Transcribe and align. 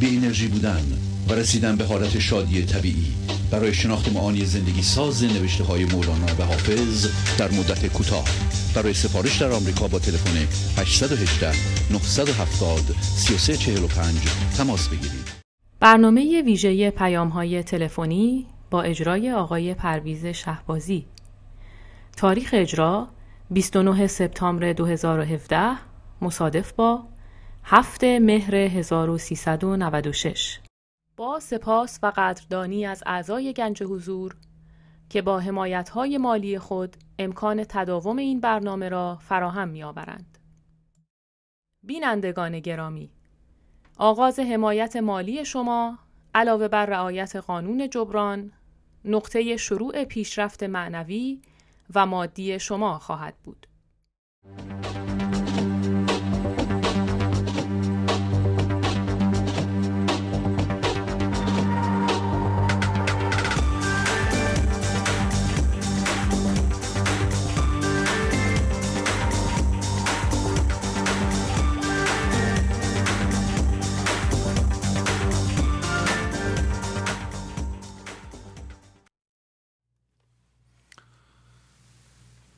بی 0.00 0.16
انرژی 0.16 0.48
بودن 0.48 0.82
و 1.28 1.32
رسیدن 1.32 1.76
به 1.76 1.84
حالت 1.84 2.18
شادی 2.18 2.62
طبیعی. 2.62 3.12
برای 3.50 3.74
شناخت 3.74 4.12
معانی 4.12 4.44
زندگی 4.44 4.82
ساز 4.82 5.24
نوشته 5.24 5.64
های 5.64 5.84
مولانا 5.84 6.26
و 6.38 6.42
حافظ 6.42 7.06
در 7.38 7.50
مدت 7.50 7.86
کوتاه. 7.86 8.24
برای 8.74 8.94
سفارش 8.94 9.42
در 9.42 9.52
آمریکا 9.52 9.88
با 9.88 9.98
تلفن 9.98 10.36
818 10.80 11.52
970 11.92 12.80
3345 13.00 14.14
تماس 14.56 14.88
بگیرید. 14.88 15.28
برنامه 15.80 16.42
ویژه 16.42 16.90
پیام 16.90 17.28
های 17.28 17.62
تلفنی 17.62 18.46
با 18.70 18.82
اجرای 18.82 19.32
آقای 19.32 19.74
پرویز 19.74 20.26
شهبازی. 20.26 21.06
تاریخ 22.16 22.50
اجرا 22.52 23.08
29 23.50 24.06
سپتامبر 24.06 24.72
2017 24.72 25.70
مصادف 26.22 26.72
با 26.72 27.02
7 27.70 28.04
مهر 28.04 28.54
1396 28.54 30.60
با 31.16 31.40
سپاس 31.40 31.98
و 32.02 32.12
قدردانی 32.16 32.86
از 32.86 33.02
اعضای 33.06 33.52
گنج 33.52 33.82
حضور 33.82 34.36
که 35.10 35.22
با 35.22 35.38
حمایت‌های 35.38 36.18
مالی 36.18 36.58
خود 36.58 36.96
امکان 37.18 37.64
تداوم 37.64 38.16
این 38.16 38.40
برنامه 38.40 38.88
را 38.88 39.18
فراهم 39.20 39.68
می‌آورند. 39.68 40.38
بینندگان 41.82 42.60
گرامی 42.60 43.10
آغاز 43.98 44.38
حمایت 44.38 44.96
مالی 44.96 45.44
شما 45.44 45.98
علاوه 46.34 46.68
بر 46.68 46.86
رعایت 46.86 47.36
قانون 47.36 47.90
جبران 47.90 48.52
نقطه 49.04 49.56
شروع 49.56 50.04
پیشرفت 50.04 50.62
معنوی 50.62 51.42
و 51.94 52.06
مادی 52.06 52.58
شما 52.58 52.98
خواهد 52.98 53.34
بود. 53.44 53.66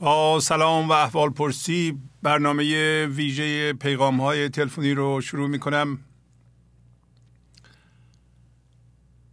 با 0.01 0.41
سلام 0.41 0.89
و 0.89 0.93
احوال 0.93 1.31
پرسی 1.31 1.99
برنامه 2.23 3.07
ویژه 3.07 3.73
پیغام 3.73 4.21
های 4.21 4.49
تلفنی 4.49 4.95
رو 4.95 5.21
شروع 5.21 5.49
می 5.49 5.59
کنم 5.59 5.99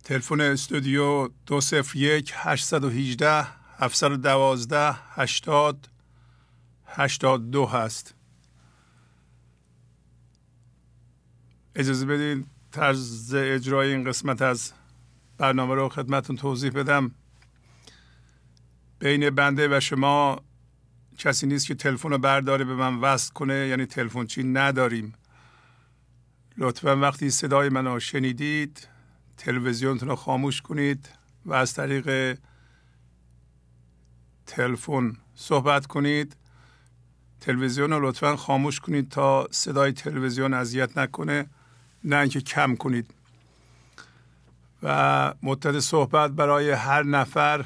تلفن 0.03 0.41
استودیو 0.41 1.29
201 1.45 2.33
818 2.35 3.47
712 3.77 4.95
80 5.09 5.89
82 6.85 7.65
هست. 7.65 8.15
اجازه 11.75 12.05
بدین 12.05 12.45
طرز 12.71 13.33
اجرای 13.33 13.91
این 13.93 14.03
قسمت 14.03 14.41
از 14.41 14.73
برنامه 15.37 15.75
رو 15.75 15.89
خدمتون 15.89 16.35
توضیح 16.35 16.71
بدم. 16.71 17.11
بین 18.99 19.29
بنده 19.29 19.77
و 19.77 19.79
شما 19.79 20.46
کسی 21.17 21.47
نیست 21.47 21.67
که 21.67 21.75
تلفن 21.75 22.09
رو 22.09 22.17
برداره 22.17 22.65
به 22.65 22.75
من 22.75 22.95
وصل 22.95 23.33
کنه 23.33 23.67
یعنی 23.67 23.85
تلفن 23.85 24.25
چی 24.25 24.43
نداریم. 24.43 25.13
لطفا 26.57 26.95
وقتی 26.97 27.29
صدای 27.29 27.69
منو 27.69 27.99
شنیدید 27.99 28.87
تلویزیونتون 29.37 30.09
رو 30.09 30.15
خاموش 30.15 30.61
کنید 30.61 31.09
و 31.45 31.53
از 31.53 31.73
طریق 31.73 32.37
تلفن 34.45 35.17
صحبت 35.35 35.85
کنید. 35.85 36.35
تلویزیون 37.41 37.89
رو 37.89 38.09
لطفا 38.09 38.35
خاموش 38.35 38.79
کنید 38.79 39.09
تا 39.09 39.47
صدای 39.51 39.91
تلویزیون 39.91 40.53
اذیت 40.53 40.97
نکنه 40.97 41.49
نه 42.03 42.15
اینکه 42.15 42.41
کم 42.41 42.75
کنید. 42.75 43.13
و 44.83 45.33
مدت 45.43 45.79
صحبت 45.79 46.31
برای 46.31 46.71
هر 46.71 47.03
نفر 47.03 47.65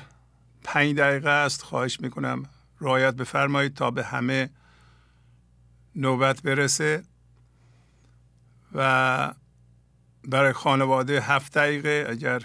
پنج 0.64 0.96
دقیقه 0.96 1.30
است. 1.30 1.62
خواهش 1.62 2.00
می‌کنم. 2.00 2.44
رعایت 2.82 3.14
بفرمایید 3.14 3.74
تا 3.74 3.92
به 3.92 4.04
همه 4.04 4.50
نوبت 5.96 6.42
برسه 6.42 7.04
و 8.76 9.34
برای 10.28 10.54
خانواده 10.54 11.22
هفت 11.22 11.54
دقیقه 11.54 12.06
اگر 12.10 12.42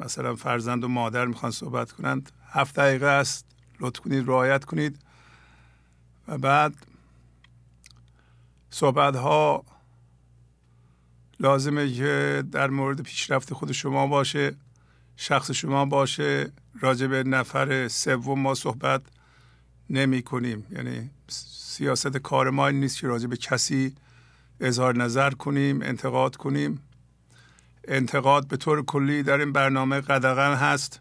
مثلا 0.00 0.34
فرزند 0.34 0.84
و 0.84 0.88
مادر 0.88 1.26
می‌خوان 1.26 1.52
صحبت 1.52 1.92
کنند 1.92 2.32
هفت 2.48 2.76
دقیقه 2.76 3.06
است. 3.06 3.46
لطف 3.80 4.00
کنید 4.00 4.28
رعایت 4.28 4.64
کنید. 4.64 4.98
و 6.28 6.38
بعد 6.38 6.74
صحبت 8.70 9.16
ها 9.16 9.64
لازمه 11.40 11.92
که 11.92 12.44
در 12.52 12.70
مورد 12.70 13.00
پیشرفت 13.02 13.54
خود 13.54 13.72
شما 13.72 14.06
باشه 14.06 14.56
شخص 15.16 15.50
شما 15.50 15.84
باشه. 15.84 16.52
راجع 16.82 17.06
به 17.06 17.22
نفر 17.22 17.88
سوم 17.88 18.40
ما 18.40 18.54
صحبت 18.54 19.02
نمی 19.90 20.22
کنیم. 20.22 20.66
یعنی 20.70 21.10
سیاست 21.28 22.16
کار 22.16 22.50
ما 22.50 22.66
این 22.66 22.80
نیست 22.80 23.00
که 23.00 23.06
راجع 23.06 23.26
به 23.26 23.36
کسی 23.36 23.94
اظهار 24.60 24.96
نظر 24.96 25.30
کنیم 25.30 25.82
انتقاد 25.82 26.36
کنیم. 26.36 26.82
انتقاد 27.88 28.48
به 28.48 28.56
طور 28.56 28.84
کلی 28.84 29.22
در 29.22 29.38
این 29.38 29.52
برنامه 29.52 30.00
قدغن 30.00 30.54
هست 30.54 31.00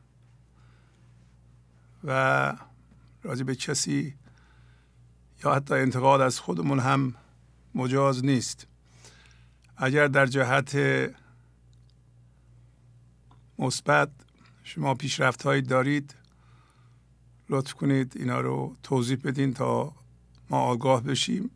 و 2.04 2.54
راجع 3.24 3.44
به 3.44 3.56
کسی 3.56 4.16
یا 5.44 5.54
حتی 5.54 5.74
انتقاد 5.74 6.22
از 6.22 6.40
خودمون 6.40 6.80
هم 6.80 7.16
مجاز 7.76 8.26
نیست. 8.26 8.68
اگر 9.78 10.08
در 10.08 10.26
جهت 10.26 10.78
مثبت 13.60 14.10
شما 14.76 14.96
پیشرفت 14.96 15.44
هایی 15.44 15.62
دارید 15.62 16.16
لطف 17.50 17.74
کنید 17.74 18.14
اینا 18.16 18.42
رو 18.42 18.76
توضیح 18.84 19.18
بدین 19.24 19.54
تا 19.54 19.94
ما 20.50 20.60
آگاه 20.60 21.04
بشیم. 21.04 21.52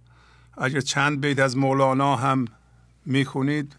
اگر 0.57 0.79
چند 0.79 1.21
بیت 1.21 1.39
از 1.39 1.57
مولانا 1.57 2.15
هم 2.15 2.45
می‌خونید 3.05 3.75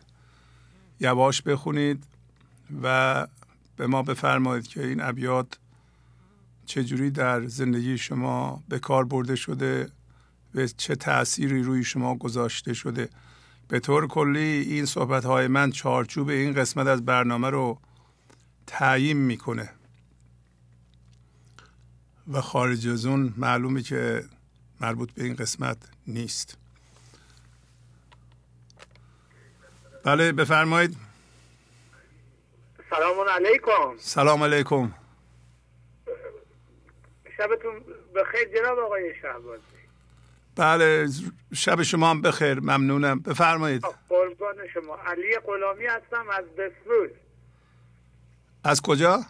یواش 1.00 1.42
بخونید 1.42 2.04
و 2.82 3.26
به 3.76 3.86
ما 3.86 4.02
بفرمایید 4.02 4.66
که 4.66 4.86
این 4.86 5.00
ابیات 5.00 5.58
چجوری 6.66 7.10
در 7.10 7.46
زندگی 7.46 7.98
شما 7.98 8.62
به 8.68 8.78
کار 8.78 9.04
برده 9.04 9.36
شده 9.36 9.88
و 10.54 10.66
چه 10.66 10.94
تأثیری 10.94 11.62
روی 11.62 11.84
شما 11.84 12.14
گذاشته 12.14 12.74
شده. 12.74 13.08
به 13.68 13.80
طور 13.80 14.06
کلی 14.06 14.40
این 14.40 14.84
صحبت 14.84 15.24
های 15.24 15.48
من 15.48 15.70
چارچوب 15.70 16.28
این 16.28 16.52
قسمت 16.52 16.86
از 16.86 17.04
برنامه 17.04 17.50
رو 17.50 17.78
تعیین 18.66 19.16
می‌کنه. 19.16 19.72
و 22.32 22.40
خارج 22.40 22.88
از 22.88 23.06
اون 23.06 23.34
معلومه 23.36 23.82
که 23.82 24.24
مربوط 24.80 25.12
به 25.12 25.24
این 25.24 25.36
قسمت 25.36 25.76
نیست. 26.06 26.58
بله 30.04 30.32
بفرمایید. 30.32 30.96
سلام 32.90 33.28
علیکم. 33.28 33.96
سلام 33.98 34.42
علیکم. 34.42 34.94
شبتون 37.36 37.84
بخیر 38.14 38.48
جناب 38.54 38.78
آقای 38.78 39.12
شهبازی. 39.22 39.62
بله 40.56 41.08
شب 41.54 41.82
شما 41.82 42.10
هم 42.10 42.22
بخیر 42.22 42.60
ممنونم. 42.60 43.20
بفرمایید. 43.20 43.84
قربان 44.08 44.56
شما. 44.74 44.96
علی 44.96 45.38
غلامی 45.46 45.86
هستم 45.86 46.28
از 46.28 46.44
دسفول 46.44 47.10
از 48.68 48.82
کجا؟ 48.82 49.20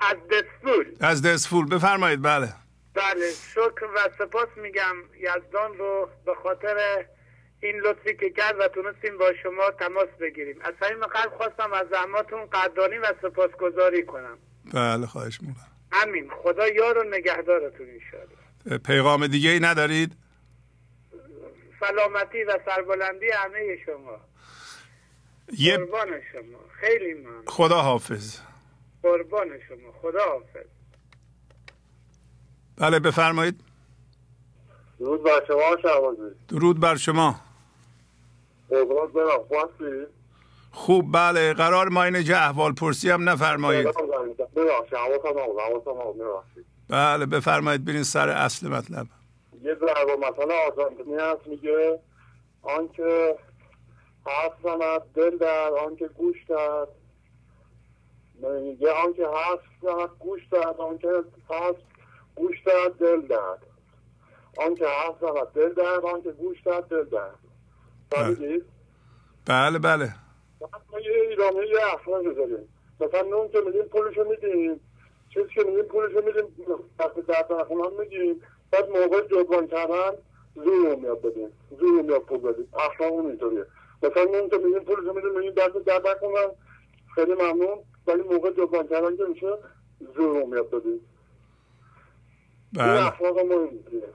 از 0.00 0.16
دسفول 0.32 0.96
از 1.00 1.22
دسفول 1.22 1.68
بفرمایید 1.68 2.22
بله. 2.22 2.52
بله 2.94 3.30
شکر 3.50 3.84
و 3.84 3.98
سپاس 4.18 4.48
میگم 4.56 4.96
یزدان 5.20 5.78
رو 5.78 6.08
به 6.26 6.34
خاطر 6.42 7.04
این 7.60 7.76
لطفی 7.76 8.16
که 8.16 8.30
کرد 8.30 8.60
و 8.60 8.68
تونستیم 8.68 9.18
با 9.18 9.32
شما 9.42 9.70
تماس 9.70 10.08
بگیریم. 10.20 10.56
از 10.60 10.74
همین 10.82 11.00
قلب 11.00 11.32
خواستم 11.36 11.72
از 11.72 11.86
زحماتون 11.90 12.46
قدردانی 12.46 12.98
و 12.98 13.06
سپاسگزاری 13.22 14.04
کنم. 14.04 14.38
بله 14.74 15.06
خواهش 15.06 15.40
می‌کنم. 15.40 15.72
همین 15.92 16.30
خدا 16.42 16.68
یار 16.68 16.98
و 16.98 17.02
نگهدارتون 17.02 17.86
انشاءالله. 17.90 18.78
پیغام 18.78 19.26
دیگه 19.26 19.50
ای 19.50 19.60
ندارید؟ 19.60 20.12
سلامتی 21.80 22.44
و 22.44 22.58
سربلندی 22.66 23.30
همه 23.30 23.78
شما. 23.86 24.20
یه 25.58 25.76
قربان 25.76 26.06
شما. 26.32 26.58
خیلی 26.80 27.14
ممنون. 27.14 27.42
خدا 27.46 27.82
حافظ 27.82 28.38
قربان 29.02 29.48
شما. 29.68 29.92
خدا 30.02 30.24
حافظ 30.24 30.66
بله 32.76 32.98
بفرمایید. 32.98 33.60
درود 34.98 35.22
بر 35.22 35.44
شما 35.48 35.76
شعبازی 35.82 36.34
درود 36.48 36.80
بر 36.80 36.96
شما. 36.96 37.40
قربانت 38.70 39.12
برم. 39.12 39.44
خواستی 39.48 40.06
خوب 40.72 41.12
بله. 41.12 41.52
قرار 41.52 41.88
ما 41.88 42.04
اینجا 42.04 42.36
احوال 42.36 42.72
پرسی 42.72 43.10
هم 43.10 43.28
نفرمایید. 43.28 43.88
بله 46.88 47.26
بفرمایید. 47.26 47.84
برین 47.84 48.02
سر 48.02 48.28
اصل 48.28 48.68
مطلب. 48.68 49.06
یه 49.62 49.74
ضرب 49.74 50.08
مثل 50.18 50.52
آرژانتینی 50.52 51.16
هست 51.16 51.46
میگه 51.46 52.00
آنکه 52.62 53.36
حرف 54.26 54.52
زند 54.62 55.00
دل 55.14 55.38
در 55.38 55.70
آنکه 55.72 56.08
گوش 56.08 56.44
داد 56.48 56.88
میگه 58.34 58.92
آنکه 58.92 59.26
حرف 59.26 59.60
زند 59.82 60.10
گوش 60.18 60.40
داد 60.50 60.80
آنکه 60.80 61.08
حرف 61.50 61.76
گوش 62.34 62.62
داد 62.66 62.98
دل 62.98 63.20
داد 63.20 63.58
آنکه 64.58 64.86
حرف 64.86 65.20
زند 65.20 65.52
دل 65.54 65.72
داد 65.72 66.04
آنکه 66.04 66.32
گوش 66.32 66.62
داد 66.62 66.88
دل 66.88 67.04
داد 67.04 67.38
فهمیدید؟ 68.10 68.64
بله 69.46 69.78
بله. 69.78 70.14
ما 70.92 71.00
یه 71.00 71.12
ایرانی 71.28 71.66
یه 71.66 71.94
افراد 71.94 72.24
بذاریم. 72.24 72.68
مثلا 73.00 73.22
نون 73.22 73.48
که 73.48 73.60
میدیم 73.66 73.82
پولشو 73.82 74.24
میدیم. 74.24 74.80
چیزی 75.34 75.48
که 75.54 75.62
میدیم 75.62 75.82
پولشو 75.82 76.22
میدیم. 76.26 76.44
وقتی 76.98 77.22
در 77.22 77.42
طرفون 77.42 77.84
هم 77.84 78.00
میگیم 78.00 78.40
بعد 78.70 78.88
موقع 78.88 79.20
جبران 79.28 79.66
کردن 79.66 80.10
زور 80.54 80.96
میاد 80.96 81.22
بدیم. 81.22 81.48
زور 81.80 82.02
میاد 82.02 82.22
پول 82.22 82.38
بدیم. 82.38 82.68
اخلاق 82.74 83.12
اون 83.12 83.38
مثلا 84.08 84.24
نون 84.24 84.48
که 84.50 84.56
میدیم 84.56 84.84
پولشو 84.84 85.12
میدیم 85.12 85.38
میگیم 85.38 85.52
دست 85.54 85.86
در 85.86 85.98
نکنن 85.98 86.50
خیلی 87.14 87.34
ممنون. 87.34 87.78
ولی 88.06 88.22
موقع 88.22 88.50
جبران 88.50 88.88
کردن 88.88 89.16
که 89.16 89.24
میشه 89.24 89.58
زور 90.16 90.44
میاد 90.44 90.74
این 90.74 91.00
بله 92.72 93.06
اخلاق 93.06 93.38
ما 93.38 93.54
اینطوریه 93.60 94.08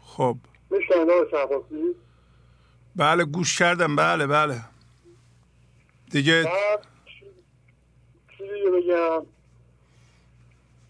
خب. 0.00 0.36
میشنن 0.70 1.10
آقای 1.32 1.94
بله 2.96 3.24
گوش 3.24 3.58
کردم. 3.58 3.96
بله 3.96 4.26
بله. 4.26 4.60
دیگه 6.10 6.42
بعد 6.44 6.86
چی- 7.06 7.26
چی 8.38 8.44
دیگه 8.54 8.70
بگم؟ 8.70 9.26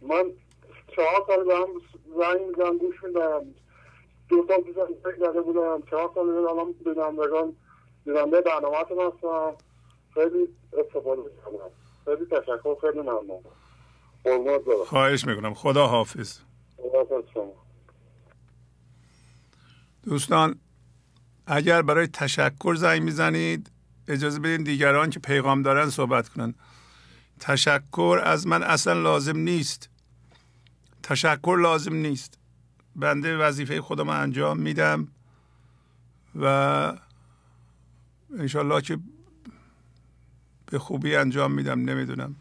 من 0.02 0.24
چهار 0.96 1.24
سال 1.26 1.44
به 1.44 1.54
هم 1.56 1.66
زنگ 2.18 2.46
می‌زنم 2.48 2.78
گوش 2.78 3.04
میدم. 3.04 3.46
دو 4.32 4.62
پیش 4.62 4.76
از 4.76 4.88
فکر 5.04 5.30
زده 5.30 5.40
بودم 5.40 5.82
چهار 5.90 6.10
سال 6.14 6.28
الان 6.28 6.72
بینندگان 6.84 7.56
بیننده 8.04 8.40
برنامه 8.40 8.76
هستم 8.76 9.56
خیلی 10.14 10.48
استفاده 10.72 11.22
کردم 11.22 11.70
خیلی 12.04 12.26
تشکر. 12.26 12.74
خیلی 12.80 13.00
ممنون. 13.00 13.42
قربونت 14.24 14.60
برم. 14.60 14.84
خواهش 14.86 15.26
می‌کنم. 15.26 15.54
خدا 15.54 15.86
حافظ. 15.86 16.38
خداحافظ 16.76 17.30
شما. 17.34 17.52
دوستان 20.04 20.60
اگر 21.46 21.82
برای 21.82 22.06
تشکر 22.06 22.74
زنگ 22.74 23.02
می‌زنید 23.02 23.70
اجازه 24.08 24.38
بدین 24.40 24.62
دیگران 24.62 25.10
که 25.10 25.20
پیغام 25.20 25.62
دارن 25.62 25.90
صحبت 25.90 26.28
کنن. 26.28 26.54
تشکر 27.40 28.20
از 28.24 28.46
من 28.46 28.62
اصلا 28.62 28.92
لازم 28.92 29.36
نیست. 29.36 29.90
تشکر 31.02 31.56
لازم 31.60 31.94
نیست. 31.94 32.38
بنده 32.96 33.36
وظیفه 33.36 33.80
خودم 33.80 34.08
انجام 34.08 34.58
میدم 34.58 35.08
و 36.34 36.46
انشالله 38.38 38.80
که 38.80 38.98
به 40.66 40.78
خوبی 40.78 41.16
انجام 41.16 41.52
میدم 41.52 41.80
نمی‌دونم. 41.80 42.36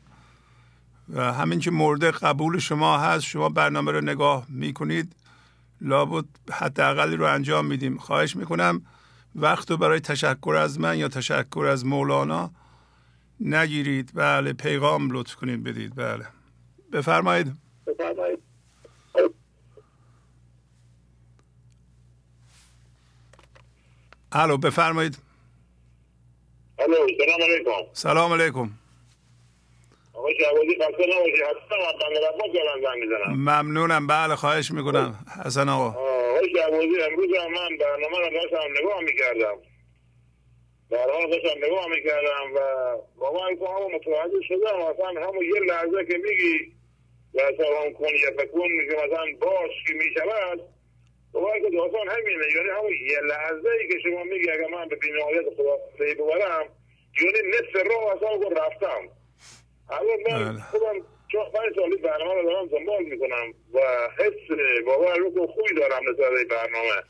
و 1.09 1.33
همین 1.33 1.59
که 1.59 1.71
مورد 1.71 2.03
قبول 2.03 2.59
شما 2.59 2.97
هست 2.97 3.25
شما 3.25 3.49
برنامه 3.49 3.91
رو 3.91 4.01
نگاه 4.01 4.45
می‌کنید 4.49 5.15
لابد 5.81 6.25
حداقلی 6.51 7.15
رو 7.15 7.25
انجام 7.25 7.65
میدیم. 7.65 7.97
خواهش 7.97 8.35
می‌کنم 8.35 8.81
وقت 9.35 9.71
رو 9.71 9.77
برای 9.77 9.99
تشکر 9.99 10.55
از 10.59 10.79
من 10.79 10.97
یا 10.97 11.07
تشکر 11.07 11.65
از 11.65 11.85
مولانا 11.85 12.51
نگیرید. 13.39 14.11
بله 14.15 14.53
پیغام 14.53 15.11
لطف 15.11 15.35
کنید 15.35 15.63
بدید. 15.63 15.95
بله. 15.95 16.25
بفرمایید. 16.93 17.53
بفرمایید. 17.87 18.50
الو 24.33 24.57
بفرمایید. 24.57 25.17
الو 26.79 26.95
سلام 27.17 27.41
علیکم. 27.43 27.71
سلام 27.93 28.33
علیکم. 28.33 28.69
ممنونم. 33.29 34.07
بله 34.07 34.35
خواهش 34.35 34.71
می‌کنم. 34.71 35.25
حسن 35.45 35.69
آقا. 35.69 35.99
آقای 35.99 36.49
شعبازی 36.55 37.01
امروز 37.11 37.29
هم 37.43 37.51
من 37.51 37.77
برنامه 37.77 38.17
رو 38.19 38.29
داشتم 38.33 38.71
نگاه 38.79 39.01
می‌کردم. 39.01 39.57
برنامه 40.89 41.27
داشتم 41.27 41.65
نگاه 41.65 41.87
می‌کردم 41.87 42.53
و 42.55 42.59
واقعا 43.17 43.47
این 43.47 43.57
همون 43.57 43.95
متوجه 43.95 44.41
شدم. 44.47 44.81
اصلا 44.81 45.27
همون 45.27 45.45
یه 45.45 45.59
لحظه 45.67 46.05
که 46.05 46.17
میگی 46.17 46.73
و 47.33 47.39
سلام 47.57 47.93
کن 47.93 48.05
یا 48.05 48.43
فکون 48.43 48.71
میگه 48.71 48.95
مثلا 48.95 49.25
باش 49.41 49.71
که 49.87 49.93
می‌شود؟ 49.93 50.59
واقعا 51.33 51.59
که 51.59 51.69
داستان 51.69 52.07
همینه 52.09 52.45
یعنی 52.55 52.69
همون 52.69 52.91
یه 52.91 53.19
لحظه 53.19 53.69
ای 53.79 53.87
که 53.87 53.99
شما 54.03 54.23
میگی 54.23 54.49
اگر 54.49 54.67
من 54.67 54.87
به 54.87 54.95
بینهایت 54.95 55.45
خدا 55.57 55.77
پی 55.97 56.13
ببرم 56.13 56.65
یعنی 57.21 57.49
نصف 57.49 57.75
راه 57.75 58.15
اصلا 58.15 58.31
رو 58.35 58.49
رفتم. 58.49 59.09
الان 59.89 60.19
من 60.29 60.53
بله. 60.53 60.63
خودم 60.71 61.05
چون 61.31 61.45
پنج 61.45 61.75
سالی 61.75 61.95
برنامه 61.95 62.41
رو 62.41 62.43
دارم 62.43 62.67
دنبال 62.67 63.03
می‌کنم 63.03 63.53
و 63.73 63.79
حس 64.17 64.57
باور 64.85 65.17
رو 65.17 65.47
خوبی 65.47 65.73
دارم 65.73 66.09
نسبت 66.09 66.31
این 66.31 66.47
برنامه. 66.47 67.03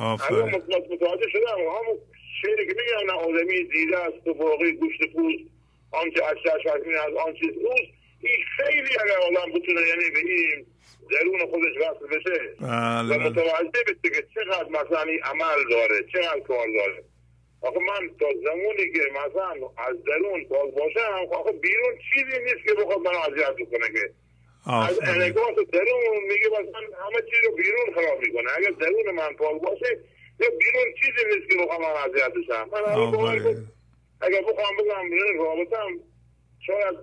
الان 0.00 0.50
متوجه 0.90 1.28
شدم. 1.32 1.58
همون 1.58 1.98
شعری 2.42 2.66
که 2.66 2.74
میگم 2.80 3.12
نه 3.12 3.18
آدمی 3.18 3.64
دیده 3.64 3.98
است 3.98 4.26
و 4.26 4.34
باقی 4.34 4.72
گوشت 4.72 5.12
پوست. 5.12 5.44
آنچه 5.90 6.24
از 6.24 6.36
چشم 6.44 6.70
از 7.08 7.14
آن 7.26 7.34
چیز 7.34 7.50
اوست 7.50 7.92
این 8.22 8.36
خیلی 8.56 8.88
اگر 9.00 9.18
آدم 9.18 9.52
بتونه 9.52 9.80
یعنی 9.88 10.10
به 10.10 10.18
این 10.18 10.66
درون 11.10 11.40
خودش 11.50 11.76
وصل 11.76 12.06
بشه. 12.16 12.38
بله. 12.60 13.16
و 13.16 13.18
متوجه 13.18 13.82
بشه 13.86 14.14
که 14.14 14.22
چقدر 14.34 14.68
مثلا 14.68 15.02
این 15.02 15.20
عمل 15.22 15.68
داره 15.70 16.04
چقدر 16.12 16.40
کار 16.40 16.66
داره. 16.78 17.04
آخه 17.62 17.78
من 17.78 18.08
تا 18.20 18.26
زمانی 18.44 18.92
که 18.92 19.00
مثلا 19.10 19.68
از 19.78 20.04
درون 20.04 20.44
پاک 20.44 20.74
باشم 20.74 21.26
آخه 21.32 21.52
بیرون 21.52 21.98
چیزی 22.14 22.38
نیست 22.44 22.66
که 22.66 22.74
بخواد 22.74 22.98
منو 22.98 23.18
اذیت 23.18 23.56
بکنه 23.56 23.88
که. 23.92 24.10
از 24.72 25.00
انعکاس 25.02 25.54
درون 25.72 26.16
میگه 26.28 26.48
مثلا 26.48 26.80
همه 27.04 27.20
چیز 27.30 27.44
رو 27.44 27.56
بیرون 27.56 27.94
خراب 27.94 28.20
می‌کنه. 28.20 28.50
اگر 28.56 28.70
درون 28.70 29.14
من 29.14 29.32
پاک 29.34 29.62
باشه 29.62 29.98
یا 30.40 30.48
بیرون 30.50 30.94
چیزی 31.00 31.28
نیست 31.34 31.50
که 31.50 31.56
بخوام 31.64 31.82
من 31.82 31.88
اذیت 31.88 32.32
بشم. 32.32 32.68
من 32.72 32.80
اگر 34.20 34.42
بخوام 34.42 34.76
بگم 34.78 35.14
نه 35.14 35.32
رابطم 35.38 35.90
شاید 36.66 36.94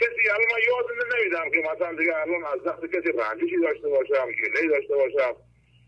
کسی 0.00 0.28
الان 0.28 0.46
من 0.52 0.60
یاد 0.68 0.86
نمیدم 1.12 1.50
که 1.50 1.68
مثلا 1.72 1.92
دیگه 1.98 2.16
الان 2.16 2.44
از 2.44 2.62
دست 2.62 2.94
کسی 2.94 3.12
رنجشی 3.18 3.56
داشته 3.62 3.88
باشم 3.88 4.28
گلهی 4.32 4.68
داشته 4.68 4.96
باشم 4.96 5.36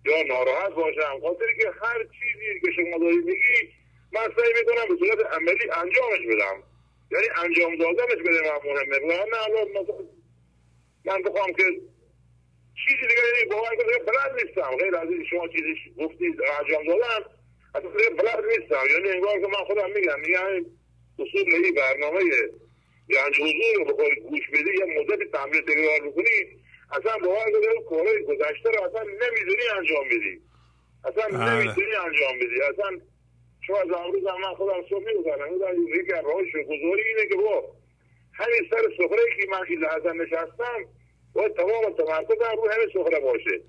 یا 0.04 0.22
ناراحت 0.22 0.72
باشم. 0.72 1.20
خاطر 1.20 1.46
که 1.60 1.70
هر 1.82 1.98
چیزی 1.98 2.60
که 2.60 2.72
شما 2.72 2.98
دارید 2.98 3.24
میگی 3.24 3.72
من 4.12 4.20
سعی 4.36 4.52
می‌کنم 4.58 4.88
به 4.88 5.06
صورت 5.06 5.32
عملی 5.32 5.70
انجامش 5.70 6.26
بدم. 6.28 6.62
یعنی 7.10 7.26
انجام 7.44 7.76
دادنش 7.76 8.20
بده 8.20 8.40
من 8.42 8.70
مهمه. 8.72 8.98
نه 9.08 9.42
الان 9.46 9.68
مثلا 9.68 10.04
من 11.04 11.22
بخوام 11.22 11.52
که 11.52 11.64
چیزی 12.84 13.06
دیگه 13.08 13.22
یعنی 13.36 13.50
باور 13.50 13.76
کنید 13.76 14.06
بلد 14.06 14.44
نیستم. 14.44 14.76
غیر 14.76 14.96
از 14.96 15.08
شما 15.30 15.48
چیزی 15.48 15.74
گفتید 15.98 16.40
انجام 16.60 16.84
دادن 16.86 17.24
اصلا 17.74 17.90
بلد 18.18 18.44
نیستم. 18.44 18.84
یعنی 18.90 19.08
انگار 19.08 19.40
که 19.40 19.46
من 19.46 19.64
خودم 19.66 19.90
میگم 19.90 20.20
میگم 20.20 20.66
اصول 21.18 21.72
برنامه 21.76 22.20
یعنی 23.12 23.34
حضور 23.34 23.74
رو 23.76 23.84
بخوای 23.84 24.14
گوش 24.14 24.50
بدی 24.52 24.70
یه 24.78 25.00
مدت 25.00 25.30
تمرین 25.32 25.62
تکرار 25.62 26.10
بکنی 26.10 26.26
اصلا 26.92 27.18
باور 27.18 27.50
کنید 27.52 27.68
اون 27.76 27.84
کارهای 27.88 28.22
گذشته 28.24 28.70
رو 28.70 28.82
اصلا 28.84 29.02
نمی‌دونی 29.02 29.62
انجام 29.78 30.04
بدی. 30.08 30.40
اصلا 31.04 31.38
بله. 31.38 31.54
نمی‌دونی 31.54 31.94
انجام 32.06 32.38
بدی. 32.38 32.62
اصلا 32.62 33.00
شما 33.66 33.78
از 33.78 33.90
امروز 33.90 34.26
هم 34.26 34.40
من 34.40 34.54
خودم 34.54 34.82
صبح 34.90 35.04
می‌گذارم 35.04 35.52
میگم 35.52 36.00
یکی 36.00 36.12
از 36.12 36.24
راهش 36.24 36.52
گذاری 36.52 37.02
اینه 37.08 37.26
که 37.28 37.36
با 37.36 37.64
همین 38.34 38.60
سر 38.70 38.82
سفره 38.96 39.22
که 39.36 39.46
من 39.50 39.64
این 39.68 39.78
لحظه 39.78 40.12
نشستم 40.12 40.84
باید 41.34 41.54
تمام 41.54 41.92
تمرکزم 41.98 42.56
رو 42.56 42.70
همین 42.70 42.88
سفره 42.94 43.20
باشه. 43.20 43.60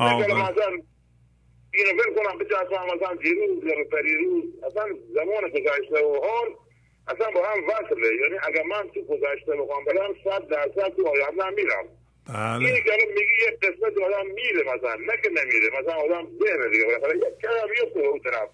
آفرین 0.00 0.36
مثلا 0.36 0.72
اینو 1.74 2.02
ول 2.02 2.14
کنم 2.14 2.38
به 2.38 2.44
جاسم 2.44 2.86
مثلا 2.94 3.14
دیروز 3.14 3.64
یا 3.64 3.84
پریروز 3.92 4.44
اصلا 4.62 4.84
زمان 5.14 5.50
گذشته 5.50 6.04
و 6.04 6.20
حال 6.24 6.48
اصلا 7.08 7.30
با 7.30 7.46
هم 7.46 7.64
وصله. 7.64 8.08
یعنی 8.22 8.38
اگر 8.42 8.62
من 8.62 8.88
تو 8.94 9.02
گذشته 9.02 9.56
بخوام 9.56 9.84
برم 9.84 10.14
صد 10.24 10.48
درصد 10.48 10.96
تو 10.96 11.08
آینده 11.08 11.50
میرم. 11.50 11.84
بله. 12.28 12.68
این 12.68 12.84
که 12.84 12.92
میگی 13.08 13.44
یه 13.44 13.58
قسمت 13.62 13.98
آدم 13.98 14.26
میره 14.26 14.62
مثلا. 14.74 14.94
نه 14.94 15.16
که 15.22 15.28
نمیره 15.28 15.80
مثلا 15.80 15.94
آدم 15.94 16.38
بره 16.38 16.70
دیگه 16.70 16.84
بالاخره. 16.84 17.16
یک 17.16 17.38
کلم 17.42 17.70
میفته 17.70 18.00
اون 18.00 18.18
طرف. 18.18 18.48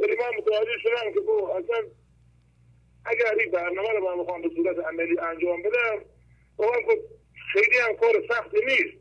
ولی 0.00 0.16
من 0.16 0.38
متوجه 0.38 0.78
شدم 0.82 1.12
که 1.14 1.20
تو 1.20 1.44
اصلا 1.44 1.88
اگر 3.04 3.34
این 3.38 3.50
برنامه 3.50 3.92
رو 3.92 4.16
من 4.16 4.22
بخوام 4.22 4.42
به 4.42 4.50
صورت 4.56 4.78
عملی 4.86 5.18
انجام 5.18 5.62
بدم 5.62 6.04
اون 6.56 6.72
خیلی 7.52 7.78
هم 7.78 7.96
کار 7.96 8.22
سختی 8.28 8.60
نیست. 8.64 9.00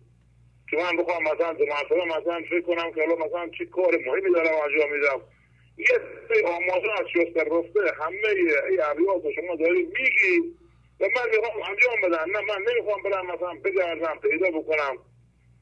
که 0.69 0.77
من 0.77 0.97
بخوام 0.97 1.23
مثلا 1.23 1.53
تو 1.53 1.63
مثلا 1.63 2.05
مثلا 2.05 2.41
فکر 2.49 2.61
کنم 2.61 2.91
که 2.91 3.01
حالا 3.01 3.25
مثلا 3.25 3.49
چه 3.57 3.65
کار 3.65 3.97
مهمی 4.05 4.33
دارم 4.33 4.55
انجام 4.63 4.93
میدم. 4.93 5.21
یه 5.79 5.99
سری 6.29 6.43
آماده 6.43 6.99
از 6.99 7.05
شستر 7.13 7.43
رفته 7.43 8.03
همه 8.03 8.27
ای 8.69 9.33
شما 9.35 9.55
دارید 9.55 9.87
میگی 9.87 10.55
و 10.99 11.03
من 11.15 11.29
می‌خوام 11.31 11.63
انجام 11.69 12.01
بدم. 12.03 12.37
نه 12.37 12.41
من 12.41 12.65
نمی‌خوام 12.71 13.03
برم 13.03 13.25
مثلا 13.25 13.53
بگردم 13.53 14.19
پیدا 14.21 14.59
بکنم. 14.59 14.97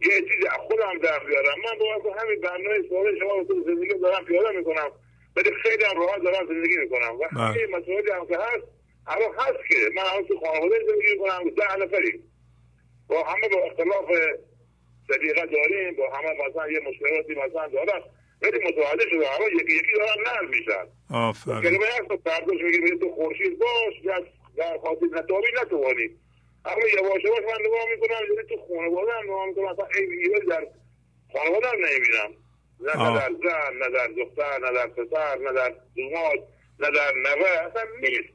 یه 0.01 0.21
چیزی 0.21 0.47
از 0.47 0.57
خودم 0.57 0.97
در 1.03 1.19
بیارم. 1.19 1.57
من 1.65 1.99
با 2.03 2.13
همین 2.13 2.41
برنامه 2.41 2.87
سوال 2.89 3.19
شما 3.19 3.35
رو 3.35 3.43
تو 3.43 3.63
زندگی 3.65 3.93
دارم 3.93 4.25
پیاده 4.25 4.57
می‌کنم. 4.57 4.91
ولی 5.35 5.51
خیلی 5.63 5.83
هم 5.83 6.01
راحت 6.01 6.21
دارم 6.21 6.47
زندگی 6.47 6.77
می‌کنم. 6.77 7.15
و 7.15 7.27
بله. 7.31 7.41
همه 7.41 7.65
مسائلی 7.65 8.11
هم 8.11 8.27
که 8.27 8.37
هست 8.37 8.67
الان 9.07 9.33
هست 9.37 9.59
که 9.69 9.75
من 9.95 10.03
الان 10.03 10.25
تو 10.27 10.39
خانواده 10.39 10.85
زندگی 10.87 11.13
می‌کنم 11.13 11.49
ده 11.49 11.75
نفریم 11.83 12.23
با 13.09 13.23
همه 13.23 13.49
با 13.49 13.63
اختلاف 13.63 14.05
سلیقه 15.07 15.45
داریم 15.45 15.95
با 15.95 16.09
همه 16.09 16.47
مثلا 16.47 16.71
یه 16.71 16.79
مشکلاتی 16.79 17.35
مثلا 17.35 17.67
دارم. 17.67 18.03
ولی 18.41 18.57
متوجه 18.57 19.09
شده 19.09 19.33
الان 19.33 19.51
یکی 19.51 19.73
یکی 19.73 19.91
دارن 19.97 20.23
نرم 20.25 20.49
میشن. 20.49 20.85
آفرین. 21.13 21.61
کلمه 21.61 21.85
هست 21.85 22.23
برداشت 22.23 22.63
میگه 22.63 22.79
بری 22.79 22.97
تو 22.99 23.11
خورشید 23.15 23.59
باش 23.59 23.93
یا 24.03 24.25
در 24.57 24.77
خاطر 24.77 25.05
نتابی 25.05 25.47
نتوانی. 25.61 26.09
اما 26.65 26.87
یواش 26.87 27.23
یواش 27.23 27.43
من 27.43 27.65
نگاه 27.65 27.85
می‌کنم 27.91 28.17
یعنی 28.29 28.47
تو 28.49 28.57
خانواده 28.67 29.11
هم 29.11 29.23
نگاه 29.23 29.45
می‌کنم 29.45 29.65
اصلا 29.65 29.85
این 29.95 30.11
ایراد 30.11 30.43
در 30.43 30.67
خانواده 31.33 31.67
هم 31.67 31.75
نمی‌بینم. 31.75 32.31
نه. 32.79 33.19
در 33.19 33.31
زن 33.43 33.77
نه 33.77 33.89
در 33.89 34.07
دختر 34.07 34.59
نه 34.59 34.71
در 34.73 34.87
پسر 34.87 35.37
نه 35.37 35.53
در 35.53 35.75
دوماد 35.95 36.39
نه 36.79 36.91
در 36.91 37.11
نوه 37.15 37.49
اصلا 37.49 37.83
نیست. 38.01 38.33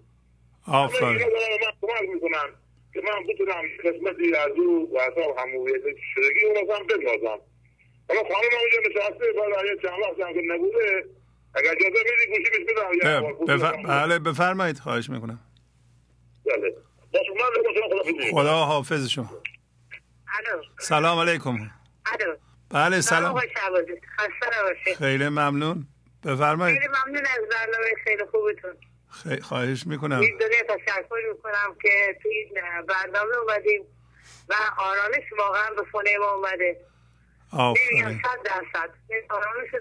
همه 0.67 0.77
آفرین 0.77 1.13
من 1.13 1.73
کمک 1.83 2.09
می‌کنن 2.15 2.49
که 2.95 3.01
من 3.01 3.27
بتونم 3.29 3.63
قسمتی 3.85 4.35
از 4.35 4.51
او 4.51 4.91
و 4.95 4.99
اصلا 4.99 5.35
همویت 5.35 5.83
شدگی 6.15 6.45
اون 6.45 6.57
اصلا 6.57 6.85
بسازم 6.85 7.41
حالا 8.13 8.35
خانم 8.35 8.51
هم 8.53 8.59
اینجا 8.71 8.79
نشسته 8.89 9.33
بعد 9.33 9.65
یه 9.67 9.77
چند 9.83 10.01
وقت 10.03 10.21
هم 10.21 10.53
نبوده. 10.53 11.05
اگر 11.55 11.71
اجازه 11.71 11.91
بدید 11.91 12.29
گوشی 12.29 12.65
بهش 12.65 12.65
بدم. 13.47 13.83
بله 13.83 14.19
بفرمایید 14.19 14.79
خواهش 14.79 15.11
می‌کنم. 15.11 15.41
بله. 16.47 16.75
خدا 18.33 18.53
حافظ. 18.53 19.09
شما. 19.09 19.43
الو. 20.39 20.63
سلام 20.81 21.19
علیکم. 21.19 21.71
الو. 22.07 22.37
بله 22.71 23.01
سلام 23.01 23.41
خیلی 24.99 25.29
ممنون. 25.29 25.87
بفرمایید. 26.25 26.79
خیلی 26.79 26.89
ممنون 26.89 27.27
از 27.27 27.49
برنامه 27.51 27.95
خیلی 28.05 28.25
خوبتون. 28.25 28.77
خی... 29.11 29.41
خواهش 29.41 29.87
می‌کنم. 29.87 30.23
یک 30.23 30.39
دنیا 30.39 30.63
تشکر 30.63 31.33
می‌کنم 31.33 31.77
که 31.83 32.19
تو 32.23 32.29
این 32.29 32.55
برنامه 32.89 33.37
اومدیم 33.37 33.83
و 34.49 34.55
آرامش 34.79 35.33
واقعا 35.39 35.71
به 35.77 35.83
خونه 35.93 36.19
ما 36.19 36.33
اومده. 36.33 36.81
آفرین. 37.53 38.23
صد 38.23 38.43
درصد. 38.45 38.91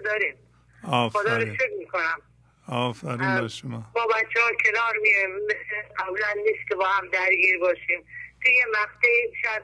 داریم. 0.04 0.36
خدا 0.82 0.90
رو 0.90 0.94
آفرین. 0.94 1.54
شکر 1.54 1.76
می‌کنم. 1.78 2.22
آفرین 2.68 3.16
بر 3.16 3.48
شما. 3.48 3.90
با 3.94 4.06
بچه 4.06 4.40
ها 4.40 4.50
کنار 4.64 4.96
میریم 5.02 5.44
مثل 5.44 5.88
قبلا 5.98 6.42
نیست 6.42 6.68
که 6.68 6.74
با 6.74 6.86
هم 6.86 7.08
درگیر 7.08 7.58
باشیم. 7.58 8.04
توی 8.42 8.52
یه 8.54 8.66
مقطعی 8.70 9.32
شاید 9.42 9.62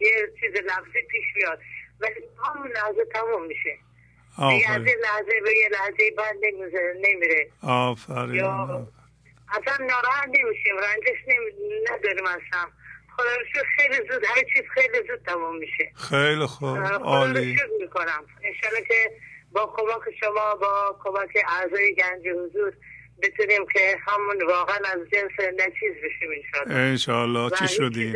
یه 0.00 0.32
چیز 0.40 0.50
لفظی 0.50 1.02
پیش 1.10 1.24
میاد 1.36 1.60
ولی 2.00 2.14
همون 2.44 2.68
لحظه 2.68 3.04
تموم 3.04 3.46
میشه. 3.46 3.78
از 4.38 4.44
آفرین. 4.44 4.88
این 4.88 4.98
لحظه 5.02 5.40
به 5.44 5.56
یه 5.56 5.68
لحظه 5.68 6.10
بعد 6.16 6.36
نمیره. 6.94 7.50
آفرین. 7.62 8.34
یا 8.34 8.88
اصلا 9.48 9.86
ناراحت 9.86 10.28
نمیشیم. 10.28 10.76
رنجش 10.76 11.20
نمی... 11.26 11.50
نداریم 11.90 12.26
اصلا. 12.26 12.68
خدا 13.16 13.62
خیلی 13.76 13.96
زود 13.96 14.24
همه 14.24 14.44
چیز 14.54 14.62
خیلی 14.74 15.08
زود 15.08 15.22
تموم 15.26 15.56
میشه. 15.58 15.92
خیلی 15.94 16.46
خوب. 16.46 16.78
عالی. 16.78 17.56
شکر 17.56 17.66
می‌کنم. 17.80 18.26
انشالله 18.44 18.84
که 18.88 19.10
با 19.52 19.74
کمک 19.76 20.14
شما 20.20 20.54
با 20.54 20.98
کمک 21.04 21.30
اعضای 21.48 21.94
گنج 21.94 22.28
حضور 22.28 22.72
بتونیم 23.22 23.66
که 23.72 23.98
همون 24.06 24.46
واقعا 24.48 24.76
از 24.76 24.98
جنس 25.12 25.30
نچیز 25.40 25.92
بشیم 26.04 26.28
انشالله. 26.36 26.74
انشالله. 26.80 27.50
چی 27.50 27.68
شدیم 27.68 28.14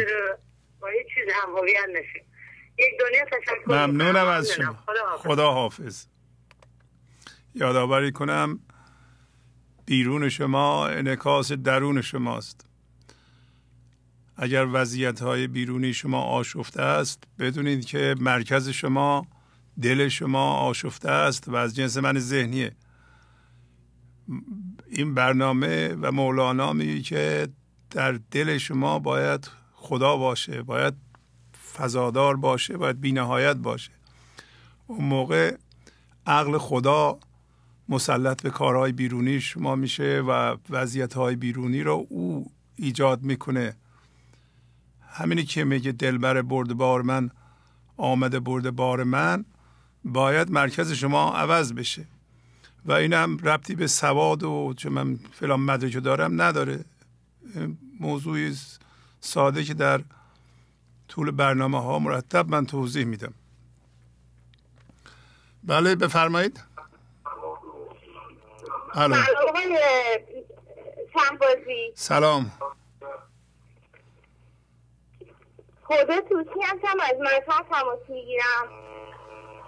با 0.80 0.88
هیچ 0.88 1.06
چیز 1.14 1.34
هم 1.34 1.54
نشیم. 1.92 2.24
یک 2.78 3.00
دنیا 3.00 3.24
تشکر 3.24 3.60
ممنونم. 3.66 4.26
از. 4.26 4.52
شما. 4.52 4.72
خدا 4.86 5.04
حافظ. 5.04 5.26
خدا 5.26 5.52
حافظ. 5.52 6.06
یادآوری 7.54 8.12
کنم 8.12 8.60
بیرون 9.86 10.28
شما 10.28 10.86
انعکاس 10.86 11.52
درون 11.52 12.02
شماست. 12.02 12.67
اگر 14.40 14.66
وضعیت 14.72 15.22
های 15.22 15.46
بیرونی 15.46 15.94
شما 15.94 16.22
آشفته 16.22 16.82
است 16.82 17.24
بدونید 17.38 17.84
که 17.84 18.14
مرکز 18.20 18.68
شما 18.68 19.26
دل 19.82 20.08
شما 20.08 20.52
آشفته 20.54 21.10
است 21.10 21.48
و 21.48 21.56
از 21.56 21.76
جنس 21.76 21.96
من 21.96 22.18
ذهنیه. 22.18 22.72
این 24.88 25.14
برنامه 25.14 25.88
و 25.88 26.12
مولانا 26.12 26.72
میگه 26.72 27.00
که 27.00 27.48
در 27.90 28.12
دل 28.30 28.58
شما 28.58 28.98
باید 28.98 29.50
خدا 29.72 30.16
باشه 30.16 30.62
باید 30.62 30.94
فضادار 31.74 32.36
باشه 32.36 32.76
باید 32.76 33.00
بینهایت 33.00 33.56
باشه. 33.56 33.92
اون 34.86 35.04
موقع 35.04 35.56
عقل 36.26 36.58
خدا 36.58 37.18
مسلط 37.88 38.42
به 38.42 38.50
کارهای 38.50 38.92
بیرونی 38.92 39.40
شما 39.40 39.74
میشه 39.74 40.20
و 40.20 40.56
وضعیت 40.70 41.14
های 41.14 41.36
بیرونی 41.36 41.82
رو 41.82 42.06
او 42.08 42.50
ایجاد 42.76 43.22
می‌کنه. 43.22 43.76
همینی 45.18 45.44
که 45.44 45.64
میگه 45.64 45.92
دلبر 45.92 46.42
برد 46.42 46.74
بار 46.74 47.02
من 47.02 47.30
آمده 47.96 48.40
برد 48.40 48.70
بار 48.70 49.04
من 49.04 49.44
باید 50.04 50.50
مرکز 50.50 50.92
شما 50.92 51.32
عوض 51.32 51.72
بشه. 51.72 52.04
و 52.84 52.92
این 52.92 53.12
هم 53.12 53.38
ربطی 53.38 53.74
به 53.74 53.86
سواد 53.86 54.42
و 54.42 54.74
چون 54.76 54.92
من 54.92 55.18
فلان 55.32 55.60
مدرک 55.60 56.04
دارم 56.04 56.42
نداره. 56.42 56.84
موضوعی 58.00 58.56
ساده 59.20 59.64
که 59.64 59.74
در 59.74 60.00
طول 61.08 61.30
برنامه 61.30 61.82
ها 61.82 61.98
مرتب 61.98 62.48
من 62.48 62.66
توضیح 62.66 63.04
میدم. 63.04 63.34
بله 65.64 65.94
بفرمایید. 65.94 66.60
الو. 68.94 69.16
سلام. 71.94 72.52
خدا 75.88 76.20
توسی 76.20 76.60
هستم 76.62 77.00
از 77.00 77.20
مشهد 77.20 77.66
تماس 77.70 77.98
می‌گیرم. 78.08 78.68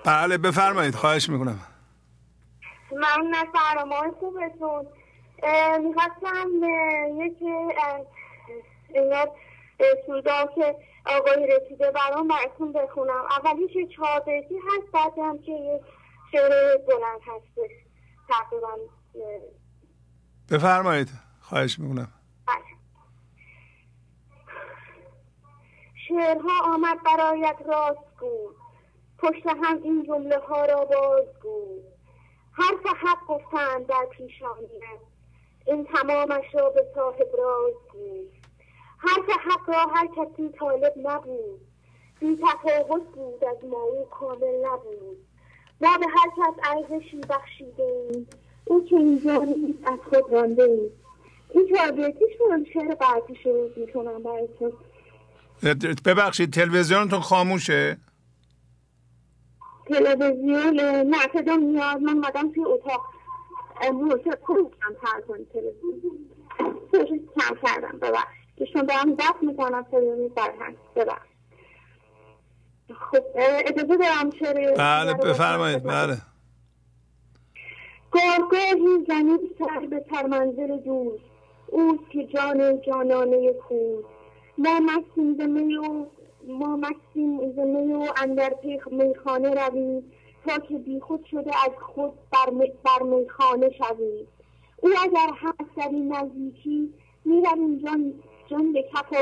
بله 0.05 0.39
بفرمایید. 0.39 0.95
خواهش 0.95 1.29
می‌کنم. 1.29 1.61
من 2.93 3.27
نه 3.31 3.45
فرمان 3.53 4.11
خوبتون 4.11 4.87
می‌خواستم 5.81 6.49
یکی 7.21 7.50
از 7.85 8.07
اینا 8.95 9.27
سودا 10.07 10.47
که 10.55 10.77
آقای 11.07 11.47
رسیده 11.47 11.91
برام 11.91 12.29
براتون 12.29 12.73
بخونم. 12.73 13.25
اولیش 13.31 13.97
چهار 13.97 14.21
بیتی 14.21 14.55
هست 14.55 14.93
بعدی 14.93 15.21
هم 15.21 15.39
که 15.39 15.53
یه 15.53 15.81
شعر 16.33 16.77
بلند 16.77 17.21
هستش 17.21 17.71
تقریبا 18.29 18.77
بفرمایید. 20.50 21.09
خواهش 21.41 21.79
می‌کنم 21.79 22.12
بله. 22.47 22.57
شعرها 26.11 26.75
آمد 26.75 26.99
برایت 27.02 27.57
راستگو 27.67 28.50
پشت 29.19 29.47
هم 29.47 29.81
این 29.83 30.02
جمله 30.02 30.38
ها 30.38 30.64
را 30.64 30.85
بازگو 30.85 31.81
حرف 32.52 32.87
حق 32.87 33.26
گفتند 33.29 33.87
در 33.87 34.07
پیشانیت. 34.11 35.00
این 35.67 35.85
تمامش 35.85 36.55
را 36.55 36.71
به 36.71 36.87
صاحب 36.95 37.29
رازگو 37.38 38.25
حرف 38.99 39.31
حق 39.31 39.69
را 39.69 39.87
هر 39.95 40.07
کسی 40.07 40.49
طالب 40.49 40.95
نبود. 40.97 41.61
بی 42.21 42.37
تفاوت 42.37 43.02
بود 43.02 43.45
از 43.45 43.64
ما 43.64 43.83
او 43.83 44.05
کامل 44.05 44.67
نبود. 44.67 45.19
ما 45.81 45.99
به 45.99 46.07
هر 46.07 46.31
کس 46.38 46.55
ارزشی 46.64 47.21
بخشیده 47.21 47.83
ایم. 47.83 48.26
او 48.64 48.85
که 48.85 48.97
اینجا 48.97 49.37
نیست 49.37 49.79
از 49.85 49.99
خود 50.11 50.33
رانده 50.33 50.62
ایم. 50.62 50.90
این 51.50 51.69
چهار 51.69 51.90
بیتیش 51.90 52.37
شعر 52.73 52.95
بعدیش 52.95 53.47
رو 53.47 53.69
می‌کنم 53.76 54.23
براتون 54.23 54.73
ببخشید 56.05 56.52
تلویزیونتون 56.52 57.21
خاموشه؟ 57.21 57.97
تلویزیون 59.87 60.81
نه 60.81 61.17
صدا 61.33 61.57
میاد. 61.57 62.00
من 62.00 62.19
مدام 62.19 62.52
توی 62.52 62.64
اتاق. 62.64 63.02
موسیقی 63.93 64.31
کم 64.47 64.95
تر 65.02 65.21
کن 65.29 65.38
تلویزیون. 65.52 66.19
کم 67.37 67.57
کردم 67.62 67.99
ببخش 67.99 68.35
چون 68.73 68.83
دارم 68.83 69.14
دست 69.14 69.43
می‌کنم 69.43 69.83
تلویزیون 69.83 70.29
برهن 70.29 70.75
ببخش 70.97 71.29
خب 73.11 73.23
اجازه 73.67 73.97
دارم 73.97 74.31
چرا 74.40 74.75
بله 74.76 75.14
بفرمایید. 75.14 75.83
بله. 75.83 76.17
گاهگاهی 78.11 79.05
زمین 79.09 79.40
سر 79.59 79.87
به 79.87 80.00
ترمنزل 80.11 80.79
دوست 80.79 81.25
اوست 81.67 82.11
که 82.11 82.26
جان 82.26 82.81
جانانه 82.87 83.52
کود 83.52 84.05
ما 84.62 84.81
مستیم 84.81 85.35
زمه 85.35 85.79
و 85.79 86.05
ما 86.49 86.76
مستیم 86.76 87.52
زمه 87.52 87.97
و 87.97 88.07
اندر 88.23 88.55
میخانه 88.90 89.50
رویم. 89.50 90.12
تا 90.47 90.59
که 90.59 90.79
بیخود 90.79 91.25
شده 91.25 91.50
از 91.64 91.73
خود 91.81 92.12
بر, 92.33 92.50
بر 92.85 93.02
میخانه 93.02 93.71
شویم. 93.71 94.26
او 94.83 94.90
اگر 95.02 95.31
هست 95.37 95.76
در 95.76 95.88
این 95.88 96.12
نزدیکی 96.12 96.95
می‌رویم 97.25 97.79
جان 97.79 98.14
جان 98.50 98.73
به 98.73 98.83
کف 98.83 99.14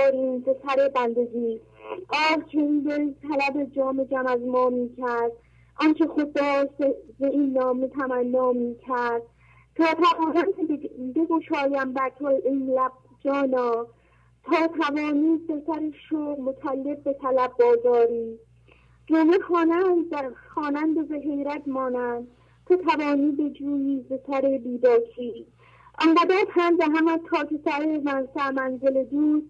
ز 0.47 0.49
سر 0.67 0.89
بندگی. 0.89 1.61
آه 2.09 2.45
چون 2.53 2.81
دل 2.81 3.13
طلب 3.13 3.65
جام 3.65 4.05
جم 4.05 4.27
از 4.27 4.41
ما 4.41 4.71
می‌کرد. 4.71 5.33
آنچه 5.81 6.07
خود 6.07 6.33
داشت 6.33 6.93
ز 7.19 7.23
این 7.23 7.53
نامه 7.53 7.89
تمنا 7.89 8.53
می‌کرد. 8.53 9.23
تا 9.77 9.85
توانم 9.85 10.53
بگشایم 11.15 11.93
بر 11.93 12.13
تو 12.19 12.27
این 12.27 12.71
لب 12.71 12.93
جانا 13.25 13.87
تا 14.51 14.67
توانی 14.67 15.37
به 15.37 15.63
سر 15.67 15.91
شوق 16.09 16.41
مطلب 16.41 17.05
به 17.05 17.13
طلب 17.13 17.53
بازاری. 17.59 18.39
جمعه 19.07 19.39
خوانند 19.39 20.11
در 20.11 20.33
خوانند 20.55 21.09
به 21.09 21.17
حیرت 21.17 21.69
مانند. 21.69 22.29
تو 22.67 22.77
توانی 22.77 23.31
به 23.31 23.51
جویی 23.51 24.05
ز 24.11 24.13
سر 24.27 24.41
بیداکی. 24.65 25.47
آنقدر 25.99 26.45
پند 26.49 26.81
همه 26.83 27.19
تا 27.31 27.45
که 27.45 27.61
سر 27.65 28.01
من 28.05 28.29
منزل 28.55 29.05
دوست. 29.05 29.47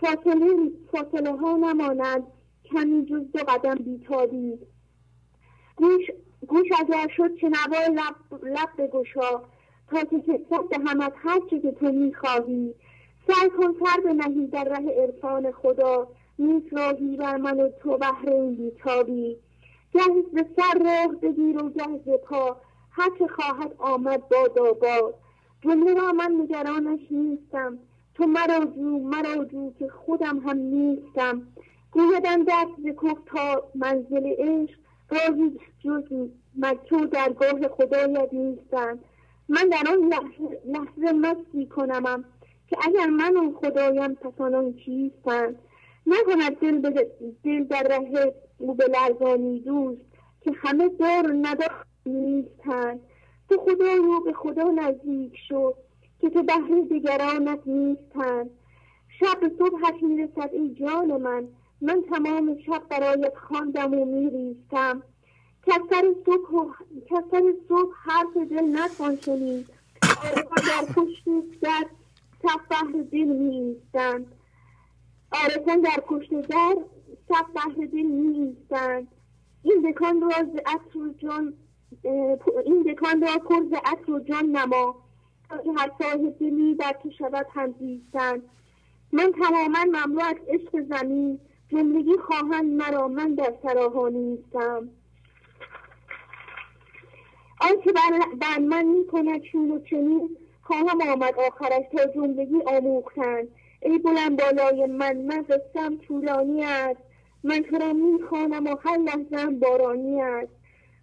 فاصله, 0.00 0.70
فاصله 0.92 1.36
ها 1.36 1.56
نمانند 1.56 2.22
کمی 2.64 3.04
جز 3.04 3.32
دو 3.32 3.38
قدم 3.48 3.74
بیتابی. 3.74 4.58
گوش, 5.76 6.10
گوش 6.48 6.66
اگر 6.80 7.08
شد 7.16 7.36
چه 7.36 7.48
لب, 7.48 8.44
لب 8.44 8.68
بگشا. 8.78 9.42
تا 9.90 10.04
که 10.04 10.40
به 10.70 10.78
همت 10.86 11.12
هر 11.16 11.40
چه 11.50 11.60
که 11.60 11.72
تو 11.72 11.92
می‌خواهی. 11.92 12.74
سعی 13.26 13.50
کن 13.50 13.74
سر 13.84 14.00
بنهی 14.04 14.46
در 14.46 14.64
ره 14.64 14.90
عرفان 14.90 15.52
خدا 15.52 16.08
نیست 16.38 16.72
راهی 16.72 17.16
بر 17.16 17.36
من 17.36 17.60
و 17.60 17.68
تو 17.68 17.98
بهر 17.98 18.28
این 18.28 18.54
بیتابی 18.54 19.36
گه 19.92 20.00
به 20.32 20.46
سر 20.56 20.78
راه 20.78 21.16
بگیر 21.16 21.62
و 21.62 21.70
گه 21.70 21.98
به 22.06 22.16
پا 22.16 22.56
هر 22.90 23.10
چه 23.18 23.26
خواهد 23.26 23.74
آمد 23.78 24.28
باد 24.28 24.58
آباد 24.58 25.14
جمله 25.62 25.94
را 25.94 26.12
من 26.12 26.32
نگرانش 26.40 27.00
نیستم 27.10 27.78
تو 28.14 28.26
مرا 28.26 28.64
جو 28.64 28.98
مرا 28.98 29.44
جو 29.44 29.72
که 29.78 29.88
خودم 29.88 30.38
هم 30.38 30.58
نیستم. 30.58 31.42
گویدم 31.90 32.44
دست 32.44 32.70
ز 32.78 32.86
تا 33.26 33.62
منزل 33.74 34.26
عشق 34.38 34.78
راهی 35.10 35.58
جز 35.80 36.28
مکتو 36.58 37.06
درگاه 37.06 37.68
خدایت 37.68 38.28
نیستم. 38.32 38.98
من 39.48 39.68
در 39.68 39.92
آن 39.92 40.12
لحظه 40.66 41.12
مستی 41.12 41.66
کنمم. 41.66 42.24
که 42.72 42.78
اگر 42.88 43.06
من 43.06 43.36
اون 43.36 43.54
خدایم 43.54 44.14
پس 44.14 44.40
آنان 44.40 44.74
چیستند 44.74 45.58
نکند 46.06 46.56
دل, 46.56 47.04
دل 47.44 47.64
در 47.64 47.82
ره 47.82 48.34
او 48.58 48.74
به 48.74 48.84
لرزانی 48.84 49.60
دوست 49.60 50.00
که 50.40 50.52
همه 50.56 50.88
دار 50.88 51.32
ندار 51.42 51.86
نیستند 52.06 53.00
تو 53.48 53.58
خدا 53.58 53.94
رو 53.94 54.20
به 54.20 54.32
خدا 54.32 54.62
نزدیک 54.62 55.32
شد 55.48 55.74
که 56.20 56.30
تو 56.30 56.42
بهر 56.42 56.80
دیگرانت 56.88 57.60
نیستند 57.66 58.50
شب 59.20 59.52
صبحش 59.58 60.02
می‌رسد 60.02 60.50
ای 60.52 60.74
جان 60.74 61.22
من 61.22 61.48
من 61.80 62.02
تمام 62.02 62.58
شب 62.66 62.82
برایت 62.88 63.36
خواندم 63.36 63.94
و 63.94 64.04
میریستم 64.04 65.02
کسر 65.66 66.14
صبح 66.26 66.72
صبح 67.68 67.92
حرف 68.04 68.36
دل 68.50 68.78
نتوان 68.78 69.16
شنید. 69.16 69.66
در 70.56 70.84
پشت 70.94 71.24
در 71.62 71.86
صف 72.42 72.68
بهر 72.68 73.02
دل 73.02 73.24
میایستند 73.24 74.26
آرزان 75.32 75.80
در 75.80 76.00
پشت 76.06 76.30
در 76.30 76.76
صف 77.28 77.46
بهر 77.54 77.86
دل 77.86 78.06
این 79.62 79.90
دکان 79.90 80.20
را 80.20 80.28
ز 80.28 80.56
عطر 80.66 81.18
جان 81.18 81.54
این 82.64 82.82
دکان 82.82 83.22
را 83.22 83.38
پر 83.38 83.64
ز 83.70 83.72
عطر 83.84 84.12
و 84.12 84.20
جان 84.20 84.46
نما. 84.46 85.02
که 85.64 85.72
هر 85.76 85.90
صاحب 85.98 86.38
دلی 86.38 86.74
در 86.74 86.96
تو 87.02 87.10
شود 87.10 87.46
همزیستند 87.54 88.42
من 89.12 89.32
تماما 89.32 89.84
مملو 89.84 90.20
از 90.20 90.36
عشق 90.48 90.80
زمین 90.88 91.40
زندگی 91.72 92.16
خواهند 92.26 92.82
مرا 92.82 93.08
من 93.08 93.34
در 93.34 93.54
سراها 93.62 94.08
نیستم. 94.08 94.88
آنچه 97.60 97.92
بر 98.40 98.58
من 98.58 98.84
می‌کند 98.84 99.40
چون 99.40 99.70
و 99.70 99.78
چنین 99.78 100.36
خواهم 100.62 101.02
آمد 101.12 101.34
آخرش 101.34 101.84
تا 101.92 102.12
زندگی 102.14 102.62
آموختند 102.66 103.48
ای 103.82 103.98
بلند 103.98 104.42
بالای 104.42 104.86
من 104.86 105.16
من 105.16 105.42
قصم 105.42 105.96
طولانی 105.96 106.64
است. 106.64 107.00
من 107.44 107.60
تو 107.60 107.78
را 107.78 107.92
می‌خوانم 107.92 108.66
و 108.66 108.76
هر 108.84 108.98
لحظه 108.98 109.50
بارانی 109.50 110.22
است. 110.22 110.52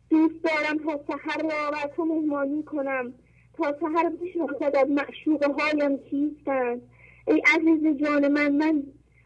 دوست 0.10 0.44
دارم 0.44 0.78
تا 0.78 1.00
سحر 1.08 1.42
را 1.42 1.72
بر 1.72 1.90
تو 1.96 2.06
مهمانی 2.06 2.64
کنم. 2.64 3.14
تا 3.58 3.76
سحر 3.82 4.10
بشناسد 4.10 4.76
از 4.76 4.90
معشوقه 4.90 5.54
هایم 5.54 5.98
کیستند. 5.98 6.82
ای 7.28 7.42
عزیز 7.56 7.98
جان 7.98 8.28
من 8.28 8.52
من 8.52 8.84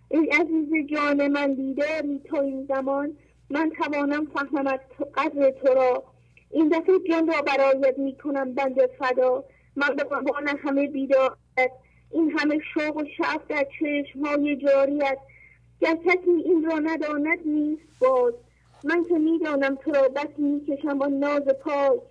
ای 0.09 0.29
عزیز 0.29 0.87
جان 0.87 1.27
من 1.27 1.53
دیداری 1.53 2.21
تو 2.25 2.37
این 2.37 2.65
زمان. 2.65 3.17
من 3.49 3.69
توانم 3.69 4.25
فهمم 4.25 4.67
از 4.67 4.79
قدر 5.15 5.51
تو 5.51 5.73
را. 5.73 6.03
این 6.51 6.69
دفعه 6.69 6.99
جان 7.09 7.27
را 7.27 7.41
برایت 7.41 7.97
می‌کنم 7.97 8.53
بند 8.53 8.85
فدا. 8.99 9.43
من 9.75 9.95
به 9.95 10.03
قربان 10.03 10.47
همه 10.47 10.87
بیدارت 10.87 11.71
این 12.11 12.39
همه 12.39 12.59
شوق 12.73 12.97
و 12.97 13.03
شعف 13.17 13.41
در 13.49 13.67
چشمهای 13.79 14.55
جاریت 14.55 15.17
گر 15.81 15.95
کسی 15.95 16.31
این 16.45 16.65
را 16.71 16.79
نداند 16.79 17.39
نیست 17.45 17.83
باز. 17.99 18.33
من 18.83 19.03
که 19.03 19.13
می‌دانم 19.13 19.75
تو 19.75 19.91
را 19.91 20.09
بس 20.09 20.29
می‌کشم 20.37 20.97
با 20.97 21.07
ناز 21.07 21.43
پاک. 21.43 22.01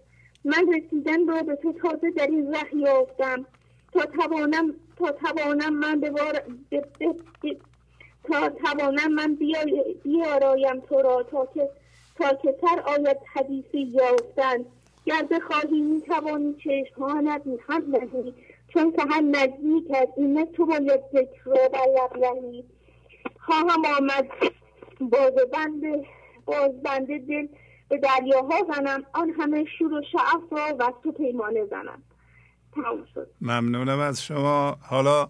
من 0.44 0.72
رسیدن 0.74 1.28
را 1.28 1.42
به 1.42 1.56
تو 1.56 1.72
تازه 1.72 2.10
در 2.10 2.26
این 2.26 2.54
ره 2.54 2.76
یافتم. 2.76 3.46
تا 3.92 4.00
توانم 4.00 4.74
تا 4.96 5.12
توانم 5.12 5.74
من 5.74 6.00
به 6.00 6.12
تا 8.24 8.48
توانم 8.48 9.12
من 9.12 9.34
بیارایم 10.04 10.80
تو 10.80 11.02
را 11.02 11.22
تا 11.22 11.46
که 11.54 11.68
تا 12.16 12.34
که 12.34 12.54
سر 12.60 12.80
آید 12.80 13.16
حدیثی 13.34 13.80
یافتن. 13.80 14.64
گر 15.04 15.22
بخواهی 15.30 15.80
می‌توانی 15.80 16.54
چشمانت 16.54 17.42
هم 17.68 17.82
نهی 17.88 18.34
چون 18.68 18.92
که 18.92 19.02
هم 19.10 19.28
نزدیک 19.36 19.90
است 19.90 20.12
این 20.16 20.46
تو 20.52 20.66
باید 20.66 21.00
ذکر 21.12 21.44
را 21.44 21.68
بر 21.68 22.18
لب 22.18 22.64
خواهم 23.40 23.84
آمد 23.98 24.28
باز 25.00 25.32
بند 25.52 25.82
باز 26.44 26.82
بنده 26.82 27.18
دل 27.18 27.46
به 27.88 27.98
دریاها 27.98 28.66
زنم 28.74 29.02
آن 29.12 29.30
همه 29.30 29.64
شور 29.78 29.92
و 29.92 30.02
شعف 30.12 30.52
را 30.52 30.76
و 30.78 30.92
تو 31.02 31.12
پیمانه 31.12 31.64
زنم. 31.64 32.02
شد. 33.14 33.30
ممنونم 33.40 33.98
از 33.98 34.22
شما. 34.22 34.76
حالا 34.80 35.28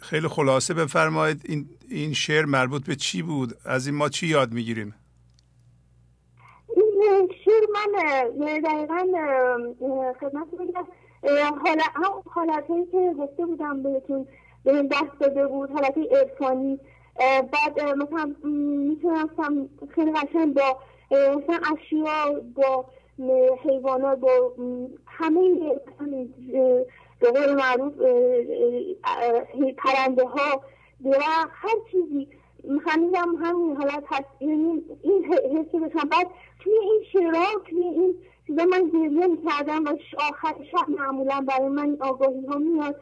خیلی 0.00 0.28
خلاصه 0.28 0.74
بفرمایید 0.74 1.42
این 1.44 1.68
این 1.88 2.12
شعر 2.12 2.44
مربوط 2.44 2.86
به 2.86 2.96
چی 2.96 3.22
بود؟ 3.22 3.56
از 3.64 3.86
این 3.86 3.96
ما 3.96 4.08
چی 4.08 4.26
یاد 4.26 4.52
می‌گیریم؟ 4.52 4.94
شعر 7.44 7.62
من 7.74 8.60
دقیقا 8.60 9.06
خدمت 10.20 10.50
بگم 10.50 10.86
حالت 12.30 12.66
هایی 12.68 12.86
که 12.86 13.14
گفته 13.18 13.46
بودم 13.46 13.82
بهتون 13.82 14.26
به 14.64 14.76
این 14.76 14.86
دست 14.86 15.20
داده 15.20 15.46
بود 15.46 15.70
حالت 15.70 15.94
ارفانی 16.10 16.80
بعد 17.52 17.80
مثلا 17.80 18.34
می‌تونستم 18.44 19.68
خیلی 19.94 20.12
قشنگ 20.12 20.54
با 20.54 20.78
مثلا 21.10 21.60
اشیا 21.72 22.40
با 22.54 22.84
حیوانات 23.64 24.18
با 24.18 24.52
همه 25.06 25.40
به 27.20 27.30
قول 27.30 27.54
معروف 27.54 27.92
پرنده 29.76 30.24
ها 30.26 30.62
درخت 31.04 31.50
هر 31.52 31.76
چیزی 31.90 32.28
هنوزم 32.86 33.36
همین 33.40 33.76
حالت 33.76 34.04
هست. 34.06 34.28
یعنی 34.40 34.82
این 35.02 35.24
حسی 35.24 35.78
بشم 35.78 36.08
بعد 36.08 36.26
توی 36.60 36.72
این 36.72 37.02
شعرها 37.12 37.46
توی 37.64 37.82
این 37.82 38.14
چیزا 38.46 38.64
من 38.64 38.88
گریه 38.88 39.26
می‌کردم 39.26 39.84
و 39.84 39.88
آخر 40.18 40.54
شب 40.70 40.90
معمولا 40.98 41.44
برای 41.48 41.68
من 41.68 41.96
آگاهی 42.00 42.46
ها 42.46 42.58
میاد 42.58 42.96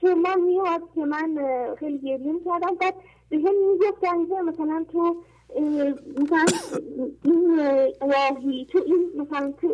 که 0.00 0.14
من 0.14 0.40
میاد 0.40 0.82
که 0.94 1.04
من 1.04 1.38
خیلی 1.78 1.98
گریه 1.98 2.32
می‌کردم. 2.32 2.74
بعد 2.80 2.94
به 3.28 3.36
هم 3.36 3.54
می‌گفتن 3.72 4.26
که 4.26 4.34
مثلا 4.42 4.84
تو 4.92 5.16
مثلا 6.22 6.44
این 7.24 7.60
راهی 8.00 8.66
تو 8.72 8.78
این 8.86 9.10
مثلا 9.16 9.52
تو 9.60 9.68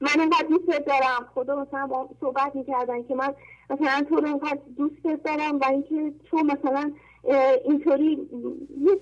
من 0.00 0.20
اینقدر 0.20 0.46
دوست 0.48 0.66
دارم. 0.66 1.28
خدا 1.34 1.62
مثلا 1.62 1.86
با 1.86 2.08
صحبت 2.20 2.56
می‌کردن 2.56 3.02
که 3.02 3.14
من 3.14 3.34
مثلا 3.70 4.04
تو 4.08 4.16
رو 4.16 4.26
اینقدر 4.26 4.58
دوست 4.76 5.24
دارم 5.24 5.58
و 5.58 5.64
اینکه 5.70 6.12
تو 6.30 6.36
مثلا 6.36 6.92
اینطوری 7.64 8.28
یه 8.80 8.92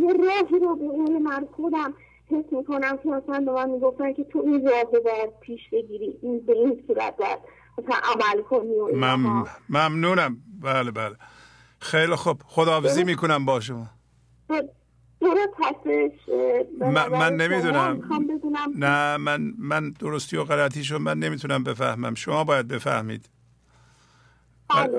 یه 0.00 0.12
راهی 0.12 0.58
رو 0.64 0.76
به 0.76 0.84
اون 0.84 1.22
من 1.22 1.48
خودم 1.56 1.94
حس 2.30 2.44
می‌کنم 2.52 2.96
که 3.02 3.08
مثلا 3.08 3.40
به 3.40 3.52
من 3.52 3.70
می‌گفتن 3.70 4.12
که 4.12 4.24
تو 4.24 4.38
این 4.38 4.68
راه 4.68 4.82
رو 4.82 5.00
باید 5.00 5.30
پیش 5.40 5.60
بگیری 5.72 6.18
این 6.22 6.40
به 6.40 6.52
این 6.52 6.84
صورت 6.86 7.16
باید 7.16 7.38
مثلا 7.78 7.96
عمل 8.04 8.42
کنی 8.42 8.74
و 8.74 8.96
مم... 8.96 9.44
ممنونم. 9.68 10.36
بله 10.62 10.90
بله. 10.90 11.16
خیلی 11.78 12.14
خوب. 12.14 12.36
خداحافظی 12.46 13.04
می‌کنم 13.04 13.44
با 13.44 13.60
شما. 13.60 13.86
من, 16.80 17.08
من 17.08 17.36
نمی‌دونم. 17.36 18.00
نه 18.78 19.16
من 19.16 19.54
من 19.58 19.90
درستی 19.90 20.36
و 20.36 20.44
غلطیشو 20.44 20.98
من 20.98 21.18
نمی‌تونم 21.18 21.64
بفهمم. 21.64 22.14
شما 22.14 22.44
باید 22.44 22.68
بفهمید. 22.68 23.28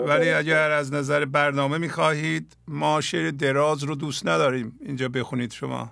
ولی 0.07 0.29
اگر 0.29 0.71
از 0.71 0.93
نظر 0.93 1.25
برنامه 1.25 1.77
می‌خواهید 1.77 2.57
ما 2.67 3.01
شعر 3.01 3.31
دراز 3.31 3.83
رو 3.83 3.95
دوست 3.95 4.27
نداریم 4.27 4.79
اینجا 4.81 5.09
بخونید 5.09 5.51
شما. 5.51 5.91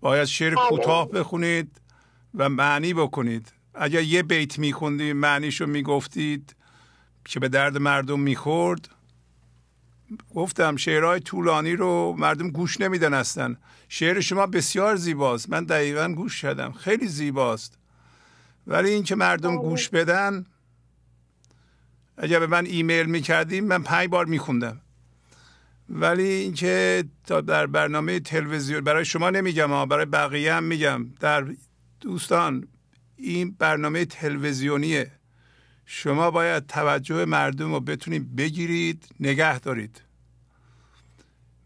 باید 0.00 0.24
شعر 0.24 0.54
بله. 0.54 0.68
کوتاه 0.68 1.08
بخونید 1.08 1.80
و 2.34 2.48
معنی 2.48 2.94
بکنید. 2.94 3.52
اگر 3.74 4.02
یه 4.02 4.22
بیت 4.22 4.58
میخوندید 4.58 5.16
معنیشو 5.16 5.66
می‌گفتید 5.66 6.56
که 7.24 7.40
به 7.40 7.48
درد 7.48 7.78
مردم 7.78 8.20
می‌خورد. 8.20 8.88
گفتم 10.34 10.76
شعرهای 10.76 11.20
طولانی 11.20 11.76
رو 11.76 12.14
مردم 12.18 12.50
گوش 12.50 12.80
نمیدن 12.80 13.14
هستن 13.14 13.56
شعر 13.88 14.20
شما 14.20 14.46
بسیار 14.46 14.96
زیباست. 14.96 15.50
من 15.50 15.64
دقیقا 15.64 16.08
گوش 16.08 16.42
کردم. 16.42 16.72
خیلی 16.72 17.08
زیباست. 17.08 17.78
ولی 18.66 18.90
اینکه 18.90 19.14
مردم 19.14 19.58
بله. 19.58 19.68
گوش 19.68 19.88
بدن 19.88 20.46
اگر 22.18 22.40
به 22.40 22.46
من 22.46 22.66
ایمیل 22.66 23.06
می‌کردیم 23.06 23.64
من 23.64 23.82
پنج 23.82 24.08
بار 24.08 24.24
میخوندم. 24.24 24.80
ولی 25.88 26.22
اینکه 26.22 27.04
تا 27.26 27.40
در 27.40 27.66
برنامه 27.66 28.20
تلویزیون 28.20 28.80
برای 28.80 29.04
شما 29.04 29.30
نمیگم 29.30 29.88
برای 29.88 30.04
بقیه 30.04 30.54
هم 30.54 30.64
میگم. 30.64 31.06
در 31.20 31.46
دوستان 32.00 32.68
این 33.16 33.56
برنامه 33.58 34.04
تلویزیونیه. 34.04 35.12
شما 35.86 36.30
باید 36.30 36.66
توجه 36.66 37.24
مردم 37.24 37.74
رو 37.74 37.80
بتونید 37.80 38.36
بگیرید 38.36 39.08
نگه 39.20 39.58
دارید. 39.58 40.02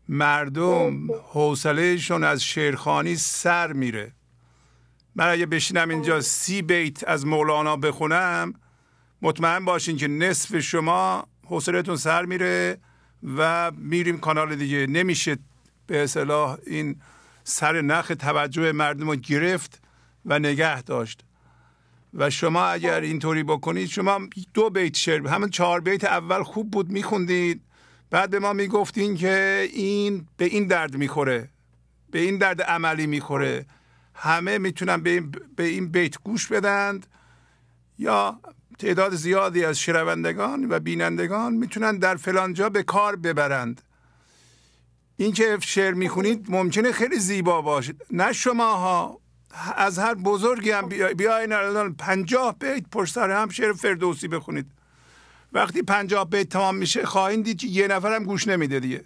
مردم 0.08 1.08
حوصلهشون 1.12 2.24
از 2.24 2.44
شیرخانی 2.44 3.16
سر 3.16 3.72
میره. 3.72 4.12
من 5.14 5.28
اگه 5.28 5.46
بشینم 5.46 5.88
اینجا 5.88 6.20
سی 6.20 6.62
بیت 6.62 7.08
از 7.08 7.26
مولانا 7.26 7.76
بخونم 7.76 8.54
مطمئن 9.22 9.64
باشین 9.64 9.96
که 9.96 10.08
نصف 10.08 10.58
شما 10.58 11.26
حوصلتون 11.46 11.96
سر 11.96 12.24
میره 12.24 12.78
و 13.36 13.70
میریم 13.70 14.18
کانال 14.18 14.56
دیگه. 14.56 14.86
نمیشه 14.86 15.36
به 15.86 16.02
اصطلاح 16.02 16.58
این 16.66 16.96
سر 17.44 17.80
نخ 17.80 18.12
توجه 18.18 18.72
مردم 18.72 19.10
رو 19.10 19.16
گرفت 19.16 19.82
و 20.24 20.38
نگه 20.38 20.82
داشت. 20.82 21.24
و 22.14 22.30
شما 22.30 22.64
اگر 22.64 23.00
اینطوری 23.00 23.42
بکنید 23.42 23.88
شما 23.88 24.20
دو 24.54 24.70
بیت 24.70 24.96
شعر 24.96 25.28
همون 25.28 25.50
چهار 25.50 25.80
بیت 25.80 26.04
اول 26.04 26.42
خوب 26.42 26.70
بود 26.70 26.90
میخوندید. 26.90 27.62
بعد 28.10 28.30
به 28.30 28.38
ما 28.38 28.52
می‌گفتین 28.52 29.16
که 29.16 29.68
این 29.72 30.26
به 30.36 30.44
این 30.44 30.66
درد 30.66 30.96
می‌خوره 30.96 31.48
به 32.10 32.18
این 32.18 32.38
درد 32.38 32.62
عملی 32.62 33.06
می‌خوره. 33.06 33.66
همه 34.14 34.58
می‌تونن 34.58 35.02
به 35.02 35.10
این, 35.10 35.34
به 35.56 35.64
این 35.64 35.88
بیت 35.88 36.18
گوش 36.22 36.46
بدند 36.46 37.06
یا 37.98 38.40
تعداد 38.82 39.14
زیادی 39.14 39.64
از 39.64 39.78
شنوندگان 39.78 40.66
و 40.70 40.78
بینندگان 40.78 41.52
می‌تونن 41.52 41.98
در 41.98 42.16
فلانجا 42.16 42.68
به 42.68 42.82
کار 42.82 43.16
ببرند. 43.16 43.82
این 45.16 45.32
که 45.32 45.58
شعر 45.60 45.94
می‌خونید 45.94 46.46
ممکنه 46.48 46.92
خیلی 46.92 47.18
زیبا 47.18 47.62
باشه. 47.62 47.94
نه 48.10 48.32
شما 48.32 48.76
ها 48.76 49.20
از 49.76 49.98
هر 49.98 50.14
بزرگی 50.14 50.70
هم 50.70 50.88
بیاین 50.88 51.52
الان 51.52 51.94
پنجاه 51.94 52.58
بیت 52.58 52.84
پشت 52.90 53.14
سر 53.14 53.30
هم 53.30 53.48
شعر 53.48 53.72
فردوسی 53.72 54.28
بخونید. 54.28 54.70
وقتی 55.52 55.82
پنجاه 55.82 56.30
بیت 56.30 56.48
تمام 56.48 56.76
میشه 56.76 57.06
خواهید 57.06 57.44
دید 57.44 57.58
که 57.58 57.66
یه 57.66 57.88
نفر 57.88 58.14
هم 58.14 58.24
گوش 58.24 58.48
نمیده 58.48 58.80
دیگه. 58.80 59.04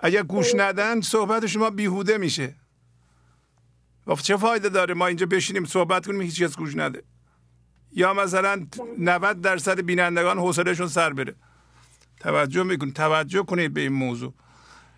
اگر 0.00 0.22
گوش 0.22 0.54
ندن 0.54 1.00
صحبت 1.00 1.46
شما 1.46 1.70
بیهوده 1.70 2.18
میشه. 2.18 2.54
و 4.06 4.14
چه 4.14 4.36
فایده 4.36 4.68
داره؟ 4.68 4.94
ما 4.94 5.06
اینجا 5.06 5.26
بشینیم 5.26 5.64
صحبت 5.64 6.06
کنیم 6.06 6.20
هیچ 6.20 6.42
کس 6.42 6.56
گوش 6.56 6.76
نده. 6.76 7.02
یا 7.92 8.14
مثلا 8.14 8.66
90 8.98 9.40
درصد 9.40 9.80
بینندگان 9.80 10.38
حوصلهشون 10.38 10.88
سر 10.88 11.12
بره. 11.12 11.34
توجه 12.20 12.62
می‌کنید 12.62 12.94
توجه 12.94 13.42
کنید 13.42 13.74
به 13.74 13.80
این 13.80 13.92
موضوع. 13.92 14.34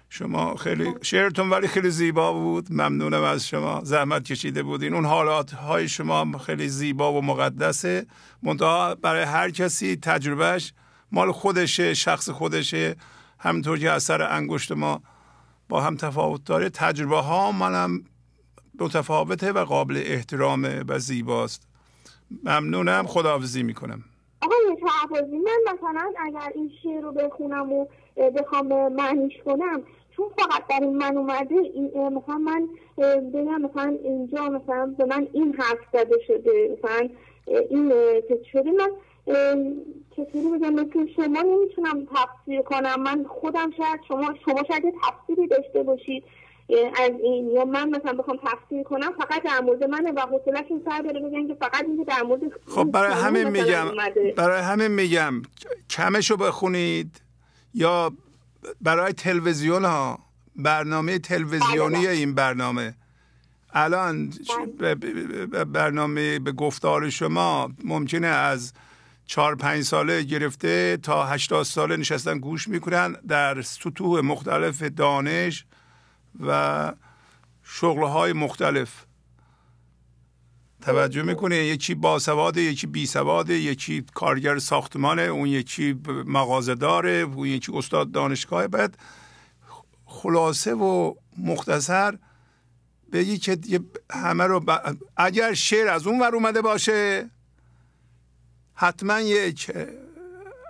شما 0.08 0.56
خیلی 0.56 0.94
شعرتون 1.02 1.50
ولی 1.50 1.68
خیلی 1.68 1.90
زیبا 1.90 2.32
بود. 2.32 2.72
ممنونم 2.72 3.22
از 3.22 3.48
شما. 3.48 3.80
زحمت 3.84 4.24
کشیده 4.24 4.62
بودین. 4.62 4.94
اون 4.94 5.04
حالات 5.04 5.52
های 5.52 5.88
شما 5.88 6.38
خیلی 6.38 6.68
زیبا 6.68 7.12
و 7.12 7.22
مقدسه. 7.22 8.06
منتها 8.42 8.94
برای 8.94 9.22
هر 9.22 9.50
کسی 9.50 9.96
تجربهش 9.96 10.72
مال 11.12 11.32
خودشه 11.32 11.94
شخص 11.94 12.30
خودشه. 12.30 12.96
همینطور 13.38 13.78
که 13.78 13.90
اثر 13.90 14.22
انگشت 14.22 14.72
ما 14.72 15.02
با 15.68 15.80
هم 15.80 15.96
تفاوت 15.96 16.44
داره. 16.44 16.70
تجربه 16.70 17.20
ها 17.20 17.52
منم 17.52 18.04
متفاوته 18.78 19.52
و 19.52 19.64
قابل 19.64 20.02
احترامه 20.06 20.84
و 20.88 20.98
زیباست. 20.98 21.69
ممنونم 22.44 23.06
خداحافظی 23.06 23.62
می‌کنم. 23.62 24.04
آقای 24.42 24.76
شعبازی 24.80 25.38
من 25.38 25.74
مثلا 25.74 26.12
اگر 26.18 26.52
این 26.54 26.70
شعر 26.82 27.00
رو 27.00 27.12
بخونم 27.12 27.72
و 27.72 27.86
بخوام 28.16 28.92
معنیش 28.92 29.32
کنم 29.44 29.82
چون 30.16 30.26
فقط 30.38 30.66
در 30.66 30.80
این 30.82 30.96
من 30.96 31.16
اومده 31.16 31.54
مثلا 32.10 32.38
من 32.38 32.68
بگم 33.32 33.60
مثلا 33.60 33.98
اینجا 34.04 34.48
مثلا 34.48 34.94
به 34.98 35.04
من 35.04 35.28
این 35.32 35.54
حرف 35.54 35.78
زده 35.92 36.18
شده 36.26 36.78
مثلا 36.78 37.08
این 37.70 37.92
شده 38.52 38.70
من 38.70 38.90
چطوری 40.16 40.58
بگم 40.58 40.72
مثل 40.74 41.06
شما 41.16 41.42
نمی‌تونم 41.42 42.06
تفسیر 42.14 42.62
کنم. 42.62 43.02
من 43.02 43.24
خودم 43.24 43.70
شاید 43.76 44.00
شما 44.08 44.34
شما 44.44 44.62
شاید 44.68 44.94
تفسیری 45.02 45.46
داشته 45.46 45.82
باشید 45.82 46.24
از 46.76 47.12
این 47.22 47.50
یا 47.50 47.64
من 47.64 47.88
مثلا 47.88 48.12
بخوام 48.12 48.36
تفسیر 48.36 48.82
کنم 48.82 49.12
فقط 49.18 49.42
در 49.42 49.60
مورد 49.60 49.84
منه 49.84 50.12
و 50.12 50.20
حوصله‌شون 50.20 50.82
سر 50.84 51.02
بره 51.02 51.20
بگن 51.20 51.46
که 51.48 51.54
فقط 51.54 51.84
اینکه 51.84 52.04
در 52.04 52.22
مورد 52.22 52.40
خب 52.68 52.84
برای 52.84 53.12
همه 53.12 53.44
میگم 53.44 53.86
برای 54.36 54.62
همه 54.62 54.88
میگم 54.88 55.42
کمشو 55.90 56.36
بخونید 56.36 57.20
یا 57.74 58.12
برای 58.80 59.12
تلویزیون 59.12 59.84
ها 59.84 60.18
برنامه 60.56 61.18
تلویزیونی 61.18 62.06
بله. 62.06 62.08
این 62.08 62.34
برنامه 62.34 62.94
الان 63.72 64.32
بله. 64.78 64.94
برنامه 65.64 66.38
به 66.38 66.52
گفتار 66.52 67.10
شما 67.10 67.70
ممکنه 67.84 68.26
از 68.26 68.72
چهار 69.26 69.54
پنج 69.56 69.82
ساله 69.82 70.22
گرفته 70.22 70.96
تا 70.96 71.24
هشتاد 71.24 71.62
ساله 71.62 71.96
نشستن 71.96 72.38
گوش 72.38 72.68
می‌کنن 72.68 73.12
در 73.28 73.62
سطوح 73.62 74.20
مختلف 74.20 74.82
دانش 74.82 75.64
و 76.40 76.92
شغلهای 77.62 78.32
مختلف. 78.32 79.06
توجه 80.82 81.22
می‌کنه 81.22 81.56
یکی 81.56 81.94
باسواده 81.94 82.60
یکی 82.60 82.86
بی 82.86 83.06
سواده 83.06 83.54
یکی 83.54 84.04
کارگر 84.14 84.58
ساختمانه 84.58 85.22
اون 85.22 85.48
یکی 85.48 86.00
مغازه 86.26 86.74
داره 86.74 87.10
اون 87.10 87.46
یکی 87.46 87.72
استاد 87.74 88.10
دانشگاه. 88.10 88.66
بعد 88.66 88.98
خلاصه 90.04 90.74
و 90.74 91.14
مختصر 91.38 92.18
بگی 93.12 93.38
که 93.38 93.58
همه 94.10 94.44
رو 94.44 94.64
اگر 95.16 95.54
شعر 95.54 95.88
از 95.88 96.06
اون 96.06 96.20
ور 96.20 96.34
اومده 96.34 96.62
باشه 96.62 97.30
حتما 98.74 99.20
یک 99.20 99.72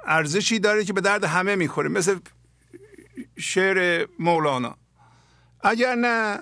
ارزشی 0.07 0.59
داره 0.59 0.85
که 0.85 0.93
به 0.93 1.01
درد 1.01 1.25
همه 1.25 1.57
می‌خوره 1.57 1.89
مثل 1.89 2.19
شعر 3.39 4.07
مولانا. 4.19 4.77
اگر 5.63 5.95
نه 5.95 6.41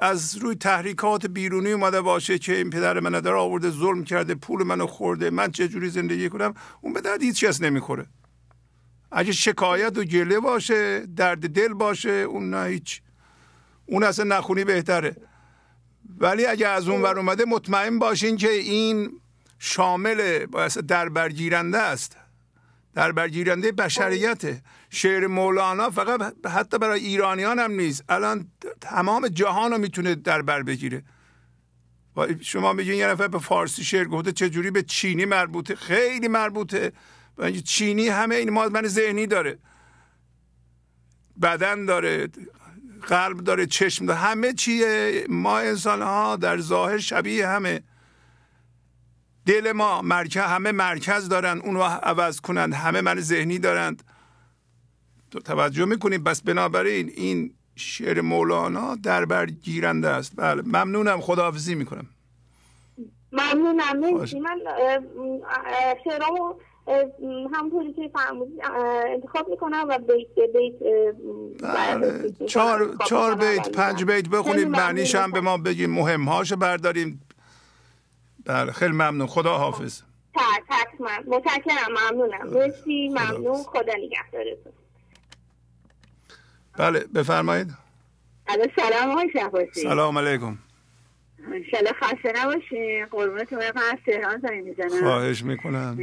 از 0.00 0.36
روی 0.36 0.54
تحریکات 0.54 1.26
بیرونی 1.26 1.72
اومده 1.72 2.00
باشه 2.00 2.38
که 2.38 2.56
این 2.56 2.70
پدر 2.70 3.00
من 3.00 3.20
در 3.20 3.34
آورده 3.34 3.70
ظلم 3.70 4.04
کرده 4.04 4.34
پول 4.34 4.62
منو 4.62 4.86
خورده 4.86 5.30
من 5.30 5.50
چه 5.50 5.68
جوری 5.68 5.90
زندگی 5.90 6.28
کنم 6.28 6.54
اون 6.80 6.92
به 6.92 7.00
درد 7.00 7.22
هیچ 7.22 7.44
کس 7.44 7.60
نمی‌خوره. 7.60 8.06
اگه 9.12 9.32
شکایت 9.32 9.98
و 9.98 10.04
گله 10.04 10.40
باشه 10.40 11.06
درد 11.16 11.48
دل 11.48 11.74
باشه 11.74 12.10
اون 12.10 12.50
نه 12.50 12.66
هیچ. 12.66 13.02
اون 13.86 14.04
اصلا 14.04 14.36
نخونی 14.36 14.64
بهتره. 14.64 15.16
ولی 16.18 16.46
اگه 16.46 16.68
از 16.68 16.88
اون 16.88 17.02
ور 17.02 17.18
اومده 17.18 17.44
مطمئن 17.44 17.98
باشین 17.98 18.36
که 18.36 18.50
این 18.50 19.20
شامل 19.58 20.46
در 20.88 21.08
برگیرنده 21.08 21.78
است. 21.78 22.16
در 22.94 23.12
برگیرنده 23.12 23.72
بشریته 23.72 24.62
شعر 24.90 25.26
مولانا 25.26 25.90
فقط 25.90 26.46
حتی 26.46 26.78
برای 26.78 27.00
ایرانیان 27.00 27.58
هم 27.58 27.72
نیست. 27.72 28.04
الان 28.08 28.46
تمام 28.80 29.28
جهان 29.28 29.70
رو 29.72 29.78
می‌تونه 29.78 30.14
در 30.14 30.42
بر 30.42 30.62
بگیره. 30.62 31.02
شما 32.40 32.72
میگین 32.72 32.94
یه 32.94 33.06
نفر 33.06 33.28
به 33.28 33.38
فارسی 33.38 33.84
شعر 33.84 34.04
گفته 34.04 34.32
چجوری 34.32 34.70
به 34.70 34.82
چینی 34.82 35.24
مربوطه؟ 35.24 35.74
خیلی 35.74 36.28
مربوطه. 36.28 36.92
چینی 37.64 38.08
همه 38.08 38.34
این 38.34 38.50
من 38.50 38.86
ذهنی 38.86 39.26
داره. 39.26 39.58
بدن 41.42 41.84
داره 41.84 42.28
قلب 43.08 43.36
داره 43.36 43.66
چشم 43.66 44.06
داره. 44.06 44.18
همه 44.18 44.52
چیه. 44.52 45.26
ما 45.28 45.58
انسان 45.58 46.02
ها 46.02 46.36
در 46.36 46.60
ظاهر 46.60 46.98
شبیه 46.98 47.48
همه. 47.48 47.82
دل 49.46 49.72
ما 49.72 50.02
مرکز 50.02 50.36
همه 50.36 50.72
مرکز 50.72 51.28
دارن 51.28 51.58
اونو 51.58 51.82
عوض 51.82 52.40
کنند 52.40 52.74
همه 52.74 53.00
من 53.00 53.20
ذهنی 53.20 53.58
دارند. 53.58 54.02
توجه 55.44 55.84
می‌کنیم 55.84 56.24
بس 56.24 56.42
بنابراین 56.42 57.10
این 57.14 57.54
شعر 57.76 58.20
مولانا 58.20 58.94
در 58.94 59.24
بر 59.24 59.46
گیرنده 59.46 60.08
است. 60.08 60.32
بله 60.36 60.62
ممنونم 60.62 61.20
خداحافظی 61.20 61.74
می‌کنم. 61.74 62.06
ممنونم 63.32 64.00
من 64.42 64.60
شعرامو 66.04 66.54
همونطوری 67.54 67.92
که 67.92 68.10
فرمودید 68.14 68.60
انتخاب 69.14 69.48
می‌کنم 69.48 69.86
و 69.88 69.98
بیت 69.98 70.52
بیت 70.56 70.74
بله. 71.62 72.30
چهار, 72.46 72.96
چهار 73.06 73.34
بیت 73.34 73.68
پنج 73.72 74.04
بیت 74.04 74.28
بخونید. 74.28 74.68
معنیش 74.68 75.14
هم 75.14 75.30
به 75.30 75.40
ما 75.40 75.58
بگیم 75.58 75.90
مهم 75.90 76.24
هاشو 76.24 76.56
برداریم. 76.56 77.22
بله 78.50 78.72
خیلی 78.72 78.92
ممنون. 78.92 79.26
خدا 79.26 79.58
حافظ. 79.58 80.02
حتما 80.68 81.36
متشکرم 81.36 81.92
ممنونم. 82.10 82.48
مرسی 82.48 83.08
ممنون. 83.08 83.62
خدا 83.62 83.92
نگهدارتون. 83.98 84.72
بله 86.78 87.00
بفرمایید. 87.14 87.70
سلام 88.76 89.10
آقای 89.10 89.68
سلام 89.74 90.18
علیکم. 90.18 90.58
انشالله 91.52 91.92
خسته 91.92 92.32
نباشین 92.36 93.06
قربونتون 93.06 93.58
برم. 93.58 93.76
از 93.76 93.98
تهران 94.06 94.40
زنگ 94.40 94.64
می‌زنم. 94.64 95.00
خواهش 95.00 95.42
می‌کنم. 95.42 95.98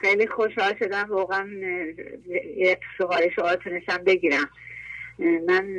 خیلی 0.00 0.26
خوشحال 0.26 0.74
شدم. 0.78 1.06
واقعا 1.08 1.48
یک 2.56 2.78
سوال 2.98 3.30
شما 3.36 3.56
تونستم 3.56 4.04
بگیرم. 4.04 4.50
من 5.18 5.78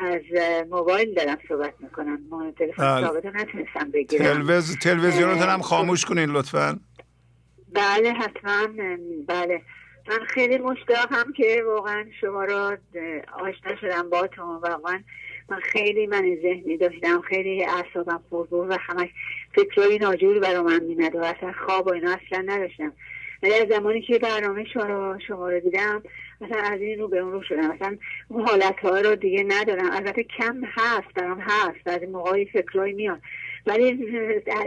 از 0.00 0.22
موبایل 0.70 1.14
دارم 1.14 1.38
صحبت 1.48 1.74
می‌کنم. 1.80 2.18
ما 2.30 2.50
تلفن 2.50 2.82
بله. 2.82 3.06
ثابت 3.06 3.26
نتونستم 3.26 3.90
بگیرم. 3.90 4.24
تلویز 4.24 4.78
تلویزیونتون 4.78 5.48
هم 5.48 5.62
خاموش 5.62 6.04
کنین 6.04 6.30
لطفا. 6.30 6.80
بله 7.72 8.12
حتما. 8.12 8.68
بله. 9.26 9.62
من 10.08 10.24
خیلی 10.28 10.58
مشتاقم 10.58 11.32
که 11.36 11.62
واقعا 11.66 12.04
شما 12.20 12.44
رو 12.44 12.76
آشنا 13.32 13.76
شدم 13.80 14.10
با 14.10 14.26
تو 14.26 14.42
واقعا 14.42 15.02
من 15.48 15.60
خیلی 15.60 16.06
من 16.06 16.36
ذهنی 16.42 16.76
داشتم 16.76 17.20
خیلی 17.20 17.64
اعصابم 17.64 18.22
پربور 18.30 18.68
و 18.68 18.76
همش 18.80 19.08
فکرهای 19.54 19.98
ناجوری 19.98 20.40
برا 20.40 20.62
من 20.62 20.84
میمد 20.84 21.16
و 21.16 21.24
اصلا 21.24 21.52
خواب 21.66 21.86
و 21.86 21.92
اینا 21.92 22.10
اصلا 22.26 22.44
نداشتم. 22.46 22.92
ولی 23.42 23.66
زمانی 23.70 24.02
که 24.02 24.18
برنامه 24.18 24.64
شما 24.64 25.18
شما 25.26 25.50
رو 25.50 25.60
دیدم 25.60 26.02
مثلا 26.40 26.62
از 26.62 26.80
این 26.80 26.98
رو 26.98 27.08
به 27.08 27.18
اون 27.18 27.32
رو 27.32 27.42
شدم. 27.42 27.74
مثلا 27.74 27.96
اون 28.28 28.48
حالت 28.48 28.78
ها 28.78 29.00
رو 29.00 29.16
دیگه 29.16 29.44
ندارم. 29.48 29.90
البته 29.92 30.22
کم 30.22 30.60
هست 30.64 31.14
برام 31.14 31.40
هست. 31.40 31.86
از 31.86 32.02
این 32.02 32.10
موقعی 32.10 32.48
میاد. 32.92 33.20
ولی 33.66 34.14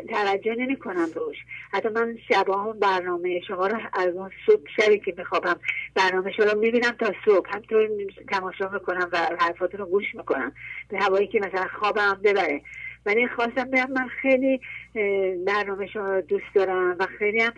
توجه 0.09 0.55
نمی 0.55 0.75
کنم 0.75 1.07
روش 1.15 1.37
حتی 1.71 1.89
من 1.89 2.17
شبا 2.29 2.73
برنامه 2.73 3.41
شما 3.47 3.67
رو 3.67 3.77
از 3.93 4.07
اون 4.07 4.29
صبح 4.45 4.61
شبی 4.79 4.99
که 4.99 5.13
میخوابم 5.17 5.59
برنامه 5.95 6.31
شما 6.31 6.45
رو 6.45 6.59
می‌بینم 6.59 6.91
تا 6.91 7.13
صبح. 7.25 7.49
همطور 7.53 7.89
تماشا 8.31 8.69
می‌کنم 8.69 9.09
و 9.11 9.17
حرفاتون 9.39 9.79
رو 9.79 9.85
گوش 9.85 10.15
می‌کنم. 10.15 10.51
به 10.89 10.99
هوایی 10.99 11.27
که 11.27 11.39
مثلا 11.39 11.67
خوابم 11.79 12.19
ببره. 12.23 12.61
ولی 13.05 13.27
خواستم 13.27 13.71
بگم 13.71 13.91
من 13.91 14.07
خیلی 14.07 14.61
برنامه 15.47 15.87
شما 15.87 16.13
رو 16.13 16.21
دوست 16.21 16.55
دارم 16.55 16.95
و 16.99 17.05
خیلی 17.19 17.41
هم 17.41 17.53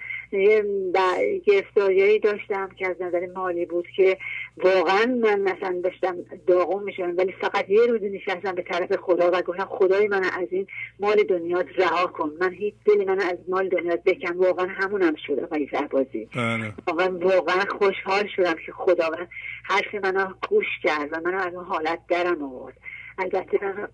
گرفتاریایی 1.46 2.20
داشتم 2.20 2.70
که 2.70 2.88
از 2.88 2.96
نظر 3.00 3.28
مالی 3.36 3.66
بود 3.66 3.88
که 3.96 4.18
واقعا 4.58 5.06
من 5.06 5.42
مثلا 5.42 5.82
داشتم 5.84 6.16
داغون 6.48 6.84
میشم 6.84 7.14
ولی 7.18 7.32
فقط 7.42 7.70
یه 7.70 7.86
روزی 7.86 8.10
نشستم 8.10 8.56
به 8.56 8.62
طرف 8.62 8.96
خدا 8.96 9.32
و 9.34 9.42
گفتم 9.42 9.66
خدای 9.66 10.08
من 10.08 10.24
از 10.24 10.48
این 10.52 10.68
مال 11.00 11.24
دنیا 11.24 11.66
رها 11.78 12.08
کن. 12.08 12.32
من 12.40 12.54
هیچ 12.54 12.74
دلی 12.86 13.06
من 13.06 13.20
از 13.20 13.38
مال 13.48 13.70
دنیا 13.70 13.96
بکن 14.06 14.36
واقعا 14.36 14.68
همونم 14.68 15.16
شد 15.28 15.40
آقای 15.40 15.68
سربازی. 15.72 16.30
بله. 16.36 16.74
واقعا 16.88 17.18
واقعا 17.18 17.66
خوشحال 17.80 18.28
شدم 18.36 18.56
که 18.66 18.72
خداوند 18.72 19.28
حرف 19.64 19.96
منو 19.96 20.34
گوش 20.50 20.66
کرد 20.84 21.10
و 21.12 21.22
منو 21.26 21.38
از 21.38 21.54
اون 21.54 21.66
حالت 21.66 22.00
درم 22.10 22.44
آورد 22.44 22.78
البته 23.18 23.60
من 23.62 23.88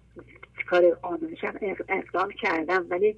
کار 0.70 0.90
قانونیشم 0.90 1.54
اقدام 1.90 2.32
کردم 2.42 2.86
ولی 2.90 3.16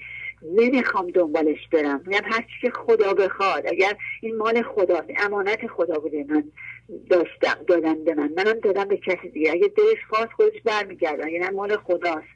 نمی‌خوام 0.55 1.08
دنبالش 1.08 1.67
برم. 1.71 2.03
میگم 2.08 2.21
هرچی 2.23 2.53
که 2.62 2.69
خدا 2.69 3.13
بخواد. 3.13 3.67
اگر 3.67 3.93
این 4.21 4.38
مال 4.38 4.62
خدا 4.62 5.01
امانت 5.17 5.67
خدا 5.67 5.99
بوده 5.99 6.25
من 6.29 6.43
داشتم 7.10 7.63
دادم 7.67 8.03
به 8.03 8.13
من. 8.13 8.34
منم 8.38 8.60
دادم 8.60 8.86
به 8.86 8.97
کسی 8.97 9.29
دیگه. 9.29 9.51
اگه 9.51 9.67
دلش 9.67 9.97
خواست 10.10 10.31
خودش 10.31 10.62
برمیگردن. 10.65 11.27
یعنی 11.29 11.55
مال 11.55 11.77
خداست. 11.77 12.27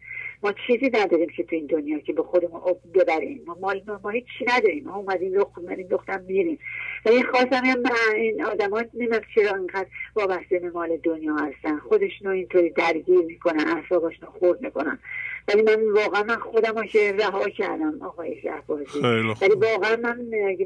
ما 0.43 0.53
چیزی 0.67 0.91
نداریم 0.93 1.27
که 1.37 1.43
تو 1.43 1.55
این 1.55 1.65
دنیا 1.65 1.99
که 1.99 2.13
به 2.13 2.23
خودمون 2.23 2.61
ببریم. 2.93 3.43
ما 3.47 3.57
مال 3.61 3.81
ما 4.03 4.09
هیچ 4.09 4.25
نداریم. 4.47 4.83
ما 4.83 4.95
اومدیم 4.95 5.33
رو 5.33 5.51
اومدیم 5.57 5.87
دختم 5.87 6.21
میریم. 6.21 6.59
ولی 7.05 7.23
خواستم 7.23 7.61
من 7.61 8.15
این 8.15 8.45
آدم 8.45 8.69
ها 8.69 8.83
نمیم 8.93 9.21
چرا 9.35 9.55
اینقدر 9.55 9.87
وابسته 10.15 10.59
به 10.59 10.69
مال 10.69 10.97
دنیا 10.97 11.35
هستن. 11.35 11.79
خودشون 11.79 12.31
اینطوری 12.31 12.69
درگیر 12.69 13.21
می‌کنن 13.25 13.67
اصابشون 13.67 14.29
خورد 14.29 14.61
می‌کنن. 14.61 14.99
ولی 15.49 15.61
من 15.61 15.91
واقعا 15.91 16.23
من 16.23 16.35
خودم 16.35 16.75
رو 16.75 16.83
که 16.83 17.15
رها 17.19 17.49
کردم 17.49 18.01
آقای 18.01 18.41
شهبازی. 18.41 18.99
ولی 19.41 19.55
واقعا 19.55 19.95
من 19.95 20.17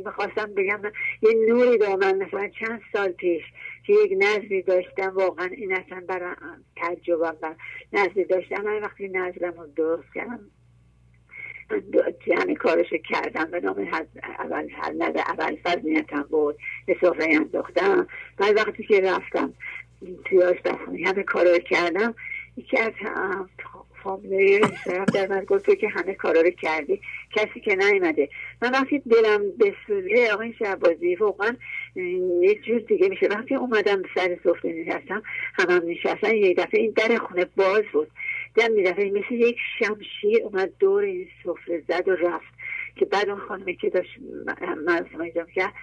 می‌خواستم 0.05 0.53
بگم 0.57 0.81
یه 1.21 1.33
نوری 1.47 1.77
دارم 1.77 2.17
مثلا 2.17 2.49
چند 2.59 2.81
سال 2.93 3.11
پیش 3.11 3.43
که 3.85 3.93
یک 3.93 4.13
نظری 4.17 4.61
داشتم 4.61 5.11
واقعا 5.15 5.45
این 5.45 5.73
اصلا 5.73 6.03
برای 6.07 6.35
تجربه 6.75 7.33
و 7.41 7.53
نظری 7.93 8.25
داشتم. 8.25 8.61
من 8.61 8.81
وقتی 8.81 9.07
نظرم 9.07 9.53
رو 9.53 9.67
درست 9.75 10.13
کردم 10.15 10.39
همه 12.37 12.55
کارش 12.55 12.93
کردم. 13.09 13.45
به 13.45 13.59
نام 13.59 13.89
اول 14.39 14.69
نظر 14.95 15.19
اول 15.27 15.55
فضنیتم 15.63 16.23
بود 16.23 16.55
به 16.85 16.97
صفحه 17.01 17.35
انداختم. 17.35 18.07
بعد 18.37 18.57
وقتی 18.57 18.83
که 18.83 19.01
رفتم 19.01 19.53
توی 20.25 20.43
آشپزخونه 20.43 21.07
همه 21.07 21.23
کارا 21.23 21.57
کردم 21.57 22.15
یکی 22.57 22.77
از 22.77 22.91
طرف 24.85 25.09
در 25.13 25.27
من 25.27 25.43
گفت 25.43 25.77
که 25.77 25.89
همه 25.89 26.13
کارا 26.13 26.41
رو 26.41 26.49
کردی. 26.49 27.01
کسی 27.35 27.59
که 27.59 27.75
نیومده. 27.75 28.29
من 28.61 28.71
وقتی 28.71 28.99
دلم 28.99 29.41
بسوزه 29.59 30.33
آقای 30.33 30.53
شعبازی 30.59 31.15
واقعا 31.15 31.55
یه 32.41 32.55
جور 32.55 32.79
دیگه 32.79 33.09
میشه. 33.09 33.27
وقتی 33.27 33.55
اومدم 33.55 34.01
سر 34.15 34.37
سفره 34.43 34.71
نشستم 34.71 35.23
هم 35.53 35.69
هم 35.69 35.81
نشستن 35.85 36.35
یه 36.35 36.53
دفعه 36.53 36.81
این 36.81 36.93
در 36.95 37.17
خونه 37.17 37.45
باز 37.55 37.83
بود. 37.93 38.11
در 38.55 38.67
میدفعه 38.67 39.11
مثل 39.11 39.35
یک 39.35 39.57
شمشیر 39.79 40.43
اومد 40.43 40.71
دور 40.79 41.03
این 41.03 41.27
سفره 41.43 41.83
زد 41.87 42.07
و 42.07 42.11
رفت. 42.11 42.53
که 42.95 43.05
بعد 43.05 43.29
اون 43.29 43.39
خانمه 43.39 43.73
که 43.73 43.89
داشت 43.89 44.19
ایجام 45.21 45.45
کرد 45.55 45.73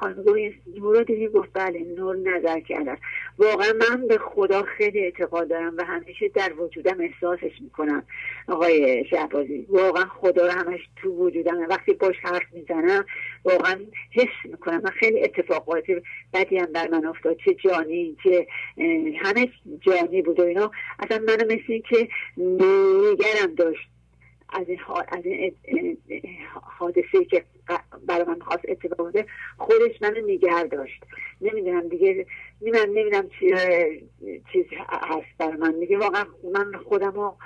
خانم 0.00 0.22
گفت 0.22 0.78
نور 0.78 0.96
رو 0.96 1.04
دیدی 1.04 1.28
گفت 1.28 1.48
بله 1.54 1.80
نور 1.96 2.16
نظر 2.16 2.60
کردن. 2.60 2.96
واقعا 3.38 3.72
من 3.90 4.06
به 4.06 4.18
خدا 4.18 4.62
خیلی 4.62 5.00
اعتقاد 5.00 5.48
دارم 5.48 5.76
و 5.76 5.84
همیشه 5.84 6.28
در 6.28 6.52
وجودم 6.58 7.00
احساسش 7.00 7.60
می‌کنم 7.60 8.02
آقای 8.48 9.04
شهبازی. 9.10 9.66
واقعا 9.68 10.04
خدا 10.04 10.46
رو 10.46 10.52
همش 10.52 10.80
تو 10.96 11.10
وجودم 11.10 11.66
وقتی 11.70 11.92
باش 11.92 12.16
حرف 12.22 12.52
می‌زنم 12.52 13.04
واقعا 13.44 13.80
حس 14.12 14.50
می‌کنم. 14.50 14.80
من 14.84 14.90
خیلی 14.90 15.22
اتفاقات 15.22 15.84
بدی 16.34 16.58
هم 16.58 16.72
بر 16.72 16.88
من 16.88 17.06
افتاد. 17.06 17.36
چه 17.44 17.54
جانی 17.54 18.16
چه 18.24 18.46
همه 19.18 19.48
جانی 19.80 20.22
بود 20.22 20.40
و 20.40 20.42
اینا. 20.42 20.70
اصلا 20.98 21.18
منو 21.18 21.44
مثل 21.44 21.78
که 21.90 22.08
نگرم 22.36 23.54
داشت. 23.56 23.88
از 24.48 24.68
این, 24.68 24.78
از 25.08 25.24
این 25.24 25.98
حادثه 26.78 27.24
که 27.24 27.44
برای 28.06 28.24
من 28.24 28.40
خواست 28.40 28.64
اتفاق 28.68 28.98
بوده 28.98 29.26
خودش 29.58 30.02
منو 30.02 30.26
نگه 30.26 30.62
داشت. 30.62 31.04
نمی‌دونم 31.40 31.88
دیگه 31.88 32.26
من 32.60 32.88
نمی‌دونم 32.88 33.28
چیز 34.52 34.64
هست 34.88 35.38
برای 35.38 35.56
من. 35.56 35.80
دیگه 35.80 35.98
واقعا 35.98 36.24
من 36.54 36.72
خودم 36.72 37.12
رو 37.12 37.36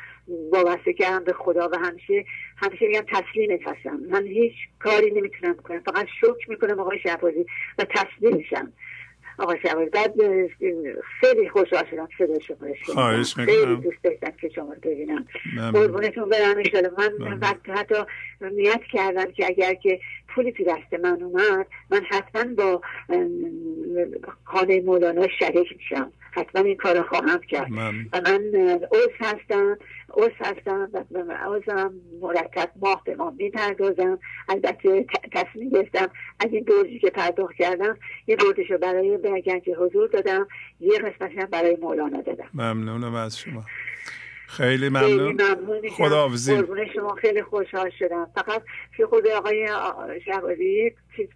وابسته 0.52 0.92
کردم 0.92 1.24
به 1.24 1.32
خدا 1.32 1.68
و 1.72 1.74
همیشه 1.78 2.24
همیشه 2.56 2.86
میگم 2.86 3.04
تسلیمت 3.12 3.60
هستم. 3.68 4.00
من 4.10 4.26
هیچ 4.26 4.54
کاری 4.78 5.10
نمی‌تونم 5.10 5.56
کنم 5.56 5.80
فقط 5.80 6.06
شکر 6.20 6.50
می‌کنم 6.50 6.80
آقای 6.80 6.98
شهبازی 6.98 7.46
و 7.78 7.84
تسلیم 7.84 8.36
میشم. 8.36 8.72
آقا 9.38 9.56
شباز 9.56 9.88
بعد 9.90 10.14
خیلی 11.20 11.48
خوشحال 11.48 11.84
شدم 11.90 12.08
صدا 12.18 12.38
شما 12.38 12.94
خواهش 12.94 13.34
خیلی 13.34 13.76
دوست 13.76 14.02
داشتم 14.04 14.30
که 14.30 14.48
شما 14.48 14.72
رو 14.72 14.80
ببینم. 14.82 15.26
قربونتون 15.72 16.28
برم 16.28 16.56
من 16.98 17.12
من 17.18 17.38
وقت 17.38 17.68
حتی 17.68 17.94
نیت 18.52 18.82
کردم 18.92 19.32
که 19.32 19.46
اگر 19.46 19.74
که 19.74 20.00
پولی 20.28 20.52
تو 20.52 20.64
دست 20.64 21.04
من 21.04 21.22
اومد 21.22 21.66
من 21.90 22.02
حتما 22.10 22.54
با 22.54 22.80
خانه 24.44 24.80
مولانا 24.80 25.28
شریک 25.38 25.76
میشم. 25.76 26.12
حتما 26.32 26.62
این 26.62 26.76
کار 26.76 27.02
خواهم 27.02 27.40
کرد. 27.40 27.72
و 28.12 28.20
من 28.20 28.42
اوز 28.90 29.08
هستم 29.20 29.78
اوز 30.12 30.30
هستم 30.40 30.90
و 31.10 31.32
اوزم 31.46 31.94
مرتب 32.20 32.70
ماه 32.82 33.02
به 33.04 33.14
ماه 33.14 33.34
می‌پردازم. 33.38 34.18
البته 34.48 35.06
تصمیم 35.32 35.70
گرفتم 35.70 36.08
از 36.40 36.52
این 36.52 36.64
برجی 36.64 36.98
که 36.98 37.10
پرداخت 37.10 37.54
کردم 37.54 37.98
یه 38.26 38.36
برجش 38.36 38.70
رو 38.70 38.78
برای 38.78 39.16
برگنج 39.16 39.70
حضور 39.78 40.08
دادم 40.08 40.48
یه 40.80 40.98
قسمتش 40.98 41.46
برای 41.50 41.76
مولانا 41.76 42.20
دادم. 42.20 42.48
ممنونم 42.54 43.14
از 43.14 43.38
شما. 43.38 43.62
خیلی 44.46 44.88
ممنون. 44.88 45.38
خدا 45.90 46.28
قربون 46.28 46.86
شما. 46.94 47.14
خیلی 47.14 47.42
خوشحال 47.42 47.90
شدم. 47.98 48.30
فقط 48.34 48.62
که 48.96 49.06
خود 49.06 49.26
آقای 49.26 49.68
شهبازی 50.24 50.94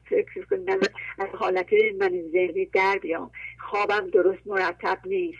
فکر 0.08 0.44
کنم 0.50 0.78
از 1.18 1.28
حالت 1.38 1.66
من 1.98 2.10
ذهنی 2.32 2.66
در 2.66 2.98
بیام. 3.02 3.30
خوابم 3.70 4.10
درست 4.10 4.46
مرتب 4.46 4.98
نیست. 5.04 5.38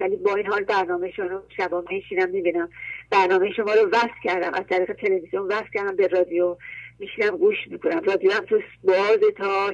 ولی 0.00 0.16
با 0.16 0.34
این 0.34 0.46
حال 0.46 0.64
برنامه 0.64 1.10
شما 1.10 1.26
رو 1.26 1.42
شبا 1.56 1.84
میشینم 1.90 2.30
می‌بینم. 2.30 2.68
برنامه 3.10 3.52
شما 3.52 3.72
رو 3.72 3.88
وصل 3.92 4.20
کردم. 4.24 4.54
از 4.54 4.64
طریق 4.70 4.92
تلویزیون 4.92 5.46
وصل 5.46 5.68
کردم 5.74 5.96
به 5.96 6.06
رادیو. 6.06 6.56
میشینم 6.98 7.36
گوش 7.36 7.56
می‌کنم. 7.70 8.00
رادیو 8.00 8.32
هم 8.32 8.44
تو 8.44 8.60
باز 8.84 9.18
تا 9.36 9.72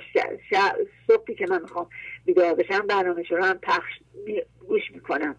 صبحی 1.06 1.35
که 1.35 1.46
من 1.50 1.62
می‌خوام 1.62 1.88
بیدار 2.24 2.54
بشم 2.54 2.87
برنامه 2.87 3.22
شما 3.22 3.38
رو 3.38 3.44
هم 3.44 3.59
پخش 3.59 3.92
گوش 4.68 4.90
می‌کنم. 4.94 5.37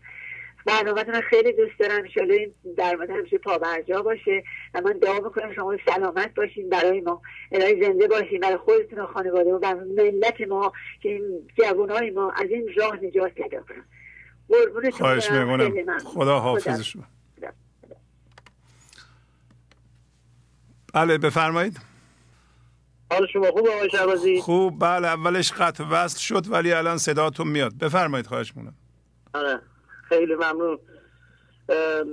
برنامه 0.66 1.04
من 1.04 1.22
خیلی 1.22 1.54
دوست 1.54 1.80
دارم. 1.80 1.96
انشالله 2.04 2.34
این 2.34 2.54
در 2.78 2.96
مورد 2.96 3.10
همیشه 3.10 3.38
پابرجا 3.38 4.02
باشه. 4.02 4.44
و 4.74 4.82
من 4.82 4.94
دعا 4.94 5.20
می‌کنم 5.20 5.54
شما 5.54 5.78
سلامت 5.86 6.34
باشین 6.34 6.70
برای 6.70 7.02
ما. 7.02 7.22
الهی 7.52 7.86
زنده 7.86 8.08
باشین 8.08 8.40
برای 8.40 8.58
خودتون 8.58 9.00
و 9.00 9.06
خانواده 9.06 9.54
و 9.54 9.60
برای 9.60 9.90
ملت 9.90 10.42
ما 10.42 10.74
که 11.02 11.10
این 11.10 11.50
جوانای 11.58 12.10
ما 12.10 12.32
از 12.32 12.50
این 12.50 12.70
راه 12.78 12.96
نجات 12.96 13.32
پیدا 13.32 13.62
کنن. 13.62 13.86
خواهش 14.92 15.32
می‌کنم. 15.32 16.00
خدا 16.00 16.40
حافظ 16.40 16.82
شما. 16.82 17.04
بله 20.94 21.18
بفرمایید. 21.18 21.80
حال 23.12 23.28
شما 23.28 23.52
خوب 23.52 23.68
آقای 23.68 23.90
شعبازی 23.90 24.42
خوب 24.42 24.80
بله 24.80 25.08
اولش 25.08 25.52
قطع 25.52 25.84
وصل 25.92 26.20
شد 26.20 26.52
ولی 26.52 26.74
الان 26.74 26.98
صداتون 26.98 27.48
میاد. 27.48 27.78
بفرمایید 27.78 28.28
خواهش 28.28 28.54
می‌کنم. 28.56 28.76
آره. 29.34 29.60
خیلی 30.12 30.36
ممنون. 30.36 30.80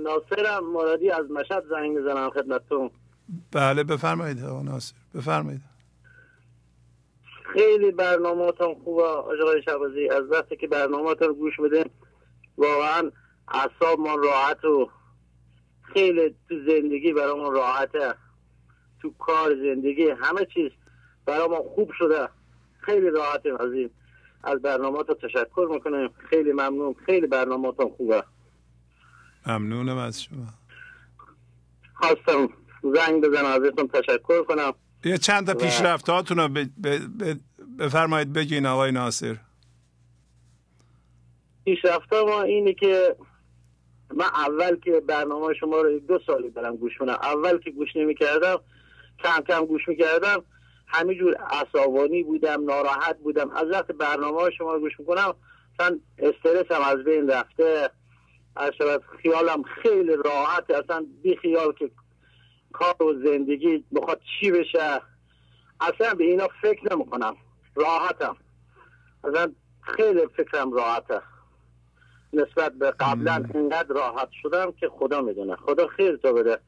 ناصرم 0.03 0.71
مرادی 0.73 1.09
از 1.09 1.31
مشهد 1.31 1.63
زنگ 1.69 1.97
می‌زنم 1.97 2.29
خدمتتون. 2.29 2.91
بله 3.51 3.83
بفرمایید 3.83 4.43
آقا 4.43 4.61
ناصر. 4.61 4.95
بفرمایید. 5.15 5.61
خیلی 7.53 7.91
برنامهاتون 7.91 8.75
خوبه 8.83 9.03
آقای 9.03 9.61
شبازی 9.65 10.09
از 10.09 10.23
وقتی 10.31 10.55
که 10.55 10.67
برنامهاتون 10.67 11.33
گوش 11.33 11.59
بده 11.59 11.85
واقعا 12.57 13.11
اعصاب 13.47 13.99
ما 13.99 14.15
راحت 14.15 14.65
و 14.65 14.89
خیلی 15.93 16.35
تو 16.49 16.55
زندگی 16.67 17.13
برامون 17.13 17.53
راحته. 17.53 18.15
تو 19.01 19.13
کار 19.19 19.55
زندگی 19.55 20.09
همه 20.09 20.45
چیز 20.53 20.71
برامون 21.25 21.59
خوب 21.75 21.91
شده. 21.97 22.29
خیلی 22.81 23.09
راحتیم 23.09 23.61
این 23.61 23.89
از 24.43 24.61
برنامه 24.61 25.03
تشکر 25.03 25.67
می‌کنم. 25.71 26.09
خیلی 26.29 26.51
ممنون. 26.51 26.95
خیلی 27.05 27.27
برنامه 27.27 27.71
خوبه. 27.97 28.23
ممنونم 29.47 29.97
از 29.97 30.23
شما. 30.23 30.47
خواستم 31.93 32.49
زنگ 32.83 33.23
بزنم 33.23 33.45
ازتون 33.45 33.87
تشکر 33.87 34.43
کنم. 34.43 34.73
یه 35.05 35.17
چند 35.17 35.47
تا 35.47 35.53
پیشرفت 35.53 36.09
هاتون 36.09 36.37
رو 36.37 36.65
بفرمایید 37.79 38.33
بگین 38.33 38.65
آقای 38.65 38.91
ناصر. 38.91 39.37
پیشرفت 41.65 42.13
ما 42.13 42.41
اینه 42.41 42.73
که 42.73 43.15
من 44.13 44.25
اول 44.25 44.75
که 44.75 45.01
برنامه 45.07 45.53
شما 45.53 45.81
رو 45.81 45.99
دو 45.99 46.19
سالی 46.27 46.49
برم 46.49 46.75
گوش 46.75 46.97
کنم 46.97 47.13
اول 47.13 47.57
که 47.57 47.71
گوش 47.71 47.95
نمی 47.95 48.15
کردم 48.15 48.59
کم 49.23 49.41
کم 49.47 49.65
گوش 49.65 49.87
می 49.87 49.95
کردم 49.95 50.43
همینجور 50.89 51.35
عصبانی 51.35 52.23
بودم 52.23 52.65
ناراحت 52.65 53.17
بودم. 53.17 53.51
از 53.51 53.67
وقت 53.71 53.87
برنامه 53.87 54.51
شما 54.57 54.73
رو 54.73 54.79
گوش 54.79 54.99
می‌کنم 54.99 55.33
اصلا 55.79 55.99
استرس 56.17 56.71
هم 56.71 56.81
از 56.97 57.03
بین 57.03 57.29
رفته. 57.29 57.89
از 58.55 58.71
خیالم 59.21 59.63
خیلی 59.63 60.15
راحت 60.15 60.71
اصلا 60.71 61.05
بی 61.23 61.35
خیال 61.35 61.73
که 61.73 61.91
کار 62.73 63.03
و 63.03 63.13
زندگی 63.25 63.85
بخواد 63.95 64.21
چی 64.39 64.51
بشه. 64.51 65.01
اصلا 65.81 66.13
به 66.13 66.23
اینا 66.23 66.47
فکر 66.61 66.93
نمی‌کنم. 66.93 67.35
راحتم. 67.75 68.37
اصلا 69.23 69.51
خیلی 69.81 70.27
فکرم 70.37 70.73
راحته. 70.73 71.21
نسبت 72.33 72.73
به 72.73 72.91
قبلا 72.91 73.45
اینقدر 73.53 73.93
راحت 73.93 74.29
شدم 74.41 74.71
که 74.71 74.89
خدا 74.89 75.21
می‌دونه. 75.21 75.55
خدا 75.55 75.87
خیر 75.87 76.15
تو 76.15 76.33
بده 76.33 76.59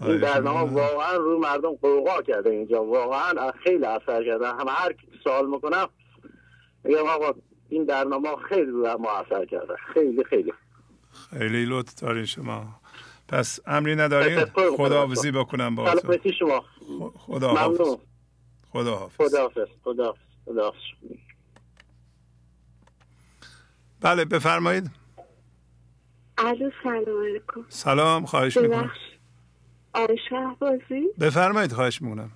این 0.00 0.20
برنامه 0.20 0.72
واقعا 0.72 1.16
روی 1.16 1.38
مردم 1.38 1.74
قوقا 1.74 2.22
کرده 2.22 2.50
اینجا. 2.50 2.84
واقعا 2.84 3.52
خیلی 3.64 3.84
اثر 3.84 4.24
کرده. 4.24 4.48
هم 4.48 4.66
هر 4.68 4.92
کی 4.92 5.06
سوال 5.24 5.46
می‌کنم 5.46 5.88
میگم 6.84 7.06
آقا 7.06 7.34
این 7.68 7.86
برنامه 7.86 8.28
خیلی 8.48 8.70
روی 8.70 8.94
ما 8.94 9.10
اثر 9.10 9.44
کرده. 9.44 9.74
خیلی 9.94 10.24
خیلی. 10.24 10.52
خیلی 11.30 11.66
لطف 11.68 11.94
دارین 11.94 12.24
شما. 12.24 12.80
پس 13.28 13.60
امری 13.66 13.96
ندارین؟ 13.96 14.44
خدا 14.76 15.00
حافظی 15.06 15.30
بکنم 15.30 15.74
با 15.74 15.94
شما. 16.38 16.64
خدا 17.16 17.48
حافظ 17.48 17.96
خدا 18.72 18.96
حافظ 18.96 19.68
خدا 19.84 20.14
بله 24.00 24.24
بفرمایید. 24.24 24.90
الو 26.38 26.70
سلام 26.82 27.24
علیکم. 27.24 27.64
سلام 27.68 28.26
خواهش 28.26 28.56
می‌کنم. 28.56 28.90
آره 29.98 30.16
بازی 30.58 31.08
بفرمایید 31.20 31.72
خواهش 31.72 32.02
می‌کنم 32.02 32.30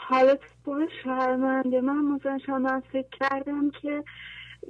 حالت 0.00 0.40
خوب 0.64 0.78
شرمنده 1.04 1.80
من 1.80 2.04
مثلا 2.04 2.58
من 2.58 2.82
فکر 2.92 3.08
کردم 3.20 3.70
که 3.82 4.04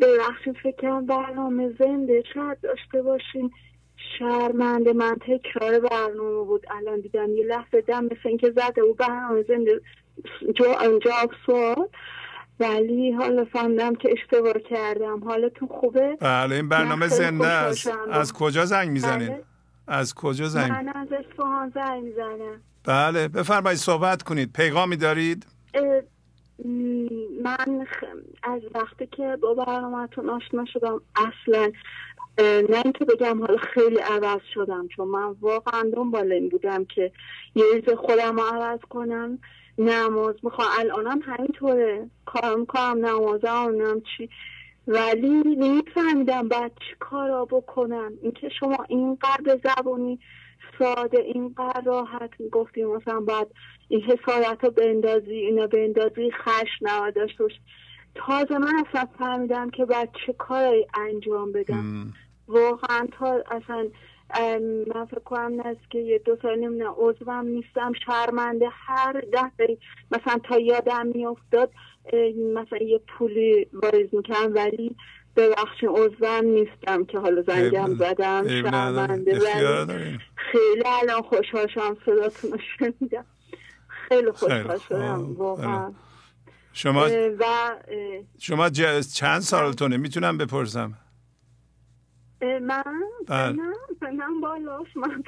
ببخشید 0.00 0.56
فکر 0.62 0.76
کردم 0.82 1.06
برنامه 1.06 1.74
زنده. 1.78 2.22
شاید 2.34 2.60
داشته 2.60 3.02
باشین. 3.02 3.50
شرمنده 4.18 4.92
من 4.92 5.16
تکرار 5.20 5.80
برنامه 5.80 6.44
بود. 6.44 6.66
الان 6.70 7.00
دیدم 7.00 7.34
یه 7.34 7.44
لحظه 7.44 7.80
دم 7.80 8.04
مثل 8.04 8.14
اینکه 8.24 8.50
زده 8.50 8.82
و 8.82 8.94
برنامه 8.94 9.42
زنده 9.42 9.80
جواب 11.04 11.30
سوال. 11.46 11.88
ولی 12.60 13.12
حالا 13.12 13.44
فهمیدم 13.44 13.94
که 13.94 14.08
اشتباه 14.12 14.58
کردم. 14.70 15.24
حالتون 15.24 15.68
خوبه؟ 15.68 16.16
بله 16.20 16.56
این 16.56 16.68
برنامه 16.68 17.08
زنده 17.08 17.46
است. 17.46 17.90
از 18.10 18.32
کجا 18.32 18.64
زنگ 18.64 18.90
می‌زنید 18.90 19.28
بله. 19.28 19.44
از 19.88 20.14
کجا 20.14 20.48
زنگ 20.48 20.70
من 20.70 20.88
از 20.88 21.08
اصفهان 21.12 21.72
زنگ 21.74 22.04
می‌زنم. 22.04 22.60
بله 22.84 23.28
بفرمایید 23.28 23.78
صحبت 23.78 24.22
کنید. 24.22 24.52
پیغامی 24.52 24.96
دارید؟ 24.96 25.46
من 27.44 27.86
از 28.42 28.62
وقتی 28.74 29.06
که 29.06 29.38
با 29.42 29.54
برنامهتون 29.54 30.30
آشنا 30.30 30.64
شدم 30.64 31.00
اصلا 31.16 31.72
نه 32.70 32.82
اینکه 32.84 33.04
بگم 33.04 33.40
حالا 33.40 33.56
خیلی 33.56 33.98
عوض 33.98 34.40
شدم 34.54 34.88
چون 34.96 35.08
من 35.08 35.34
واقعا 35.40 35.90
دنبال 35.96 36.32
این 36.32 36.48
بودم 36.48 36.84
که 36.84 37.12
یه 37.54 37.64
ریز 37.74 37.94
خودم 37.96 38.36
رو 38.36 38.42
عوض 38.42 38.80
کنم. 38.80 39.38
نماز 39.78 40.34
می‌خوام. 40.42 40.68
الانم 40.78 41.20
همینطوره. 41.24 42.10
کار 42.26 42.56
می‌کنم 42.56 43.06
نمازم 43.06 44.02
چی. 44.16 44.30
ولی 44.88 45.42
نمیفهمیدم 45.56 46.48
بعد 46.48 46.72
چی 46.74 46.94
کارا 46.98 47.44
بکنم. 47.44 48.12
اینکه 48.22 48.48
شما 48.60 48.76
اینقدر 48.88 49.60
زبونی 49.64 50.18
ساده 50.78 51.20
اینقدر 51.20 51.82
راحت 51.84 52.30
می‌گفتی 52.38 52.84
مثلا 52.84 53.20
باید 53.20 53.48
این 53.88 54.00
حسایت 54.00 54.58
رو 54.62 54.70
بندازی 54.70 55.34
اینو 55.34 55.66
بندازی 55.66 56.30
خش 56.30 56.68
نما 56.82 57.10
داشته 57.10 57.44
تازه 58.14 58.58
من 58.58 58.84
اصلا 58.88 59.08
فهمیدم 59.18 59.70
که 59.70 59.84
بعد 59.84 60.10
چه 60.26 60.32
کارایی 60.32 60.86
انجام 60.94 61.52
بدم. 61.52 62.12
واقعا 62.48 63.06
تا 63.12 63.42
اصلا 63.50 63.88
من 64.94 65.04
فکر 65.04 65.20
کنم 65.24 65.76
که 65.90 65.98
یه 65.98 66.18
دو 66.18 66.36
سال 66.42 66.58
نمی‌دونم 66.58 66.94
عضوم 66.98 67.46
نیستم 67.46 67.92
شرمنده 68.06 68.68
هر 68.72 69.20
ده 69.32 69.76
مثلا 70.10 70.38
تا 70.44 70.58
یادم 70.58 71.06
میافتاد 71.06 71.70
مثلا 72.54 72.78
یه 72.78 73.00
پولی 73.18 73.66
واریز 73.72 74.08
می‌کنم 74.12 74.54
ولی 74.54 74.96
ببخش 75.36 75.84
عضوم 75.88 76.44
نیستم 76.44 77.04
که 77.04 77.18
حالا 77.18 77.42
زنگم 77.42 77.94
زدم 77.94 78.48
شرمنده. 78.48 79.38
خیلی 80.36 80.82
الان 80.86 81.22
خوشحال 81.22 81.66
شدم 81.66 81.96
صداتون 82.06 82.52
رو 82.52 82.58
شنیدم. 82.78 83.24
خیلی 83.88 84.30
خوشحال 84.30 84.78
شدم 84.88 85.34
واقعا. 85.34 85.92
شما 86.72 87.08
و 87.38 87.44
شما 88.38 88.70
چند 89.14 89.40
سالتونه؟ 89.40 89.96
می‌تونم 89.96 90.38
بپرسم. 90.38 90.94
من؟ 92.42 93.02
بله. 93.28 93.52
من؟ 94.02 94.40
بالاش 94.40 94.96
من 94.96 95.22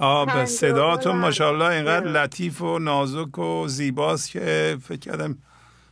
آه 0.00 0.44
صداتون 0.44 1.16
ماشاءالله 1.16 1.64
اینقدر 1.64 2.06
لطیف 2.06 2.62
و 2.62 2.78
نازک 2.78 3.38
و 3.38 3.68
زیباست 3.68 4.30
که 4.30 4.76
فکر 4.82 4.98
کردم 4.98 5.38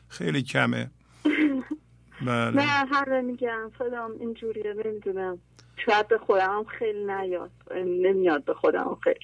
خیلی 0.08 0.42
کمه. 0.42 0.90
بله. 2.26 2.50
نه 2.50 2.62
هر 2.62 3.20
میگم 3.20 3.70
صدام 3.78 4.10
اینجوریه 4.20 4.74
نمی‌دونم. 4.84 5.38
شاید 5.86 6.08
به 6.08 6.18
خودم 6.18 6.64
خیلی 6.78 7.04
نیاد. 7.04 7.50
نمیاد 7.76 8.44
به 8.44 8.54
خودم 8.54 8.98
خیلی. 9.04 9.20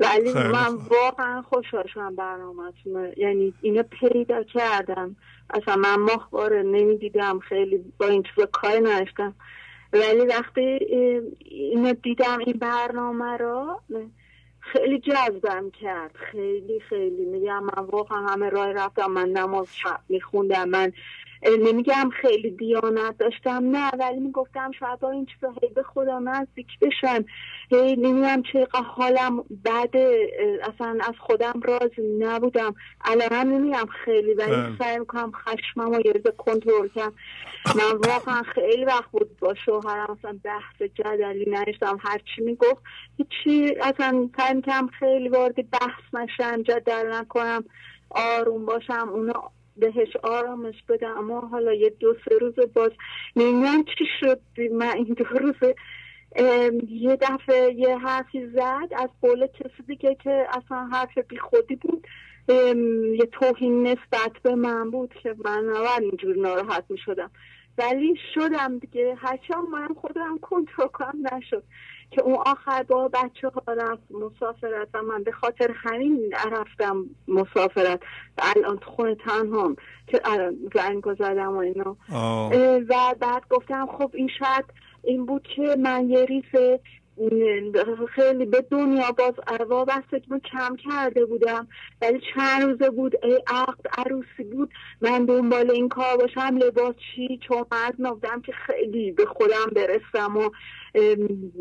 ولی 0.00 0.32
من 0.32 0.74
واقعا 0.74 1.42
خوشحال 1.42 1.86
شدم 1.94 2.16
برنامه 2.16 2.72
یعنی 3.16 3.54
اینو 3.60 3.82
پیدا 3.82 4.42
کردم. 4.42 5.16
اصلا 5.54 5.76
من 5.76 5.96
مخباره 5.96 6.62
نمی‌دیدم. 6.62 7.38
خیلی 7.38 7.92
با 7.98 8.06
این 8.06 8.22
چیزا 8.22 8.46
کار 8.46 8.78
نشتم 8.78 9.34
ولی 9.92 10.26
وقتی 10.26 10.60
اینو 11.40 11.92
دیدم 11.92 12.38
این 12.38 12.58
برنامه 12.58 13.36
رو 13.36 13.80
خیلی 14.60 14.98
جذبم 14.98 15.70
کرد. 15.70 16.16
خیلی 16.32 16.80
خیلی. 16.80 17.24
میگم 17.24 17.64
من 17.64 17.84
واقعا 17.84 18.26
همه 18.26 18.48
راه 18.48 18.72
رفتم 18.72 19.10
من 19.10 19.28
نماز 19.28 19.76
شب 19.76 20.00
میخوندم 20.08 20.68
من 20.68 20.92
نمیگم 21.50 22.10
خیلی 22.20 22.50
دیانت 22.50 23.18
داشتم 23.18 23.76
نه 23.76 23.90
ولی 23.90 24.20
می‌گفتم 24.20 24.70
شاید 24.78 24.98
با 25.00 25.10
این 25.10 25.26
چیزا 25.26 25.54
هی 25.62 25.68
به 25.68 25.82
خدا 25.82 26.18
نزدیک 26.18 26.78
بشن. 26.80 27.24
هی 27.70 27.96
نمی‌دونم 27.96 28.42
چقدر 28.42 28.82
حالم 28.82 29.44
بعد 29.64 29.96
اصلا 30.62 30.98
از 31.00 31.14
خودم 31.18 31.60
راضی 31.64 32.16
نبودم. 32.18 32.74
الان 33.04 33.28
هم 33.32 33.48
نمیگم 33.48 33.86
خیلی 34.04 34.34
ولی 34.34 34.50
بله. 34.50 34.78
سعی 34.78 34.98
می‌کنم 34.98 35.32
خشمم 35.32 35.90
و 35.90 36.00
یه 36.04 36.12
کنترل 36.12 36.88
کنم. 36.88 37.12
من 37.74 38.08
واقعا 38.08 38.42
خیلی 38.42 38.84
وقت 38.84 39.10
بود 39.10 39.38
با 39.38 39.54
شوهرم 39.54 40.18
اصلا 40.18 40.38
بحث 40.44 40.82
جدلی 40.94 41.50
نشتم 41.50 41.98
هرچی 42.00 42.42
می‌گفت 42.42 42.82
هیچی 43.16 43.74
اصلا 43.80 44.28
سعی 44.36 44.60
کم 44.60 44.86
خیلی 44.86 45.28
وارد 45.28 45.70
بحث 45.70 46.14
نشم 46.14 46.62
جدل 46.62 47.12
نکنم 47.12 47.64
آروم 48.10 48.66
باشم. 48.66 49.08
اونو 49.08 49.32
بهش 49.76 50.16
آرامش 50.22 50.82
بدم. 50.88 51.18
اما 51.18 51.40
حالا 51.40 51.74
یه 51.74 51.90
دو 51.90 52.14
سه 52.14 52.38
روز 52.40 52.54
باز 52.74 52.90
نمی‌دونم 53.36 53.84
چی 53.84 54.04
شد. 54.20 54.40
من 54.72 54.96
این 54.96 55.14
دو 55.16 55.24
روز 55.24 55.54
یه 56.88 57.16
دفعه 57.16 57.74
یه 57.74 57.98
حرفی 57.98 58.46
زد. 58.46 58.88
از 58.96 59.08
قول 59.22 59.46
کسی 59.46 59.82
دیگه 59.86 60.16
که 60.24 60.46
اصلا 60.48 60.88
حرف 60.92 61.18
بی 61.18 61.38
خودی 61.38 61.76
بود. 61.76 62.06
یه 63.18 63.28
توهین 63.32 63.86
نسبت 63.86 64.32
به 64.42 64.54
من 64.54 64.90
بود 64.90 65.14
که 65.22 65.34
من 65.44 65.64
نوان 65.64 66.02
اینجور 66.02 66.36
ناراحت 66.36 66.84
می 66.88 66.98
شدم 66.98 67.30
ولی 67.78 68.16
شدم 68.34 68.78
دیگه. 68.78 69.14
هرچه 69.18 69.54
من 69.72 69.88
خودم 70.00 70.38
کنترل 70.42 70.86
کنم 70.86 71.14
نشد. 71.32 71.62
که 72.10 72.22
اون 72.22 72.38
آخر 72.46 72.82
با 72.82 73.08
بچه 73.08 73.48
ها 73.48 73.72
رفت 73.72 74.02
مسافرت 74.10 74.88
و 74.94 75.02
من 75.02 75.22
به 75.22 75.32
خاطر 75.32 75.70
همین 75.76 76.34
رفتم 76.52 77.04
مسافرت. 77.28 78.00
و 78.38 78.42
الان 78.56 78.78
تو 78.78 78.90
خونه 78.90 79.14
تنهام 79.14 79.76
که 80.06 80.20
زنگ 80.74 81.14
زدم 81.18 81.56
و 81.56 81.58
اینا. 81.58 81.96
و 82.88 83.14
بعد 83.20 83.42
گفتم 83.50 83.86
خب 83.86 84.10
این 84.14 84.28
شاید 84.38 84.64
این 85.04 85.26
بود 85.26 85.48
که 85.56 85.76
من 85.78 86.10
یه 86.10 86.24
ریز 86.24 86.78
خیلی 88.14 88.46
به 88.46 88.64
دنیا 88.70 89.12
باز 89.12 89.34
وابستگیمو 89.68 90.38
کم 90.38 90.76
کرده 90.76 91.24
بودم. 91.24 91.68
ولی 92.02 92.20
چند 92.34 92.62
روزه 92.62 92.90
بود 92.90 93.12
ای 93.22 93.42
عقد 93.46 93.86
عروسی 93.98 94.44
بود. 94.52 94.70
من 95.00 95.24
دنبال 95.24 95.70
این 95.70 95.88
کار 95.88 96.16
باشم 96.16 96.56
لباس 96.56 96.94
چی؟ 97.14 97.40
چون 97.48 97.64
نبودم 97.98 98.40
که 98.40 98.52
خیلی 98.52 99.12
به 99.12 99.26
خودم 99.26 99.70
برسم 99.76 100.36
و 100.36 100.50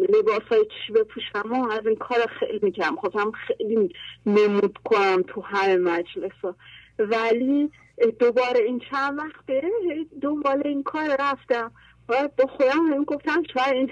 لباس 0.10 0.43
های 0.52 0.66
چی 0.66 0.93
بپوشم 0.93 1.52
و 1.52 1.72
از 1.72 1.88
این 1.88 1.95
کار 1.95 2.18
خیلی 2.39 2.60
می‌کنم 2.62 2.95
خواستم 2.95 3.32
خیلی 3.32 3.93
نمود 4.26 4.78
کنم 4.86 5.24
تو 5.28 5.41
همه 5.41 5.78
مجلس 5.78 6.32
ها 6.43 6.56
ولی 6.99 7.72
دوباره 8.20 8.60
این 8.60 8.82
چند 8.91 9.20
وقته 9.20 9.62
دنبال 10.22 10.62
این 10.66 10.84
کار 10.84 11.16
رفتم. 11.20 11.72
باید 12.12 12.36
با 12.36 12.45
خودم 12.47 13.03
گفتم 13.03 13.43
شاید 13.53 13.89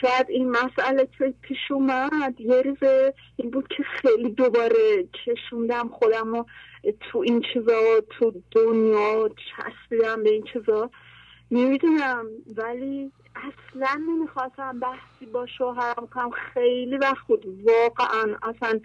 شاید 0.00 0.26
این 0.28 0.50
مسئله 0.50 1.08
که 1.18 1.34
پیش 1.42 1.58
اومد 1.70 2.40
یه 2.40 2.62
روز 2.62 3.12
این 3.36 3.50
بود 3.50 3.68
که 3.68 3.82
خیلی 3.82 4.30
دوباره 4.30 5.08
کشوندم 5.26 5.88
خودم 5.88 6.34
و 6.34 6.44
تو 7.00 7.18
این 7.18 7.42
چیزا 7.52 8.00
تو 8.10 8.32
دنیا 8.50 9.28
چسبیدم 9.28 10.22
به 10.22 10.30
این 10.30 10.44
چیزا. 10.52 10.90
نمی‌دونم 11.50 12.26
ولی 12.56 13.12
اصلا 13.36 14.00
نمی‌خواستم 14.08 14.80
بحثی 14.80 15.26
با 15.32 15.46
شوهرم 15.46 16.08
کنم. 16.14 16.30
خیلی 16.30 16.96
وقت 16.96 17.26
بود. 17.26 17.46
واقعا 17.46 18.36
اصلا 18.42 18.80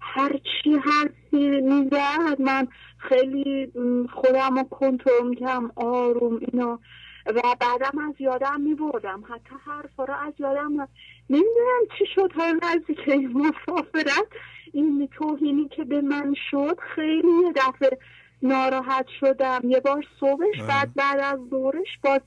هرچی 0.00 0.72
حرفی 0.84 1.60
می‌زد 1.60 2.40
من 2.40 2.68
خیلی 2.98 3.72
خودم 4.12 4.58
رو 4.58 4.64
کنترل 4.64 5.28
می‌کردم 5.28 5.70
آروم 5.76 6.38
اینا. 6.40 6.80
و 7.26 7.42
بعدم 7.60 7.98
از 8.08 8.14
یادم 8.18 8.60
میبردم. 8.60 9.24
حتی 9.28 9.54
حرفا 9.64 10.04
رو 10.04 10.14
از 10.14 10.32
یادم 10.38 10.88
نمی‌دونم 11.30 11.82
چی 11.98 12.06
شد. 12.14 12.32
ها 12.32 12.52
نزدیک 12.62 13.08
این 13.08 13.32
مسافرت 13.32 14.26
این 14.72 15.08
توهینی 15.12 15.68
که 15.68 15.84
به 15.84 16.00
من 16.00 16.34
شد 16.50 16.78
خیلی 16.94 17.32
یه 17.44 17.52
دفعه 17.52 17.98
ناراحت 18.42 19.06
شدم. 19.20 19.60
یه 19.64 19.80
بار 19.80 20.04
صبحش 20.20 20.62
بعد 20.68 20.94
بعد 20.94 21.20
از 21.20 21.38
ظهرش 21.50 21.98
باز 22.02 22.20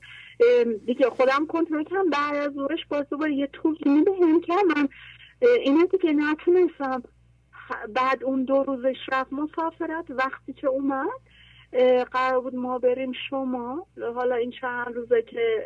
دیگه 0.86 1.10
خودم 1.10 1.46
کنترل 1.46 1.84
کردم. 1.84 2.10
بعد 2.10 2.36
از 2.36 2.52
ظهرش 2.52 2.86
باز 2.88 3.08
دوباره 3.10 3.34
یه 3.34 3.46
توهینی 3.46 4.02
به 4.02 4.12
هم 4.48 4.66
من 4.76 4.88
اینه 5.64 5.86
دیگه 5.86 6.12
نتونستم. 6.12 7.02
بعد 7.94 8.24
اون 8.24 8.44
دو 8.44 8.62
روزش 8.62 8.96
رفت 9.12 9.32
مسافرت 9.32 10.04
وقتی 10.10 10.52
که 10.52 10.66
اومد 10.66 11.20
قرار 12.12 12.40
بود 12.40 12.54
ما 12.54 12.78
بریم 12.78 13.12
شما. 13.30 13.86
حالا 14.14 14.34
این 14.34 14.50
چند 14.60 14.94
روزه 14.94 15.22
که 15.22 15.64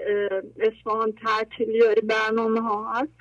اصفهان 0.60 1.12
تعطیلی 1.12 1.82
برنامه 2.02 2.60
ها 2.60 2.92
هست. 2.92 3.12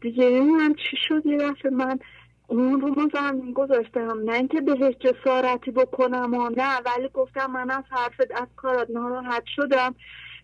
دیگه 0.00 0.30
نمی‌دونم 0.30 0.74
چی 0.74 0.96
شد. 1.08 1.26
یه 1.26 1.38
دفعه 1.38 1.70
من 1.70 1.98
اون 2.46 2.80
رو 2.80 2.88
ما 2.88 3.08
زمین 3.14 3.52
گذاشتم. 3.52 4.22
نه 4.24 4.32
اینکه 4.32 4.60
بهش 4.60 4.94
جسارتی 5.00 5.70
بکنم 5.70 6.34
و 6.34 6.48
نه 6.48 6.80
ولی 6.80 7.08
گفتم 7.14 7.50
من 7.50 7.70
از 7.70 7.84
حرفت 7.90 8.30
از 8.30 8.48
کارات 8.56 8.90
ناراحت 8.90 9.42
شدم. 9.56 9.94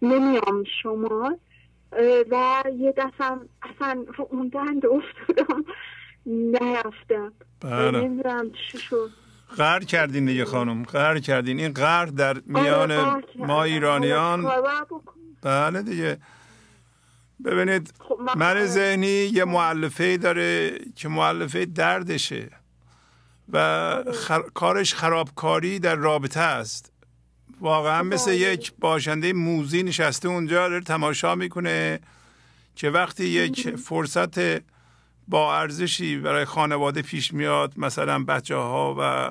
نمیام 0.03 0.65
شما. 0.83 1.39
و 2.31 2.63
یه 2.77 2.95
دستم 2.97 3.49
اصلا 3.63 4.05
رو 4.17 4.29
اون 4.31 4.49
دند 4.49 4.87
افتادم. 4.87 5.65
نرفتم. 6.27 7.33
بله. 7.61 7.91
نمی‌دونم 8.01 8.51
چی 8.51 8.79
شد. 8.79 9.11
قهر 9.57 9.85
کردین 9.85 10.25
دیگه 10.25 10.45
خانم 10.45 10.83
قهر 10.83 11.19
کردین. 11.19 11.61
این 11.61 11.73
قهر 11.73 12.07
در 12.07 12.29
آره، 12.29 12.43
میان 12.47 13.23
ما 13.37 13.63
ایرانیان. 13.63 14.51
بله 15.43 15.83
دیگه. 15.83 16.19
ببینید 17.45 17.95
خب، 17.99 18.19
من 18.37 18.67
ذهنی 18.67 19.07
یه 19.07 19.45
معلفه 19.45 20.17
داره 20.17 20.79
که 20.97 21.09
معلفه 21.09 21.65
دردشه 21.65 22.51
و 23.53 24.05
کارش 24.55 24.95
خرابکاری 24.95 25.79
در 25.79 25.95
رابطه 25.95 26.41
است. 26.41 26.93
واقعا 27.61 27.99
خب، 27.99 28.15
مثل 28.15 28.33
یک 28.33 28.73
باشنده 28.81 29.33
موزی 29.33 29.83
نشسته 29.83 30.29
اونجا 30.29 30.69
داره 30.69 30.85
تماشا 30.85 31.35
می‌کنه. 31.35 32.01
که 32.77 32.91
وقتی 32.91 33.25
یک 33.25 33.77
فرصت 33.77 34.39
با 35.29 35.59
ارزشی 35.59 36.19
برای 36.19 36.45
خانواده 36.45 37.03
پیش 37.03 37.35
میاد. 37.35 37.73
مثلا 37.77 38.25
بچه 38.25 38.57
ها 38.57 38.97
و 38.99 39.31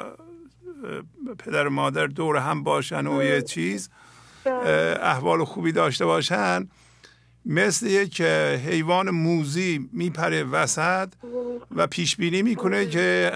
پدر 1.39 1.67
و 1.67 1.69
مادر 1.69 2.07
دور 2.07 2.37
هم 2.37 2.63
باشن 2.63 3.07
و 3.07 3.23
یه 3.23 3.41
چیز 3.41 3.89
بله. 4.43 4.97
احوال 5.01 5.43
خوبی 5.43 5.71
داشته 5.71 6.05
باشن. 6.05 6.67
مثل 7.45 7.87
یک 7.87 8.21
حیوان 8.21 9.09
موزی 9.09 9.89
میپره 9.93 10.43
وسط 10.43 11.13
و 11.75 11.87
پیش 11.87 12.15
بینی 12.15 12.41
می‌کنه 12.41 12.85
که 12.85 13.31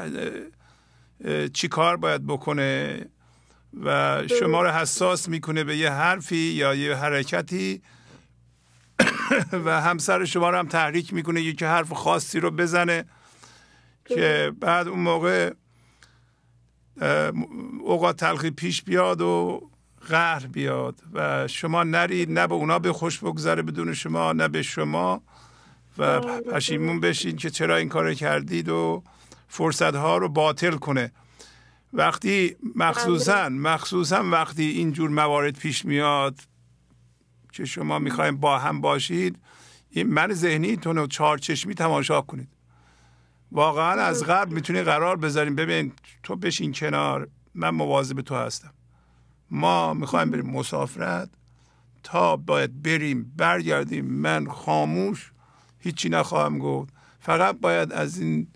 چی 1.54 1.68
کار 1.68 1.98
باید 1.98 2.28
بکنه 2.28 3.06
و 3.84 4.22
شما 4.40 4.62
رو 4.62 4.70
حساس 4.70 5.30
می‌کنه 5.30 5.64
به 5.64 5.78
یه 5.78 5.92
حرفی 5.92 6.36
یا 6.36 6.76
یه 6.76 6.96
حرکتی 6.96 7.82
و 9.66 9.82
همسر 9.82 10.26
شما 10.26 10.50
رو 10.50 10.58
هم 10.58 10.68
تحریک 10.68 11.14
می‌کنه 11.14 11.42
یکی 11.42 11.66
حرف 11.66 11.94
خاصی 11.94 12.40
رو 12.40 12.52
بزنه 12.52 13.06
که 14.06 14.52
بعد 14.60 14.88
اون 14.88 15.00
موقع 15.00 15.54
اوقات 17.80 18.18
تلخی 18.18 18.52
پیش 18.52 18.84
بیاد 18.84 19.22
و 19.22 19.62
قهر 20.10 20.48
بیاد 20.48 20.96
و 21.14 21.48
شما 21.48 21.84
نرید 21.84 22.32
نه 22.32 22.48
به 22.48 22.54
اونا 22.54 22.80
به 22.80 22.94
خوش 22.94 23.20
بگذره 23.20 23.62
بدون 23.62 23.94
شما 23.94 24.34
نه 24.34 24.48
به 24.48 24.62
شما 24.62 25.22
و 25.98 26.20
پشیمون 26.20 27.00
بشین 27.00 27.36
که 27.36 27.50
چرا 27.50 27.76
این 27.76 27.90
کار 27.90 28.14
کردید 28.14 28.70
و 28.70 29.04
فرصت 29.48 29.96
ها 29.96 30.18
رو 30.18 30.30
باطل 30.30 30.72
کنه. 30.72 31.12
وقتی 31.94 32.56
مخصوصا 32.76 33.50
مخصوصا 33.50 34.24
وقتی 34.24 34.64
اینجور 34.64 35.10
موارد 35.10 35.58
پیش 35.58 35.86
میاد 35.86 36.40
که 37.56 37.66
شما 37.66 38.00
می‌خوایم 38.00 38.38
با 38.38 38.60
هم 38.60 38.82
باشید 38.82 39.40
این 39.90 40.08
من 40.08 40.34
ذهنیتون 40.34 40.96
رو 40.96 41.08
چهار 41.08 41.38
چشمی 41.38 41.76
تماشا 41.76 42.22
کنید. 42.22 42.48
واقعا 43.52 44.02
از 44.02 44.24
قبل 44.24 44.54
می‌تونی 44.54 44.82
قرار 44.82 45.18
بذاریم. 45.18 45.56
ببین 45.56 45.92
تو 46.24 46.36
بشین 46.36 46.74
کنار 46.74 47.28
من 47.54 47.70
مواظب 47.70 48.22
تو 48.22 48.36
هستم. 48.36 48.74
ما 49.52 49.94
می‌خوایم 49.94 50.32
بریم 50.32 50.50
مسافرت 50.50 51.30
تا 52.04 52.38
باید 52.38 52.82
بریم 52.84 53.34
برگردیم. 53.38 54.06
من 54.06 54.48
خاموش 54.48 55.32
هیچی 55.80 56.10
نخواهم 56.10 56.60
گفت. 56.60 56.94
فقط 57.20 57.60
باید 57.60 57.94
از 57.94 58.20
این 58.20 58.48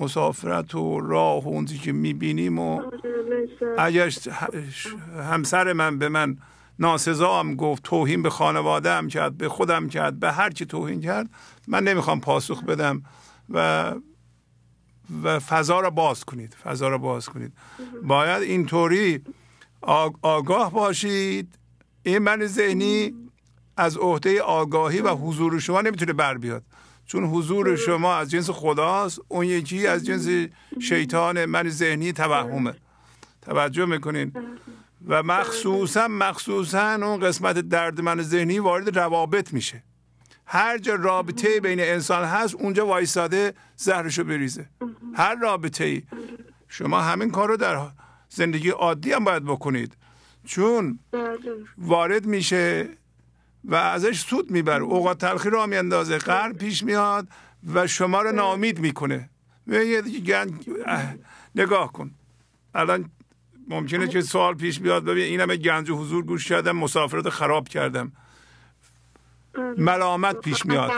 مسافرت 0.00 0.74
و 0.74 1.00
راه 1.00 1.44
و 1.44 1.48
اونچه 1.48 1.78
که 1.78 1.92
می‌بینیم 1.92 2.58
و 2.58 2.82
اگر 3.78 4.10
همسر 5.30 5.72
من 5.72 5.98
به 5.98 6.08
من 6.08 6.38
ناسزا 6.78 7.40
هم 7.40 7.56
گفت 7.56 7.82
توهین 7.82 8.22
به 8.22 8.30
خانواده 8.30 8.92
هم 8.92 9.08
کرد 9.08 9.38
به 9.38 9.48
خودم 9.48 9.88
کرد 9.88 10.20
به 10.20 10.32
هر 10.32 10.50
کی 10.50 10.66
توهین 10.66 11.00
کرد 11.00 11.30
من 11.68 11.84
نمی‌خوام 11.84 12.20
پاسخ 12.20 12.64
بدم 12.64 13.02
و 13.50 13.94
و 15.22 15.38
فضا 15.38 15.80
را 15.80 15.90
باز 15.90 16.24
کنید 16.24 16.54
فضا 16.54 16.88
را 16.88 16.98
باز 16.98 17.28
کنید. 17.28 17.52
باید 18.02 18.42
اینطوری 18.42 19.24
آگاه 20.22 20.72
باشید. 20.72 21.58
این 22.02 22.18
من 22.18 22.46
ذهنی 22.46 23.14
از 23.76 23.96
عهده 23.96 24.42
آگاهی 24.42 25.00
و 25.00 25.08
حضور 25.14 25.58
شما 25.58 25.80
نمی‌تونه 25.80 26.12
بر 26.12 26.38
بیاد. 26.38 26.62
چون 27.06 27.24
حضور 27.24 27.76
شما 27.76 28.14
از 28.14 28.30
جنس 28.30 28.50
خداست 28.50 29.20
اون 29.28 29.44
یکی 29.46 29.86
از 29.86 30.06
جنس 30.06 30.48
شیطان 30.80 31.44
من 31.44 31.68
ذهنی 31.68 32.12
توهمه. 32.12 32.74
توجه 33.42 33.84
می‌کنین؟ 33.84 34.32
و 35.06 35.22
مخصوصا 35.22 36.08
مخصوصا 36.08 36.94
اون 36.94 37.20
قسمت 37.20 37.58
درد 37.58 38.00
من 38.00 38.22
ذهنی 38.22 38.58
وارد 38.58 38.98
روابط 38.98 39.52
میشه. 39.52 39.82
هر 40.46 40.78
جا 40.78 40.94
رابطه 40.94 41.60
بین 41.60 41.80
انسان 41.80 42.24
هست 42.24 42.54
اونجا 42.54 42.86
وایساده 42.86 43.54
زهرشو 43.76 44.24
بریزه. 44.24 44.68
هر 45.14 45.34
رابطه 45.34 45.84
ای 45.84 46.02
شما 46.68 47.00
همین 47.00 47.30
کار 47.30 47.48
رو 47.48 47.56
در 47.56 47.86
زندگی 48.28 48.70
عادی 48.70 49.12
هم 49.12 49.24
باید 49.24 49.44
بکنید. 49.44 49.96
چون 50.44 50.98
وارد 51.78 52.26
میشه 52.26 52.88
و 53.64 53.74
ازش 53.74 54.20
سود 54.20 54.50
می‌بره. 54.50 54.82
اوقات 54.82 55.18
تلخی 55.18 55.50
را 55.50 55.66
میاندازه. 55.66 56.18
قرن 56.18 56.52
پیش 56.52 56.82
میاد 56.82 57.28
و 57.74 57.86
شما 57.86 58.22
رو 58.22 58.32
نامید 58.32 58.78
می‌کنه. 58.78 59.30
نگاه 61.54 61.92
کن. 61.92 62.10
الان 62.74 63.10
ممکنه 63.68 64.08
که 64.08 64.20
سوال 64.20 64.54
پیش 64.54 64.80
بیاد. 64.80 65.04
ببین 65.04 65.24
این 65.24 65.40
همه 65.40 65.56
گنج 65.56 65.90
و 65.90 65.96
حضور 65.96 66.24
گوش 66.24 66.48
کردم 66.48 66.76
مسافرت 66.76 67.28
خراب 67.28 67.68
کردم. 67.68 68.12
ملامت 69.78 70.40
پیش 70.40 70.66
میاد. 70.66 70.92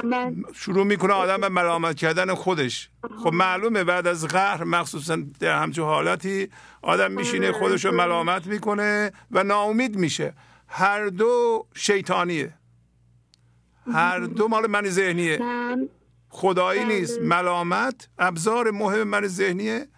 شروع 0.54 0.84
می‌کنه 0.84 1.12
آدم 1.12 1.40
به 1.40 1.48
ملامت 1.48 1.96
کردن 1.96 2.34
خودش. 2.34 2.90
خب 3.22 3.32
معلومه 3.32 3.84
بعد 3.84 4.06
از 4.06 4.26
قهر 4.26 4.64
مخصوصا 4.64 5.18
در 5.40 5.62
همچون 5.62 5.84
حالتی 5.84 6.48
آدم 6.82 7.12
میشینه 7.12 7.52
خودش 7.52 7.84
رو 7.84 7.92
ملامت 7.92 8.46
می‌کنه 8.46 9.12
و 9.30 9.44
ناامید 9.44 9.96
میشه. 9.96 10.34
هر 10.68 11.06
دو 11.06 11.66
شیطانیه. 11.74 12.54
هر 13.92 14.20
دو 14.20 14.48
مال 14.48 14.70
من 14.70 14.88
ذهنیه. 14.88 15.40
خدایی 16.28 16.84
نیست. 16.84 17.20
ملامت 17.20 18.08
ابزار 18.18 18.70
مهم 18.70 19.02
من 19.02 19.26
ذهنیه. 19.26 19.88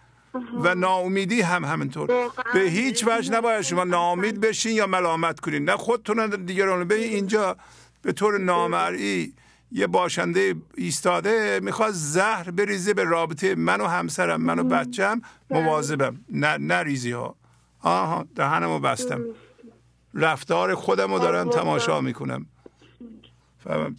و 0.63 0.75
ناامیدی 0.75 1.41
هم 1.41 1.65
همینطور. 1.65 2.07
به 2.53 2.59
هیچ 2.59 3.07
وجه 3.07 3.33
نباید 3.33 3.61
شما 3.61 3.83
ناامید 3.83 4.39
بشین 4.39 4.71
یا 4.71 4.87
ملامت 4.87 5.39
کنین. 5.39 5.65
نه 5.65 5.77
خودتون 5.77 6.29
دیگران 6.29 6.87
به 6.87 6.95
اینجا 6.95 7.57
به 8.01 8.11
طور 8.11 8.37
نامرئی 8.37 9.33
یه 9.71 9.87
باشنده 9.87 10.55
ایستاده 10.75 11.59
می‌خواد 11.63 11.91
زهر 11.91 12.51
بریزه 12.51 12.93
به 12.93 13.03
رابطه 13.03 13.55
من 13.55 13.81
و 13.81 13.87
همسرم 13.87 14.41
من 14.41 14.59
و 14.59 14.63
بچم. 14.63 15.21
مواظبم. 15.49 16.25
نه 16.31 16.57
نریزی 16.57 17.11
ها 17.11 17.35
آها 17.81 18.25
دهنمو 18.35 18.79
بستم. 18.79 19.21
رفتار 20.13 20.75
خودم 20.75 21.13
رو 21.13 21.19
دارم 21.19 21.49
تماشا 21.49 22.01
می‌کنم. 22.01 22.45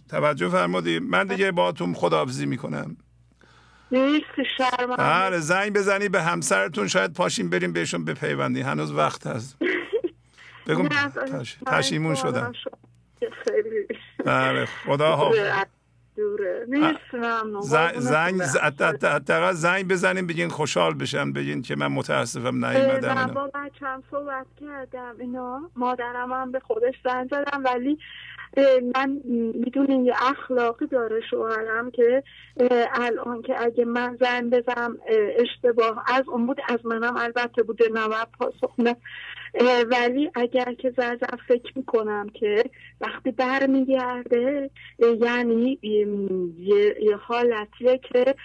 توجه 0.09 0.49
فرمودی. 0.49 0.99
من 0.99 1.27
دیگه 1.27 1.51
با 1.51 1.71
تو 1.71 1.93
خداحافظی 1.93 2.45
می‌کنم. 2.45 2.97
بله 4.97 5.39
زنگ 5.39 5.73
بزنی 5.73 6.09
به 6.09 6.21
همسرتون 6.21 6.87
شاید 6.87 7.13
پاشیم 7.13 7.49
بریم 7.49 7.73
بهشون 7.73 8.05
بپیوندی. 8.05 8.61
هنوز 8.61 8.91
وقت 8.91 9.27
هست. 9.27 9.57
بگم 10.67 10.89
پشیمون 11.67 12.15
شدم. 12.15 12.53
بله 14.25 14.65
خدا 14.65 15.15
ها 15.15 15.31
زنگ 17.97 18.41
حداقل 18.41 19.51
زنگ 19.53 19.87
بزنیم 19.87 20.27
بگین 20.27 20.49
خوشحال 20.49 20.93
بشن 20.93 21.33
بگین 21.33 21.61
که 21.61 21.75
من 21.75 21.87
متاسفم 21.87 22.65
نیومدم 22.65 23.13
من 23.13 23.33
با 23.33 23.51
بچم 23.53 24.03
صحبت 24.11 24.45
کردم. 24.61 25.15
اینا 25.19 25.71
مادرم 25.75 26.31
هم 26.31 26.51
به 26.51 26.59
خودش 26.59 26.95
زنگ 27.03 27.29
زدم 27.29 27.63
ولی 27.65 27.99
من 28.95 29.21
می‌دونین 29.53 30.05
یه 30.05 30.13
اخلاقی 30.21 30.87
داره 30.87 31.21
شوهرم 31.29 31.91
که 31.91 32.23
الان 32.93 33.41
که 33.41 33.61
اگه 33.65 33.85
من 33.85 34.17
زن 34.21 34.49
بزنم 34.49 34.97
اشتباه 35.37 36.03
از 36.07 36.23
اون 36.27 36.45
بود 36.45 36.61
از 36.67 36.85
منم 36.85 37.17
البته 37.17 37.63
بوده 37.63 37.89
نواب 37.89 38.27
پاسخ 38.39 38.73
ولی 39.91 40.31
اگر 40.35 40.73
که 40.73 40.93
زرزر 40.97 41.35
فکر 41.47 41.71
می‌کنم 41.75 42.29
که 42.29 42.63
وقتی 43.01 43.31
برمیگرده 43.31 44.69
یعنی 45.21 45.79
یه, 45.81 46.95
یه 47.01 47.15
حالتیه 47.15 47.97
که 47.97 48.35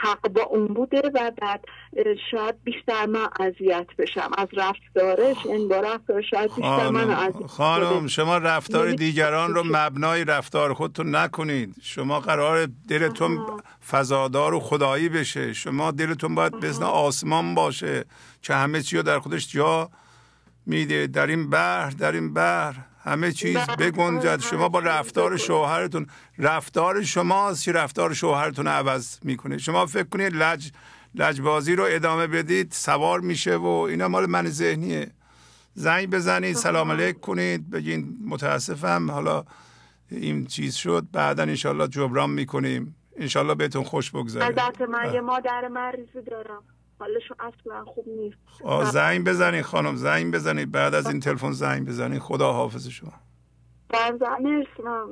حق 0.00 0.28
با 0.28 0.42
اون 0.42 0.66
بوده 0.66 1.02
و 1.14 1.32
بعد 1.42 1.64
شاید 2.30 2.54
بیشتر 2.64 3.06
من 3.06 3.28
اذیت 3.40 3.86
بشم 3.98 4.30
از 4.38 4.48
رفتارش 4.56 5.36
این 5.46 5.68
با 5.68 5.80
رفتار 5.80 6.22
شاید 6.22 6.54
بیشتر 6.54 6.90
من 6.90 7.10
اذیت 7.10 7.46
خانم 7.46 8.06
شما 8.06 8.38
رفتار 8.38 8.84
یعنی 8.84 8.96
دیگران 8.96 9.54
رو 9.54 9.62
مبنای 9.66 10.24
رفتار 10.24 10.74
خودتون 10.74 11.16
نکنید. 11.16 11.74
شما 11.82 12.20
قرار 12.20 12.68
دلتون 12.88 13.38
فضادار 13.90 14.54
و 14.54 14.60
خدایی 14.60 15.08
بشه. 15.08 15.52
شما 15.52 15.90
دلتون 15.90 16.34
باید 16.34 16.52
بزن 16.52 16.84
آسمان 16.84 17.54
باشه 17.54 18.04
که 18.42 18.54
همه 18.54 18.82
چی 18.82 18.96
رو 18.96 19.02
در 19.02 19.18
خودش 19.18 19.52
جا 19.52 19.90
میده. 20.70 21.06
در 21.06 21.26
این 21.26 21.50
بحر 21.50 21.90
در 21.90 22.12
این 22.12 22.34
بحر. 22.34 22.74
همه 23.04 23.32
چیز 23.32 23.56
بگنجد. 23.78 24.40
شما 24.40 24.68
با 24.68 24.78
رفتار 24.78 25.36
شوهرتون. 25.36 26.06
رفتار 26.38 27.02
شماست 27.02 27.64
که 27.64 27.72
رفتار 27.72 28.14
شوهرتون 28.14 28.66
عوض 28.66 29.18
می‌کنه. 29.22 29.58
شما 29.58 29.86
فکر 29.86 30.08
کنید 30.08 30.34
لج 30.36 30.70
لجبازی 31.14 31.76
رو 31.76 31.84
ادامه 31.88 32.26
بدید 32.26 32.72
سوار 32.72 33.20
میشه 33.20 33.56
و 33.56 33.66
اینا 33.66 34.08
مال 34.08 34.26
من 34.26 34.46
ذهنیه. 34.48 35.10
زنگ 35.74 36.10
بزنید 36.10 36.56
سلام 36.56 36.92
علیک 36.92 37.20
کنید 37.20 37.70
بگین 37.70 38.18
متاسفم. 38.26 39.10
حالا 39.10 39.44
این 40.10 40.46
چیز 40.46 40.74
شد. 40.74 41.06
بعدا 41.12 41.42
انشالله 41.42 41.88
جبران 41.88 42.30
می‌کنیم. 42.30 42.94
انشالله 43.16 43.54
بهتون 43.54 43.84
خوش 43.84 44.10
بگذاره 44.10 44.46
البته 44.46 44.86
من 44.86 45.14
یه 45.14 45.20
مادر 45.20 45.68
مریضی 45.68 46.22
دارم. 46.30 46.62
حالشون 47.00 47.36
اصلا 47.40 47.84
خوب 47.84 48.04
نیست. 48.08 48.38
زنگ 48.92 49.24
بزنید 49.24 49.62
خانم 49.62 49.96
زنگ 49.96 50.34
بزنید. 50.34 50.72
بعد 50.72 50.94
از 50.94 51.06
این 51.06 51.20
تلفن 51.20 51.52
زنگ 51.52 51.88
بزنید. 51.88 52.20
خدا 52.20 52.52
حافظ 52.52 52.88
شما. 52.88 53.12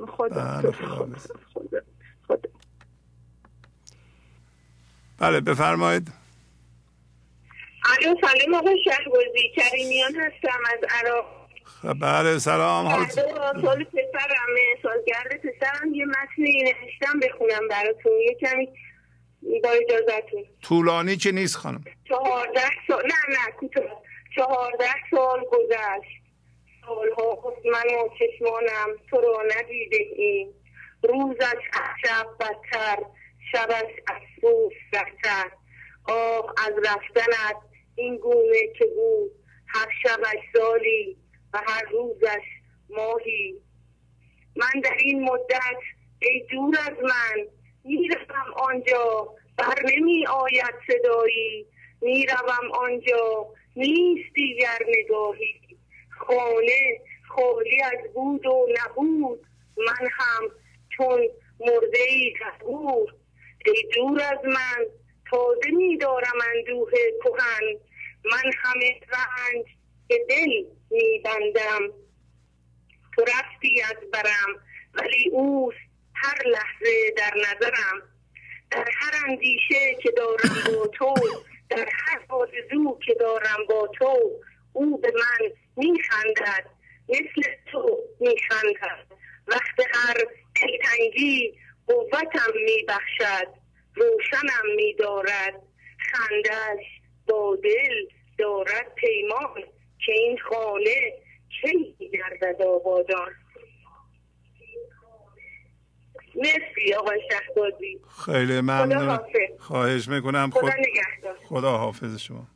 خدا 0.07 0.61
بله، 0.61 0.71
خدا 0.71 1.15
بله 5.17 5.39
بفرمایید. 5.41 6.11
الو 7.85 8.15
سلام 8.21 8.53
آقای 8.55 8.77
شهبازی. 8.85 9.51
کریمیان 9.55 10.15
هستم 10.15 10.59
از 10.73 10.79
عراق. 10.89 11.25
خب، 11.63 11.99
بله 11.99 12.39
سلام. 12.39 12.85
حال 12.85 13.07
سال 13.07 13.23
پسرم. 13.83 14.55
سالگرد 14.83 15.41
پسرم. 15.41 15.93
یه 15.93 16.05
متنی 16.05 16.63
نوشتم 16.63 17.19
بخونم 17.19 17.67
براتون. 17.69 18.11
یه 18.25 18.37
کمی 18.41 18.69
با 19.63 19.69
اجازتون 19.69 20.45
طولانی 20.61 21.17
که 21.17 21.31
نیست 21.31 21.55
خانم. 21.55 21.83
چهارده 22.09 22.61
سال 22.87 23.03
نه 23.03 23.35
نه 23.35 23.51
کوتاه. 23.59 24.01
چهارده 24.35 24.85
سال 25.11 25.45
گذشت. 25.51 26.21
سالها 26.85 27.53
من 27.65 27.95
و 27.95 28.09
چشمانم 28.19 28.97
تو 29.09 29.17
رو 29.17 29.43
ندیده 29.57 29.97
ایم 30.15 30.53
روزش 31.03 31.61
شب 32.05 32.27
بدتر. 32.39 32.97
شبش 33.51 33.91
افسوس 34.07 34.73
بهتر 34.91 35.51
آه 36.07 36.53
از 36.67 36.73
رفتنت 36.77 37.55
این 37.95 38.17
گونه 38.17 38.67
که 38.77 38.85
بود. 38.85 39.31
هر 39.67 39.87
شبش 40.03 40.37
سالی 40.53 41.17
و 41.53 41.61
هر 41.67 41.83
روزش 41.91 42.43
ماهی. 42.89 43.55
من 44.55 44.81
در 44.83 44.97
این 44.99 45.23
مدت 45.23 45.77
ای 46.19 46.45
دور 46.51 46.75
از 46.79 46.97
من. 47.03 47.45
می‌روم 47.89 48.53
آنجا 48.55 49.33
بر 49.57 49.75
نمی 49.93 50.27
آید 50.27 50.75
صدایی. 50.87 51.65
می‌روم 52.01 52.71
آنجا 52.71 53.47
نیست 53.75 54.33
دیگر 54.33 54.77
نگاهی. 54.87 55.61
خانه 56.09 57.01
خالی 57.27 57.81
از 57.81 58.13
بود 58.13 58.45
و 58.45 58.67
نبود. 58.79 59.39
من 59.77 60.07
هم 60.11 60.49
چون 60.97 61.27
مرده 61.59 61.99
ای 62.09 62.33
تصور 62.41 63.13
ای 63.65 63.83
دور 63.95 64.21
از 64.21 64.45
من 64.45 64.85
تازه 65.31 65.71
میدارم 65.71 66.37
اندوه 66.55 66.91
کهن. 67.23 67.79
من 68.25 68.51
همه 68.57 68.99
رنج 69.09 69.65
به 70.07 70.25
دل 70.29 70.63
میبندم. 70.91 71.93
تو 73.15 73.21
رفتی 73.21 73.81
از 73.81 74.11
برم 74.11 74.63
ولی 74.93 75.29
اوست 75.31 75.88
هر 76.23 76.47
لحظه 76.47 77.11
در 77.17 77.33
نظرم 77.37 78.01
در 78.71 78.89
هر 78.97 79.25
اندیشه 79.27 79.95
که 80.03 80.11
دارم 80.11 80.63
با 80.65 80.87
تو 80.87 81.13
در 81.69 81.89
هر 82.07 82.21
آرزو 82.29 82.99
که 83.05 83.13
دارم 83.13 83.65
با 83.69 83.87
تو 83.87 84.19
او 84.73 84.97
به 84.97 85.11
من 85.15 85.51
میخندد 85.77 86.65
مثل 87.09 87.49
تو 87.71 87.99
میخندد. 88.19 89.05
وقت 89.47 89.79
هر 89.93 90.15
دلتنگی 90.61 91.59
قوتم 91.87 92.53
میبخشد 92.65 93.47
روشنم 93.95 94.75
میدارد. 94.75 95.61
خندش 96.11 96.85
با 97.27 97.57
دل 97.63 98.05
دارد 98.37 98.95
پیمان 98.95 99.63
که 100.05 100.11
این 100.11 100.37
خانه 100.37 101.13
کی 101.61 101.95
گردد 102.13 102.61
آبادان. 102.61 103.35
مرسی 106.39 106.93
آقای 106.99 107.21
شهبازی. 107.31 107.99
خیلی 108.25 108.61
ممنون. 108.61 109.19
خواهش 109.59 110.07
می‌کنم. 110.07 110.49
خدا, 110.49 110.69
خدا 111.45 111.77
حافظ 111.77 112.19
شما. 112.19 112.47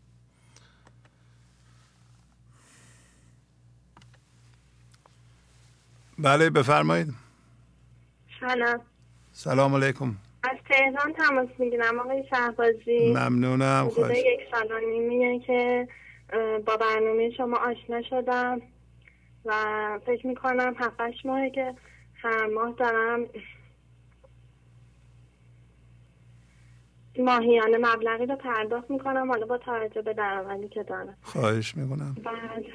بله 6.19 6.49
بفرمایید. 6.49 7.13
سلام. 8.39 8.81
سلام 9.31 9.75
علیکم. 9.75 10.15
از 10.43 10.57
تهران 10.69 11.13
تماس 11.13 11.49
می‌گیرم 11.59 11.99
آقای 11.99 12.23
شهبازی. 12.29 13.13
ممنونم. 13.13 13.89
خواهش 13.89 14.17
یک 14.17 14.39
سال 14.51 14.85
نیمیه 14.89 15.39
که 15.39 15.87
با 16.65 16.77
برنامه 16.77 17.31
شما 17.37 17.57
آشنا 17.57 18.01
شدم 18.09 18.61
و 19.45 19.53
فکر 20.05 20.27
می‌کنم 20.27 20.75
هفتش 20.77 21.25
ماهه 21.25 21.49
که 21.49 21.75
هر 22.15 22.45
ماه 22.45 22.75
دارم 22.79 23.25
ماهیانه 27.19 27.77
مبلغی 27.77 28.25
رو 28.25 28.35
پرداخت 28.35 28.91
می‌کنم 28.91 29.31
حالا 29.31 29.45
با 29.45 29.57
توجه 29.57 30.01
به 30.01 30.13
درآمدی 30.13 30.67
که 30.67 30.83
دارم. 30.83 31.17
خواهش 31.21 31.77
می‌کنم. 31.77 32.15
بعد 32.23 32.65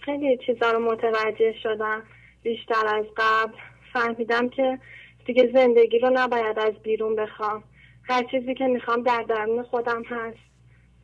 خیلی 0.00 0.38
چیزا 0.46 0.70
رو 0.70 0.78
متوجه 0.78 1.54
شدم. 1.62 2.02
بیشتر 2.42 2.86
از 2.86 3.04
قبل 3.16 3.54
فهمیدم 3.92 4.48
که 4.48 4.78
دیگه 5.26 5.50
زندگی 5.54 5.98
رو 5.98 6.10
نباید 6.12 6.58
از 6.58 6.74
بیرون 6.82 7.16
بخوام. 7.16 7.62
هر 8.02 8.24
چیزی 8.30 8.54
که 8.54 8.64
می‌خوام 8.64 9.02
در 9.02 9.24
درون 9.28 9.62
خودم 9.62 10.02
هست. 10.04 10.38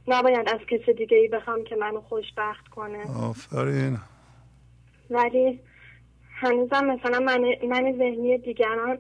نباید 0.09 0.49
از 0.49 0.61
کسی 0.71 0.93
دیگه 0.93 1.17
ای 1.17 1.29
بخوام 1.29 1.65
که 1.65 1.77
منو 1.77 2.01
خوشبخت 2.01 2.69
کنه. 2.69 2.99
آفرین. 3.29 3.99
ولی 5.11 5.61
هنوزم 6.31 6.85
مثلا 6.85 7.21
من, 7.21 7.41
من 7.69 7.95
ذهنی 7.99 8.39
دیگران 8.39 8.99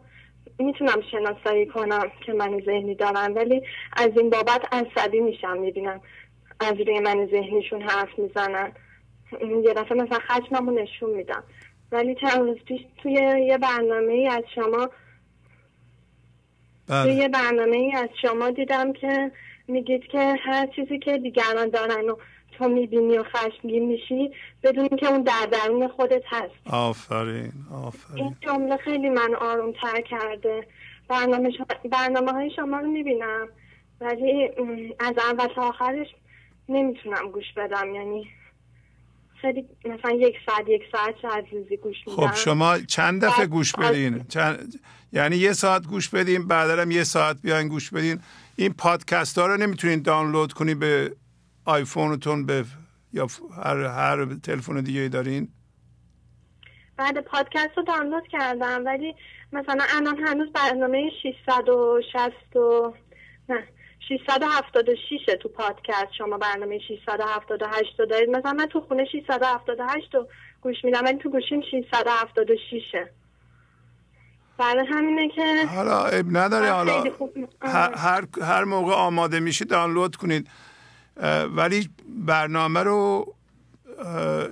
می‌تونم 0.58 1.00
شناسایی 1.10 1.66
کنم 1.66 2.10
که 2.26 2.32
من 2.32 2.60
ذهنی 2.66 2.94
دارم 2.94 3.34
ولی 3.34 3.62
از 3.92 4.10
این 4.16 4.30
بابت 4.30 4.64
عصبی 4.72 5.20
میشم 5.20 5.58
می‌بینم 5.58 6.00
از 6.60 6.72
روی 6.72 7.00
من 7.00 7.26
ذهنیشون 7.26 7.82
حرف 7.82 8.18
می‌زنن 8.18 8.72
یه 9.64 9.74
دفعه 9.74 10.02
مثلا 10.02 10.18
خشممو 10.18 10.70
نشون 10.70 11.10
میدم 11.10 11.44
ولی 11.92 12.14
چند 12.14 12.38
روز 12.38 12.56
پیش 12.56 12.80
توی 13.02 13.12
یه 13.48 13.58
برنامه 13.58 14.12
ای 14.12 14.28
از 14.28 14.42
شما 14.54 14.88
بله. 16.88 17.04
توی 17.04 17.14
یه 17.14 17.28
برنامه 17.28 17.76
ای 17.76 17.92
از 17.92 18.08
شما 18.22 18.50
دیدم 18.50 18.92
که 18.92 19.32
میگید 19.68 20.06
که 20.06 20.34
هر 20.44 20.66
چیزی 20.66 20.98
که 20.98 21.18
دیگران 21.18 21.68
دارن 21.68 22.04
و 22.10 22.16
تو 22.58 22.68
می‌بینی 22.68 23.18
و 23.18 23.24
خشمگین 23.24 23.86
میشی 23.86 24.30
بدونی 24.62 24.88
که 24.88 25.06
اون 25.06 25.22
در 25.22 25.48
درون 25.52 25.88
خودت 25.88 26.22
هست 26.26 26.54
آفرین 26.66 27.52
آفرین. 27.72 28.24
این 28.24 28.36
جمله 28.40 28.76
خیلی 28.76 29.08
من 29.08 29.34
آروم 29.40 29.72
تر 29.72 30.00
کرده. 30.00 30.66
برنامه, 31.08 31.52
برنامه 31.90 32.32
های 32.32 32.50
شما 32.56 32.78
رو 32.78 32.90
می‌بینم 32.90 33.48
ولی 34.00 34.50
از 35.00 35.14
اول 35.30 35.46
تا 35.54 35.62
آخرش 35.62 36.06
نمی‌تونم 36.68 37.30
گوش 37.30 37.52
بدم. 37.56 37.94
یعنی 37.94 38.28
خیلی 39.40 39.68
مثلا 39.84 40.10
یک 40.10 40.34
ساعت 40.46 40.68
یک 40.68 40.82
ساعت 40.92 41.24
از 41.24 41.44
روزی 41.52 41.76
گوش 41.76 41.96
میدم. 42.06 42.26
خب 42.26 42.34
شما 42.34 42.78
چند 42.78 43.24
دفعه 43.24 43.46
گوش 43.46 43.72
بدین؟ 43.72 44.24
چند... 44.28 44.80
یعنی 45.12 45.36
یه 45.36 45.52
ساعت 45.52 45.86
گوش 45.86 46.08
بدین 46.08 46.48
بعد 46.48 46.92
یه 46.92 47.04
ساعت 47.04 47.36
بیاین 47.42 47.68
گوش 47.68 47.90
بدین. 47.90 48.20
این 48.56 48.72
پادکست 48.72 49.38
ها 49.38 49.46
رو 49.46 49.56
نمی‌تونین 49.56 50.02
دانلود 50.02 50.52
کنی 50.52 50.74
به 50.74 51.12
آیفونتون 51.66 52.46
به 52.46 52.64
یا 53.12 53.26
هر 53.64 53.76
هر 53.76 54.34
تلفن 54.42 54.80
دیگه 54.80 55.08
دارین؟ 55.08 55.48
بعد 56.96 57.20
پادکست 57.20 57.70
رو 57.76 57.82
دانلود 57.82 58.28
کردم 58.28 58.82
ولی 58.86 59.14
مثلا 59.52 59.84
الان 59.96 60.18
هنوز 60.18 60.52
برنامه 60.52 61.10
660 61.22 62.56
و 62.56 62.94
نه 63.48 63.64
676 64.08 65.36
تو 65.42 65.48
پادکست. 65.48 66.12
شما 66.18 66.38
برنامه 66.38 66.78
678 66.78 68.00
رو 68.00 68.06
دارید. 68.06 68.30
مثلا 68.30 68.52
من 68.52 68.66
تو 68.66 68.80
خونه 68.80 69.04
678 69.04 70.14
رو 70.14 70.28
گوش 70.60 70.84
میدم 70.84 71.04
ولی 71.04 71.18
تو 71.18 71.30
گوشیم 71.30 71.60
676 71.60 72.82
برای 74.58 74.86
همینه 74.86 75.28
که 75.28 75.66
حالا 75.74 76.04
اب 76.04 76.26
نداره 76.30 76.70
حالا 76.70 77.04
هر, 77.96 78.24
هر 78.42 78.64
موقع 78.64 78.92
آماده 78.92 79.40
میشه 79.40 79.64
دانلود 79.64 80.16
کنید. 80.16 80.48
ولی 81.56 81.90
برنامه 82.08 82.80
رو 82.80 83.34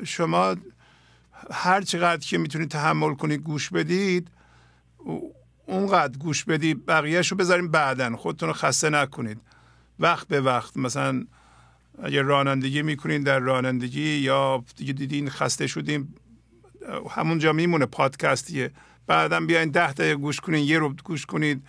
شما 0.04 0.56
هر 1.52 1.80
چقدر 1.80 2.26
که 2.26 2.38
می‌تونید 2.38 2.70
تحمل 2.70 3.14
کنید 3.14 3.40
گوش 3.40 3.70
بدید 3.70 4.28
اونقدر 5.66 6.18
گوش 6.18 6.44
بدید 6.44 6.86
بقیهش 6.86 7.28
رو 7.28 7.36
بذاریم 7.36 7.68
بعدا. 7.68 8.16
خودتون 8.16 8.48
رو 8.48 8.52
خسته 8.52 8.90
نکنید. 8.90 9.40
وقت 10.00 10.28
به 10.28 10.40
وقت. 10.40 10.76
مثلا 10.76 11.24
اگر 12.02 12.22
رانندگی 12.22 12.82
می‌کنین 12.82 13.22
در 13.22 13.38
رانندگی 13.38 14.16
یا 14.16 14.64
دیگه 14.76 14.92
دیدین 14.92 15.30
خسته 15.30 15.66
شدیم 15.66 16.14
همونجا 17.10 17.52
میمونه 17.52 17.86
پادکستیه 17.86 18.70
بعدا 19.06 19.40
بیاین 19.40 19.70
ده 19.70 19.92
دقیقه 19.92 20.14
گوش 20.14 20.40
کنین 20.40 20.64
یه 20.64 20.78
رو 20.78 20.94
گوش 21.04 21.26
کنید. 21.26 21.66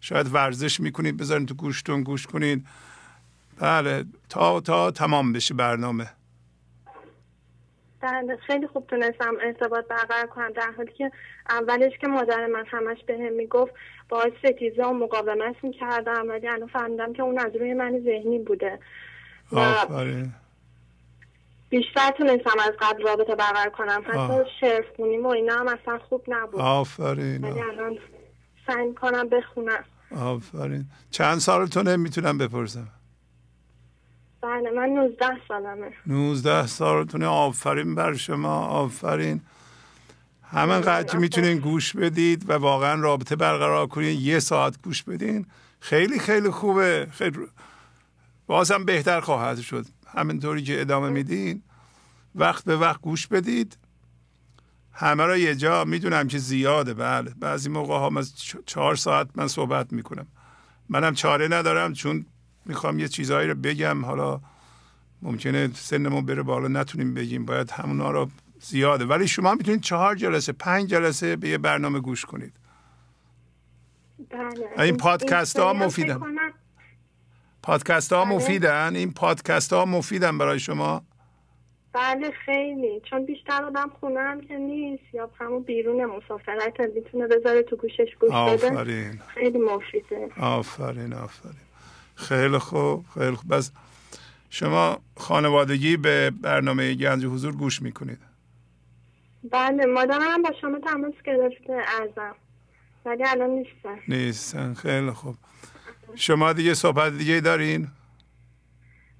شاید 0.00 0.34
ورزش 0.34 0.80
می‌کنید 0.80 1.16
بذارین 1.16 1.46
تو 1.46 1.54
گوشتون 1.54 2.02
گوش 2.02 2.26
کنید. 2.26 2.66
بله 3.60 4.04
تا 4.28 4.60
تا 4.60 4.90
تمام 4.90 5.32
بشه 5.32 5.54
برنامه. 5.54 6.10
بله 8.00 8.36
خیلی 8.46 8.66
خوب 8.66 8.86
تونستم 8.86 9.34
ارتباط 9.42 9.84
برقرار 9.88 10.26
کنم 10.26 10.52
در 10.52 10.72
حالی 10.76 10.92
که 10.92 11.12
اولش 11.50 11.92
که 12.00 12.06
مادر 12.06 12.46
من 12.46 12.64
همش 12.66 12.98
به 13.06 13.14
هم 13.14 13.32
می‌گفت 13.32 13.72
باید 14.08 14.32
ستیزه 14.38 14.84
و 14.84 14.92
مقاومت 14.92 15.56
می‌کردم 15.62 16.28
ولی 16.28 16.48
الان 16.48 16.68
فهمیدم 16.68 17.12
که 17.12 17.22
اون 17.22 17.38
از 17.38 17.56
روی 17.56 17.74
من 17.74 18.00
ذهنی 18.04 18.38
بوده. 18.38 18.78
آفرین. 19.52 20.32
بیشتر 21.68 22.10
تونستم 22.18 22.58
از 22.60 22.72
قبل 22.80 23.02
رابطه 23.02 23.34
برقرار 23.34 23.70
کنم. 23.70 24.02
حتی 24.06 24.50
شرف 24.60 24.84
خونیم 24.96 25.26
و 25.26 25.28
اینا 25.28 25.54
هم 25.54 25.68
اصلا 25.68 25.98
خوب 25.98 26.24
نبود. 26.28 26.60
آفرین. 26.60 27.44
ولی 27.44 27.60
الان 27.60 27.98
سعی 28.66 28.94
کنم 28.94 29.28
بخونم. 29.28 29.84
آفرین. 30.16 30.84
چند 31.10 31.38
سالتونه 31.38 31.96
می‌تونم 31.96 32.38
بپرسم؟ 32.38 32.88
بله 34.42 34.70
من 34.70 34.88
19 34.88 35.26
سالمه. 35.48 35.92
19 36.06 36.66
سالتونه 36.66 37.26
آفرین 37.26 37.94
بر 37.94 38.14
شما 38.14 38.58
آفرین. 38.58 39.40
همین 40.42 40.80
قدر 40.80 41.16
می‌تونین 41.16 41.58
گوش 41.58 41.96
بدید 41.96 42.50
و 42.50 42.52
واقعا 42.52 43.00
رابطه 43.00 43.36
برقرار 43.36 43.86
کنید 43.86 44.20
یه 44.20 44.38
ساعت 44.38 44.82
گوش 44.82 45.02
بدین. 45.02 45.46
خیلی 45.80 46.18
خیلی 46.18 46.50
خوبه. 46.50 47.08
خیلی 47.12 47.38
بازم 48.46 48.84
بهتر 48.84 49.20
خواهد 49.20 49.58
شد. 49.58 49.86
همینطوری 50.06 50.62
که 50.62 50.80
ادامه 50.80 51.08
میدین. 51.08 51.62
وقت 52.34 52.64
به 52.64 52.76
وقت 52.76 53.00
گوش 53.00 53.26
بدید. 53.26 53.78
همه 54.92 55.24
را 55.24 55.36
یه 55.36 55.54
جا 55.54 55.84
می‌دونم 55.84 56.28
که 56.28 56.38
زیاده 56.38 56.94
بله. 56.94 57.34
بعضی 57.40 57.68
موقع 57.68 57.94
ها 57.94 58.10
از 58.18 58.34
چهار 58.66 58.96
ساعت 58.96 59.28
من 59.34 59.48
صحبت 59.48 59.92
می‌کنم. 59.92 60.26
منم 60.88 61.14
چاره 61.14 61.48
ندارم 61.48 61.92
چون 61.92 62.26
می‌خوام 62.68 62.98
یه 62.98 63.08
چیزهایی 63.08 63.48
رو 63.48 63.54
بگم. 63.54 64.04
حالا 64.04 64.40
ممکنه 65.22 65.70
سنمون 65.74 66.26
بره 66.26 66.42
بالا 66.42 66.68
نتونیم 66.68 67.14
بگیم. 67.14 67.44
باید 67.44 67.70
همونا 67.70 68.10
رو 68.10 68.28
زیاده. 68.60 69.04
ولی 69.04 69.28
شما 69.28 69.54
می‌تونید 69.54 69.80
چهار 69.80 70.14
جلسه 70.14 70.52
پنج 70.52 70.90
جلسه 70.90 71.36
به 71.36 71.48
یه 71.48 71.58
برنامه 71.58 72.00
گوش 72.00 72.24
کنید. 72.24 72.52
بله. 74.30 74.84
این 74.84 74.96
پادکست 74.96 75.58
ها 75.58 75.72
مفیدن. 75.72 76.20
پادکست 77.62 78.12
ها 78.12 78.24
بله. 78.24 78.34
مفیدن. 78.34 78.96
این 78.96 79.12
پادکست 79.12 79.72
ها 79.72 79.84
مفیدن 79.84 80.38
برای 80.38 80.60
شما. 80.60 81.02
بله 81.92 82.30
خیلی. 82.30 83.00
چون 83.10 83.24
بیشتر 83.24 83.64
آدم 83.64 83.90
خونه 84.00 84.20
هم 84.20 84.40
که 84.40 84.56
نیست 84.56 85.14
یا 85.14 85.30
همون 85.40 85.62
بیرون 85.62 86.04
مسافرت 86.04 86.80
می‌تونه 86.94 87.26
بذاره 87.26 87.62
تو 87.62 87.76
گوشش 87.76 88.16
گوش 88.20 88.30
بده. 88.30 88.36
آفرین. 88.36 89.20
خیلی 89.34 89.58
مفیده. 89.58 90.30
آفرین 90.40 91.12
آفرین. 91.12 91.67
خیلی 92.18 92.58
خوب 92.58 93.06
خیلی 93.14 93.36
خوب. 93.36 93.54
بس 93.54 93.70
شما 94.50 94.98
خانوادگی 95.16 95.96
به 95.96 96.30
برنامه 96.30 96.94
گنج 96.94 97.24
حضور 97.24 97.52
گوش 97.52 97.82
می‌کنید. 97.82 98.18
بله 99.50 99.86
مادرم 99.86 100.42
با 100.42 100.50
شما 100.60 100.78
تماس 100.78 101.14
گرفته 101.24 101.72
ازم. 102.02 102.34
ولی 103.04 103.24
الان 103.24 103.50
نیستن. 103.50 103.98
نیستن. 104.08 104.74
خیلی 104.74 105.10
خوب. 105.10 105.36
شما 106.14 106.52
دیگه 106.52 106.74
صحبت 106.74 107.12
دیگه 107.12 107.40
دارین؟ 107.40 107.88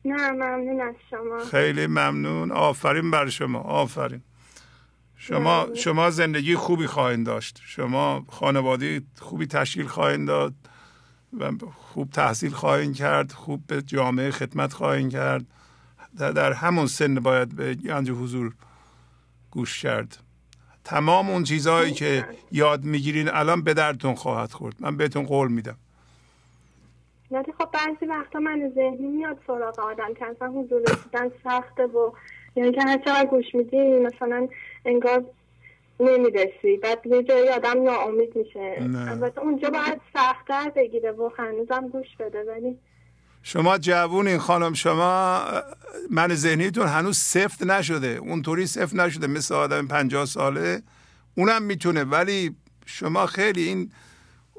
نه 0.05 0.31
ممنون 0.31 0.81
از 0.81 0.95
شما. 1.11 1.45
خیلی 1.51 1.87
ممنون. 1.87 2.53
آفرین 2.53 3.11
بر 3.11 3.29
شما. 3.29 3.61
آفرین. 3.61 4.23
شما 5.17 5.69
شما 5.75 6.11
زندگی 6.11 6.55
خوبی 6.55 6.87
خواهید 6.87 7.27
داشت. 7.27 7.61
شما 7.65 8.27
خانواده 8.29 9.03
خوبی 9.19 9.47
تشکیل 9.47 9.87
خواهید 9.87 10.27
داد. 10.27 10.55
و 11.33 11.51
خوب 11.77 12.11
تحصیل 12.11 12.51
خواهید 12.51 12.97
کرد 12.97 13.33
خوب 13.33 13.67
به 13.67 13.83
جامعه 13.83 14.31
خدمت 14.31 14.73
خواهید 14.73 15.11
کرد. 15.11 15.45
در, 16.19 16.31
در 16.31 16.53
همون 16.53 16.87
سن 16.87 17.15
باید 17.15 17.57
به 17.57 17.75
گنج 17.75 18.11
حضور 18.11 18.55
گوش 19.51 19.83
کرد. 19.83 20.17
تمام 20.85 21.31
اون 21.31 21.45
چیزهایی 21.45 21.93
که 21.93 22.25
یاد 22.53 22.85
می‌گیرین 22.85 23.29
الان 23.29 23.63
به 23.63 23.75
درتون 23.75 24.15
خواهد 24.15 24.53
خورد. 24.53 24.77
من 24.81 24.97
بهتون 24.97 25.23
قول 25.23 25.53
میدم. 25.53 25.77
ولی 27.31 27.53
خب 27.59 27.69
بعضی 27.73 28.07
وقتا 28.07 28.39
من 28.39 28.73
ذهنی 28.75 29.07
میاد 29.07 29.39
سراغ 29.47 29.81
آدم 29.81 30.15
که 30.15 30.27
اصلا 30.27 30.49
حضور 30.49 30.83
رسیدن 30.83 31.31
سخته 31.45 31.83
و 31.83 32.13
یعنی 32.57 32.73
که 32.73 32.83
هر 32.83 32.99
چقدر 32.99 33.27
گوش 33.27 33.55
میدی 33.55 33.99
مثلا 33.99 34.49
انگار 34.85 35.25
نمی‌رسی. 36.01 36.77
بعد 36.83 37.07
یه 37.07 37.23
جایی 37.23 37.49
آدم 37.49 37.83
ناامید 37.83 38.37
میشه. 38.37 38.77
البته 39.11 39.41
اونجا 39.41 39.71
باید 39.71 40.01
سختتر 40.15 40.73
بگیره 40.77 41.13
و 41.13 41.31
هنوزم 41.39 41.89
گوش 41.89 42.17
بده 42.19 42.45
ولی 42.49 42.79
شما 43.43 43.79
جوونین 43.79 44.39
خانم 44.39 44.75
شما 44.75 45.43
من 46.11 46.35
ذهنیتون 46.35 46.87
هنوز 46.87 47.19
سفت 47.19 47.63
نشده. 47.63 48.09
اونطوری 48.09 48.67
سفت 48.67 48.95
نشده 48.95 49.27
مثل 49.27 49.55
آدم 49.55 49.87
پنجاه 49.87 50.27
ساله. 50.27 50.83
اونم 51.35 51.63
می‌تونه 51.63 52.05
ولی 52.05 52.57
شما 52.87 53.27
خیلی 53.27 53.63
این 53.63 53.93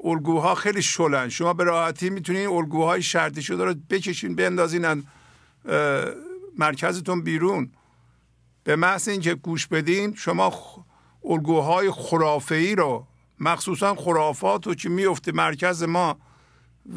الگوها 0.04 0.54
خیلی 0.54 0.82
شلن. 0.82 1.28
شما 1.28 1.52
به 1.52 1.64
راحتی 1.64 2.10
می‌تونین 2.10 2.48
الگوهای 2.48 3.02
شرطی 3.02 3.42
شده 3.42 3.64
رو 3.64 3.74
بکشین 3.90 4.34
بندازین 4.34 5.04
مرکزتون 6.58 7.22
بیرون. 7.22 7.70
به 8.64 8.76
محض 8.76 9.08
اینکه 9.08 9.34
گوش 9.34 9.66
بدین 9.66 10.14
شما 10.14 10.52
الگوهای 11.24 11.90
خرافه 11.90 12.74
رو 12.74 13.06
مخصوصا 13.38 13.94
خرافات 13.94 14.66
رو 14.66 14.74
که 14.74 14.88
میفته 14.88 15.32
مرکز 15.32 15.82
ما 15.82 16.18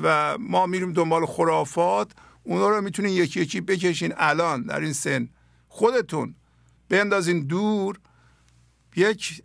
و 0.03 0.37
ما 0.37 0.65
میریم 0.65 0.93
دنبال 0.93 1.25
خرافات 1.25 2.11
اونا 2.43 2.69
رو 2.69 2.81
می‌تونین 2.81 3.13
یکی 3.13 3.41
یکی 3.41 3.61
بکشین 3.61 4.13
الان 4.17 4.63
در 4.63 4.79
این 4.79 4.93
سن. 4.93 5.29
خودتون 5.67 6.35
بندازین 6.89 7.47
دور 7.47 7.99
یک 8.95 9.43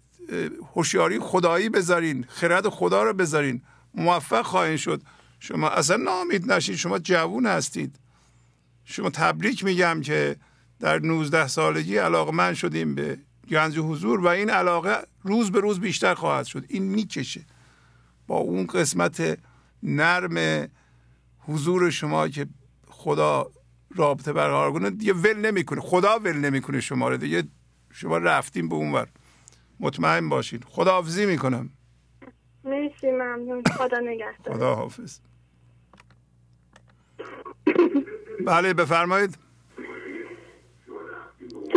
هوشیاری 0.74 1.18
خدایی 1.18 1.68
بذارین 1.68 2.24
خرد 2.28 2.68
خدا 2.68 3.02
رو 3.02 3.12
بذارین. 3.12 3.62
موفق 3.94 4.42
خواهید 4.42 4.76
شد. 4.76 5.02
شما 5.40 5.68
اصلا 5.68 5.96
نامید 5.96 6.52
نشید 6.52 6.76
شما 6.76 6.98
جوون 6.98 7.46
هستید. 7.46 7.98
شما 8.84 9.10
تبریک 9.10 9.64
میگم 9.64 10.00
که 10.00 10.36
در 10.80 10.98
19 10.98 11.46
سالگی 11.46 11.96
علاقه 11.96 12.32
من 12.32 12.54
شدیم 12.54 12.94
به 12.94 13.18
گنج 13.50 13.78
حضور 13.78 14.20
و 14.20 14.26
این 14.26 14.50
علاقه 14.50 14.96
روز 15.22 15.52
به 15.52 15.60
روز 15.60 15.80
بیشتر 15.80 16.14
خواهد 16.14 16.46
شد. 16.46 16.64
این 16.68 16.82
می‌کشه. 16.82 17.46
با 18.26 18.36
اون 18.36 18.66
قسمت 18.66 19.38
نرم 19.82 20.68
حضور 21.38 21.90
شما 21.90 22.28
که 22.28 22.46
خدا 22.88 23.50
رابطه 23.94 24.32
برقرار 24.32 24.72
کنه 24.72 24.90
دیگه 24.90 25.12
ول 25.12 25.36
نمی‌کنه. 25.36 25.80
خدا 25.80 26.18
ول 26.18 26.36
نمی‌کنه 26.36 26.80
شما 26.80 27.08
رو 27.08 27.16
دیگه. 27.16 27.44
شما 27.92 28.18
رفتیم 28.18 28.68
به 28.68 28.74
اونور. 28.74 29.08
مطمئن 29.80 30.28
باشین. 30.28 30.60
خدا 30.66 30.92
حافظی 30.92 31.26
می‌کنم. 31.26 31.70
مرسی 32.64 33.10
ممنون. 33.10 33.62
خدا 33.76 33.98
نگهدار. 33.98 34.56
خدا 34.56 34.74
حافظ 34.74 35.20
بله 38.46 38.74
بفرمایید. 38.74 39.38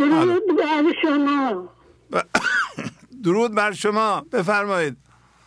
درود 0.10 0.43
بر 0.58 0.84
شما. 1.02 1.70
درود 3.24 3.56
بر 3.56 3.72
شما. 3.72 4.26
بفرمایید. 4.34 4.97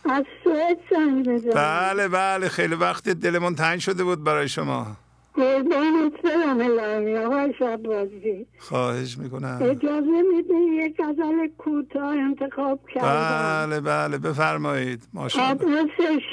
از 0.09 0.23
سوئد 0.43 0.77
زنگ 0.91 1.53
بله 1.55 2.07
بله. 2.07 2.49
خیلی 2.49 2.75
وقت 2.75 3.09
دلمون 3.09 3.55
تنگ 3.55 3.79
شده 3.79 4.03
بود 4.03 4.23
برای 4.23 4.49
شما. 4.49 4.87
قربانت 5.33 6.21
برم 6.23 6.59
الهی. 6.59 7.17
آقای 7.17 7.53
شبازی 7.59 8.47
خواهش 8.59 9.17
می‌کنم. 9.17 9.59
اجازه 9.61 10.21
میده 10.35 10.53
یک 10.53 11.01
غزل 11.01 11.47
کوتاه 11.57 12.17
انتخاب 12.17 12.79
کردم؟ 12.95 13.65
بله 13.69 13.81
بله. 13.81 14.17
بفرمایید. 14.17 15.07
ماشاءالله. 15.13 15.81
آدرسش 15.81 16.23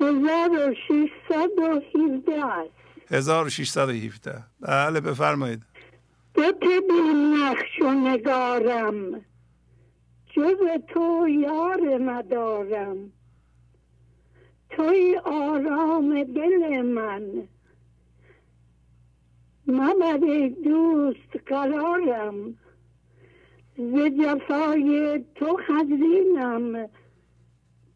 1617 0.00 2.46
است. 2.46 2.70
1617 3.10 4.42
بله 4.60 5.00
بفرمایید. 5.00 5.62
ببین 6.38 7.34
نقش 7.34 7.82
و 7.82 7.90
نگارم. 7.90 9.20
جز 10.30 10.58
تو 10.88 11.28
یار 11.28 11.98
ندارم. 12.00 13.12
توی 14.70 15.20
آرام 15.24 16.24
دل 16.24 16.82
من. 16.82 17.48
مبر 19.66 20.48
دوست 20.64 21.36
قرارم. 21.46 22.54
ز 23.76 23.94
جفای 24.22 25.24
تو 25.34 25.56
خزینم. 25.56 26.88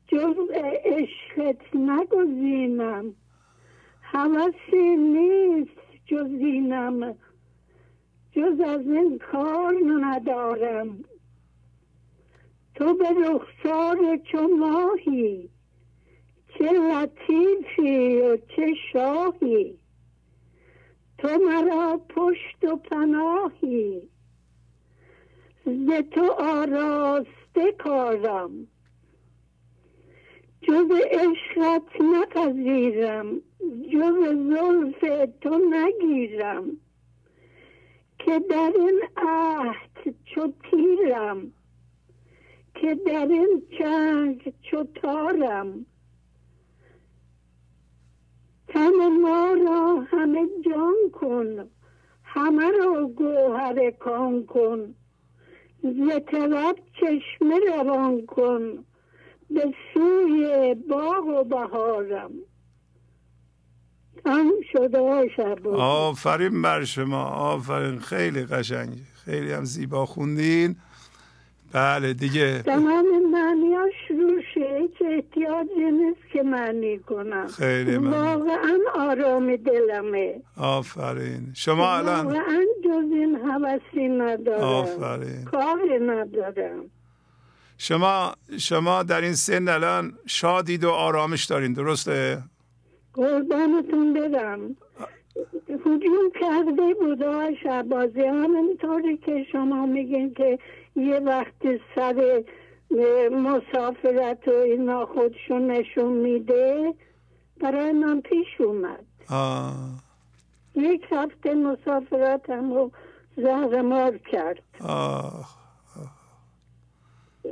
جز 0.09 0.37
عشقت 0.85 1.77
نگزینم. 1.77 3.15
حوثی 4.01 4.97
نیست 4.97 5.81
جز 6.07 6.31
اینم. 6.31 7.15
جز 8.33 8.61
از 8.61 8.81
این 8.81 9.19
کار 9.19 9.75
ندارم. 10.01 11.05
تو 12.75 12.95
به 12.95 13.09
رخسار 13.11 14.17
چو 14.17 14.49
ماهی؟ 14.49 15.49
چه 16.49 16.65
لطیفی 16.65 18.21
و 18.21 18.37
چه 18.37 18.75
شاهی؟ 18.93 19.79
تو 21.19 21.29
مرا 21.29 22.01
پشت 22.09 22.65
و 22.65 22.77
پناهی. 22.77 24.03
ز 25.67 25.91
تو 26.11 26.31
آراسته 26.39 27.73
کارم. 27.79 28.67
جز 30.63 30.91
عشقت 31.11 32.01
نپذیرم. 32.01 33.41
جز 33.93 34.15
زلف 34.25 35.29
تو 35.41 35.61
نگیرم. 35.71 36.65
که 38.25 38.39
در 38.51 38.73
این 38.77 39.03
عهد 39.17 40.15
چو 40.25 40.53
تیرم 40.71 41.53
که 42.75 42.95
در 42.95 43.27
این 43.27 43.63
چنگ 43.79 44.53
چو 44.63 44.85
تارم. 44.85 45.87
تن 48.69 49.21
ما 49.21 49.53
را 49.53 50.01
همه 50.01 50.49
جان 50.65 51.11
کن 51.13 51.69
همه 52.23 52.71
را 52.71 53.07
گوهر 53.07 53.91
کان 53.91 54.47
کن. 54.47 54.95
ز 55.83 56.09
طرف 56.27 56.77
چشمه 57.01 57.61
روان 57.69 58.27
کن 58.27 58.85
به 59.51 59.75
سوی 59.95 60.75
باغ 60.75 61.27
و 61.27 61.45
بهارم. 61.45 62.33
هم 64.27 64.53
شده 64.73 65.29
شب 65.37 65.69
آفرین 65.69 66.63
بر 66.63 66.85
شما. 66.85 67.25
آفرین. 67.25 67.99
خیلی 67.99 68.45
قشنگ. 68.45 68.95
خیلی 69.25 69.53
هم 69.53 69.65
زیبا 69.65 70.07
خوندین. 70.07 70.77
بله 71.73 72.15
دیگه. 72.15 72.63
تمام 72.63 73.07
معنیاش 73.33 73.93
روشه. 74.11 74.89
که 74.99 75.05
احتیاجی 75.05 75.91
نیست 75.93 76.33
که 76.33 76.43
معنی 76.43 76.99
کنم. 76.99 77.47
خیلی 77.47 77.99
من. 77.99 78.11
واقعا 78.11 78.79
آرام 78.95 79.57
دلمه. 79.57 80.35
آفرین. 80.57 81.53
شما 81.55 81.97
الان؟ 81.97 82.27
واقعا 82.27 82.65
جز 82.85 83.13
این 83.13 83.37
حوثی 83.37 84.09
ندارم. 84.09 84.61
آفرین. 84.61 85.45
کاری 85.45 85.99
ندارم. 86.07 86.85
شما 87.79 88.35
شما 88.59 89.03
در 89.03 89.21
این 89.21 89.35
سن 89.35 89.69
الان 89.69 90.13
شادید 90.27 90.85
و 90.85 90.91
آرامش 90.91 91.45
دارین. 91.45 91.73
درسته؟ 91.73 92.43
قربانتون 93.15 94.13
برم 94.13 94.77
هجوم 95.69 96.31
کرده 96.41 96.95
بود 96.95 97.23
آقای 97.23 97.57
شعبازی 97.63 98.21
همینطوری 98.21 99.17
که 99.17 99.47
شما 99.53 99.87
میگین 99.87 100.35
که 100.35 100.59
یه 100.97 101.19
وقت 101.19 101.81
سر 101.95 102.45
مسافرت 103.33 104.49
و 104.49 104.51
اینا 104.51 105.07
خودشون 105.07 105.71
نشون 105.71 106.13
میده 106.13 106.95
برای 107.61 107.93
من 107.93 108.21
پیش 108.21 108.61
اومد. 108.61 109.05
یک 110.75 111.07
هفته 111.11 111.55
مسافرتم 111.55 112.73
رو 112.73 112.91
زهر 113.37 114.19
کرد. 114.19 114.63
آه. 114.81 115.49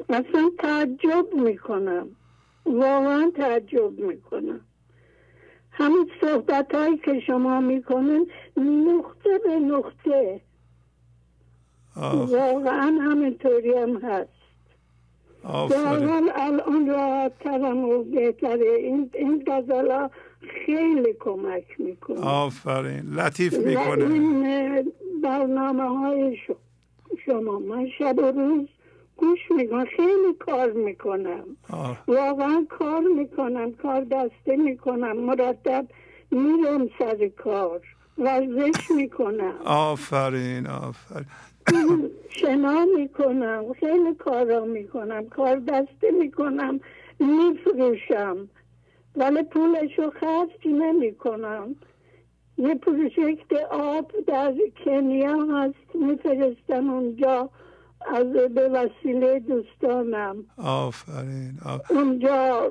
اصلا 0.09 0.51
تعجب 0.59 1.35
می‌کنم. 1.35 2.09
واقعا 2.67 3.33
تعجب 3.37 3.99
می‌کنم. 3.99 4.61
همین 5.81 6.11
صحبت 6.21 6.75
هایی 6.75 6.97
که 6.97 7.21
شما 7.27 7.61
می‌کنن 7.61 8.27
نقطه 8.57 9.39
به 9.45 9.59
نقطه. 9.59 10.41
واقعا 11.97 12.99
همینطوری 13.03 13.75
هم 13.75 13.97
هست. 13.97 14.31
واقعا 15.45 16.29
الان 16.35 16.87
راحت 16.87 17.39
ترم 17.39 17.85
و 17.85 18.03
بهتره. 18.03 18.71
این, 18.79 19.11
این 19.15 19.45
غزل 19.47 20.09
خیلی 20.67 21.15
کمک 21.21 21.65
می‌کنه. 21.79 22.21
آفرین. 22.21 23.15
لطیف 23.15 23.59
می‌کنه. 23.59 24.05
این 24.05 24.93
برنامه 25.23 25.99
های 25.99 26.37
شما. 27.27 27.59
من 27.59 27.89
شب 27.99 28.19
و 28.19 28.23
روز 28.23 28.69
گوش 29.21 29.51
می‌کنم 29.51 29.85
خیلی 29.85 30.35
کار 30.39 30.73
می‌کنم. 30.73 31.45
واقعا 32.09 32.67
کار 32.69 33.01
می‌کنم 33.01 33.73
کار 33.73 34.01
دسته 34.05 34.57
می‌کنم 34.57 35.17
مرتب 35.17 35.87
میرم 36.31 36.89
سر 36.99 37.29
کار 37.29 37.81
ورزش 38.19 38.91
می‌کنم. 38.97 39.55
آفرین 39.65 40.67
آفرین. 40.67 41.27
شنا 42.29 42.85
می‌کنم 42.97 43.65
خیلی 43.81 44.15
کارا 44.15 44.65
می‌کنم 44.65 45.29
کار 45.29 45.57
دسته 45.57 46.11
می‌کنم 46.21 46.81
میفروشم. 47.21 48.49
ولی 49.17 49.43
پولشو 49.43 50.11
خرج 50.11 50.67
نمی‌کنم. 50.67 51.77
یه 52.59 52.75
پروژکت 52.75 53.53
آب 53.71 54.13
در 54.27 54.55
کنیا 54.85 55.37
هست 55.45 55.95
میفرستم 55.95 56.91
اونجا. 56.91 57.51
از 58.15 58.27
به 58.27 58.69
وسیله 58.69 59.41
دوستانم. 59.41 60.37
آفرین, 60.57 61.59
اونجا 61.91 62.71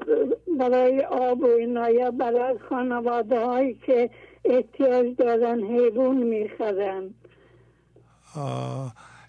برای 0.60 1.02
آب 1.02 1.40
و 1.40 1.46
اینا 1.46 1.90
یا 1.90 2.12
برای 2.12 2.60
خانواده 2.70 3.46
هایی 3.46 3.74
که 3.86 4.10
احتیاج 4.46 5.16
دارن 5.18 5.60
حیوان 5.64 6.18
می‌خرن. 6.18 7.14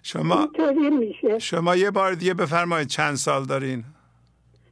شما 0.03 0.49
میشه. 0.99 1.39
شما 1.39 1.75
یه 1.75 1.91
بار 1.91 2.13
دیگه 2.13 2.33
بفرمایید 2.33 2.87
چند 2.87 3.15
سال 3.15 3.45
دارین؟ 3.45 3.83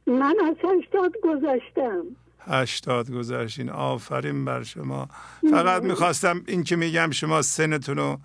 من 0.06 0.36
از 0.48 0.56
هشتاد 0.64 1.12
گذاشتم 1.22 2.02
هشتاد 2.40 3.10
گذاشتین 3.10 3.70
آفرین 3.70 4.44
بر 4.44 4.62
شما. 4.62 5.08
فقط 5.50 5.82
می‌خواستم 5.82 6.42
این 6.46 6.64
که 6.64 6.76
میگم 6.76 7.10
شما 7.10 7.42
سنتون 7.42 7.96
رو 7.96 8.18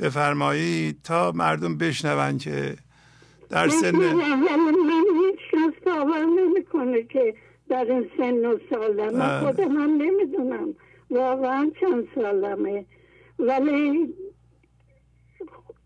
بفرمایید 0.00 1.02
تا 1.04 1.32
مردم 1.32 1.78
بشنون 1.78 2.38
که 2.38 2.76
در 3.50 3.68
سن 3.68 3.96
من 3.96 4.74
هیچ 5.24 5.38
کس 5.52 5.84
باور 5.86 6.24
نمی‌کنه 6.24 7.02
که 7.02 7.34
در 7.68 7.84
این 7.84 8.10
سن 8.16 8.46
و 8.46 8.58
سالم 8.70 9.16
من 9.16 9.40
بله. 9.40 9.52
خودم 9.52 9.76
هم 9.76 9.90
نمی‌دونم. 9.90 10.74
واقعا 11.10 11.70
چند 11.80 12.08
سالمه. 12.14 12.84
ولی 13.38 14.14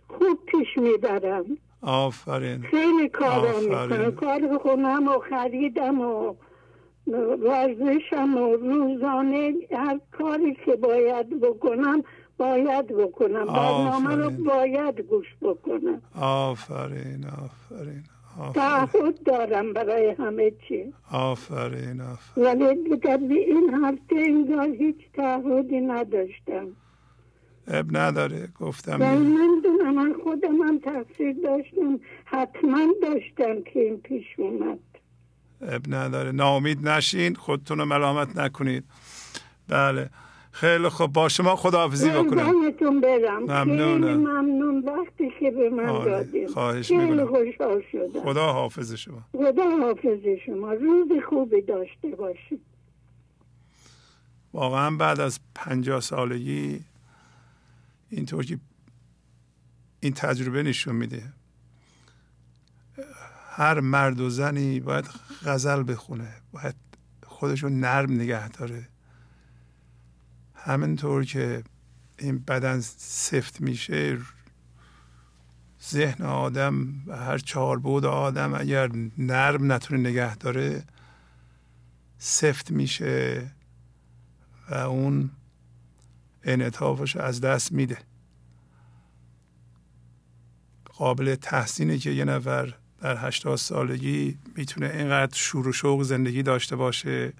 خوب 0.08 0.38
پیش 0.46 0.68
می‌برم. 0.76 1.44
آفرین. 1.82 2.62
خیلی 2.62 3.08
کارا 3.08 3.60
می‌کنم. 3.60 4.10
کار 4.10 4.58
خونم 4.58 5.08
و 5.08 5.18
خریدم 5.30 6.00
و 6.00 6.34
ورزشم 7.38 8.36
و 8.36 8.56
روزانه 8.56 9.54
هر 9.72 10.00
کاری 10.12 10.56
که 10.64 10.76
باید 10.76 11.40
بکنم 11.40 12.02
باید 12.42 12.86
بکنم. 12.86 13.46
برنامه 13.46 14.14
رو 14.14 14.30
باید 14.30 15.00
گوش 15.00 15.26
بکنم. 15.42 16.02
آفرین 16.20 17.26
آفرین 17.26 18.02
تعهد 18.54 19.22
دارم 19.24 19.72
برای 19.72 20.14
همه 20.18 20.52
چی. 20.68 20.94
آفرین 21.10 22.00
آفرین. 22.00 22.44
ولی 22.44 22.96
در 22.96 23.18
این 23.30 23.74
هفته 23.84 24.16
اینگاه 24.16 24.66
هیچ 24.66 24.96
تعهدی 25.14 25.80
نداشتم. 25.80 26.66
اب 27.68 27.96
نداره 27.96 28.48
گفتم 28.60 28.96
من 28.96 29.60
دونم 29.64 29.94
من 29.94 30.14
خودم 30.24 30.62
هم 30.62 30.78
تقصیر 30.78 31.36
داشتم. 31.44 32.00
حتما 32.24 32.86
داشتم 33.02 33.62
که 33.62 33.80
این 33.80 33.96
پیش 33.96 34.24
اومد. 34.38 34.78
اب 35.60 35.82
نداره. 35.88 36.32
ناامید 36.32 36.88
نشین 36.88 37.34
خودتون 37.34 37.78
رو 37.78 37.84
ملامت 37.84 38.36
نکنید. 38.36 38.84
بله. 39.68 40.10
خیلی 40.52 40.88
خوب. 40.88 41.12
با 41.12 41.28
شما 41.28 41.56
خداحافظی 41.56 42.10
بکنم. 42.10 42.52
برم 43.00 43.42
ممنونم. 43.42 44.06
خیلی 44.06 44.14
ممنون. 44.14 44.84
وقتی 44.84 45.32
که 45.40 45.50
به 45.50 45.70
من 45.70 45.86
آره. 45.86 46.10
دادیم 46.10 46.48
خواهش 46.48 46.88
خیلی 46.88 47.24
خوشحال 47.24 47.82
شدم. 47.92 48.20
خدا 48.22 48.52
حافظ 48.52 48.92
شما. 48.94 49.22
خدا 49.32 49.76
حافظ 49.78 50.26
شما. 50.46 50.72
روز 50.72 51.08
خوبی 51.28 51.62
داشته 51.62 52.08
باشید. 52.08 52.60
واقعا 54.52 54.96
بعد 54.96 55.20
از 55.20 55.40
پنجاه 55.54 56.00
سالگی 56.00 56.80
اینطور 58.10 58.44
که 58.44 58.58
این 60.00 60.12
تجربه 60.12 60.62
نشون 60.62 60.96
میده 60.96 61.22
هر 63.50 63.80
مرد 63.80 64.20
و 64.20 64.30
زنی 64.30 64.80
باید 64.80 65.04
غزل 65.44 65.92
بخونه. 65.92 66.28
باید 66.52 66.74
خودشو 67.26 67.68
نرم 67.68 68.12
نگه 68.12 68.48
داره. 68.48 68.88
همینطور 70.64 71.24
که 71.24 71.64
این 72.18 72.38
بدن 72.38 72.80
سفت 72.80 73.60
میشه 73.60 74.18
ذهن 75.90 76.24
آدم 76.24 77.02
و 77.06 77.16
هر 77.16 77.38
چهار 77.38 77.78
بود 77.78 78.04
آدم 78.04 78.54
اگر 78.54 78.90
نرم 79.18 79.72
نتونه 79.72 80.10
نگه 80.10 80.36
داره 80.36 80.84
سفت 82.18 82.70
میشه 82.70 83.50
و 84.70 84.74
اون 84.74 85.30
انعطافش 86.44 87.16
از 87.16 87.40
دست 87.40 87.72
میده. 87.72 87.98
قابل 90.84 91.34
تحسینه 91.34 91.98
که 91.98 92.10
یه 92.10 92.24
نفر 92.24 92.74
در 93.00 93.26
هشتاد 93.26 93.56
سالگی 93.56 94.38
می‌تونه 94.56 94.86
اینقدر 94.86 95.36
شور 95.36 95.68
و 95.68 95.72
شوق 95.72 96.02
زندگی 96.02 96.42
داشته 96.42 96.76
باشه 96.76 97.32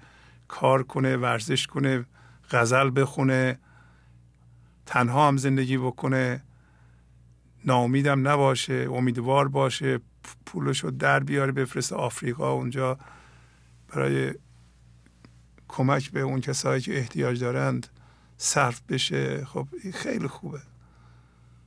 کار 0.47 0.83
کنه 0.83 1.17
ورزش 1.17 1.67
کنه. 1.67 2.05
غزل 2.51 2.91
بخونه 2.95 3.59
تنها 4.85 5.27
هم 5.27 5.37
زندگی 5.37 5.77
بکنه. 5.77 6.43
ناامیدم 7.65 8.27
نباشه 8.27 8.87
امیدوار 8.91 9.47
باشه 9.47 9.99
پولش 10.45 10.79
رو 10.79 10.91
در 10.91 11.19
بیاره 11.19 11.51
بفرست 11.51 11.93
آفریقا 11.93 12.51
اونجا. 12.51 12.97
برای 13.87 14.33
کمک 15.67 16.11
به 16.11 16.21
اون 16.21 16.41
کسایی 16.41 16.81
که 16.81 16.97
احتیاج 16.97 17.39
دارند 17.39 17.87
صرف 18.37 18.81
بشه. 18.89 19.45
خب 19.45 19.67
خیلی 19.93 20.27
خوبه. 20.27 20.59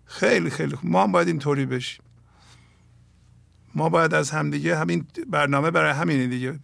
خیلی 0.05 0.51
خیلی 0.51 0.77
خوب. 0.77 0.91
ما 0.91 1.03
هم 1.03 1.13
باید 1.13 1.29
اینطوری 1.29 1.67
بشیم. 1.67 2.05
ما 3.75 3.89
باید 3.89 4.15
از 4.15 4.31
همدیگه 4.31 4.79
همین 4.79 5.07
برنامه 5.27 5.71
برای 5.71 5.93
همینه 5.93 6.27
دیگه. 6.27 6.59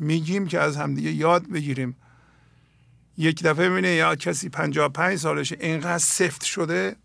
میگیم 0.00 0.46
که 0.46 0.60
از 0.60 0.76
همدیگه 0.76 1.12
یاد 1.12 1.50
بگیریم. 1.50 1.96
یک 3.20 3.42
دفعه 3.42 3.68
می‌بینه 3.68 3.88
یا 3.88 4.16
کسی 4.16 4.48
پنجاه 4.48 4.88
پنج 4.88 5.18
سالشه 5.18 5.56
اینقدر 5.60 5.98
سفت 5.98 6.44
شده 6.44 6.96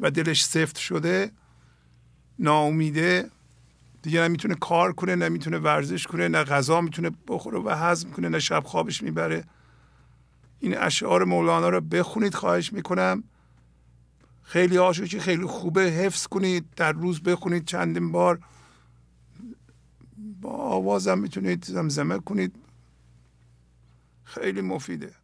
و 0.00 0.10
دلش 0.10 0.44
سفت 0.44 0.78
شده 0.78 1.30
ناامیده 2.38 3.30
دیگه 4.02 4.20
نمی‌تونه 4.20 4.54
کار 4.54 4.92
کنه 4.92 5.14
نمی‌تونه 5.14 5.58
ورزش 5.58 6.06
کنه 6.06 6.28
نه 6.28 6.44
غذا 6.44 6.80
می‌تونه 6.80 7.10
بخوره 7.28 7.58
و 7.58 7.68
هضم 7.70 8.10
کنه 8.10 8.28
نه 8.28 8.38
شب 8.38 8.62
خوابش 8.64 9.02
می‌بره. 9.02 9.44
این 10.60 10.78
اشعار 10.78 11.24
مولانا 11.24 11.68
رو 11.68 11.80
بخونید 11.80 12.34
خواهش 12.34 12.72
می‌کنم. 12.72 13.24
خیلی 14.42 14.76
هاشو 14.76 15.06
که 15.06 15.20
خیلی 15.20 15.46
خوبه 15.46 15.82
حفظ 15.82 16.26
کنید 16.26 16.66
در 16.76 16.92
روز 16.92 17.22
بخونید 17.22 17.64
چندین 17.64 18.12
بار. 18.12 18.40
با 20.40 20.50
آوازم 20.50 21.18
می‌تونید 21.18 21.64
زمزمه 21.64 22.18
کنید. 22.18 22.54
خیلی 24.24 24.60
مفیده. 24.60 25.23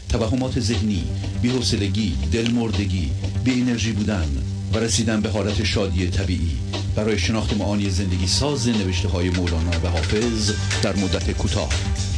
توهمات 0.11 0.59
ذهنی 0.59 1.03
بی‌حوصلگی 1.41 2.17
دلمردگی 2.33 3.11
بی 3.43 3.61
انرژی 3.61 3.91
بودن 3.91 4.29
و 4.73 4.77
رسیدن 4.77 5.21
به 5.21 5.29
حالت 5.29 5.63
شادی 5.63 6.09
طبیعی. 6.09 6.57
برای 6.95 7.19
شناخت 7.19 7.53
معانی 7.57 7.89
زندگی 7.89 8.27
ساز 8.27 8.67
نوشته 8.67 9.07
های 9.07 9.29
مولانا 9.29 9.71
و 9.83 9.87
حافظ 9.87 10.51
در 10.83 10.95
مدت 10.95 11.31
کوتاه. 11.31 11.69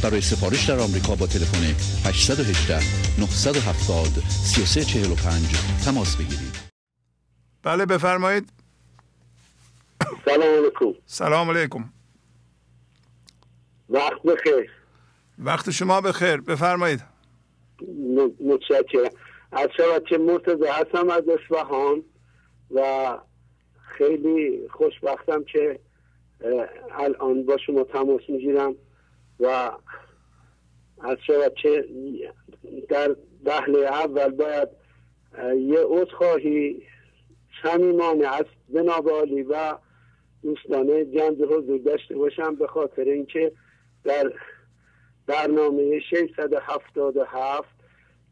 برای 0.02 0.20
سفارش 0.20 0.68
در 0.68 0.78
آمریکا 0.78 1.14
با 1.14 1.26
تلفن 1.26 1.64
818 2.08 2.80
970 3.18 4.22
3345 4.28 5.42
تماس 5.84 6.16
بگیرید. 6.16 6.54
بله 7.62 7.86
بفرمایید. 7.86 8.52
سلام 10.24 10.64
علیکم. 10.64 10.98
سلام 11.06 11.50
علیکم. 11.50 11.92
وقت 13.90 14.22
بخیر. 14.22 14.70
وقت 15.38 15.70
شما 15.70 16.00
بخیر. 16.00 16.36
بفرمایید. 16.36 17.13
متشکرم. 18.40 19.10
از 19.52 19.68
شود 19.76 20.04
که 20.04 20.18
مرتضی 20.18 20.66
هستم 20.66 21.10
از 21.10 21.22
اصفهان 21.28 22.04
و 22.70 23.18
خیلی 23.98 24.68
خوشبختم 24.68 25.44
که 25.44 25.78
الان 26.90 27.42
با 27.42 27.56
شما 27.56 27.84
تماس 27.84 28.20
می‌گیرم 28.28 28.74
و 29.40 29.72
از 31.00 31.18
شود 31.26 31.54
که 31.54 31.84
در 32.88 33.16
دهله 33.44 33.78
اول 33.78 34.30
باید 34.30 34.68
یه 35.56 35.80
عذرخواهی 35.84 36.82
صمیمانه 37.62 38.34
از 38.34 38.44
جناب 38.74 39.08
عالی 39.08 39.42
و 39.42 39.78
دوستانه 40.42 41.04
جنج 41.04 41.42
حضور 41.42 41.78
داشته 41.78 42.16
باشم 42.16 42.54
به 42.54 42.66
خاطر 42.66 43.02
اینکه 43.02 43.52
در 44.04 44.32
برنامه 45.26 46.00
677 46.00 47.73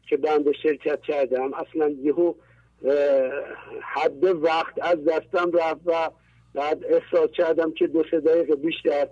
که 0.09 0.17
بنده 0.17 0.53
شرکت 0.63 1.01
کردم. 1.01 1.51
اصلا 1.53 1.89
یهو 1.89 2.33
حد 3.81 4.23
وقت 4.23 4.73
از 4.81 5.05
دستم 5.05 5.51
رفت 5.51 5.81
و 5.85 6.11
بعد 6.53 6.83
احساس 6.85 7.29
کردم 7.31 7.71
که 7.71 7.87
دو 7.87 8.03
سه 8.11 8.19
دقیقه 8.19 8.55
بیشتر 8.55 9.07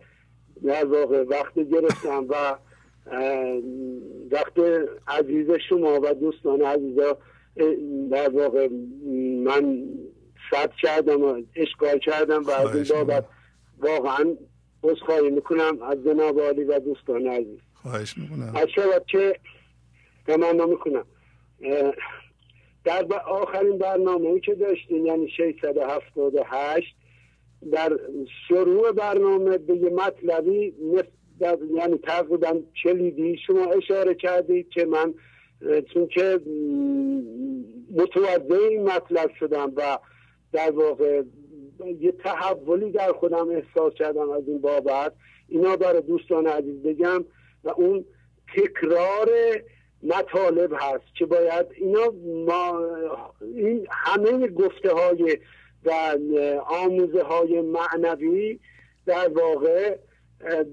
در 0.63 0.85
واقع 0.85 1.23
وقت 1.23 1.59
گرفتم 1.59 2.25
و 2.29 2.55
وقت 4.31 4.53
عزیز 5.07 5.47
شما 5.69 5.99
و 6.03 6.13
دوستان 6.13 6.61
عزیزا 6.61 7.17
در 8.11 8.29
واقع 8.29 8.67
من 9.43 9.83
ثبت 10.51 10.71
کردم 10.81 11.23
و 11.23 11.41
اشکال 11.55 11.99
کردم 11.99 12.43
و 12.43 12.51
از 12.51 12.75
این 12.75 12.85
بابت 12.89 13.25
واقعا 13.79 14.35
عذرخواهی 14.83 15.29
می‌کنم 15.29 15.81
از 15.81 15.97
جناب 16.05 16.41
عالی 16.41 16.63
و 16.63 16.79
دوستان 16.79 17.27
عزیز. 17.27 17.59
خواهش 17.73 18.17
می‌کنم. 18.17 18.53
که 19.07 19.39
تمنا 20.27 20.65
می‌کنم 20.65 21.05
در 22.83 23.05
آخرین 23.27 23.77
برنامه 23.77 24.39
که 24.39 24.55
داشتیم 24.55 25.05
یعنی 25.05 25.29
678 25.29 26.95
در 27.71 27.99
شروع 28.47 28.91
برنامه 28.91 29.57
به 29.57 29.75
یه 29.75 29.89
مطلبی 29.89 30.73
یعنی 31.75 31.97
تقریبا 31.97 32.59
چلیدی 32.83 33.37
شما 33.47 33.65
اشاره 33.65 34.15
کردید 34.15 34.69
که 34.69 34.85
من 34.85 35.13
چون 35.93 36.07
که 36.07 36.39
متوجه 37.91 38.79
مطلب 38.79 39.31
شدم 39.39 39.73
و 39.75 39.99
در 40.53 40.71
واقع 40.71 41.23
یه 41.99 42.11
تحولی 42.11 42.91
در 42.91 43.11
خودم 43.11 43.49
احساس 43.49 43.93
کردم 43.93 44.29
از 44.29 44.43
این 44.47 44.61
بابت. 44.61 45.13
اینا 45.47 45.75
برای 45.75 46.01
دوستان 46.01 46.47
عزیز 46.47 46.83
بگم 46.83 47.25
و 47.63 47.69
اون 47.69 48.05
تکرار 48.55 49.29
مطالب 50.03 50.73
هست 50.73 51.15
که 51.15 51.25
باید 51.25 51.65
اینا 51.75 52.13
ما 52.45 52.85
این 53.41 53.87
همه 53.89 54.47
گفته 54.47 54.93
های 54.93 55.37
و 55.85 56.17
آموزه 56.67 57.23
های 57.23 57.61
معنوی 57.61 58.59
در 59.05 59.27
واقع 59.27 59.97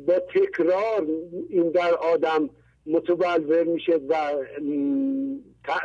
با 0.06 0.18
تکرار 0.34 1.06
این 1.48 1.70
در 1.70 1.94
آدم 1.94 2.50
متبلور 2.86 3.64
میشه 3.64 4.00
و 4.08 4.32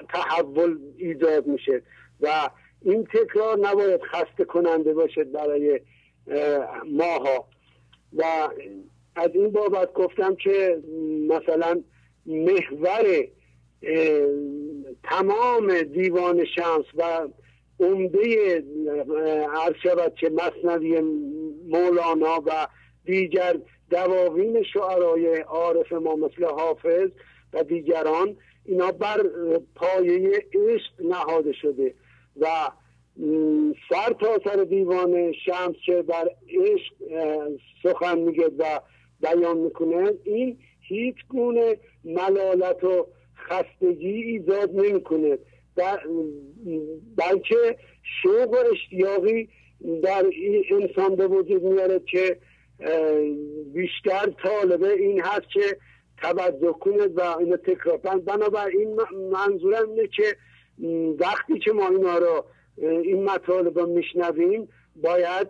تحول 0.09 0.77
ایجاد 0.97 1.47
میشه 1.47 1.81
و 2.21 2.49
این 2.81 3.03
تکرار 3.03 3.57
نباید 3.57 4.01
خسته 4.01 4.45
کننده 4.45 4.93
باشد 4.93 5.31
برای 5.31 5.79
ماها. 6.91 7.47
و 8.17 8.23
از 9.15 9.29
این 9.33 9.51
بابت 9.51 9.93
گفتم 9.93 10.35
که 10.35 10.81
مثلا 11.29 11.83
محور 12.25 13.27
تمام 15.03 15.81
دیوان 15.81 16.45
شمس 16.45 16.85
و 16.95 17.27
عمده 17.79 18.63
عرض 19.53 19.75
شود 19.83 20.15
که 20.15 20.29
مصنوی 20.29 21.01
مولانا 21.69 22.43
و 22.45 22.67
دیگر 23.05 23.59
دواوین 23.89 24.63
شعرهای 24.63 25.39
عارف 25.39 25.91
ما 25.93 26.15
مثل 26.15 26.45
حافظ 26.45 27.09
و 27.53 27.63
دیگران 27.63 28.37
اینا 28.65 28.91
بر 28.91 29.23
پایه 29.75 30.45
عشق 30.53 30.91
نهاده 30.99 31.53
شده 31.53 31.93
و 32.39 32.47
سر 33.89 34.13
تا 34.19 34.39
سر 34.43 34.63
دیوان 34.63 35.33
شمس 35.45 35.75
که 35.85 36.01
بر 36.01 36.29
عشق 36.49 36.93
سخن 37.83 38.19
میگه 38.19 38.47
و 38.57 38.79
بیان 39.21 39.57
می‌کنه 39.57 40.13
این 40.23 40.57
هیچ 40.87 41.15
گونه 41.29 41.77
ملالت 42.03 42.83
و 42.83 43.07
خستگی 43.35 44.07
ایجاد 44.07 44.71
نمی‌کنه. 44.75 45.37
بلکه 47.17 47.77
شوق 48.21 48.49
و 48.49 48.57
اشتیاقی 48.71 49.49
در 50.03 50.25
انسان 50.71 51.15
به 51.15 51.27
وجود 51.27 51.63
میاره 51.63 51.99
که 51.99 52.37
بیشتر 53.73 54.33
طالبه 54.43 54.93
این 54.93 55.21
هست 55.21 55.49
که 55.53 55.77
توجه 56.21 56.75
کنه 56.81 57.07
و 57.07 57.37
اینو 57.39 57.57
تکرار 57.57 57.97
بنابراین 57.97 58.99
منظورم 59.31 59.89
اینه 59.89 60.07
که 60.07 60.35
وقتی 61.19 61.59
که 61.59 61.71
ما 61.71 61.87
اینا 61.87 62.17
رو 62.17 62.45
این 62.77 63.23
مطالب 63.23 63.79
رو 63.79 63.85
میشنویم 63.85 64.67
باید 64.95 65.47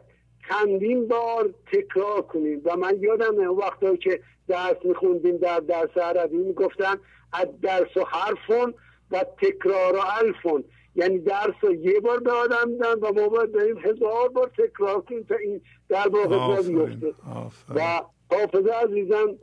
چندین 0.50 1.08
بار 1.08 1.54
تکرار 1.74 2.22
کنیم. 2.22 2.62
و 2.66 2.78
من 2.78 2.98
یادم 3.00 3.58
وقتی 3.58 3.98
که 3.98 4.20
درس 4.48 4.78
میخوندیم 4.84 5.38
در 5.38 5.60
درس 5.60 5.98
عربی 5.98 6.38
می‌گفتن 6.38 6.96
از 7.34 7.48
درس 7.62 7.98
و 7.98 8.04
حرفون 8.04 8.74
و 9.12 9.26
تکرار 9.42 9.96
و 9.96 10.00
الفون 10.20 10.64
یعنی 10.96 11.20
درس 11.20 11.56
رو 11.62 11.74
یه 11.74 12.00
بار 12.00 12.20
به 12.20 12.32
آدم 12.32 12.70
میدن 12.70 12.94
و 12.94 13.14
ما 13.14 13.30
باید 13.30 13.52
بریم 13.52 13.78
هزار 13.78 14.30
بار 14.30 14.52
تکرار 14.58 15.02
کنیم 15.02 15.24
تا 15.24 15.36
این 15.36 15.62
در 15.90 16.08
واقع 16.08 16.62
بیفته. 16.62 17.14
و 17.76 18.02
حافظ 18.32 18.68
عزیزم 18.68 19.36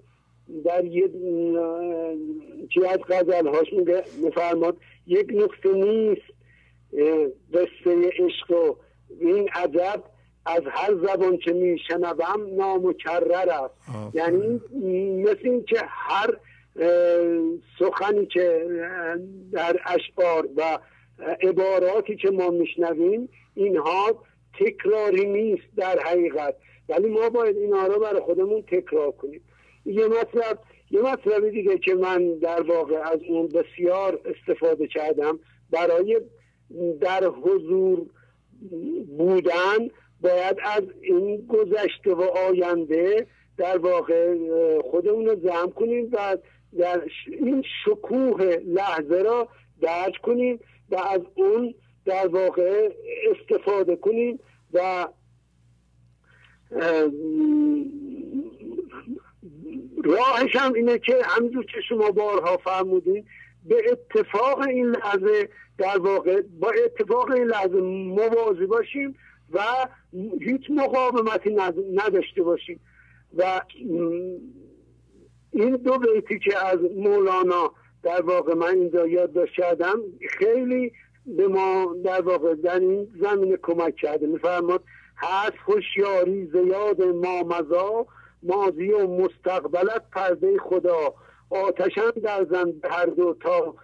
در 0.65 0.85
یه 0.85 1.09
چی 2.75 2.85
از 2.85 2.99
غزل 3.09 3.47
هاش 3.49 3.73
میگه 3.73 4.05
مفرماد 4.23 4.77
یک 5.07 5.27
نقطه 5.35 5.73
نیست 5.73 6.23
قصه 7.55 8.11
عشق 8.19 8.51
و 8.51 8.77
این 9.21 9.49
عجب 9.55 10.03
از 10.57 10.63
هر 10.71 10.95
زبان 10.95 11.37
که 11.39 11.53
میشنوم 11.53 12.57
نامکرر 12.57 13.51
است. 13.51 13.75
یعنی 14.15 14.61
مثل 15.23 15.41
این 15.43 15.65
که 15.65 15.83
هر 15.89 16.37
سخنی 17.79 18.27
که 18.27 18.67
در 19.53 19.81
اشعار 19.87 20.49
و 20.57 20.79
عباراتی 21.43 22.17
که 22.17 22.31
ما 22.31 22.51
میشنویم 22.51 23.29
اینها 23.55 24.25
تکراری 24.61 25.27
نیست 25.27 25.67
در 25.77 25.99
حقیقت. 25.99 26.55
ولی 26.89 27.09
ما 27.09 27.29
باید 27.29 27.57
اینها 27.57 27.87
رو 27.87 28.01
برای 28.01 28.21
خودمون 28.21 28.63
تکرار 28.63 29.11
کنیم. 29.11 29.41
یه 29.87 30.07
مطلب 30.07 30.59
یه 30.91 31.01
مطلب 31.01 31.51
دیگه 31.51 31.79
که 31.79 31.95
من 31.95 32.39
در 32.39 32.63
واقع 32.63 32.97
از 32.97 33.19
اون 33.29 33.49
بسیار 33.49 34.21
استفاده 34.25 34.87
کردم 34.87 35.39
برای 35.71 36.21
در 37.01 37.25
حضور 37.25 38.07
بودن 39.19 39.89
باید 40.21 40.57
از 40.63 40.83
این 41.01 41.47
گذشته 41.47 42.15
و 42.15 42.23
آینده 42.23 43.27
در 43.57 43.79
واقع 43.79 44.37
خودمون 44.91 45.27
رو 45.27 45.35
جمع 45.35 45.71
کنیم 45.71 46.09
و 46.13 46.37
در 46.79 47.03
این 47.27 47.65
شکوه 47.85 48.57
لحظه 48.67 49.23
را 49.23 49.49
درک 49.81 50.15
کنیم 50.23 50.61
و 50.91 50.97
از 50.97 51.21
اون 51.35 51.75
در 52.05 52.29
واقع 52.29 52.89
استفاده 53.31 53.97
کنیم 53.97 54.41
و 54.73 55.09
راهش 60.05 60.57
هم 60.57 60.73
اینه 60.75 60.99
که 60.99 61.17
همینجور 61.25 61.65
که 61.65 61.81
شما 61.89 62.11
بارها 62.11 62.57
فرمودین 62.57 63.25
به 63.65 63.77
اتفاق 63.93 64.61
این 64.61 64.87
لحظه 64.87 65.49
در 65.79 65.99
واقع 65.99 66.43
با 66.61 66.73
اتفاق 66.85 67.31
این 67.31 67.45
لحظه 67.45 67.81
موازی 67.81 68.67
باشیم 68.67 69.17
و 69.53 69.61
هیچ 70.41 70.71
مقاومتی 70.71 71.57
نداشته 71.95 72.43
باشیم. 72.43 72.81
و 73.37 73.61
این 75.51 75.77
دو 75.77 75.99
بیتی 75.99 76.39
که 76.39 76.67
از 76.67 76.79
مولانا 76.97 77.73
در 78.03 78.23
واقع 78.23 78.55
من 78.55 78.75
اینجا 78.75 79.07
یادداشت 79.07 79.53
کردم 79.53 79.99
خیلی 80.39 80.93
به 81.27 81.49
ما 81.49 81.97
در 82.05 82.21
واقع 82.21 82.55
در 82.55 82.81
این 82.81 83.09
زمینه 83.21 83.57
کمک 83.57 83.97
کرده. 83.97 84.27
میفرماد 84.27 84.83
هست 85.17 85.57
خوشیاری 85.65 86.47
زیاد 86.47 87.03
ما 87.03 87.43
مزا 87.43 88.07
ماضی 88.43 88.93
و 88.93 89.07
مستقبلت 89.07 90.03
پرده 90.13 90.59
خدا. 90.59 91.15
آتشن 91.51 92.11
در 92.23 92.47
زن 92.51 92.73
هر 92.85 93.07
دو 93.07 93.37
تا. 93.41 93.75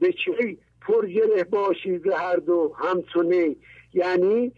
به 0.00 0.12
چی 0.12 0.58
پر 0.80 1.06
گره 1.06 1.44
باشی 1.44 2.00
هر 2.16 2.36
دو؟ 2.36 2.72
همسونه 2.76 3.56
یعنی 3.94 4.52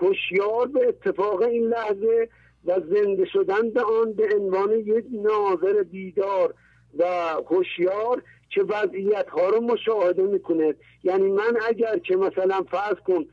هوشیار 0.00 0.66
به 0.66 0.88
اتفاق 0.88 1.42
این 1.42 1.66
لحظه 1.68 2.28
و 2.64 2.80
زنده 2.80 3.24
شدن 3.24 3.70
به 3.70 3.82
آن 3.82 4.12
به 4.12 4.28
عنوان 4.36 4.70
یک 4.72 5.04
ناظر 5.12 5.82
بیدار 5.82 6.54
و 6.98 7.04
هوشیار 7.50 8.22
که 8.50 8.62
وضعیت 8.62 9.28
ها 9.28 9.48
رو 9.48 9.60
مشاهده 9.60 10.22
می‌کنه. 10.22 10.74
یعنی 11.04 11.30
من 11.30 11.56
اگر 11.68 11.98
که 11.98 12.16
مثلا 12.16 12.62
فرض 12.70 12.96
کن 13.06 13.26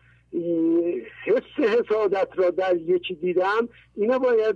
حس 1.26 1.66
حسادت 1.66 2.28
را 2.36 2.50
در 2.50 2.76
یکی 2.76 3.16
دیدم 3.16 3.70
اینو 3.96 4.20
باید 4.20 4.56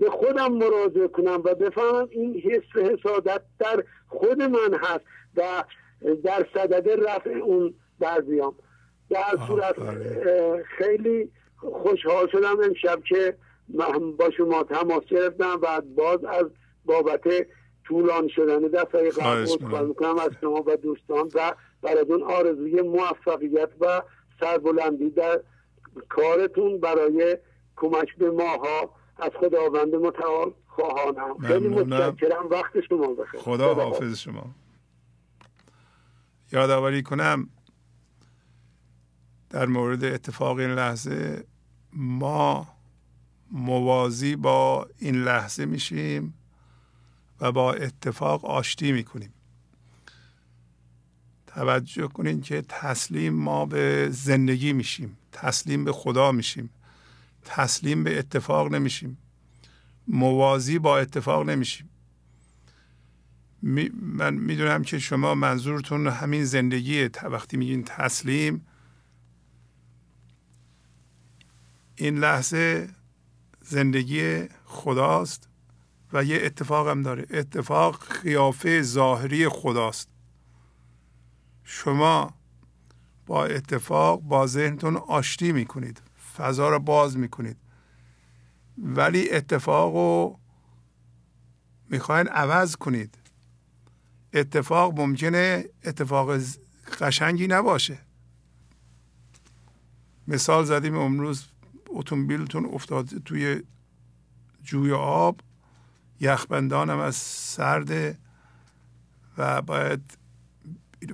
به 0.00 0.10
خودم 0.10 0.52
مراجعه 0.52 1.08
کنم 1.08 1.42
و 1.44 1.54
بفهمم 1.54 2.08
این 2.10 2.40
حس 2.40 2.82
حسادت 2.82 3.42
در 3.58 3.84
خود 4.08 4.42
من 4.42 4.74
هست 4.74 5.04
و 5.36 5.64
در 6.24 6.46
صدد 6.54 7.08
رفع 7.08 7.30
اون 7.30 7.74
در 8.00 8.20
در 9.12 9.46
صورت 9.46 9.76
خیلی 10.78 11.30
خوشحال 11.56 12.28
شدم 12.32 12.60
امشب 12.64 13.02
که 13.04 13.36
من 13.68 14.12
با 14.12 14.30
شما 14.30 14.62
تماس 14.62 15.04
گرفتم 15.04 15.58
و 15.62 15.80
باز 15.80 16.24
از 16.24 16.46
بابت 16.84 17.22
طولان 17.84 18.28
شدن 18.28 18.58
دفعه 18.58 19.10
قبل 19.10 19.86
می‌کنم. 19.86 20.18
از 20.18 20.30
شما 20.40 20.62
و 20.66 20.76
دوستان 20.76 21.30
و 21.34 21.54
براتون 21.82 22.22
آرزوی 22.22 22.82
موفقیت 22.82 23.68
و 23.80 24.02
سربلندی 24.40 25.10
در 25.10 25.40
کارتون 26.08 26.80
برای 26.80 27.38
کمک 27.76 28.16
به 28.18 28.30
ماها 28.30 28.94
از 29.18 29.30
خداوند 29.40 29.94
متعال 29.94 30.52
خواهانم. 30.66 31.38
خیلی 31.38 31.68
متشکرم. 31.68 32.48
وقت 32.50 32.80
شما 32.80 33.14
بخیر. 33.14 33.40
خدا 33.40 33.74
حافظ 33.74 34.18
شما. 34.18 34.46
یادآوری 36.52 37.02
کنم 37.02 37.48
در 39.52 39.66
مورد 39.66 40.04
اتفاق 40.04 40.58
این 40.58 40.70
لحظه 40.70 41.44
ما 41.92 42.68
موازی 43.50 44.36
با 44.36 44.88
این 44.98 45.14
لحظه 45.24 45.66
میشیم 45.66 46.34
و 47.40 47.52
با 47.52 47.72
اتفاق 47.72 48.44
آشتی 48.44 48.92
می‌کنیم. 48.92 49.32
توجه 51.46 52.08
کنین 52.08 52.40
که 52.40 52.62
تسلیم 52.68 53.34
ما 53.34 53.66
به 53.66 54.08
زندگی 54.10 54.72
میشیم 54.72 55.16
تسلیم 55.32 55.84
به 55.84 55.92
خدا 55.92 56.32
میشیم 56.32 56.70
تسلیم 57.44 58.04
به 58.04 58.18
اتفاق 58.18 58.74
نمیشیم 58.74 59.18
موازی 60.08 60.78
با 60.78 60.98
اتفاق 60.98 61.48
نمیشیم. 61.48 61.88
من 64.02 64.34
می‌دونم 64.34 64.82
که 64.82 64.98
شما 64.98 65.34
منظورتون 65.34 66.06
همین 66.06 66.44
زندگیه 66.44 67.10
وقتی 67.22 67.56
میگین 67.56 67.84
تسلیم 67.84 68.66
این 71.96 72.18
لحظه 72.18 72.88
زندگی 73.60 74.48
خداست 74.64 75.48
و 76.12 76.24
یه 76.24 76.40
اتفاق 76.42 76.88
هم 76.88 77.02
داره. 77.02 77.26
اتفاق 77.30 78.02
خیافه 78.02 78.82
ظاهری 78.82 79.48
خداست. 79.48 80.08
شما 81.64 82.34
با 83.26 83.44
اتفاق 83.44 84.20
با 84.20 84.46
ذهنتون 84.46 84.96
آشتی 84.96 85.52
می‌کنید 85.52 86.02
فضا 86.36 86.68
رو 86.68 86.78
باز 86.78 87.16
می‌کنید. 87.18 87.56
ولی 88.78 89.30
اتفاق 89.30 89.94
رو 89.94 90.38
می‌خواین 91.90 92.28
عوض 92.28 92.76
کنید. 92.76 93.18
اتفاق 94.32 95.00
ممکنه 95.00 95.64
اتفاق 95.84 96.40
قشنگی 97.00 97.46
نباشه. 97.46 97.98
مثال 100.28 100.64
زدیم 100.64 100.96
امروز 100.96 101.51
اتومبیلتون 101.92 102.66
افتاده 102.72 103.18
توی 103.18 103.62
جوی 104.62 104.92
آب. 104.92 105.40
یخبندان 106.20 106.90
هم 106.90 106.98
از 106.98 107.16
سرده 107.16 108.18
و 109.38 109.62
باید 109.62 110.18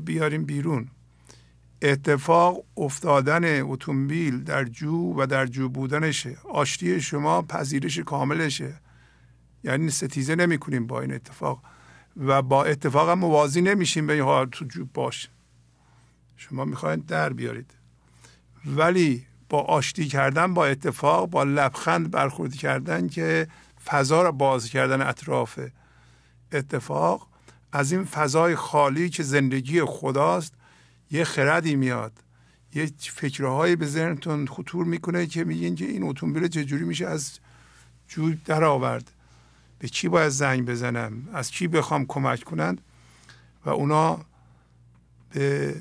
بیاریم 0.04 0.44
بیرون. 0.44 0.88
اتفاق 1.82 2.64
افتادن 2.76 3.62
اتومبیل 3.62 4.44
در 4.44 4.64
جو 4.64 5.14
و 5.16 5.26
در 5.26 5.46
جو 5.46 5.68
بودنشه. 5.68 6.38
آشتی 6.44 7.00
شما 7.00 7.42
پذیرش 7.42 7.98
کاملشه. 7.98 8.80
یعنی 9.64 9.90
ستیزه 9.90 10.34
نمی 10.34 10.58
کنیم 10.58 10.86
با 10.86 11.00
این 11.00 11.12
اتفاق. 11.12 11.62
و 12.16 12.42
با 12.42 12.64
اتفاق 12.64 13.08
هم 13.08 13.18
موازی 13.18 13.60
نمیشیم 13.60 14.06
به 14.06 14.12
این 14.12 14.50
تو 14.50 14.64
جو 14.64 14.84
باش. 14.94 15.28
شما 16.36 16.64
می‌خواید 16.64 17.06
در 17.06 17.32
بیارید. 17.32 17.74
ولی 18.66 19.27
با 19.49 19.61
آشتی 19.61 20.09
کردن 20.09 20.55
با 20.55 20.66
اتفاق 20.66 21.30
با 21.30 21.42
لبخند 21.42 22.11
برخورد 22.11 22.55
کردن 22.55 23.09
که 23.09 23.49
فضا 23.84 24.22
را 24.22 24.32
باز 24.32 24.68
کردن 24.68 25.03
اطراف 25.03 25.59
اتفاق. 26.53 27.28
از 27.72 27.92
این 27.92 28.05
فضای 28.05 28.57
خالی 28.57 29.11
که 29.11 29.22
زندگی 29.22 29.82
خداست 29.84 30.55
یه 31.11 31.24
خردی 31.24 31.76
میاد. 31.76 32.12
یه 32.74 32.90
فکرهایی 32.99 33.76
به 33.76 33.86
ذهنتون 33.86 34.46
خطور 34.46 34.84
می‌کنه 34.84 35.26
که 35.26 35.44
میگین 35.44 35.74
که 35.74 35.84
این 35.84 36.03
اتومبیل 36.03 36.49
چجوری 36.49 36.84
میشه 36.84 37.07
از 37.07 37.38
جوی 38.09 38.38
در 38.44 38.64
آورد 38.64 39.11
به 39.78 39.88
کی 39.88 40.09
باید 40.09 40.28
زنگ 40.28 40.66
بزنم؟ 40.66 41.28
از 41.32 41.51
کی 41.51 41.68
بخوام 41.68 42.07
کمک 42.07 42.44
کنند 42.44 42.80
و 43.64 43.70
اونا 43.70 44.20
به 45.30 45.74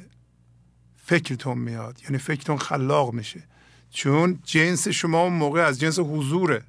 فکرتون 1.05 1.57
میاد. 1.57 2.01
یعنی 2.03 2.17
فکرتون 2.17 2.57
خلاق 2.57 3.13
میشه. 3.13 3.43
چون 3.91 4.39
جنس 4.43 4.87
شما 4.87 5.23
اون 5.23 5.33
موقع 5.33 5.61
از 5.61 5.79
جنس 5.79 5.99
حضوره. 5.99 6.61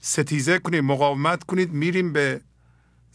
ستیزه 0.00 0.58
کنید 0.58 0.84
مقاومت 0.84 1.44
کنید 1.44 1.72
میریم 1.72 2.12
به 2.12 2.40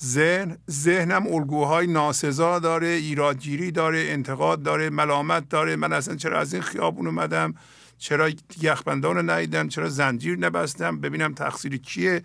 ذهن. 0.04 0.58
ذهنم 0.70 1.28
الگوهای 1.28 1.88
ناسزا 1.88 2.60
داره 2.60 2.88
ایرادگیری 2.88 3.72
داره 3.72 4.00
انتقاد 4.00 4.64
داره 4.64 4.90
ملامت 4.90 5.50
داره. 5.50 5.76
من 5.76 5.94
اصلا 5.94 6.16
چرا 6.16 6.40
از 6.40 6.54
این 6.54 6.64
خیابون 6.64 7.08
اومدم؟ 7.08 7.54
چرا 7.98 8.30
یخبندان 8.62 9.16
رو 9.16 9.22
ندیدم؟ 9.22 9.68
چرا 9.68 9.90
زنجیر 9.90 10.38
نبستم؟ 10.38 11.00
ببینم 11.00 11.34
تقصیر 11.34 11.78
کیه؟ 11.78 12.24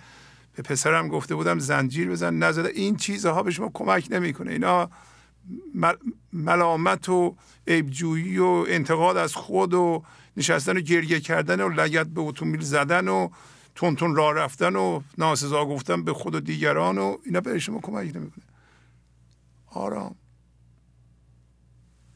به 0.57 0.63
پسرم 0.63 1.09
گفته 1.09 1.35
بودم 1.35 1.59
زنجیر 1.59 2.11
بزن 2.11 2.35
نزده. 2.35 2.69
این 2.69 2.97
چیزها 2.97 3.43
به 3.43 3.51
شما 3.51 3.71
کمک 3.75 4.09
نمی‌کنه. 4.11 4.53
اینا 4.53 4.91
ملامت 6.33 7.09
و 7.09 7.37
عیبجویی 7.67 8.39
و 8.39 8.65
انتقاد 8.69 9.17
از 9.17 9.35
خود 9.35 9.75
و 9.75 10.05
نشستن 10.37 10.77
و 10.77 10.81
گریه 10.81 11.21
کردن 11.21 11.61
و 11.61 11.69
لگت 11.69 12.07
به 12.07 12.21
اتومبیل 12.21 12.61
زدن 12.61 13.09
و 13.09 13.29
تون 13.75 13.97
تون 13.97 14.17
راه 14.17 14.35
رفتن 14.35 14.77
و 14.77 15.03
ناسزا 15.19 15.65
گفتن 15.65 16.05
به 16.05 16.13
خود 16.13 16.35
و 16.35 16.41
دیگران 16.41 16.99
و 16.99 17.17
اینا 17.25 17.41
به 17.41 17.59
شما 17.59 17.81
کمک 17.81 18.17
نمی‌کنه. 18.17 18.45
آرام. 19.67 20.15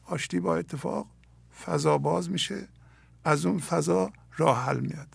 آشتی 0.05 0.39
با 0.39 0.55
اتفاق. 0.55 1.07
فضا 1.65 1.97
باز 1.97 2.29
میشه. 2.29 2.67
از 3.23 3.45
اون 3.45 3.59
فضا 3.59 4.11
راه 4.37 4.65
حل 4.65 4.79
میاد. 4.79 5.07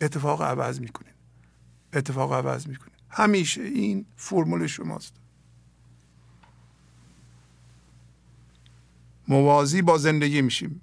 اتفاق 0.00 0.42
عوض 0.42 0.80
می‌کنین. 0.80 1.14
اتفاق 1.92 2.32
عوض 2.32 2.66
می‌کنین. 2.66 2.94
همیشه 3.10 3.62
این 3.62 4.06
فرمول 4.16 4.66
شماست. 4.66 5.14
موازی 9.28 9.82
با 9.82 9.98
زندگی 9.98 10.42
میشیم. 10.42 10.80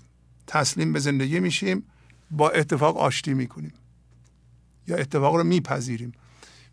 تسلیم 0.47 0.93
به 0.93 0.99
زندگی 0.99 1.39
میشیم 1.39 1.83
با 2.31 2.49
اتفاق 2.49 2.97
آشتی 2.97 3.33
می‌کنیم. 3.33 3.73
یا 4.87 4.97
اتفاق 4.97 5.35
رو 5.35 5.43
میپذیریم. 5.43 6.11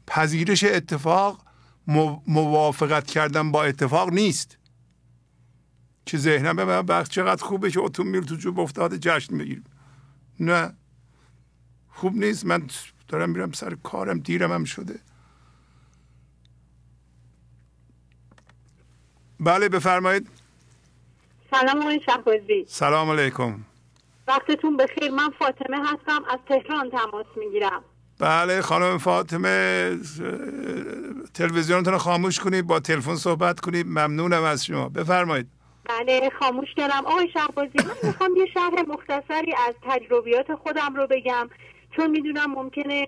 پذیرش 0.06 0.64
اتفاق 0.64 1.44
موافقت 2.26 3.06
کردن 3.06 3.52
با 3.52 3.64
اتفاق 3.64 4.12
نیست. 4.12 4.58
که 6.06 6.18
ذهنم 6.18 6.56
به 6.56 6.64
من 6.64 7.04
چقدر 7.04 7.44
خوبه 7.44 7.70
که 7.70 7.80
اتومبیل 7.80 8.22
تو 8.22 8.36
جوب 8.36 8.60
افتاده 8.60 8.98
جشن 8.98 9.38
بگیریم 9.38 9.64
نه. 10.40 10.72
خوب 11.88 12.16
نیست. 12.16 12.46
من 12.46 12.66
دارم 13.08 13.30
میرم 13.30 13.52
سر 13.52 13.74
کارم 13.74 14.18
دیرم 14.18 14.52
هم 14.52 14.64
شده. 14.64 15.00
بله 19.40 19.68
بفرمایید. 19.68 20.28
سلام 21.52 21.82
آقای 21.82 22.00
شهبازی. 22.06 22.64
سلام 22.66 23.10
علیکم. 23.10 23.54
وقتتون 24.28 24.76
بخیر. 24.76 25.10
من 25.10 25.30
فاطمه 25.38 25.78
هستم. 25.80 26.24
از 26.30 26.38
تهران 26.48 26.90
تماس 26.90 27.26
می‌گیرم. 27.36 27.84
بله 28.20 28.60
خانم 28.60 28.98
فاطمه 28.98 29.90
تلویزیونتون 31.34 31.92
رو 31.92 31.98
خاموش 31.98 32.40
کنید 32.40 32.66
با 32.66 32.80
تلفن 32.80 33.14
صحبت 33.14 33.60
کنید. 33.60 33.86
ممنونم 33.86 34.42
از 34.42 34.66
شما. 34.66 34.88
بفرمایید. 34.88 35.46
بله 35.84 36.30
خاموش 36.38 36.68
کردم 36.76 37.02
آقای 37.06 37.28
شهبازی 37.34 37.72
من 37.74 37.94
می‌خوام 38.02 38.36
یه 38.36 38.46
شرح 38.54 38.82
مختصری 38.88 39.54
از 39.68 39.74
تجربیات 39.82 40.54
خودم 40.54 40.94
رو 40.96 41.06
بگم 41.06 41.48
چون 41.96 42.10
می‌دونم 42.10 42.52
ممکنه 42.52 43.06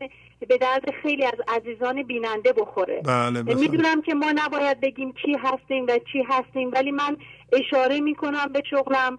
به 0.48 0.58
درد 0.58 0.84
خیلی 1.02 1.24
از 1.24 1.38
عزیزان 1.48 2.02
بیننده 2.02 2.52
بخوره. 2.52 3.02
بله 3.04 3.42
می‌دونم 3.42 4.02
که 4.02 4.14
ما 4.14 4.32
نباید 4.34 4.80
بگیم 4.80 5.12
کی 5.12 5.36
هستیم 5.42 5.86
و 5.88 5.98
چی 6.12 6.22
هستیم 6.28 6.70
ولی 6.72 6.90
من 6.90 7.16
اشاره 7.54 8.00
می‌کنم 8.00 8.46
به 8.52 8.62
شغلم 8.70 9.18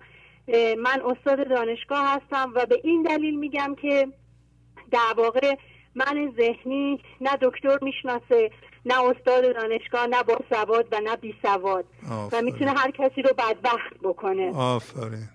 من 0.77 1.01
استاد 1.05 1.49
دانشگاه 1.49 2.15
هستم 2.15 2.51
و 2.55 2.65
به 2.65 2.81
این 2.83 3.03
دلیل 3.03 3.39
میگم 3.39 3.75
که 3.81 4.07
در 4.91 5.13
واقع 5.17 5.55
من 5.95 6.33
ذهنی 6.37 7.01
نه 7.21 7.37
دکتر 7.41 7.77
می‌شناسه 7.81 8.51
نه 8.85 9.03
استاد 9.03 9.55
دانشگاه 9.55 10.07
نه 10.07 10.23
با 10.23 10.39
سواد 10.49 10.87
و 10.91 10.99
نه 11.03 11.15
بی 11.15 11.35
سواد. 11.41 11.85
و 12.31 12.41
می‌تونه 12.41 12.71
هر 12.71 12.91
کسی 12.91 13.21
رو 13.21 13.29
بدبخت 13.37 13.99
بکنه. 14.03 14.51
آفرین. 14.55 15.29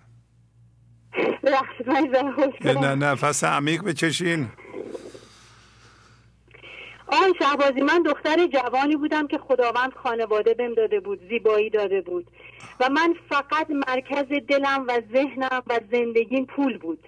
نه 2.64 2.94
نفس 2.94 3.44
عمیق 3.44 3.82
بچشین. 3.84 4.48
آن 7.12 7.34
شهبازی 7.38 7.80
من 7.80 8.02
دختر 8.02 8.46
جوانی 8.46 8.96
بودم 8.96 9.26
که 9.26 9.38
خداوند 9.38 9.92
خانواده 9.94 10.54
بهم 10.54 10.74
داده 10.74 11.00
بود 11.00 11.28
زیبایی 11.28 11.70
داده 11.70 12.00
بود. 12.00 12.26
و 12.80 12.88
من 12.88 13.14
فقط 13.28 13.70
مرکز 13.70 14.26
دلم 14.48 14.84
و 14.88 15.00
ذهنم 15.12 15.62
و 15.66 15.80
زندگیم 15.92 16.46
پول 16.46 16.78
بود. 16.78 17.06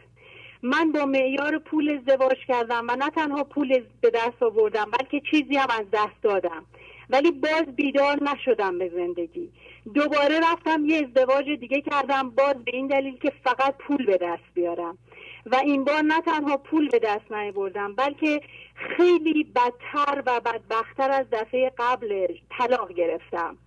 من 0.63 0.93
با 0.93 1.05
معیار 1.05 1.59
پول 1.59 1.91
ازدواج 1.91 2.37
کردم 2.49 2.87
و 2.89 2.97
نه 2.97 3.11
تنها 3.11 3.45
پول 3.45 3.83
به 4.01 4.11
دست 4.11 4.43
آوردم 4.43 4.91
بلکه 4.99 5.21
چیزی 5.31 5.57
هم 5.57 5.69
از 5.71 5.87
دست 5.93 6.23
دادم. 6.23 6.65
ولی 7.11 7.31
باز 7.31 7.77
بیدار 7.77 8.19
نشدم 8.23 8.79
به 8.79 8.89
زندگی. 8.89 9.49
دوباره 9.95 10.41
رفتم 10.53 10.85
یه 10.87 10.97
ازدواج 10.97 11.51
دیگه 11.61 11.81
کردم 11.81 12.31
باز 12.31 12.55
به 12.65 12.71
این 12.77 12.87
دلیل 12.87 13.19
که 13.19 13.33
فقط 13.45 13.75
پول 13.79 14.07
به 14.07 14.19
دست 14.23 14.55
بیارم. 14.55 14.99
و 15.47 15.57
این 15.57 15.85
بار 15.85 16.03
نه 16.03 16.21
تنها 16.21 16.57
پول 16.57 16.89
به 16.89 16.99
دست 16.99 17.29
بردم 17.55 17.95
بلکه 17.95 18.41
خیلی 18.75 19.45
بدتر 19.45 20.23
و 20.27 20.41
بدبختتر 20.41 21.11
از 21.11 21.27
دفعه 21.33 21.73
قبل 21.79 22.27
طلاق 22.59 22.93
گرفتم. 22.93 23.59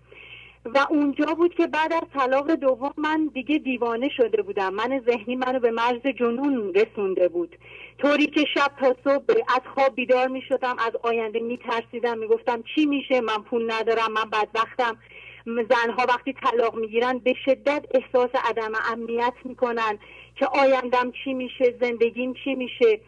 و 0.66 0.86
اونجا 0.90 1.26
بود 1.26 1.56
که 1.56 1.68
بعد 1.68 1.94
از 1.94 2.04
طلاق 2.14 2.52
دوم 2.52 2.94
من 2.98 3.30
دیگه 3.34 3.58
دیوانه 3.58 4.10
شده 4.18 4.42
بودم. 4.42 4.74
من 4.74 5.02
ذهنی 5.06 5.36
منو 5.36 5.60
به 5.60 5.72
مرز 5.72 6.02
جنون 6.20 6.74
رسونده 6.74 7.28
بود. 7.28 7.56
طوری 7.98 8.28
که 8.28 8.46
شب 8.54 8.72
تا 8.80 8.96
صبح 9.04 9.34
از 9.48 9.62
خواب 9.76 9.96
بیدار 9.96 10.28
می 10.28 10.42
شدم 10.42 10.76
از 10.80 10.92
آینده 11.04 11.40
می 11.40 11.58
ترسیدم 11.58 12.18
می 12.18 12.28
گفتم 12.28 12.64
چی 12.76 12.86
میشه؟ 12.86 13.22
من 13.22 13.44
پول 13.44 13.72
ندارم 13.72 14.12
من 14.12 14.30
بدبختم. 14.30 14.98
زنها 15.46 16.06
وقتی 16.10 16.34
طلاق 16.34 16.76
می‌گیرن 16.76 17.18
به 17.18 17.34
شدت 17.46 17.86
احساس 17.92 18.30
عدم 18.50 18.72
امنیت 18.92 19.34
می‌کنن. 19.44 20.00
که 20.36 20.46
آیندم 20.46 21.12
چی 21.24 21.34
میشه 21.34 21.76
زندگیم 21.82 22.34
چی 22.44 22.56
میشه. 22.56 23.00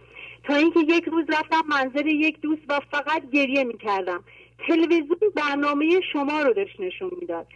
تا 0.43 0.55
اینکه 0.55 0.79
یک 0.79 1.03
روز 1.03 1.25
رفتم 1.29 1.61
منزل 1.69 2.07
یک 2.07 2.41
دوست 2.41 2.61
و 2.69 2.79
فقط 2.91 3.29
گریه 3.29 3.63
می‌کردم. 3.63 4.23
تلویزیون 4.67 5.19
برنامه 5.35 5.99
شما 6.13 6.41
رو 6.41 6.53
داشت 6.53 6.79
نشون 6.79 7.11
می‌داد. 7.21 7.47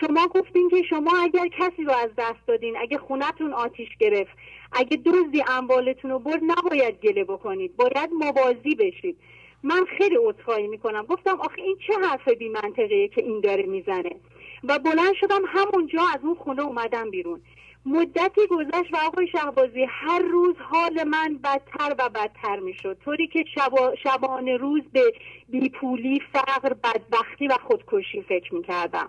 شما 0.00 0.26
گفتین 0.26 0.68
که 0.68 0.82
شما 0.90 1.12
اگر 1.22 1.48
کسی 1.48 1.84
رو 1.84 1.92
از 1.92 2.10
دست 2.18 2.46
دادین 2.46 2.76
اگه 2.76 2.98
خونتون 2.98 3.52
آتیش 3.52 3.88
گرفت 3.98 4.30
اگه 4.72 4.96
دزدی 4.96 5.44
اموالتون 5.48 6.10
رو 6.10 6.18
برد 6.18 6.40
نباید 6.42 7.00
گله 7.00 7.24
بکنید. 7.24 7.76
باید 7.76 8.10
موازی 8.12 8.74
بشید. 8.74 9.16
من 9.62 9.84
خیلی 9.98 10.16
عذرخواهی 10.16 10.66
می‌کنم. 10.66 11.02
گفتم 11.02 11.40
آخه 11.40 11.62
این 11.62 11.76
چه 11.86 11.92
حرف 12.02 12.28
بی 12.28 12.48
منطقیه 12.48 13.08
که 13.08 13.22
این 13.22 13.40
داره 13.40 13.62
می‌زنه؟ 13.62 14.16
و 14.64 14.78
بلند 14.78 15.14
شدم 15.20 15.42
همونجا 15.46 16.00
از 16.14 16.20
اون 16.22 16.34
خونه 16.34 16.62
اومدم 16.62 17.10
بیرون. 17.10 17.40
مدتی 17.86 18.46
گذشت 18.50 18.94
و 18.94 18.96
آقای 19.06 19.28
شهبازی 19.28 19.86
هر 19.88 20.18
روز 20.18 20.56
حال 20.58 21.04
من 21.04 21.38
بدتر 21.44 21.94
و 21.98 22.08
بدتر 22.08 22.58
می‌شد. 22.58 22.98
طوری 23.04 23.26
که 23.26 23.44
شبا 23.54 23.94
شبانه 24.02 24.56
روز 24.56 24.82
به 24.92 25.12
بیپولی 25.48 26.22
فقر 26.32 26.72
بدبختی 26.74 27.46
و 27.46 27.54
خودکشی 27.62 28.22
فکر 28.22 28.54
می‌کردم. 28.54 29.08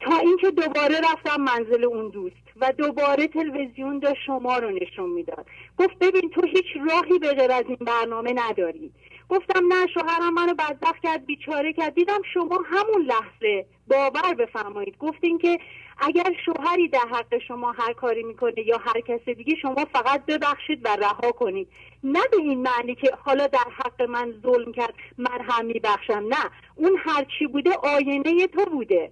تا 0.00 0.16
اینکه 0.16 0.50
دوباره 0.50 1.00
رفتم 1.12 1.40
منزل 1.40 1.84
اون 1.84 2.08
دوست 2.08 2.36
و 2.60 2.72
دوباره 2.72 3.26
تلویزیون 3.26 3.98
داشت 3.98 4.20
شما 4.26 4.58
رو 4.58 4.70
نشون 4.70 5.10
می‌داد. 5.10 5.46
گفت 5.78 5.98
ببین 5.98 6.30
تو 6.30 6.42
هیچ 6.46 6.66
راهی 6.90 7.18
به 7.18 7.34
غیر 7.34 7.52
از 7.52 7.64
این 7.68 7.78
برنامه 7.80 8.32
نداری. 8.36 8.92
گفتم 9.28 9.72
نه 9.72 9.86
شوهرم 9.86 10.34
منو 10.34 10.54
بدبخت 10.54 11.02
کرد 11.02 11.26
بیچاره 11.26 11.72
کرد. 11.72 11.94
دیدم 11.94 12.20
شما 12.34 12.60
همون 12.66 13.02
لحظه 13.02 13.66
باور 13.88 14.34
بفرمایید. 14.34 14.98
گفتین 14.98 15.38
که 15.38 15.58
اگر 15.98 16.32
شوهری 16.44 16.88
در 16.88 17.04
حق 17.12 17.38
شما 17.38 17.72
هر 17.72 17.92
کاری 17.92 18.22
می‌کنه 18.22 18.66
یا 18.66 18.78
هر 18.78 19.00
کس 19.00 19.28
دیگه 19.28 19.54
شما 19.62 19.84
فقط 19.92 20.26
ببخشید 20.26 20.80
و 20.84 20.96
رها 20.96 21.32
کنید. 21.32 21.68
نه 22.04 22.20
به 22.30 22.36
این 22.36 22.62
معنی 22.62 22.94
که 22.94 23.10
حالا 23.24 23.46
در 23.46 23.66
حق 23.76 24.02
من 24.02 24.34
ظلم 24.42 24.72
کرد 24.72 24.94
من 25.18 25.40
هم 25.48 25.66
میبخشم. 25.66 26.24
نه 26.28 26.50
اون 26.74 26.96
هرچی 26.98 27.46
بوده 27.46 27.70
آینه 27.74 28.46
تو 28.46 28.64
بوده. 28.64 29.10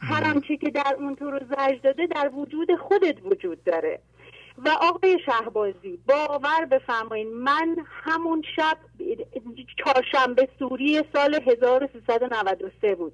هر 0.00 0.24
آنچه 0.24 0.56
که 0.56 0.70
در 0.70 0.96
اون 0.98 1.16
تو 1.16 1.30
رو 1.30 1.38
زج 1.38 1.80
داده 1.82 2.06
در 2.06 2.30
وجود 2.34 2.74
خودت 2.74 3.16
وجود 3.24 3.64
داره. 3.64 4.00
و 4.58 4.68
آقای 4.68 5.18
شهبازی 5.26 5.98
باور 6.08 6.64
بفرمایید 6.64 7.28
من 7.28 7.76
همون 7.86 8.42
شب 8.56 8.78
چهارشنبه 9.78 10.48
سوری 10.58 11.02
سال 11.12 11.40
1393 11.46 12.94
بود. 12.94 13.12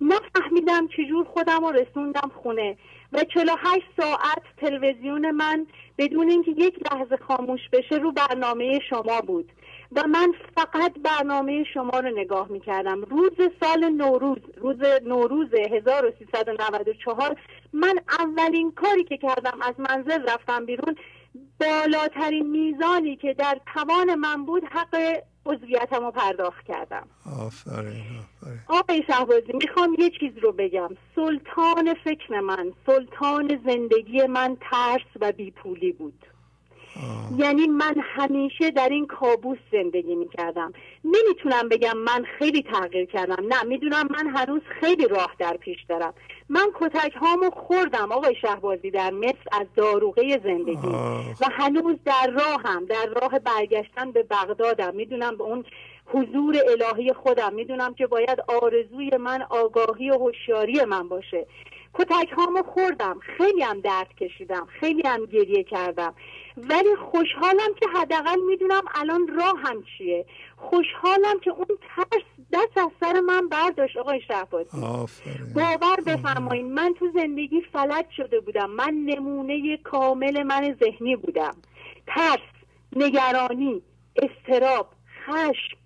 نفهمیدم 0.00 0.88
چجور 0.88 1.24
خودم 1.24 1.64
رو 1.64 1.72
رسوندم 1.72 2.30
خونه 2.42 2.76
و 3.12 3.24
48 3.24 3.84
ساعت 4.00 4.42
تلویزیون 4.56 5.30
من 5.30 5.66
بدون 5.98 6.30
اینکه 6.30 6.50
یک 6.50 6.92
لحظه 6.92 7.16
خاموش 7.16 7.60
بشه 7.72 7.94
رو 7.94 8.12
برنامه 8.12 8.80
شما 8.90 9.20
بود 9.20 9.52
و 9.92 10.06
من 10.06 10.34
فقط 10.56 10.92
برنامه 10.98 11.64
شما 11.74 12.00
رو 12.00 12.10
نگاه 12.18 12.48
می‌کردم. 12.48 13.02
روز 13.02 13.32
سال 13.60 13.88
نوروز 13.88 14.38
روز 14.56 14.76
نوروز 15.04 15.48
1394 15.54 17.36
من 17.72 17.98
اولین 18.18 18.72
کاری 18.72 19.04
که 19.04 19.16
کردم 19.16 19.58
از 19.62 19.74
منزل 19.78 20.22
رفتم 20.28 20.66
بیرون 20.66 20.96
بالاترین 21.60 22.50
میزانی 22.50 23.16
که 23.16 23.34
در 23.34 23.60
توان 23.74 24.14
من 24.14 24.44
بود 24.44 24.62
حق 24.64 25.22
عضویتم 25.46 26.04
رو 26.04 26.10
پرداخت 26.10 26.64
کردم. 26.64 27.08
آفرین 27.46 28.04
آفرین. 28.18 28.60
آقای 28.68 29.02
شهبازی 29.06 29.52
می‌خوام 29.54 29.96
یه 29.98 30.10
چیز 30.20 30.38
رو 30.38 30.52
بگم. 30.52 30.88
سلطان 31.14 31.94
فکر 32.04 32.40
من 32.40 32.72
سلطان 32.86 33.60
زندگی 33.66 34.26
من 34.26 34.56
ترس 34.70 35.06
و 35.20 35.32
بیپولی 35.32 35.92
بود. 35.92 36.26
یعنی 37.38 37.66
من 37.66 37.94
همیشه 37.98 38.70
در 38.70 38.88
این 38.88 39.06
کابوس 39.06 39.58
زندگی 39.72 40.14
می‌کردم. 40.14 40.72
نمی‌تونم 41.04 41.68
بگم 41.68 41.96
من 41.96 42.24
خیلی 42.38 42.62
تغییر 42.62 43.06
کردم. 43.06 43.46
نه 43.48 43.62
می‌دونم 43.62 44.08
من 44.10 44.26
هنوز 44.26 44.62
خیلی 44.80 45.08
راه 45.08 45.34
در 45.38 45.56
پیش 45.56 45.78
دارم. 45.88 46.14
من 46.48 46.66
کتک 46.74 47.12
هامو 47.12 47.50
خوردم 47.50 48.12
آقای 48.12 48.34
شهبازی 48.34 48.90
در 48.90 49.10
مصر 49.10 49.48
از 49.52 49.66
داروغه 49.76 50.40
زندگی. 50.44 50.88
و 51.40 51.48
هنوز 51.52 51.96
در 52.04 52.30
راهم 52.30 52.84
در 52.84 53.06
راه 53.20 53.38
برگشتن 53.38 54.12
به 54.12 54.22
بغدادم. 54.22 54.94
می‌دونم 54.94 55.36
به 55.36 55.44
اون 55.44 55.64
حضور 56.06 56.56
الهی 56.70 57.12
خودم. 57.12 57.54
می‌دونم 57.54 57.94
که 57.94 58.06
باید 58.06 58.38
آرزوی 58.62 59.16
من 59.16 59.42
آگاهی 59.42 60.10
و 60.10 60.14
هوشیاری 60.14 60.84
من 60.84 61.08
باشه. 61.08 61.46
کتک 61.98 62.32
هامو 62.36 62.62
خوردم. 62.62 63.18
خیلی 63.36 63.62
هم 63.62 63.80
درد 63.80 64.14
کشیدم. 64.14 64.66
خیلی 64.80 65.02
هم 65.02 65.26
گریه 65.26 65.64
کردم. 65.64 66.14
ولی 66.56 66.96
خوشحالم 67.10 67.74
که 67.80 67.86
حداقل 67.94 68.40
می‌دونم 68.48 68.82
الان 68.94 69.28
راه 69.28 69.54
هم 69.64 69.84
چیه. 69.98 70.26
خوشحالم 70.56 71.40
که 71.44 71.50
اون 71.50 71.78
ترس 71.96 72.22
دست 72.52 72.78
از 72.78 72.90
سر 73.00 73.20
من 73.20 73.48
برداشت 73.48 73.96
آقای 73.96 74.20
شهبازی 74.28 74.78
باور 75.54 75.96
بفرمایید 76.06 76.66
من 76.66 76.94
تو 76.98 77.10
زندگی 77.14 77.60
فلج 77.72 78.06
شده 78.16 78.40
بودم. 78.40 78.70
من 78.70 78.94
نمونه 78.94 79.76
کامل 79.76 80.42
من 80.42 80.76
ذهنی 80.84 81.16
بودم. 81.16 81.54
ترس 82.06 82.38
نگرانی 82.96 83.82
استراب 84.16 84.88
خشم 85.26 85.76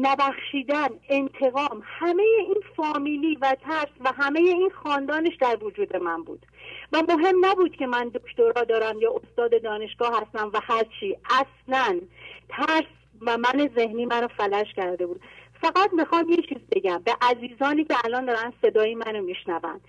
نبخشیدن 0.00 0.88
انتقام 1.08 1.82
همه 1.84 2.22
این 2.22 2.62
فامیلی 2.76 3.38
و 3.42 3.56
ترس 3.62 3.88
و 4.04 4.12
همه 4.12 4.40
این 4.40 4.70
خاندانش 4.70 5.36
در 5.40 5.64
وجود 5.64 5.96
من 5.96 6.22
بود. 6.22 6.46
و 6.92 7.02
مهم 7.08 7.44
نبود 7.44 7.76
که 7.76 7.86
من 7.86 8.08
دکترا 8.08 8.64
دارم 8.64 8.98
یا 8.98 9.12
استاد 9.12 9.62
دانشگاه 9.62 10.22
هستم 10.22 10.50
و 10.54 10.60
هرچی 10.62 11.16
اصلا 11.24 12.00
ترس 12.48 12.84
و 13.20 13.36
من 13.36 13.70
ذهنی 13.76 14.06
منو 14.06 14.28
فلش 14.28 14.72
کرده 14.76 15.06
بود. 15.06 15.20
فقط 15.60 15.92
می‌خوام 15.92 16.28
یه 16.28 16.36
چیز 16.36 16.58
بگم. 16.70 17.02
به 17.04 17.12
عزیزانی 17.22 17.84
که 17.84 17.94
الان 18.04 18.24
دارن 18.24 18.52
صدای 18.62 18.94
منو 18.94 19.22
میشنون. 19.22 19.80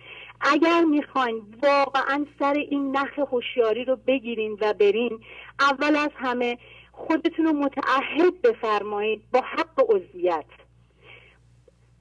اگر 0.42 0.82
می‌خواین 0.82 1.42
واقعا 1.64 2.26
سر 2.40 2.54
این 2.54 2.98
نخ 2.98 3.20
هوشیاری 3.20 3.86
رو 3.86 3.96
بگیرین 4.08 4.58
و 4.62 4.74
برین 4.74 5.20
اول 5.60 5.96
از 5.96 6.10
همه 6.16 6.58
خودتون 7.07 7.45
رو 7.45 7.53
متعهد 7.53 8.41
بفرمایید 8.41 9.22
با 9.34 9.41
حق 9.41 9.86
عضویت 9.90 10.45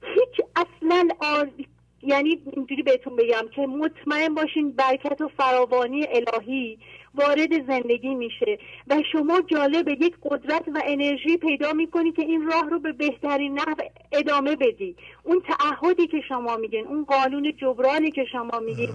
هیچ 0.01 0.45
اصلا 0.55 1.07
آز... 1.19 1.47
یعنی 2.03 2.41
اینجوری 2.53 2.83
بهتون 2.83 3.15
بگم 3.15 3.45
که 3.55 3.61
مطمئن 3.61 4.33
باشین 4.35 4.71
برکت 4.71 5.21
و 5.21 5.27
فراوانی 5.37 6.07
الهی 6.07 6.77
وارد 7.15 7.67
زندگی 7.67 8.15
میشه 8.15 8.59
و 8.87 9.03
شما 9.11 9.41
جالب 9.41 9.87
یک 9.87 10.15
قدرت 10.23 10.67
و 10.67 10.81
انرژی 10.85 11.37
پیدا 11.37 11.73
می‌کنی 11.73 12.11
که 12.11 12.21
این 12.21 12.51
راه 12.51 12.69
رو 12.69 12.79
به 12.79 12.91
بهترین 12.91 13.53
نحو 13.53 13.75
ادامه 14.11 14.55
بدی. 14.55 14.95
اون 15.23 15.41
تعهدی 15.41 16.07
که 16.07 16.21
شما 16.27 16.57
میگین 16.57 16.87
اون 16.87 17.05
قانون 17.05 17.53
جبرانی 17.57 18.11
که 18.11 18.25
شما 18.31 18.59
میگین 18.59 18.89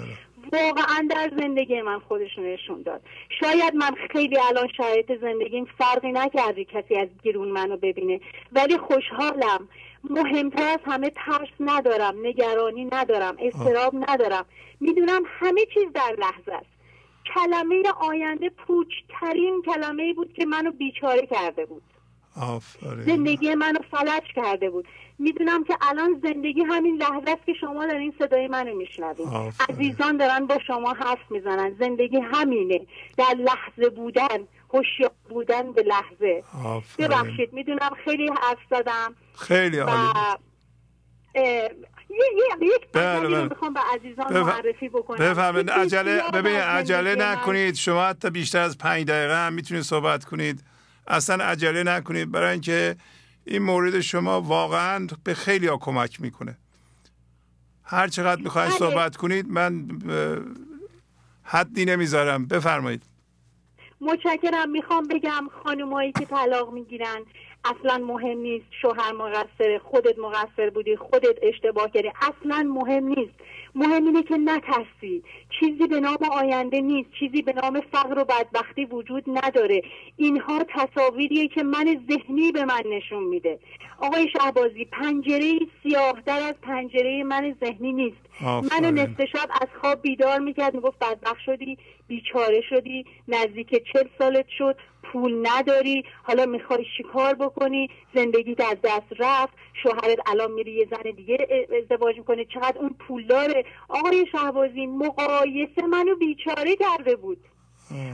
واقعا 0.53 1.09
در 1.11 1.33
زندگی 1.39 1.83
من 1.83 1.99
خودش 1.99 2.39
نشون 2.39 2.83
داد. 2.83 3.01
شاید 3.41 3.75
من 3.75 3.91
خیلی 4.11 4.39
الان 4.39 4.69
شرایط 4.77 5.13
زندگیم 5.21 5.67
فرقی 5.79 6.13
نکردی 6.13 6.65
کسی 6.65 6.97
از 6.97 7.09
گیرون 7.23 7.49
منو 7.49 7.77
ببینه. 7.77 8.21
ولی 8.53 8.79
خوشحالم. 8.79 9.69
مهمتر 10.11 10.69
از 10.69 10.81
همه 10.85 11.11
ترس 11.11 11.49
ندارم 11.61 12.15
نگرانی 12.23 12.89
ندارم 12.93 13.37
استراب 13.39 13.95
ندارم. 14.09 14.45
می‌دونم 14.81 15.23
همه 15.27 15.67
چیز 15.75 15.93
در 15.95 16.17
لحظه 16.19 16.53
است. 16.53 16.77
کلمه 17.35 17.83
آینده 18.01 18.51
پوچترین 18.51 19.63
کلمه 19.67 20.15
بود 20.15 20.33
که 20.33 20.47
منو 20.47 20.71
بیچاره 20.71 21.27
کرده 21.27 21.67
بود. 21.67 21.83
آفرین. 22.43 23.01
زندگی 23.01 23.55
منو 23.55 23.79
فلج 23.91 24.23
کرده 24.37 24.71
بود. 24.71 24.89
می‌دونم 25.19 25.65
که 25.65 25.77
الان 25.81 26.21
زندگی 26.23 26.61
همین 26.61 26.97
لحظه 26.97 27.31
است 27.31 27.47
که 27.47 27.53
شما 27.61 27.87
در 27.87 27.95
این 27.95 28.15
صدای 28.19 28.49
منو 28.49 28.75
میشنوید 28.75 29.29
عزیزان 29.69 30.17
دارن 30.17 30.47
با 30.47 30.59
شما 30.67 30.93
حرف 30.93 31.31
می‌زنن. 31.31 31.77
زندگی 31.79 32.17
همینه. 32.33 32.81
در 33.17 33.35
لحظه 33.39 33.91
بودن 33.91 34.39
هوشیار 34.75 35.11
بودن 35.29 35.73
به 35.73 35.83
لحظه. 35.83 36.45
ببخشید 36.99 37.53
می‌دونم 37.53 37.91
خیلی 38.05 38.29
حرف 38.29 38.59
زدم. 38.71 39.15
خیلی 39.39 39.79
عالی 39.79 39.97
یک 42.63 42.89
بله 42.93 43.29
بله. 43.29 43.45
می‌خوام 43.45 43.75
به 43.75 43.81
عزیزان 43.95 44.27
بف... 44.27 44.47
معرفی 44.47 44.89
بکنم. 44.89 45.19
بفرمایید 45.19 45.71
عجله 45.71 46.23
ببین 46.33 46.57
عجله 46.57 47.15
نکنید. 47.15 47.75
شما 47.75 48.05
حتی 48.05 48.31
بیشتر 48.31 48.61
از 48.61 48.79
پنج 48.79 49.07
دقیقه 49.07 49.47
هم 49.47 49.53
می‌تونید 49.53 49.83
صحبت 49.83 50.25
کنید. 50.25 50.65
اصلا 51.07 51.45
عجله 51.45 51.83
نکنید. 51.83 52.31
برای 52.31 52.53
اینکه 52.53 52.97
این 53.47 53.63
مورد 53.63 54.01
شما 54.01 54.41
واقعا 54.41 55.07
به 55.25 55.35
خیلی 55.35 55.67
ها 55.67 55.77
کمک 55.77 56.21
می‌کنه. 56.21 56.59
هر 57.85 58.09
چقدر 58.09 58.43
می‌خواید 58.43 58.69
بله. 58.69 58.79
صحبت 58.79 59.17
کنید 59.17 59.49
من 59.49 59.89
حدی 61.43 61.85
نمی‌ذارم. 61.85 62.47
بفرمایید. 62.47 63.03
متشکرم. 64.01 64.71
می‌خوام 64.71 65.09
بگم 65.09 65.49
خانمایی 65.65 66.13
که 66.13 66.25
طلاق 66.25 66.73
می‌گیرن 66.73 67.21
اصلا 67.65 67.99
مهم 67.99 68.39
نیست 68.39 68.67
شوهر 68.83 69.13
مقصر 69.13 69.81
خودت 69.85 70.19
مقصر 70.19 70.71
بودی 70.71 70.97
خودت 70.97 71.37
اشتباه 71.43 71.91
کردی. 71.91 72.09
اصلا 72.21 72.63
مهم 72.63 73.05
نیست. 73.05 73.35
مهم 73.77 74.07
اینه 74.07 74.23
که 74.23 74.37
نترسی 74.37 75.23
چیزی 75.61 75.87
به 75.87 76.01
نام 76.01 76.19
آینده 76.33 76.81
نیست. 76.81 77.09
چیزی 77.19 77.43
به 77.43 77.53
نام 77.53 77.81
فقر 77.93 78.19
و 78.19 78.25
بدبختی 78.25 78.85
وجود 78.85 79.25
نداره. 79.27 79.83
اینها 80.17 80.65
تصاویریه 80.69 81.49
که 81.49 81.63
من 81.63 82.07
ذهنی 82.11 82.53
به 82.53 82.65
من 82.65 82.83
نشون 82.91 83.25
میده. 83.25 83.59
آقای 83.99 84.29
شهبازی 84.39 84.85
پنجره 84.85 85.59
سیاه 85.83 86.23
در 86.27 86.43
از 86.43 86.55
پنجره 86.63 87.25
من 87.25 87.57
ذهنی 87.65 87.93
نیست. 87.93 88.17
منو 88.43 88.91
نصف 88.91 89.25
شب 89.25 89.49
از 89.61 89.69
خواب 89.81 90.03
بیدار 90.03 90.39
می‌کرد. 90.39 90.75
می‌گفت 90.75 90.99
بدبخت 90.99 91.41
شدی 91.47 91.79
بیچاره 92.09 92.61
شدی 92.71 93.05
نزدیک 93.29 93.83
چل 93.93 94.05
سالت 94.19 94.47
شد. 94.59 94.77
پول 95.13 95.47
نداری 95.49 96.05
حالا 96.23 96.47
می‌خوای 96.47 96.85
شکار 96.99 97.35
بکنی؟ 97.35 97.91
زندگی 98.15 98.57
از 98.71 98.77
دست 98.85 99.13
رفت 99.19 99.55
شوهرت 99.83 100.19
الان 100.27 100.53
میری 100.53 100.73
یه 100.73 100.89
زن 100.91 101.11
دیگه 101.11 101.67
ازدواج 101.83 102.17
می‌کنه. 102.17 102.45
چقدر 102.45 102.79
اون 102.79 102.97
پول 102.99 103.27
داره؟ 103.27 103.65
آقای 103.89 104.27
شهبازی 104.33 104.87
مقایسه 104.87 105.87
منو 105.91 106.17
بیچاره 106.17 106.77
کرده 106.77 107.17
بود. 107.17 107.39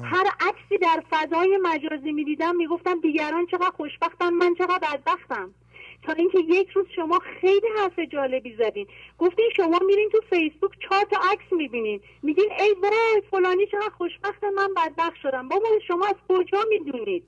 هر 0.04 0.26
عکسی 0.40 0.78
در 0.78 1.02
فضای 1.10 1.58
مجازی 1.62 2.12
می‌دیدم 2.12 2.56
می‌گفتم 2.56 3.00
دیگران 3.00 3.46
چقدر 3.46 3.70
خوشبختن 3.76 4.30
من 4.30 4.54
چقدر 4.54 4.78
بدبختم. 4.78 5.54
تا 6.02 6.12
اینکه 6.12 6.38
یک 6.38 6.70
روز 6.70 6.86
شما 6.96 7.18
خیلی 7.40 7.66
حرف 7.78 7.98
جالبی 7.98 8.56
زدین. 8.58 8.86
گفتین 9.18 9.50
شما 9.56 9.78
میرین 9.86 10.08
تو 10.08 10.20
فیسبوک 10.30 10.70
چهار 10.88 11.04
تا 11.04 11.16
عکس 11.32 11.52
می‌بینین. 11.52 12.00
میگین 12.22 12.48
ای 12.60 12.74
وای 12.82 13.22
فلانی 13.30 13.66
چقدر 13.66 13.90
خوشبخت 13.98 14.44
من 14.44 14.68
بدبخت 14.76 15.16
شدم. 15.22 15.48
بابا 15.48 15.66
شما 15.88 16.06
از 16.06 16.16
کجا 16.28 16.58
می‌دونید؟ 16.68 17.24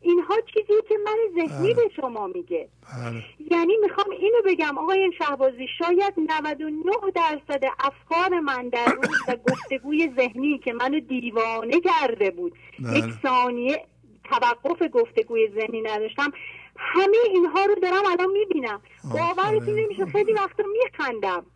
اینها 0.00 0.34
چیزی 0.54 0.72
که 0.88 0.94
من 1.04 1.16
ذهنی 1.34 1.74
بله. 1.74 1.84
به 1.84 1.90
شما 1.96 2.26
میگه. 2.26 2.68
بله. 2.82 3.22
یعنی 3.50 3.76
می‌خوام 3.82 4.10
اینو 4.10 4.42
بگم 4.44 4.78
آقای 4.78 5.10
شهبازی 5.18 5.66
شاید 5.78 6.14
99 6.16 6.92
درصد 7.14 7.64
افکار 7.78 8.40
من 8.40 8.68
در 8.68 8.84
روز 8.84 9.18
و 9.28 9.36
گفتگوی 9.50 10.08
ذهنی 10.16 10.58
که 10.58 10.72
منو 10.72 11.00
دیوانه 11.00 11.80
کرده 11.80 12.30
بود. 12.30 12.52
بله. 12.80 12.98
یک 12.98 13.04
ثانیه 13.22 13.84
توقف 14.24 14.82
گفتگوی 14.92 15.48
ذهنی 15.48 15.82
نداشتم. 15.82 16.32
همه 16.78 17.16
اینها 17.30 17.64
رو 17.64 17.74
دارم 17.74 18.06
الان 18.06 18.30
می‌بینم. 18.32 18.80
باورتون 19.12 19.78
نمیشه 19.78 20.06
خیلی 20.06 20.32
وقتا 20.32 20.64
میخندم. 20.82 21.46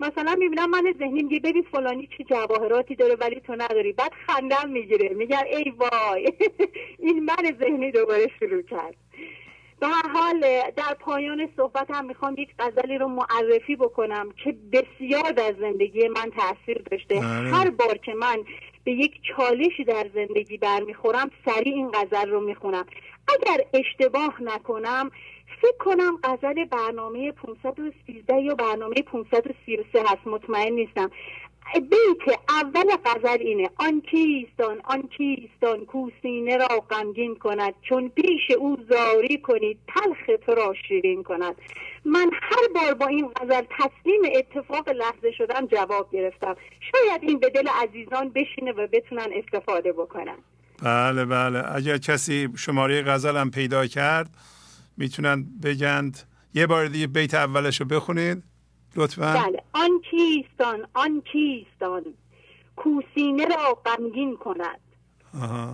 مثلا 0.00 0.34
می‌بینم 0.38 0.70
من 0.70 0.94
ذهنی 0.98 1.22
میگه 1.22 1.40
ببین 1.40 1.66
فلانی 1.72 2.08
چه 2.18 2.24
جواهراتی 2.24 2.94
داره 2.94 3.14
ولی 3.14 3.40
تو 3.40 3.52
نداری. 3.52 3.92
بعد 3.92 4.12
خندم 4.26 4.68
می‌گیره. 4.70 5.08
میگن 5.08 5.42
ای 5.50 5.70
وای. 5.70 6.32
این 6.98 7.24
من 7.24 7.56
ذهنی 7.60 7.90
دوباره 7.90 8.30
شروع 8.40 8.62
کرد. 8.62 8.94
به 9.80 9.86
هر 9.86 10.08
حال 10.08 10.40
در 10.76 10.94
پایان 11.00 11.48
صحبت 11.56 11.90
هم 11.90 12.06
می‌خوام 12.06 12.34
یک 12.38 12.48
غزلی 12.58 12.98
رو 12.98 13.08
معرفی 13.08 13.76
بکنم 13.76 14.28
که 14.44 14.56
بسیار 14.72 15.32
در 15.32 15.54
زندگی 15.60 16.08
من 16.08 16.30
تاثیر 16.30 16.82
داشته. 16.90 17.14
بله. 17.14 17.24
هر 17.24 17.70
بار 17.70 17.98
که 17.98 18.14
من 18.14 18.44
به 18.84 18.92
یک 18.92 19.20
چالشی 19.36 19.84
در 19.84 20.10
زندگی 20.14 20.58
برمیخورم 20.58 21.30
سریع 21.44 21.74
این 21.74 21.90
غزل 21.94 22.30
رو 22.30 22.40
می‌خونم. 22.40 22.86
اگر 23.28 23.64
اشتباه 23.74 24.42
نکنم 24.42 25.10
فکر 25.62 25.76
کنم 25.78 26.18
غزل 26.24 26.64
برنامه 26.64 27.32
513 27.32 28.40
یا 28.42 28.54
برنامه 28.54 28.94
533 28.94 30.02
هست. 30.02 30.26
مطمئن 30.26 30.72
نیستم. 30.72 31.10
بیت 31.74 32.38
اول 32.48 32.96
غزل 33.04 33.38
اینه. 33.40 33.70
آن 33.76 34.00
کیستان 34.00 34.80
آن؟ 34.84 35.02
کیستان 35.02 35.84
کوسینه 35.84 36.56
را 36.56 36.84
غمگین 36.90 37.36
کند. 37.36 37.74
چون 37.88 38.08
پیش 38.08 38.50
او 38.58 38.76
زاری 38.88 39.38
کنید 39.38 39.78
تلخ 39.88 40.38
تو 40.46 40.54
را 40.54 40.74
شیرین 40.88 41.22
کند. 41.22 41.54
من 42.04 42.30
هر 42.42 42.68
بار 42.74 42.94
با 42.94 43.06
این 43.06 43.28
غزل 43.28 43.62
تسلیم 43.78 44.22
اتفاق 44.34 44.88
لحظه 44.88 45.32
شدم 45.38 45.66
جواب 45.66 46.08
گرفتم. 46.12 46.56
شاید 46.92 47.22
این 47.22 47.38
به 47.38 47.50
دل 47.50 47.68
عزیزان 47.68 48.28
بشینه 48.28 48.72
و 48.72 48.86
بتونن 48.92 49.28
استفاده 49.32 49.92
بکنن. 49.92 50.36
بله 50.82 51.24
بله. 51.24 51.74
اگر 51.74 51.98
کسی 51.98 52.48
شماره 52.56 53.02
غزل 53.02 53.36
هم 53.36 53.50
پیدا 53.50 53.86
کرد 53.86 54.30
می‌تونن 54.96 55.44
بگند. 55.62 56.18
یه 56.54 56.66
بار 56.66 56.86
دیگه 56.86 57.06
بیت 57.06 57.34
اولش 57.34 57.80
رو 57.80 57.86
بخونید. 57.86 58.42
لطفا. 58.96 59.32
بله. 59.32 59.62
آن 59.72 59.90
کیستان 60.10 60.86
آن 60.94 61.22
کیستان. 61.32 62.04
کوسینه 62.76 63.44
را 63.44 63.78
غمگین 63.86 64.36
کند. 64.36 64.80
آها. 65.42 65.70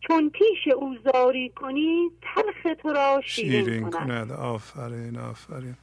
چون 0.00 0.30
پیش 0.30 0.74
او 0.76 0.96
زاری 1.04 1.48
کنی 1.48 2.10
تلخ 2.22 2.76
تو 2.82 2.92
را 2.92 3.20
شیرین, 3.24 3.64
شیرین 3.64 3.90
کند. 3.90 3.92
کند. 3.92 4.32
آفرین 4.32 5.18
آفرین. 5.18 5.76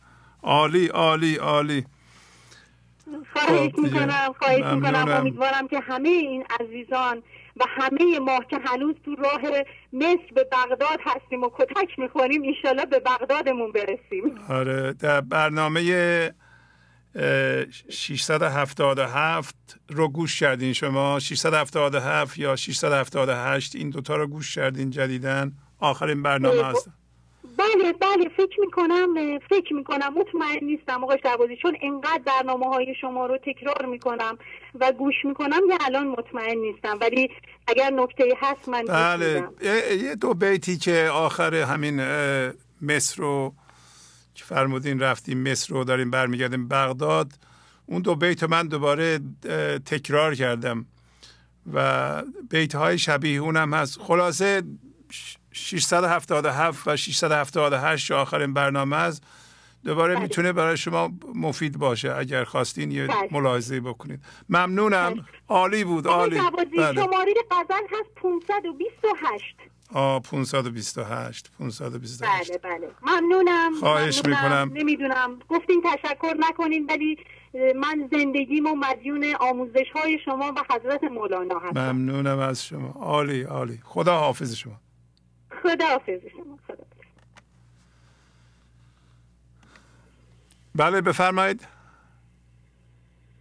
عالی 0.44 0.88
عالی 0.88 1.36
عالی. 1.36 1.86
خواهش 3.34 3.72
خب 3.72 3.80
می‌کنم 3.80 4.36
خواهش 4.40 4.64
می‌کنم. 4.74 5.06
امیدوارم 5.10 5.68
که 5.68 5.80
همه 5.80 6.10
این 6.10 6.44
عزیزان 6.60 7.24
و 7.58 7.64
همه 7.68 8.20
ما 8.20 8.40
که 8.50 8.58
هنوز 8.66 8.96
تو 9.06 9.16
راه 9.16 9.42
مصر 9.94 10.34
به 10.36 10.48
بغداد 10.52 11.00
هستیم 11.06 11.44
و 11.44 11.50
کتک 11.58 12.00
می‌خوریم 12.00 12.42
ایشالا 12.42 12.86
به 12.86 13.00
بغدادمون 13.00 13.72
برسیم. 13.72 14.40
آره 14.50 14.94
در 14.94 15.22
برنامه 15.22 15.82
677 17.90 19.56
رو 19.90 20.08
گوش 20.08 20.40
کردین 20.40 20.74
شما. 20.74 21.20
677 21.20 22.38
یا 22.38 22.56
678 22.56 23.76
این 23.76 23.90
دوتا 23.90 24.16
رو 24.16 24.28
گوش 24.28 24.56
کردین 24.56 24.90
جدیدن 24.90 25.52
آخرین 25.80 26.24
برنامه 26.24 26.64
هست 26.64 26.90
بله 27.58 27.94
بله 27.94 28.30
فکر 28.38 28.60
می‌کنم 28.60 29.40
فکر 29.50 29.74
می‌کنم. 29.74 30.14
مطمئن 30.14 30.66
نیستم 30.66 31.04
آقای 31.04 31.20
شعبازی 31.24 31.58
چون 31.62 31.78
انقدر 31.82 32.22
برنامه 32.26 32.66
های 32.66 32.96
شما 33.02 33.26
رو 33.26 33.38
تکرار 33.38 33.86
می‌کنم 33.86 34.38
و 34.80 34.92
گوش 34.92 35.16
می‌کنم 35.24 35.62
یه 35.70 35.78
الان 35.86 36.08
مطمئن 36.08 36.58
نیستم. 36.58 36.98
ولی 37.02 37.30
اگر 37.68 37.90
نکته 37.90 38.24
هست 38.42 38.70
من 38.70 38.84
بله. 38.86 39.48
یه 40.04 40.16
دو 40.16 40.34
بیتی 40.34 40.78
که 40.78 41.10
آخر 41.14 41.56
همین 41.56 42.02
مصر 42.82 43.16
رو 43.18 43.54
که 44.38 44.46
فرمودین؟ 44.46 45.00
رفتیم 45.00 45.52
مصر 45.52 45.74
رو 45.74 45.84
داریم 45.84 46.12
برمیگردیم 46.12 46.68
بغداد. 46.68 47.34
اون 47.86 48.02
دو 48.02 48.16
بیت 48.16 48.44
من 48.44 48.68
دوباره 48.68 49.20
تکرار 49.86 50.36
کردم. 50.36 50.86
و 51.74 52.24
بیت 52.50 52.76
های 52.76 52.98
شبیه 52.98 53.40
اونم 53.40 53.74
هست. 53.74 54.00
خلاصه 54.02 54.64
677 55.52 56.88
و 56.88 56.98
678 56.98 58.12
آخرین 58.12 58.54
برنامه 58.54 58.96
است. 58.96 59.24
دوباره 59.84 60.14
بله. 60.14 60.24
می‌تونه 60.24 60.54
برای 60.54 60.78
شما 60.78 61.12
مفید 61.36 61.78
باشه 61.78 62.16
اگر 62.16 62.44
خواستین 62.44 62.92
یه 62.92 63.08
بله. 63.08 63.16
ملاحظه 63.32 63.80
بکنید. 63.80 64.20
ممنونم. 64.50 65.14
بله. 65.14 65.24
عالی 65.48 65.84
بود 65.84 66.08
عالی. 66.08 66.42
بله. 66.78 66.94
شماره 66.94 67.34
غزل 67.52 67.84
هست 68.00 68.16
528 68.16 69.56
آ 69.94 70.20
528 70.20 71.52
528 71.60 72.62
بله 72.62 72.78
بله. 72.78 72.90
ممنونم 73.02 73.72
خواهش 73.80 74.26
می‌کنم. 74.26 74.72
نمی‌دونم. 74.74 75.40
گفتین 75.50 75.84
تشکر 75.86 76.34
نکنین 76.40 76.86
ولی 76.86 77.18
من 77.76 78.10
زندگیم 78.12 78.66
و 78.66 78.76
مدیون 78.76 79.36
آموزش 79.40 79.86
های 79.96 80.20
شما 80.26 80.54
و 80.58 80.64
حضرت 80.76 81.04
مولانا 81.04 81.60
هستم. 81.60 81.92
ممنونم 81.92 82.40
از 82.40 82.66
شما. 82.66 82.90
عالی 82.90 83.44
عالی. 83.44 83.80
خدا 83.84 84.18
حافظ 84.18 84.56
شما. 84.56 84.80
خدا 85.64 85.86
حافظ 85.86 86.22
شما. 86.32 86.60
خدا 86.68 86.84
بله 90.76 91.02
بفرمایید. 91.02 91.68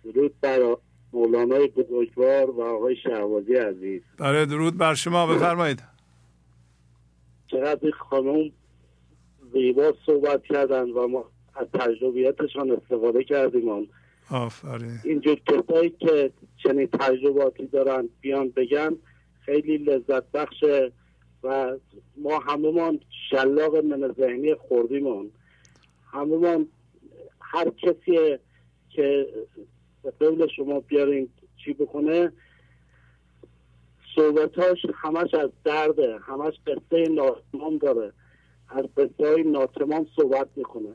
درود 0.05 0.41
بر 0.41 0.77
مولانای 1.13 1.69
بزرگوار 1.69 2.51
و 2.51 2.63
آقای 2.63 2.97
شهوازی 2.97 3.55
عزیز. 3.55 4.03
بله 4.19 4.47
درود 4.47 4.79
بر 4.79 4.95
شما. 4.95 5.27
بفرمایید. 5.27 5.96
چقدر 7.47 7.91
خانم 7.91 8.51
زیبا 9.53 9.95
صحبت 10.07 10.45
کردن 10.45 10.91
و 10.91 11.09
ما 11.09 11.25
از 11.55 11.67
تجربیاتشان 11.75 12.71
استفاده 12.71 13.25
کردیم. 13.25 13.89
آفرین. 14.31 14.99
اینجور 15.05 15.41
کسایی 15.47 15.91
که 15.91 16.31
چنین 16.63 16.87
تجرباتی 16.87 17.67
دارن 17.67 18.09
بیان 18.21 18.49
بگن 18.49 18.97
خیلی 19.41 19.79
لذت 19.79 20.33
بخشه 20.33 20.93
و 21.43 21.77
ما 22.17 22.39
همه 22.39 22.99
شلاق 23.31 23.77
من 23.77 24.15
ذهنی 24.19 24.55
خوردیمون. 24.55 25.31
همه 26.13 26.67
هر 27.41 27.71
کسی 27.71 28.39
که 28.91 29.27
به 30.03 30.13
قول 30.21 30.47
شما 30.57 30.81
بیارین 30.81 31.29
چی 31.65 31.73
بکنه 31.73 32.33
صحبتاش 34.17 34.87
همش 34.95 35.35
از 35.35 35.51
درده 35.65 36.19
همش 36.19 36.55
قصه 36.67 37.09
ناتمام 37.09 37.79
داره. 37.79 38.13
از 38.69 38.85
قصه 38.97 39.29
های 39.29 39.43
ناتمام 39.43 40.07
صحبت 40.17 40.49
می‌کنه. 40.57 40.93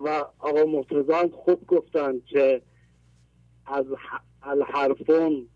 و 0.00 0.24
آقا 0.38 0.64
مرتضا 0.64 1.28
خوب 1.32 1.66
گفتن 1.66 2.20
که 2.20 2.62
از 3.66 3.86
الحرفون 4.42 5.48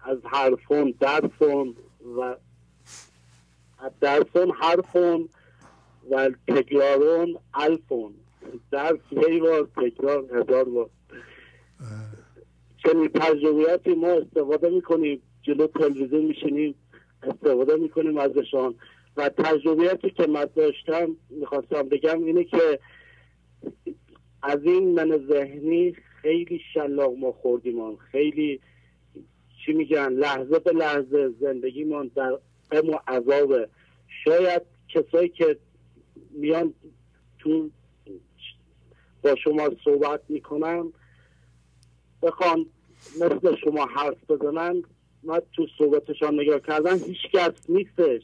از 0.00 0.18
حرفون 0.24 0.94
درفون 1.00 1.76
و 2.16 2.20
از 3.78 3.92
درفون 4.00 4.50
حرفون 4.50 5.28
و 6.10 6.30
تکرارون 6.48 7.38
الفون. 7.54 8.14
درس 8.70 9.00
یه 9.10 9.40
بار 9.40 9.68
تکرار 9.76 10.24
هزار 10.24 10.64
بار. 10.64 10.90
چنین 12.84 13.08
تجربیاتی 13.08 13.94
ما 13.94 14.08
استفاده 14.08 14.70
می‌کنیم 14.70 15.22
جلو 15.42 15.66
تلویزیون 15.66 16.24
میشینیم 16.24 16.74
استفاده 17.22 17.76
می‌کنیم 17.76 18.18
ازشان. 18.18 18.74
و 19.16 19.28
تجربیاتی 19.28 20.10
که 20.10 20.26
من 20.26 20.46
داشتم 20.56 21.16
می‌خواستم 21.30 21.82
بگم 21.82 22.24
اینه 22.24 22.44
که 22.44 22.78
از 24.42 24.58
این 24.62 24.94
من 24.94 25.26
ذهنی 25.28 25.92
خیلی 26.22 26.60
شلاق 26.74 27.14
ما 27.18 27.32
خوردیم 27.32 27.96
خیلی 27.96 28.60
چی 29.66 29.72
میگن 29.72 30.12
لحظه 30.12 30.58
به 30.58 30.72
لحظه 30.72 31.28
زندگیمان 31.40 32.10
در 32.14 32.38
غم 32.70 32.90
و 32.90 32.98
عذابه. 33.08 33.68
شاید 34.24 34.62
کسایی 34.88 35.28
که 35.28 35.58
میان 36.30 36.74
تو 37.38 37.70
با 39.22 39.34
شما 39.34 39.70
صحبت 39.84 40.20
می‌کنن 40.28 40.92
بخوان 42.22 42.66
مثل 43.20 43.56
شما 43.56 43.86
حرف 43.86 44.30
بزنن 44.30 44.82
من 45.22 45.42
تو 45.56 45.66
صحبتشان 45.78 46.40
نگاه 46.40 46.60
کردن 46.60 46.98
هیچ 46.98 47.30
کس 47.32 47.70
نیستش 47.70 48.22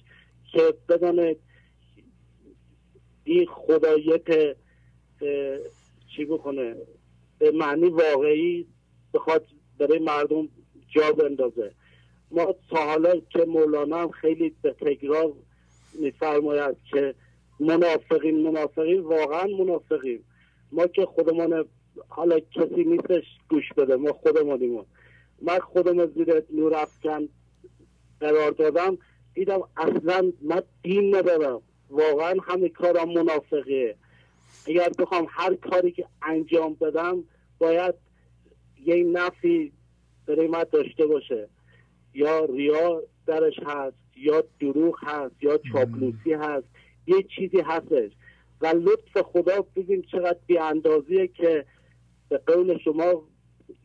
که 0.53 0.75
بدانه 0.89 1.37
این 3.25 3.47
خدایت 3.47 4.57
چی 6.17 6.25
بکنه 6.25 6.77
به 7.39 7.51
معنی 7.51 7.89
واقعی 7.89 8.67
بخواد 9.15 9.47
برای 9.79 9.99
مردم 9.99 10.49
جا 10.89 11.13
بندازه. 11.13 11.73
ما 12.31 12.55
تا 12.71 12.77
حالا 12.77 13.21
که 13.31 13.45
مولانا 13.45 13.97
هم 13.97 14.11
خیلی 14.11 14.55
به 14.63 14.73
تکرار 14.73 15.33
میفرماید 16.01 16.77
که 16.91 17.15
منافقین 17.61 18.43
منافقین 18.43 19.01
واقعا 19.01 19.47
منافقین 19.47 20.25
ما 20.73 20.87
که 20.87 21.07
خودمان 21.07 21.65
حالا 22.09 22.41
کسی 22.41 22.85
نیستش 22.85 23.25
گوش 23.51 23.73
بده. 23.73 23.97
ما 23.97 24.13
خودمانیم 24.13 24.85
من 25.43 25.59
خودم 25.59 26.07
زیر 26.07 26.43
نور 26.51 26.75
افکن 26.75 27.29
قرار 28.21 28.51
دادم. 28.51 28.99
دیدم 29.35 29.61
اصلا 29.77 30.33
من 30.43 30.63
دین 30.83 31.17
ندارم. 31.17 31.63
واقعا 31.91 32.35
همه 32.43 32.69
کارم 32.69 33.09
منافقه 33.09 33.97
اگر 34.67 34.89
بخوام 34.99 35.27
هر 35.31 35.55
کاری 35.55 35.91
که 35.91 36.07
انجام 36.23 36.75
بدم 36.75 37.25
باید 37.59 37.95
یه 38.85 39.05
نفی 39.05 39.73
برای 40.27 40.47
من 40.47 40.65
داشته 40.73 41.07
باشه. 41.07 41.49
یا 42.15 42.45
ریا 42.45 43.03
درش 43.27 43.59
هست 43.67 43.97
یا 44.17 44.45
دروغ 44.61 44.99
هست 45.03 45.35
یا 45.43 45.61
چاپلوسی 45.73 46.33
هست. 46.33 46.67
یه 47.07 47.23
چیزی 47.23 47.61
هستش. 47.61 48.11
و 48.61 48.67
لطف 48.67 49.23
خدا 49.23 49.65
ببین 49.77 50.03
چقدر 50.03 50.39
بی 50.47 50.59
اندازیه 50.59 51.27
که 51.27 51.65
به 52.29 52.39
قول 52.47 52.79
شما 52.79 53.23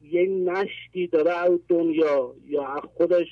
یه 0.04 0.26
نشتی 0.26 1.08
داره 1.08 1.32
از 1.32 1.60
دنیا 1.70 2.36
یا 2.48 2.68
از 2.68 2.82
خودش 2.98 3.28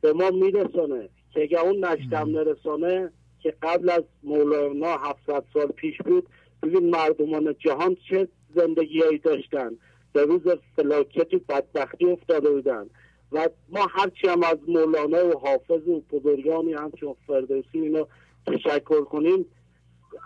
به 0.00 0.12
ما 0.12 0.30
میرسانه 0.30 1.08
که 1.30 1.42
اگر 1.42 1.58
اون 1.58 1.84
نشتم 1.84 2.30
نرسانه 2.30 3.10
که 3.40 3.54
قبل 3.62 3.90
از 3.90 4.02
مولانا 4.22 4.96
700 4.96 5.44
سال 5.54 5.66
پیش 5.66 5.98
بود 5.98 6.28
ببین 6.62 6.90
مردمان 6.90 7.54
جهان 7.58 7.96
چه 8.10 8.28
زندگیهایی 8.54 9.18
داشتن. 9.18 9.70
به 10.12 10.24
روز 10.24 10.42
فلاکت 10.76 11.34
و 11.34 11.38
بدبختی 11.48 12.06
افتاده 12.06 12.50
بودن. 12.50 12.86
و 13.32 13.48
ما 13.68 13.86
هرچی 13.90 14.28
هم 14.28 14.42
از 14.42 14.58
مولانا 14.68 15.28
و 15.28 15.38
حافظ 15.38 15.88
و 15.88 16.00
بزرگانی 16.00 16.72
همچون 16.72 17.14
فردوسی 17.26 17.80
اینا 17.80 18.08
تشکر 18.46 19.04
کنیم. 19.04 19.46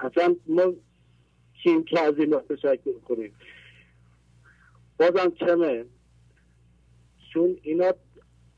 اصلا 0.00 0.36
ما 0.46 0.72
کیم 1.62 1.84
که 1.84 2.00
از 2.00 2.18
اینا 2.18 2.40
تشکر 2.40 2.92
کنیم. 3.08 3.34
بازم 5.00 5.30
کمه. 5.30 5.84
چون 7.32 7.58
اینا 7.62 7.92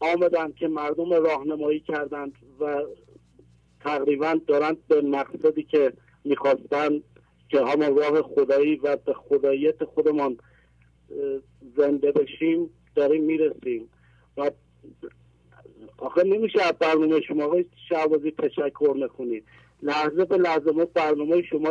آمدن 0.01 0.52
که 0.52 0.69
مردم 0.69 1.12
راهنمایی 1.12 1.81
کردند 1.81 2.32
و 2.60 2.82
تقریبا 3.81 4.40
دارند 4.47 4.86
به 4.86 5.01
مقصدی 5.01 5.62
که 5.62 5.93
می‌خواستن 6.24 7.02
که 7.48 7.64
همون 7.64 7.97
راه 7.97 8.23
خدایی 8.23 8.77
و 8.77 8.97
به 8.97 9.12
خداییت 9.12 9.85
خودمان 9.85 10.39
زنده 11.77 12.12
بشیم 12.12 12.70
داریم 12.94 13.24
می‌رسیم. 13.24 13.89
و 14.36 14.51
آخه 15.98 16.24
نمیشه 16.24 16.62
از 16.62 16.73
برنامه 16.73 17.20
شما 17.20 17.44
آقای 17.44 17.64
شعبازی 17.89 18.31
تشکر 18.31 18.94
نکنید. 18.98 19.44
لحظه 19.82 20.24
به 20.24 20.36
لحظه 20.36 20.70
ما 20.70 20.85
برنامه 20.85 21.43
شما 21.43 21.70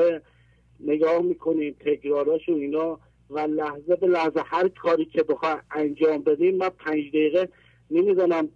نگاه 0.79 1.21
می‌کنیم 1.21 1.75
تکراراش 1.79 2.49
و 2.49 2.53
اینا 2.53 2.99
و 3.31 3.39
لحظه 3.39 3.95
به 3.95 4.07
لحظه 4.07 4.41
هر 4.45 4.67
کاری 4.67 5.05
که 5.05 5.23
بخواه 5.23 5.61
انجام 5.71 6.21
بدیم 6.21 6.57
من 6.57 6.69
پنج 6.69 7.09
دقیقه 7.09 7.49
نمی‌زنم 7.91 8.49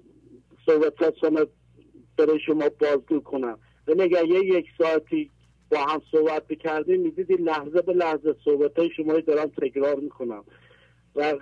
صحبت 0.65 1.17
شما 1.21 1.39
برای 2.17 2.39
شما 2.45 2.69
بازگو 2.79 3.19
کنم. 3.19 3.57
ولی 3.87 4.01
اگر 4.01 4.25
یه 4.25 4.39
یک 4.39 4.65
ساعتی 4.77 5.31
با 5.71 5.77
هم 5.77 6.01
صحبت 6.11 6.47
بکردیم 6.47 7.01
می‌دیدی 7.01 7.33
لحظه 7.33 7.81
به 7.81 7.93
لحظه 7.93 8.35
صحبت 8.45 8.79
های 8.79 8.89
شما 8.97 9.19
دارم 9.19 9.51
تکرار 9.61 9.95
می‌کنم. 9.95 10.43
و 11.15 11.33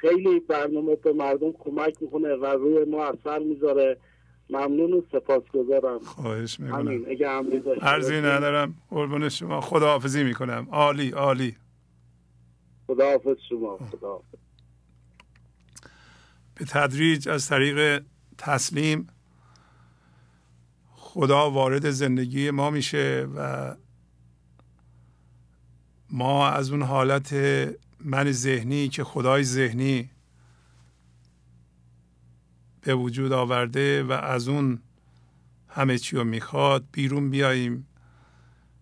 خیلی 0.00 0.40
برنامه 0.40 0.96
به 0.96 1.12
مردم 1.12 1.52
کمک 1.52 1.94
می‌کنه 2.00 2.34
و 2.34 2.46
روی 2.46 2.84
ما 2.84 3.04
اثر 3.04 3.38
می‌ذاره. 3.38 3.96
ممنون 4.50 4.92
و 4.92 5.02
سپاسگزارم. 5.12 5.98
خواهش 5.98 6.60
می‌کنم. 6.60 6.88
همین 6.88 7.06
اگه 7.08 7.28
عرضی 7.80 8.16
ندارم. 8.16 8.74
قربون 8.90 9.28
شما. 9.28 9.60
خداحافظی 9.60 10.24
می‌کنم. 10.24 10.68
عالی 10.72 11.10
عالی. 11.10 11.56
خداحافظ 12.88 13.36
شما 13.48 13.78
خداحافظ. 13.92 14.38
به 16.54 16.64
تدریج 16.64 17.28
از 17.28 17.48
طریق 17.48 18.04
تسلیم 18.38 19.06
خدا 20.90 21.50
وارد 21.50 21.90
زندگی 21.90 22.50
ما 22.50 22.70
میشه 22.70 23.28
و 23.36 23.74
ما 26.10 26.48
از 26.48 26.70
اون 26.70 26.82
حالت 26.82 27.32
من 28.00 28.32
ذهنی 28.32 28.88
که 28.88 29.04
خدای 29.04 29.44
ذهنی 29.44 30.10
به 32.80 32.94
وجود 32.94 33.32
آورده 33.32 34.02
و 34.02 34.12
از 34.12 34.48
اون 34.48 34.82
همه 35.68 35.98
چی 35.98 36.16
رو 36.16 36.24
می‌خواد 36.24 36.84
بیرون 36.92 37.30
بیاییم. 37.30 37.86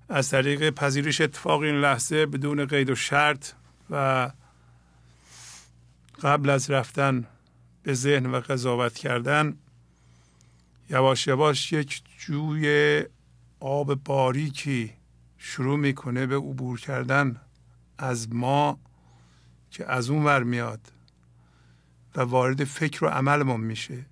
از 0.09 0.31
طریق 0.31 0.71
پذیرش 0.71 1.21
اتفاق 1.21 1.61
این 1.61 1.75
لحظه 1.75 2.27
بدون 2.27 2.65
قید 2.65 2.91
و 2.91 2.95
شرط 2.95 3.53
و 3.91 4.31
قبل 6.23 6.51
از 6.51 6.71
رفتن 6.71 7.27
به 7.83 7.95
ذهن 7.95 8.27
و 8.27 8.41
قضاوت 8.41 8.95
کردن 8.95 9.57
یواش 10.91 11.27
یواش 11.27 11.73
یک 11.73 12.03
جوی 12.19 13.05
آب 13.61 13.95
باریکی 13.95 14.93
شروع 15.39 15.79
می‌کنه 15.79 16.27
به 16.27 16.37
عبور 16.37 16.81
کردن 16.81 17.41
از 17.99 18.33
ما 18.33 18.79
که 19.71 19.93
از 19.93 20.11
اون 20.11 20.25
ور 20.25 20.43
میاد 20.43 20.93
و 22.17 22.21
وارد 22.21 22.65
فکر 22.65 23.05
و 23.05 23.09
عملمون 23.09 23.61
میشه 23.61 24.07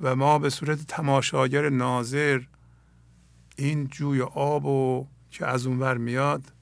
و 0.00 0.16
ما 0.16 0.38
به 0.38 0.50
صورت 0.50 0.86
تماشاگر 0.86 1.68
ناظر 1.68 2.42
این 3.56 3.86
جوی 3.86 4.22
آب 4.22 4.64
و 4.64 5.06
که 5.30 5.46
از 5.46 5.66
اون 5.66 5.78
ور 5.78 5.96
میاد 5.96 6.52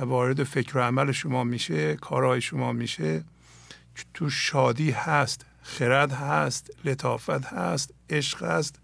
و 0.00 0.04
وارد 0.04 0.44
فکر 0.44 0.78
و 0.78 0.80
عمل 0.80 1.12
شما 1.12 1.44
میشه 1.44 1.96
کارهای 1.96 2.40
شما 2.40 2.72
میشه. 2.72 3.24
تو 4.14 4.30
شادی 4.30 4.90
هست 4.90 5.46
خرد 5.62 6.12
هست 6.12 6.70
لطافت 6.84 7.44
هست 7.46 7.94
عشق 8.10 8.42
هست 8.42 8.80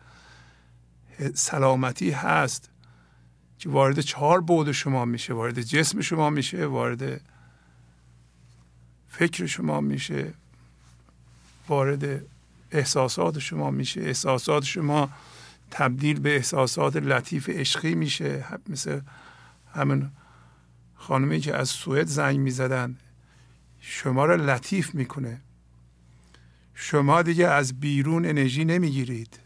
سلامتی 1.34 2.10
هست. 2.10 2.68
که 3.58 3.68
وارد 3.68 4.00
چهار 4.00 4.40
بود 4.40 4.72
شما 4.72 5.04
میشه 5.04 5.34
وارد 5.34 5.60
جسم 5.60 6.00
شما 6.00 6.30
میشه 6.30 6.66
وارد 6.66 7.20
فکر 9.08 9.46
شما 9.46 9.80
میشه 9.80 10.34
وارد 11.68 12.22
احساسات 12.72 13.38
شما 13.38 13.70
میشه. 13.70 14.00
احساسات 14.00 14.64
شما 14.64 15.10
تبدیل 15.70 16.20
به 16.20 16.36
احساسات 16.36 16.96
لطیف 16.96 17.48
عشقی 17.48 17.94
میشه. 17.94 18.44
مثل 18.68 19.00
همون 19.74 20.10
خانمی 21.02 21.40
که 21.40 21.56
از 21.56 21.68
سوئد 21.68 22.06
زنگ 22.06 22.38
می‌زدن 22.38 22.98
شما 23.80 24.24
را 24.24 24.34
لطیف 24.34 24.94
می‌کنه. 24.94 25.40
شما 26.74 27.22
دیگه 27.22 27.48
از 27.48 27.80
بیرون 27.80 28.26
انرژی 28.26 28.64
نمی‌گیرید. 28.64 29.38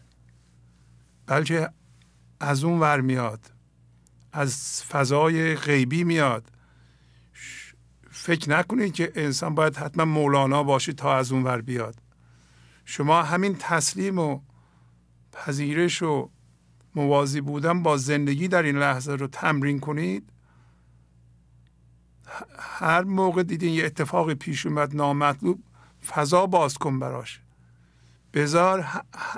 بلکه 1.26 1.70
از 2.40 2.64
اون 2.64 2.80
ور 2.80 3.00
میاد. 3.00 3.52
از 4.32 4.82
فضای 4.84 5.54
غیبی 5.54 6.04
میاد. 6.04 6.50
فکر 8.10 8.50
نکنید 8.50 8.92
که 8.92 9.12
انسان 9.14 9.54
باید 9.54 9.76
حتما 9.76 10.04
مولانا 10.04 10.62
باشه 10.62 10.92
تا 10.92 11.16
از 11.16 11.32
اون 11.32 11.42
ور 11.42 11.60
بیاد. 11.60 11.96
شما 12.84 13.22
همین 13.22 13.56
تسلیم 13.58 14.18
و 14.18 14.40
پذیرش 15.32 16.02
و 16.02 16.30
موازی 16.94 17.40
بودن 17.40 17.82
با 17.82 17.96
زندگی 17.96 18.48
در 18.48 18.62
این 18.62 18.78
لحظه 18.78 19.12
رو 19.12 19.26
تمرین 19.26 19.80
کنید. 19.80 20.32
هر 22.58 23.02
موقع 23.02 23.42
دیدین 23.42 23.74
یه 23.74 23.84
اتفاقی 23.84 24.34
پیش 24.34 24.66
اومد 24.66 24.96
نامطلوب 24.96 25.58
فضا 26.06 26.46
باز 26.46 26.78
کن 26.78 26.98
براش. 26.98 27.40
بذار 28.34 28.86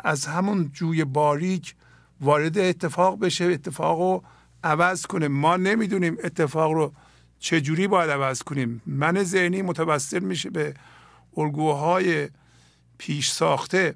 از 0.05 0.27
همون 0.27 0.70
جوی 0.73 1.05
باریک 1.05 1.74
وارد 2.20 2.59
اتفاق 2.59 3.19
بشه 3.19 3.44
اتفاق 3.44 3.98
رو 3.98 4.23
عوض 4.65 5.06
کنه. 5.06 5.28
ما 5.28 5.56
نمی‌دونیم 5.56 6.16
اتفاق 6.24 6.73
رو 6.73 6.93
چجوری 7.39 7.89
باید 7.89 8.10
عوض 8.10 8.43
کنیم. 8.43 8.82
من 8.86 9.23
ذهنی 9.23 9.62
متوسل 9.62 10.19
میشه 10.19 10.51
به 10.51 10.74
الگوهای 11.36 12.28
پیش 12.98 13.31
ساخته 13.31 13.94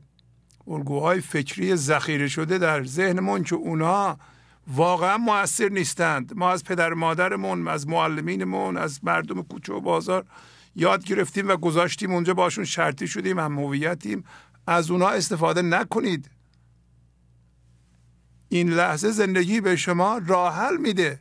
الگوهای 0.66 1.20
فکری 1.20 1.76
ذخیره 1.76 2.28
شده 2.28 2.58
در 2.58 2.84
ذهنمون 2.84 3.42
که 3.42 3.54
اونها 3.54 4.18
واقعا 4.66 5.18
موثر 5.18 5.68
نیستند. 5.68 6.32
ما 6.36 6.50
از 6.50 6.64
پدر 6.64 6.92
مادرمون 6.94 7.68
از 7.68 7.88
معلمینمون 7.88 8.76
از 8.76 9.04
مردم 9.04 9.42
کوچه 9.42 9.72
و 9.72 9.80
بازار 9.80 10.24
یاد 10.76 11.04
گرفتیم 11.04 11.48
و 11.48 11.56
گذاشتیم 11.56 12.12
اونجا. 12.12 12.34
باشون 12.34 12.64
شرطی 12.64 13.08
شدیم 13.08 13.38
هم 13.38 13.58
هویتیم. 13.58 14.24
از 14.66 14.90
اونها 14.90 15.10
استفاده 15.10 15.62
نکنید. 15.62 16.30
این 18.48 18.70
لحظه 18.70 19.10
زندگی 19.10 19.60
به 19.60 19.76
شما 19.76 20.20
راحل 20.26 20.76
میده 20.76 21.20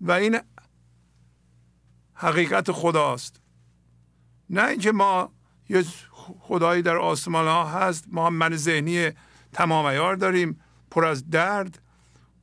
و 0.00 0.12
این 0.12 0.38
حقیقت 2.14 2.72
خداست. 2.72 3.40
نه 4.50 4.66
اینکه 4.66 4.92
ما 4.92 5.32
یه 5.68 5.84
خدایی 6.40 6.82
در 6.82 6.96
آسمان 6.96 7.46
ها 7.46 7.66
هست. 7.66 8.04
ما 8.08 8.30
من 8.30 8.56
ذهنی 8.56 9.10
تمام 9.52 10.14
داریم. 10.14 10.60
پر 10.90 11.04
از 11.04 11.30
درد 11.30 11.78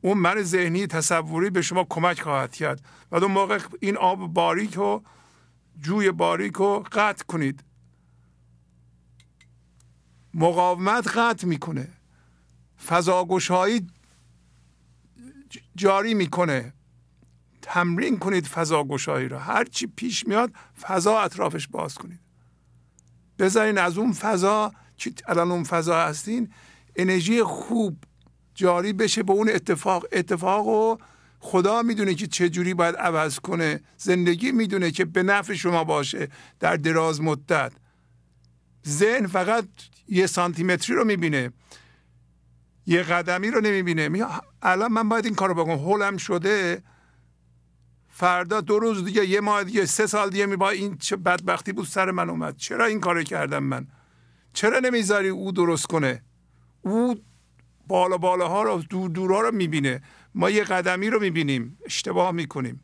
اون 0.06 0.18
من 0.18 0.42
ذهنی 0.42 0.88
تصوری 0.88 1.50
به 1.50 1.62
شما 1.62 1.84
کمک 1.90 2.22
خواهد 2.22 2.54
کرد. 2.54 2.86
و 3.12 3.16
اون 3.16 3.32
موقع 3.32 3.60
این 3.80 3.98
آب 3.98 4.34
باریک 4.34 4.78
و 4.78 5.02
جوی 5.80 6.12
باریک 6.12 6.54
رو 6.54 6.86
قطع 6.92 7.26
کنید. 7.26 7.64
مقاومت 10.34 11.08
قطع 11.08 11.48
می‌کنه. 11.48 11.88
فضاگشایی 12.86 13.88
جاری 15.76 16.14
می‌کنه. 16.14 16.74
تمرین 17.62 18.18
کنید 18.18 18.48
فضاگشایی 18.48 19.28
رو. 19.28 19.38
هر 19.38 19.66
چی 19.66 19.88
پیش 19.88 20.28
میاد 20.28 20.52
فضا 20.82 21.20
اطرافش 21.20 21.68
باز 21.68 21.96
کنید. 21.96 22.20
بذارین 23.40 23.78
از 23.78 23.98
اون 23.98 24.14
فضا 24.14 24.74
که 24.98 25.14
الان 25.28 25.52
اون 25.52 25.64
فضا 25.64 26.00
هستین 26.02 26.54
انرژی 26.96 27.44
خوب 27.44 27.98
جاری 28.56 28.94
بشه 28.94 29.24
به 29.24 29.34
اون 29.34 29.50
اتفاق. 29.50 30.06
اتفاق 30.12 30.68
و 30.68 30.98
خدا 31.40 31.82
می‌دونه 31.82 32.16
که 32.16 32.28
چه 32.28 32.50
جوری 32.50 32.74
باید 32.74 32.96
عوض 32.96 33.40
کنه. 33.40 33.80
زندگی 33.98 34.52
می‌دونه 34.52 34.92
که 34.92 35.06
به 35.06 35.24
نفع 35.24 35.54
شما 35.54 35.84
باشه 35.84 36.28
در 36.60 36.76
دراز 36.76 37.22
مدت. 37.22 37.72
ذهن 38.88 39.28
فقط 39.28 39.66
یه 40.08 40.28
سانتیمتری 40.28 40.96
رو 40.96 41.04
می‌بینه. 41.04 41.52
یه 42.86 43.04
قدمی 43.04 43.52
رو 43.52 43.62
نمی‌بینه. 43.62 44.28
الان 44.62 44.92
من 44.92 45.10
باید 45.10 45.26
این 45.26 45.36
کارو 45.36 45.54
بکنم. 45.54 45.78
هولم 45.78 46.18
شده. 46.18 46.84
فردا 48.10 48.62
دو 48.62 48.80
روز 48.80 49.06
دیگه 49.06 49.26
یه 49.26 49.42
ماه 49.42 49.64
دیگه 49.64 49.86
سه 49.86 50.08
سال 50.08 50.30
دیگه 50.30 50.46
می 50.46 50.56
با 50.56 50.70
این 50.70 50.98
چه 50.98 51.16
بدبختی 51.16 51.72
بود 51.72 51.88
سر 51.88 52.12
من 52.12 52.30
اومد. 52.30 52.58
چرا 52.58 52.86
این 52.86 53.00
کارو 53.00 53.24
کردم 53.24 53.64
من؟ 53.64 53.88
چرا 54.54 54.80
نمی‌ذاری 54.80 55.30
او 55.30 55.52
درست 55.52 55.88
کنه؟ 55.88 56.24
او 56.82 57.16
بالا 57.88 58.18
بالا 58.18 58.48
ها 58.48 58.64
رو 58.64 58.82
دور 58.90 59.10
دورها 59.10 59.42
رو 59.42 59.52
می‌بینه. 59.52 60.04
ما 60.36 60.50
یه 60.50 60.64
قدمی 60.64 61.10
رو 61.10 61.20
می‌بینیم. 61.20 61.78
اشتباه 61.86 62.32
می‌کنیم. 62.32 62.84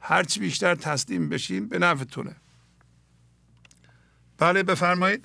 هرچی 0.00 0.40
بیشتر 0.40 0.74
تسلیم 0.74 1.28
بشیم 1.28 1.68
به 1.68 1.78
نفعتونه. 1.78 2.36
بله 4.38 4.62
بفرمایید. 4.62 5.24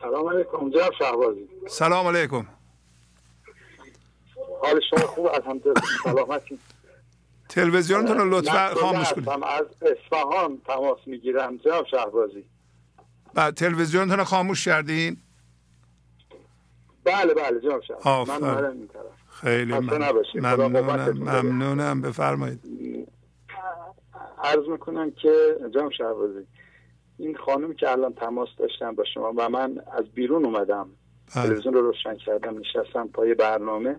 سلام 0.00 0.28
علیکم 0.28 0.70
جناب 0.70 0.92
شهبازی. 0.98 1.48
سلام 1.68 2.06
علیکم. 2.06 2.46
حال 4.62 4.80
شما 4.90 5.06
خوب 5.06 5.26
الحمدلله. 5.26 5.74
سلامتی. 6.04 6.58
تلویزیونتون 7.48 8.18
رو 8.18 8.30
لطفا 8.30 8.74
خاموش 8.74 9.12
کنید. 9.12 9.28
از 9.28 9.66
اصفهان 9.82 10.58
تماس 10.66 10.98
می‌گیرم 11.06 11.56
جناب 11.56 11.86
شهبازی. 11.86 12.44
بعد 13.34 13.54
تلویزیونتون 13.54 14.18
رو 14.18 14.24
خاموش 14.24 14.64
کردین. 14.64 15.16
بله 17.04 17.34
بله 17.34 17.60
جناب 17.60 17.82
شهبازی 17.82 18.42
من 18.42 18.64
این 18.64 18.88
خیلی 19.30 19.72
ممنونم 19.72 21.12
ممنونم. 21.18 22.02
بفرمایید. 22.02 22.60
عرض 24.44 24.68
می‌کنم 24.68 25.10
که 25.10 25.56
جناب 25.74 25.92
شهبازی 25.92 26.46
این 27.18 27.36
خانم 27.36 27.74
که 27.74 27.90
الان 27.90 28.14
تماس 28.14 28.48
داشتم 28.58 28.94
با 28.94 29.04
شما 29.14 29.32
و 29.36 29.48
من 29.48 29.82
از 29.92 30.04
بیرون 30.14 30.44
اومدم 30.44 30.88
بله. 31.34 31.44
تلویزیون 31.44 31.74
رو 31.74 31.80
روشن 31.80 32.16
کردم 32.16 32.58
نشستم 32.58 33.08
پای 33.08 33.34
برنامه 33.34 33.96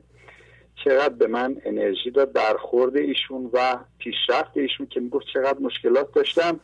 چقدر 0.83 1.13
به 1.13 1.27
من 1.27 1.55
انرژی 1.65 2.11
داد 2.11 2.33
برخورد 2.33 2.97
ایشون 2.97 3.49
و 3.53 3.77
پیشرفت 3.97 4.57
ایشون 4.57 4.87
که 4.87 4.99
می‌گفت 4.99 5.25
چقدر 5.33 5.59
مشکلات 5.59 6.11
داشتم 6.13 6.59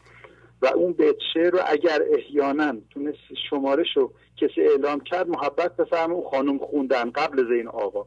و 0.61 0.68
اون 0.68 0.94
بیت 0.94 1.16
شعر 1.34 1.49
رو 1.52 1.60
اگر 1.68 1.99
احیانا 2.14 2.76
تونست 2.90 3.18
شمارش 3.49 3.98
رو 3.98 4.14
کسی 4.41 4.61
اعلام 4.61 4.99
کرد 4.99 5.30
محبت 5.30 5.76
بفرمه 5.76 6.14
اون 6.14 6.30
خانم 6.32 6.57
خوندن 6.57 7.10
قبل 7.11 7.48
زین 7.48 7.68
آقا. 7.68 8.06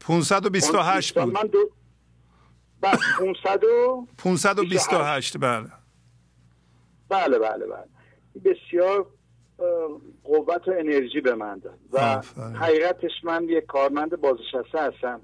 528 0.00 1.18
بود. 1.18 1.32
من 1.32 1.46
دو... 1.52 1.70
بله 2.80 2.98
528 4.18 5.38
بله. 5.38 5.66
بله 7.08 7.38
بله 7.38 7.66
بله. 7.66 7.84
بسیار 8.44 9.06
قوت 10.24 10.68
و 10.68 10.70
انرژی 10.78 11.20
به 11.20 11.34
من 11.34 11.58
داد. 11.58 11.78
و 11.92 12.22
حقیقتش 12.54 13.10
من 13.24 13.44
یک 13.48 13.66
کارمند 13.66 14.20
بازنشسته 14.20 14.78
هستم. 14.78 15.20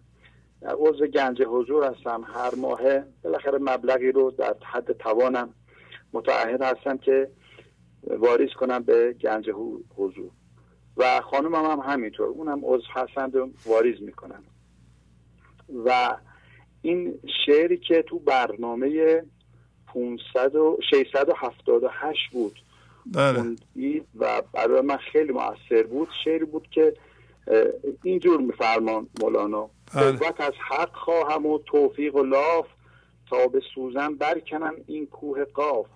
عضو 0.79 1.07
گنج 1.07 1.43
حضور 1.43 1.85
هستم. 1.85 2.25
هر 2.35 2.55
ماه 2.55 2.81
بالاخره 3.25 3.59
مبلغی 3.59 4.13
رو 4.13 4.31
در 4.31 4.55
حد 4.63 4.93
توانم 4.93 5.55
متعهد 6.13 6.63
هستم 6.63 6.97
که 6.97 7.31
واریز 8.07 8.51
کنم 8.51 8.83
به 8.83 9.13
گنج 9.13 9.51
حضور. 9.97 10.31
و 10.97 11.21
خانم 11.21 11.55
هم, 11.55 11.65
هم 11.65 11.93
همینطور. 11.93 12.27
اونم 12.27 12.61
عضو 12.65 12.87
هستند 12.93 13.37
و 13.37 13.51
واریز 13.67 14.03
می‌کنن. 14.03 14.43
و 15.85 16.17
این 16.83 17.19
شعری 17.47 17.77
که 17.77 18.03
تو 18.03 18.19
برنامه 18.19 19.23
500 19.87 20.55
و 20.55 20.79
678 20.91 22.31
بود 22.33 22.61
بله. 23.07 23.57
و 24.19 24.43
برای 24.53 24.81
من 24.81 24.97
خیلی 24.97 25.33
موثر 25.33 25.83
بود. 25.83 26.09
شعری 26.25 26.45
بود 26.45 26.69
که 26.71 26.97
اینجور 28.03 28.41
میفرمان 28.41 29.09
مولانا. 29.21 29.71
بله. 29.95 30.19
از 30.39 30.53
حق 30.69 30.97
خواهم 30.97 31.47
و 31.47 31.59
توفیق 31.59 32.15
و 32.15 32.23
لاف 32.23 32.67
تا 33.31 33.49
به 33.49 33.61
سوزن 33.75 34.15
برکنم 34.15 34.75
این 34.87 35.07
کوه 35.07 35.45
قاف. 35.45 35.87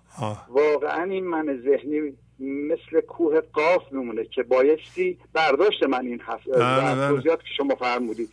واقعا 0.48 1.02
این 1.02 1.26
من 1.26 1.62
ذهنی 1.64 2.16
مثل 2.38 3.00
کوه 3.00 3.40
قاف 3.40 3.92
میمونه 3.92 4.24
که 4.24 4.42
بایستی 4.42 5.18
برداشت 5.32 5.82
من 5.82 6.06
این 6.06 6.20
هفت 6.24 6.48
بله، 6.48 7.10
بله. 7.10 7.22
که 7.22 7.42
شما 7.56 7.74
فرمودید. 7.74 8.30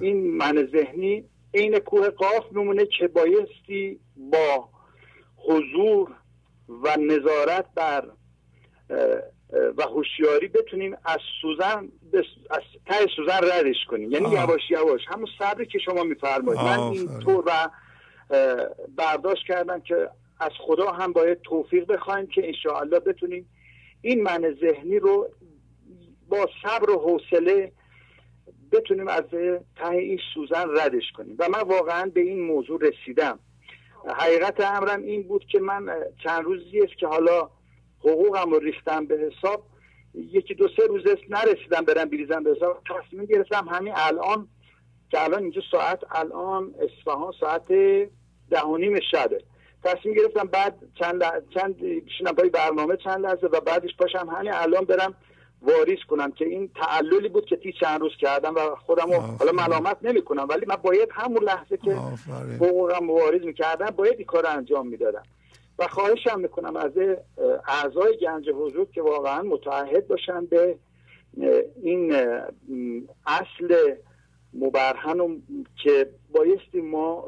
این 0.00 0.36
من 0.36 0.68
ذهنی 0.72 1.24
عین 1.54 1.78
کوه 1.78 2.10
قاف 2.10 2.44
میمونه 2.50 2.86
که 2.98 3.08
بایستی 3.08 4.00
با 4.16 4.68
حضور 5.36 6.10
و 6.68 6.96
نظارت 6.96 7.66
بر 7.74 8.04
و 9.76 9.82
هوشیاری 9.82 10.48
بتونیم 10.48 10.96
از 11.04 11.18
سوزن 11.42 11.88
از 12.50 12.62
ته 12.86 13.06
سوزن 13.16 13.38
ردش 13.42 13.76
کنیم. 13.90 14.12
یعنی 14.12 14.30
یواش 14.30 14.70
یواش. 14.70 15.00
همون 15.08 15.28
صبری 15.38 15.66
که 15.66 15.78
شما 15.78 16.02
میفرمایید. 16.02 16.60
من 16.60 16.78
اینطور 16.78 17.44
و 17.46 17.70
برداشت 18.96 19.46
کردم 19.46 19.80
که 19.80 20.08
از 20.40 20.50
خدا 20.58 20.90
هم 20.90 21.12
باید 21.12 21.40
توفیق 21.42 21.86
بخوایم 21.86 22.26
که 22.26 22.46
انشاءالله 22.46 22.98
بتونیم 22.98 23.48
این 24.00 24.22
من 24.22 24.56
ذهنی 24.60 24.98
رو 24.98 25.28
با 26.28 26.48
صبر 26.62 26.90
و 26.90 26.98
حوصله 26.98 27.72
بتونیم 28.72 29.08
از 29.08 29.22
ته 29.76 29.88
این 29.88 30.20
سوزن 30.34 30.78
ردش 30.78 31.12
کنیم. 31.16 31.36
و 31.38 31.48
من 31.48 31.60
واقعا 31.60 32.10
به 32.14 32.20
این 32.20 32.40
موضوع 32.40 32.80
رسیدم. 32.82 33.38
حقیقت 34.08 34.60
امرم 34.60 35.02
این 35.02 35.22
بود 35.22 35.44
که 35.44 35.60
من 35.60 35.88
چند 36.24 36.44
روزی 36.44 36.80
است 36.80 36.98
که 36.98 37.06
حالا 37.06 37.50
حقوقم 37.98 38.50
رو 38.50 38.58
ریختم 38.58 39.06
به 39.06 39.18
حساب. 39.18 39.66
یکی 40.14 40.54
دو 40.54 40.68
سه 40.68 40.86
روز 40.88 41.02
نرسیدم 41.28 41.84
برم 41.84 42.10
بریزم 42.10 42.42
به 42.42 42.54
حساب. 42.56 42.82
تصمیم 42.90 43.24
گرفتم 43.24 43.68
همین 43.68 43.92
الان 43.96 44.48
که 45.10 45.24
الان 45.24 45.42
اینجا 45.42 45.62
ساعت 45.70 46.00
الان 46.10 46.74
اصفهان 46.80 47.32
ساعت 47.40 47.68
ده 48.50 48.62
و 48.62 48.76
نیم 48.76 49.00
شبه. 49.10 49.44
تصمیم 49.84 50.14
گرفتم 50.14 50.44
بعد 50.44 50.74
چند 50.98 51.22
چند 51.54 52.36
پای 52.36 52.48
برنامه 52.48 52.96
چند 52.96 53.26
لحظه 53.26 53.46
و 53.46 53.60
بعدش 53.60 53.96
پاشم 53.98 54.28
همین 54.36 54.52
الان 54.52 54.84
برم 54.84 55.14
واریز 55.62 55.98
کنم 56.08 56.32
که 56.32 56.44
این 56.44 56.70
تعللی 56.74 57.28
بود 57.28 57.46
که 57.46 57.56
تی 57.56 57.72
چند 57.80 58.00
روز 58.00 58.12
کردم 58.20 58.54
و 58.54 58.60
خودم 58.86 59.12
حالا 59.12 59.52
ملامت 59.52 59.96
نمی 60.02 60.22
کنم 60.22 60.46
ولی 60.50 60.66
من 60.66 60.76
باید 60.76 61.08
همون 61.12 61.42
لحظه 61.44 61.76
که 61.76 61.94
حقوقم 62.60 63.10
واریز 63.10 63.42
می‌کردم 63.42 63.86
باید 63.86 64.14
این 64.16 64.26
کار 64.26 64.46
انجام 64.46 64.88
می‌دادم. 64.88 65.22
و 65.78 65.88
خواهشم 65.88 66.40
می‌کنم 66.40 66.76
از 66.76 66.92
اعضای 67.68 68.16
گنج 68.16 68.48
حضور 68.48 68.86
که 68.94 69.02
واقعا 69.02 69.42
متعهد 69.42 70.08
باشن 70.08 70.44
به 70.44 70.76
این 71.82 72.12
اصل 73.26 73.94
مبرهن 74.54 75.42
که 75.82 76.10
بایستی 76.32 76.80
ما 76.80 77.26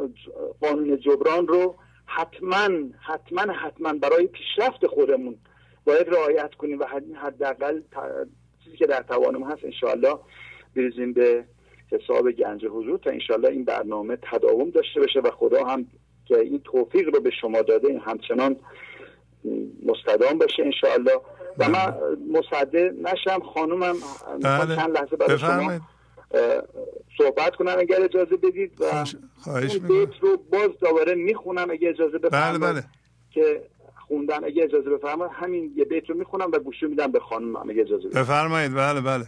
قانون 0.61 1.01
جبران 1.01 1.47
رو 1.47 1.75
حتما 2.07 2.69
حتما 3.01 3.53
حتما 3.53 3.93
برای 3.93 4.27
پیشرفت 4.27 4.87
خودمون 4.87 5.37
باید 5.85 6.09
رعایت 6.09 6.55
کنیم 6.55 6.79
و 6.79 6.85
حداقل 7.23 7.81
چیزی 8.65 8.77
که 8.77 8.87
در 8.87 9.03
توانم 9.03 9.43
هست 9.43 9.65
انشاءالله 9.65 10.19
بریزیم 10.77 11.13
به 11.13 11.45
حساب 11.93 12.31
گنج 12.31 12.65
حضور 12.65 12.99
تا 12.99 13.11
انشاءالله 13.11 13.49
این 13.49 13.65
برنامه 13.65 14.19
تداوم 14.23 14.71
داشته 14.71 15.01
باشه 15.01 15.21
و 15.21 15.31
خدا 15.31 15.65
هم 15.65 15.87
که 16.25 16.39
این 16.39 16.61
توفیق 16.65 17.15
رو 17.15 17.21
به 17.21 17.31
شما 17.41 17.63
داده 17.63 17.89
این 17.89 18.01
همچنان 18.01 18.57
مستدام 19.87 20.39
باشه 20.39 20.63
انشاءالله 20.63 21.21
و 21.59 21.69
من 21.69 21.95
مصده 22.33 22.95
نشم 23.03 23.41
خانومم 23.55 23.97
بله. 24.43 24.77
چند 24.77 24.99
لحظه 24.99 25.17
برای 25.17 25.39
شما 25.39 25.81
صحبت 27.19 27.57
کنم 27.57 27.77
اگر 27.79 28.03
اجازه 28.03 28.37
بدید 28.37 28.81
و 28.81 29.05
خواهش 29.41 29.77
بیت 29.77 30.09
رو 30.21 30.37
باز 30.37 30.71
دوباره 30.81 31.15
می‌خونم 31.15 31.71
اگه 31.71 31.89
اجازه 31.89 32.19
بفرمایید. 32.19 32.61
بله. 32.61 32.73
بله. 32.73 32.85
که 33.31 33.63
خوندن 34.09 34.45
اگه 34.45 34.65
اجازه 34.65 34.91
بفرمایید 34.91 35.33
همین 35.35 35.73
یه 35.77 35.85
بیت 35.85 36.11
رو 36.11 36.17
می‌خونم 36.17 36.51
و 36.53 36.59
گوشی 36.59 36.87
میدم 36.87 37.13
به 37.13 37.21
خانم 37.21 37.57
اگه 37.57 37.81
اجازه 37.81 38.09
بدید. 38.09 38.19
بفرمایید. 38.19 38.75
بله 38.75 39.01
بله. 39.01 39.27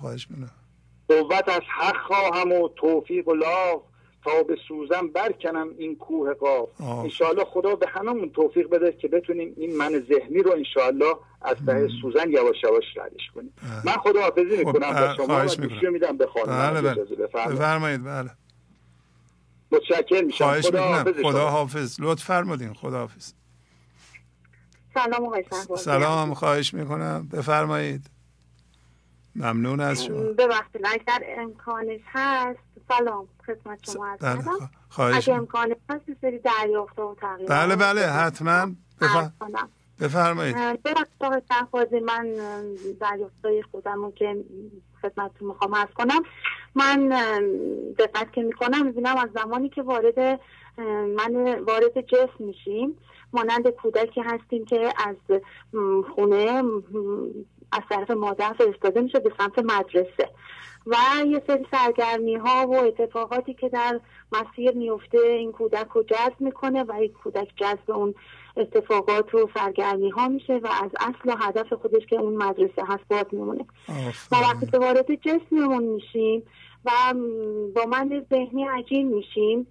خواهش 0.00 0.30
می‌کنم. 0.30 0.50
قوت 1.08 1.48
از 1.48 1.60
حق 1.78 1.96
خواهم 2.06 2.52
و 2.52 2.68
توفیق 2.68 3.28
و 3.28 3.34
لاف. 3.34 3.82
تا 4.24 4.42
به 4.42 4.56
سوزن 4.68 5.08
برکنم 5.08 5.68
این 5.78 5.96
کوه 5.96 6.34
قاف. 6.34 6.80
انشاءالله 6.80 7.44
خدا 7.44 7.76
به 7.76 7.86
هممون 7.88 8.30
توفیق 8.30 8.68
بده 8.68 8.92
که 8.92 9.08
بتونیم 9.08 9.54
این 9.56 9.76
من 9.76 10.06
ذهنی 10.08 10.42
رو 10.42 10.52
انشاءالله 10.52 11.14
از 11.42 11.56
ته 11.66 11.88
سوزن 12.02 12.30
یواش 12.30 12.56
یواش 12.64 12.84
ردش 12.96 13.30
کنیم. 13.34 13.52
من 13.84 13.92
خدا 13.92 14.22
حافظی 14.22 14.50
خب، 14.50 14.66
می‌کنم 14.66 14.94
به 14.94 15.14
شما 15.16 15.44
و 15.44 15.68
گوشی 15.68 15.86
میدم 15.86 16.16
به 16.16 16.26
خانم. 16.26 16.58
بله 16.70 16.82
بله. 16.82 17.04
بفرمایید. 17.54 18.04
بله. 18.04 18.30
متشکر 19.72 20.22
میشم. 20.22 20.44
خواهش 20.44 20.66
خدا 20.66 20.82
حافظ 20.82 21.20
خدا 21.22 21.48
حافظ 21.48 21.96
لطف 22.00 22.24
فرمودین. 22.24 22.74
خدا 22.74 22.98
حافظ 22.98 23.32
سلام 24.94 25.26
آقای 25.26 25.44
سلام. 25.76 26.34
خواهش 26.34 26.74
می‌کنم. 26.74 27.28
بفرمایید. 27.32 28.10
ممنون 29.36 29.80
از 29.80 30.04
شما. 30.04 30.16
ببخشید 30.16 30.86
اگر 30.86 31.24
امکانش 31.38 32.00
هست 32.06 32.58
سلام 32.88 33.28
خدمت 33.46 33.90
شما 33.92 34.06
هست 34.06 34.22
بله 34.22 34.42
خواهش 34.88 35.28
اگر 35.28 35.38
امکانش 35.38 35.76
هست 35.90 36.04
سری 36.20 36.38
دریافت 36.38 36.98
و 36.98 37.16
تغییر 37.20 37.48
بله 37.48 37.76
بله 37.76 38.00
حتما. 38.00 38.68
بفرمایید. 40.00 40.56
ببخشید 40.56 41.42
آقای 41.72 42.00
من 42.00 42.36
دریافتای 43.00 43.62
خودم 43.62 44.04
رو 44.04 44.10
که 44.10 44.44
خدمتتون 45.02 45.48
می‌خوام 45.48 45.74
از 45.74 45.88
کنم. 45.94 46.22
من 46.74 47.08
دقت 47.98 48.32
که 48.32 48.42
می‌کنم 48.42 48.86
می‌بینم 48.86 49.16
از 49.16 49.28
زمانی 49.34 49.68
که 49.68 49.82
وارد 49.82 50.40
من 51.16 51.60
وارد 51.60 52.00
جسم 52.06 52.44
میشیم 52.44 52.98
مانند 53.32 53.68
کودکی 53.68 54.20
هستیم 54.20 54.64
که 54.64 54.92
از 55.06 55.40
خونه 56.14 56.62
از 57.72 57.82
طرف 57.88 58.10
مادر 58.10 58.52
فرستاده 58.52 59.00
میشه 59.00 59.18
به 59.18 59.32
سمت 59.38 59.58
مدرسه. 59.58 60.30
و 60.86 60.96
یه 61.26 61.42
سری 61.46 61.66
سرگرمی 61.70 62.34
ها 62.34 62.66
و 62.66 62.74
اتفاقاتی 62.74 63.54
که 63.54 63.68
در 63.68 64.00
مسیر 64.32 64.70
میفته 64.74 65.18
این 65.18 65.52
کودک 65.52 65.86
رو 65.94 66.02
جذب 66.02 66.40
می‌کنه 66.40 66.82
و 66.82 66.92
این 66.92 67.12
کودک 67.12 67.48
جذب 67.56 67.90
اون 67.90 68.14
اتفاقات 68.56 69.34
و 69.34 69.48
سرگرمی 69.54 70.10
ها 70.10 70.28
میشه 70.28 70.52
و 70.52 70.68
از 70.82 70.90
اصل 71.00 71.28
و 71.28 71.36
هدف 71.40 71.72
خودش 71.72 72.06
که 72.06 72.16
اون 72.16 72.36
مدرسه 72.36 72.82
هست 72.88 73.04
باز 73.08 73.24
میمونه. 73.32 73.64
و 74.32 74.36
وقتی 74.36 74.66
که 74.66 74.78
وارد 74.78 75.14
جسممون 75.14 75.84
میشیم 75.84 76.42
و 76.84 76.90
با 77.74 77.86
من 77.86 78.26
ذهنی 78.30 78.64
عجین 78.64 79.08
میشیم 79.08 79.66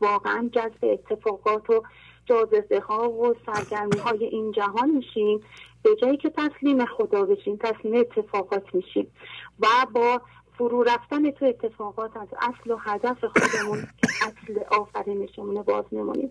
واقعا 0.00 0.50
جذب 0.52 0.78
اتفاقات 0.82 1.70
و 1.70 1.82
جازده 2.26 2.80
ها 2.80 3.10
و 3.10 3.34
سرگرمی 3.46 3.98
های 3.98 4.24
این 4.24 4.52
جهان 4.52 4.90
میشیم 4.90 5.40
به 5.82 5.96
جایی 5.96 6.16
که 6.16 6.30
تسلیم 6.30 6.86
خدا 6.86 7.24
بشیم 7.24 7.56
تسلیم 7.56 7.94
اتفاقات 7.94 8.74
میشیم 8.74 9.12
و 9.60 9.66
با 9.92 10.20
فرو 10.58 10.82
رفتن 10.82 11.30
تو 11.30 11.44
اتفاقات 11.44 12.16
از 12.16 12.28
اصل 12.40 12.70
و 12.70 12.76
هدف 12.76 13.24
خودمون 13.24 13.82
که 13.82 14.08
اصل 14.26 14.60
آفرینشمونه 14.80 15.62
باز 15.62 15.84
میمونیم 15.90 16.30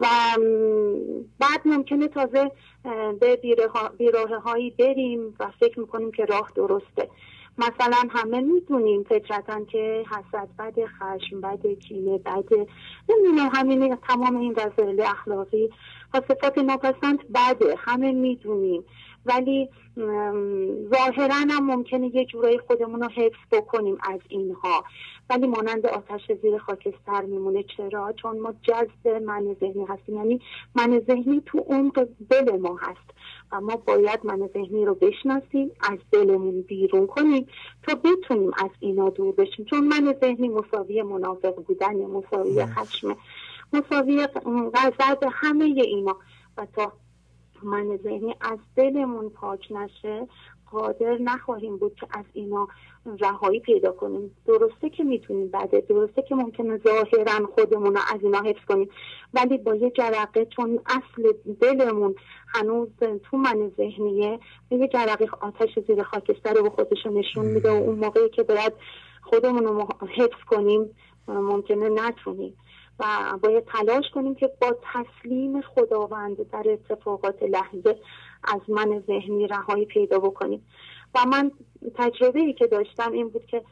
و 0.00 0.06
بعد 1.38 1.60
ممکنه 1.64 2.08
تازه 2.08 2.50
به 3.20 3.36
بیراه 3.98 4.42
هایی 4.44 4.70
بریم 4.70 5.34
و 5.40 5.50
فکر 5.60 5.80
می‌کنیم 5.80 6.12
که 6.12 6.24
راه 6.24 6.52
درسته. 6.54 7.08
مثلا 7.58 8.08
همه 8.10 8.40
می‌دونیم 8.40 9.02
فطرتا 9.02 9.64
که 9.64 10.04
حسد 10.10 10.48
بده 10.58 10.86
خشم 10.86 11.40
بده 11.40 11.74
کینه 11.74 12.18
بده 12.18 12.66
نمی‌دونم 13.08 13.50
همین 13.54 13.96
تمام 13.96 14.36
این 14.36 14.52
وسایل 14.56 15.00
اخلاقی 15.00 15.70
و 16.14 16.20
صفات 16.28 16.58
ناپسند 16.58 17.18
بده 17.32 17.74
همه 17.78 18.12
می‌دونیم. 18.12 18.84
ولی 19.26 19.68
ظاهرا 20.94 21.34
هم 21.34 21.66
ممکنه 21.66 22.16
یه 22.16 22.24
جورایی 22.24 22.58
خودمون 22.58 23.02
رو 23.02 23.08
حفظ 23.08 23.38
بکنیم 23.52 23.98
از 24.02 24.20
اینها. 24.28 24.84
ولی 25.30 25.46
مانند 25.46 25.86
آتش 25.86 26.32
زیر 26.42 26.58
خاکستر 26.58 27.22
میمونه. 27.22 27.62
چرا؟ 27.62 28.12
چون 28.12 28.38
ما 28.38 28.54
جذب 28.62 29.08
من 29.08 29.56
ذهنی 29.60 29.84
هستیم. 29.88 30.16
یعنی 30.16 30.40
من 30.74 31.02
ذهنی 31.06 31.42
تو 31.46 31.58
عمق 31.58 32.08
دل 32.30 32.58
ما 32.58 32.76
هست. 32.76 33.14
و 33.52 33.60
ما 33.60 33.76
باید 33.76 34.20
من 34.24 34.48
ذهنی 34.54 34.84
رو 34.84 34.94
بشناسیم 34.94 35.70
از 35.90 35.98
دلمون 36.12 36.62
بیرون 36.62 37.06
کنیم 37.06 37.46
تا 37.82 37.94
بتونیم 37.94 38.50
از 38.56 38.70
اینا 38.80 39.10
دور 39.10 39.34
بشیم. 39.34 39.64
چون 39.64 39.84
من 39.84 40.14
ذهنی 40.20 40.48
مساوی 40.48 41.02
منافق 41.02 41.54
بودن 41.54 41.96
مساوی 42.06 42.66
خشم 42.66 43.16
مساوی 43.72 44.26
غضب 44.74 45.28
همه 45.32 45.64
اینا. 45.64 46.16
و 46.56 46.66
تا 46.76 46.92
بهمن 47.64 47.96
ذهنی 47.96 48.34
از 48.40 48.58
دلمون 48.76 49.28
پاک 49.28 49.66
نشه 49.70 50.26
قادر 50.70 51.18
نخواهیم 51.18 51.76
بود 51.76 51.94
که 51.94 52.06
از 52.10 52.24
اینا 52.32 52.68
رهایی 53.20 53.60
پیدا 53.60 53.92
کنیم. 53.92 54.36
درسته 54.46 54.90
که 54.90 55.04
می‌تونیم 55.04 55.48
بده 55.48 55.80
درسته 55.80 56.22
که 56.22 56.34
ممکنه 56.34 56.78
ظاهرا 56.78 57.46
خودمون 57.54 57.94
رو 57.94 58.00
از 58.14 58.20
اینا 58.22 58.38
حفظ 58.38 58.64
کنیم. 58.68 58.88
ولی 59.34 59.58
با 59.58 59.74
یه 59.74 59.90
جرقه 59.90 60.44
چون 60.44 60.80
اصل 60.86 61.32
دلمون 61.60 62.14
هنوز 62.46 62.88
تو 63.30 63.36
من 63.36 63.72
ذهنیه 63.76 64.38
یه 64.70 64.88
جرقه 64.88 65.28
آتش 65.40 65.78
زیر 65.86 66.02
خاکستر 66.02 66.54
رو 66.54 66.62
به 66.62 66.70
خودش 66.70 67.06
نشون 67.06 67.46
میده 67.46 67.70
و 67.70 67.74
اون 67.74 67.98
موقعی 67.98 68.28
که 68.28 68.42
باید 68.42 68.72
خودمون 69.22 69.64
رو 69.64 69.88
حفظ 70.16 70.44
کنیم 70.50 70.90
ممکنه 71.28 71.88
نتونیم. 71.88 72.54
و 72.98 73.04
باید 73.42 73.64
تلاش 73.64 74.04
کنیم 74.14 74.34
که 74.34 74.50
با 74.60 74.76
تسلیم 74.82 75.60
خداوند 75.60 76.50
در 76.50 76.64
اتفاقات 76.66 77.42
لحظه 77.42 77.98
از 78.44 78.60
من 78.68 79.02
ذهنی 79.06 79.46
رهایی 79.46 79.84
پیدا 79.84 80.18
بکنیم. 80.18 80.66
و 81.14 81.18
من 81.26 81.50
تجربه 81.94 82.40
ای 82.40 82.52
که 82.52 82.66
داشتم 82.66 83.12
این 83.12 83.28
بود 83.28 83.46
که 83.46 83.62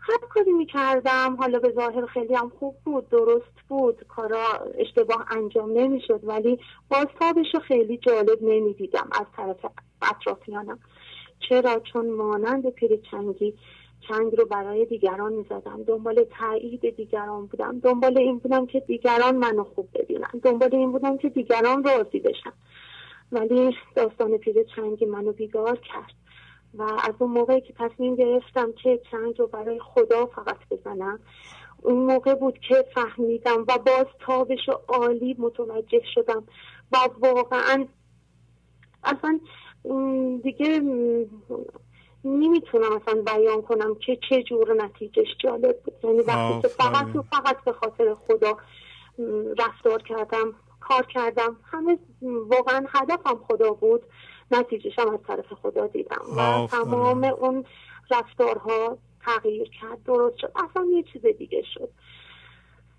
هر 0.00 0.18
کاری 0.28 0.52
می‌کردم 0.52 1.36
حالا 1.38 1.58
به 1.58 1.72
ظاهر 1.72 2.06
خیلی 2.06 2.34
هم 2.34 2.52
خوب 2.58 2.76
بود 2.84 3.08
درست 3.08 3.68
بود 3.68 4.04
کارا 4.08 4.44
اشتباه 4.78 5.26
انجام 5.30 5.72
نمی‌شد 5.72 6.20
ولی 6.22 6.58
بازتابش 6.88 7.54
رو 7.54 7.60
خیلی 7.60 7.96
جالب 7.98 8.42
نمی‌دیدم 8.42 9.08
از 9.12 9.26
طرف 9.36 9.66
اطرافیانم. 10.02 10.78
چرا؟ 11.48 11.80
چون 11.92 12.10
مانند 12.10 12.70
پیر 12.70 12.96
چنگ 14.08 14.36
رو 14.36 14.46
برای 14.46 14.84
دیگران 14.84 15.32
می‌زدم. 15.32 15.82
دنبال 15.86 16.24
تایید 16.38 16.96
دیگران 16.96 17.46
بودم. 17.46 17.78
دنبال 17.78 18.18
این 18.18 18.38
بودم 18.38 18.66
که 18.66 18.80
دیگران 18.80 19.36
منو 19.36 19.64
خوب 19.64 19.88
ببینن. 19.94 20.30
دنبال 20.42 20.74
این 20.74 20.92
بودم 20.92 21.16
که 21.16 21.28
دیگران 21.28 21.84
راضی 21.84 22.20
بشن. 22.20 22.52
ولی 23.32 23.76
داستان 23.94 24.38
پیر 24.38 24.56
چنگی 24.76 25.06
منو 25.06 25.32
بیدار 25.32 25.76
کرد. 25.76 26.12
و 26.74 26.82
از 26.82 27.14
اون 27.18 27.30
موقعی 27.30 27.60
که 27.60 27.74
تصمیم 27.78 28.16
گرفتم 28.16 28.72
که 28.72 29.00
چنگ 29.10 29.38
رو 29.38 29.46
برای 29.46 29.80
خدا 29.80 30.26
فقط 30.26 30.58
بزنم 30.70 31.20
اون 31.82 31.98
موقع 31.98 32.34
بود 32.34 32.58
که 32.58 32.84
فهمیدم 32.94 33.64
و 33.68 33.78
باز 33.78 34.06
تابش 34.26 34.68
و 34.68 34.72
عالی 34.88 35.36
متوجه 35.38 36.02
شدم. 36.14 36.44
و 36.92 36.96
واقعا 37.18 37.86
اصلا 39.04 39.40
دیگه 40.42 40.80
نمی‌تونم 42.24 42.92
اصلا 42.92 43.22
بیان 43.22 43.62
کنم 43.62 43.94
که 43.94 44.18
چه 44.28 44.42
جور 44.42 44.82
نتیجهش 44.82 45.36
جالب 45.38 45.80
بود. 45.84 45.94
یعنی 46.04 46.20
وقتی 46.20 46.62
که 46.62 46.68
فقط 46.68 47.16
و 47.16 47.22
فقط 47.22 47.64
به 47.64 47.72
خاطر 47.72 48.14
خدا 48.14 48.56
رفتار 49.58 50.02
کردم 50.02 50.54
کار 50.80 51.06
کردم 51.06 51.56
همه 51.64 51.98
واقعا 52.22 52.86
هدفم 52.88 53.40
خدا 53.48 53.70
بود 53.72 54.02
نتیجهش 54.50 54.98
هم 54.98 55.14
از 55.14 55.20
طرف 55.26 55.52
خدا 55.52 55.86
دیدم 55.86 56.22
و 56.36 56.66
تمام 56.66 57.24
اون 57.24 57.64
رفتارها 58.10 58.98
تغییر 59.24 59.70
کرد 59.80 60.02
درست 60.04 60.36
شد. 60.36 60.52
اصلا 60.56 60.86
یه 60.92 61.02
چیز 61.02 61.26
دیگه 61.26 61.62
شد. 61.74 61.88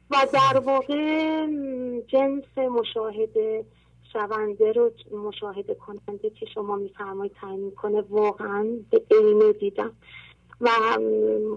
و 0.09 0.15
در 0.33 0.59
واقع 0.59 1.45
جنس 2.07 2.57
مشاهده 2.57 3.65
شونده 4.13 4.71
رو 4.71 4.91
مشاهده 5.11 5.73
کننده 5.73 6.29
که 6.29 6.45
شما 6.45 6.75
میفرمایید 6.75 7.33
تعیین 7.33 7.71
کنه 7.71 8.01
واقعا 8.01 8.67
به 8.91 9.01
عینه 9.11 9.53
دیدم. 9.53 9.91
و 10.61 10.69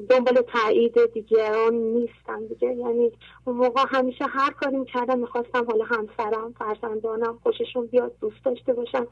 دنبال 0.08 0.42
تایید 0.52 1.12
دیگران 1.12 1.74
نیستم 1.74 2.46
دیگه. 2.46 2.74
یعنی 2.74 3.12
اون 3.44 3.56
موقع 3.56 3.84
همیشه 3.88 4.24
هر 4.24 4.50
کاری 4.50 4.76
می‌کردم 4.76 5.18
می‌خواستم 5.18 5.64
حالا 5.66 5.84
همسرم 5.84 6.54
فرزندانم 6.58 7.38
خوششون 7.42 7.86
بیاد 7.86 8.12
دوست 8.20 8.44
داشته 8.44 8.72
باشن 8.72 9.06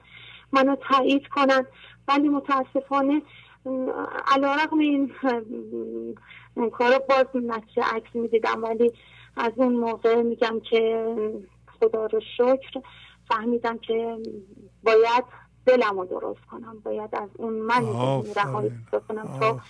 منو 0.52 0.76
تایید 0.76 1.26
کنن. 1.28 1.66
ولی 2.08 2.28
متاسفانه 2.28 3.22
علا 4.26 4.54
رقم 4.54 4.78
این 4.78 5.12
کارو 6.72 6.98
باز 7.08 7.26
نتیجه 7.34 7.82
عکس 7.82 8.14
می‌دیدم. 8.14 8.62
ولی 8.64 8.92
از 9.36 9.52
اون 9.56 9.72
موقع 9.72 10.22
میگم 10.22 10.60
که 10.70 11.14
خدا 11.80 12.06
رو 12.06 12.20
شکر 12.36 12.80
فهمیدم 13.32 13.78
که 13.78 14.16
باید 14.82 15.24
دلم 15.66 15.98
رو 15.98 16.04
درست 16.04 16.46
کنم. 16.50 16.76
باید 16.84 17.10
از 17.12 17.28
اون 17.36 17.52
من 17.52 17.82
رهایی 18.36 18.72
کنم 19.08 19.38
تا 19.40 19.60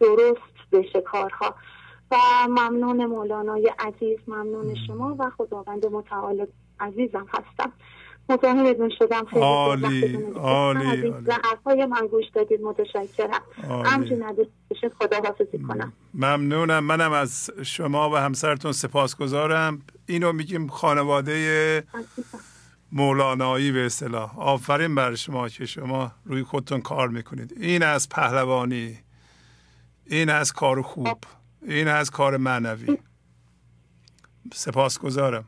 درست 0.00 0.40
بشه 0.72 1.00
کارها. 1.00 1.54
و 2.10 2.16
ممنون 2.48 3.06
مولانای 3.06 3.72
عزیز 3.78 4.18
ممنون 4.26 4.74
شما 4.86 5.16
و 5.18 5.30
خداوند 5.38 5.86
متعال 5.86 6.46
عزیزم 6.80 7.26
هستم. 7.28 7.72
مزاحمتون 8.28 8.90
شدم 8.98 9.24
خیلی 9.24 9.42
عالی 9.42 10.24
عالی 10.34 11.14
حرفای 11.44 11.86
من 11.86 12.06
گوش 12.06 12.24
دادید 12.34 12.60
متشکرم. 12.60 13.42
همچنین 13.84 14.24
خدا 15.00 15.16
حافظی 15.24 15.58
کنم. 15.68 15.92
ممنونم. 16.14 16.84
منم 16.84 17.12
از 17.12 17.50
شما 17.62 18.10
و 18.10 18.16
همسرتون 18.16 18.72
سپاسگزارم. 18.72 19.82
اینو 20.06 20.32
میگیم 20.32 20.68
خانواده 20.68 21.84
مولانایی 22.92 23.72
به 23.72 23.86
اصطلاح. 23.86 24.38
آفرین 24.38 24.94
بر 24.94 25.14
شما 25.14 25.48
که 25.48 25.66
شما 25.66 26.12
روی 26.24 26.42
خودتون 26.42 26.80
کار 26.80 27.08
می‌کنید. 27.08 27.52
این 27.60 27.82
از 27.82 28.08
پهلوانی. 28.08 28.98
این 30.06 30.30
از 30.30 30.52
کار 30.52 30.82
خوب. 30.82 31.24
این 31.62 31.88
از 31.88 32.10
کار 32.10 32.36
معنوی. 32.36 32.98
سپاسگزارم. 34.52 35.44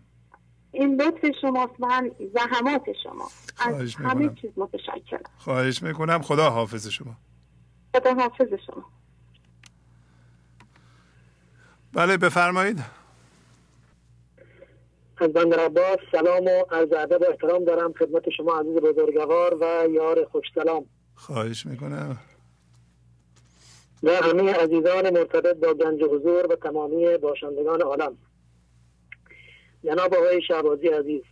این 0.73 1.03
لطف 1.03 1.27
شماست 1.41 1.81
من 1.81 2.11
زحمات 2.35 2.85
شما. 3.03 3.31
از 3.57 3.95
همه 3.95 4.35
چیز 4.35 4.51
متشکرم. 4.57 5.23
خواهش 5.39 5.83
می‌کنم. 5.83 6.23
خدا 6.23 6.51
حافظ 6.51 6.89
شما. 6.89 7.17
خدا 7.97 8.15
حافظ 8.15 8.49
شما. 8.67 8.85
بله 11.93 12.17
بفرمایید. 12.17 12.85
از 15.23 15.33
بندر 15.33 15.61
عباس 15.61 15.99
سلام 16.13 16.45
و 16.45 16.65
عرض 16.71 16.93
ادب 16.93 17.23
و 17.23 17.25
احترام 17.31 17.65
دارم 17.65 17.93
خدمت 17.93 18.31
شما 18.31 18.61
عزیز 18.61 18.75
بزرگوار 18.75 19.55
و 19.61 19.89
یار 19.91 20.25
خوش 20.25 20.47
سلام. 20.55 20.87
خواهش 21.15 21.67
می‌کنم. 21.67 22.19
و 24.03 24.11
همه 24.11 24.53
عزیزان 24.53 25.11
مرتبط 25.11 25.57
با 25.57 25.75
گنج 25.75 26.03
حضور 26.03 26.47
و 26.53 26.57
تمامی 26.57 27.19
باشندگان 27.19 27.83
عالم. 27.83 28.19
جناب 29.85 30.15
آقای 30.15 30.43
شعبازی 30.43 30.89
عزیز 30.89 31.23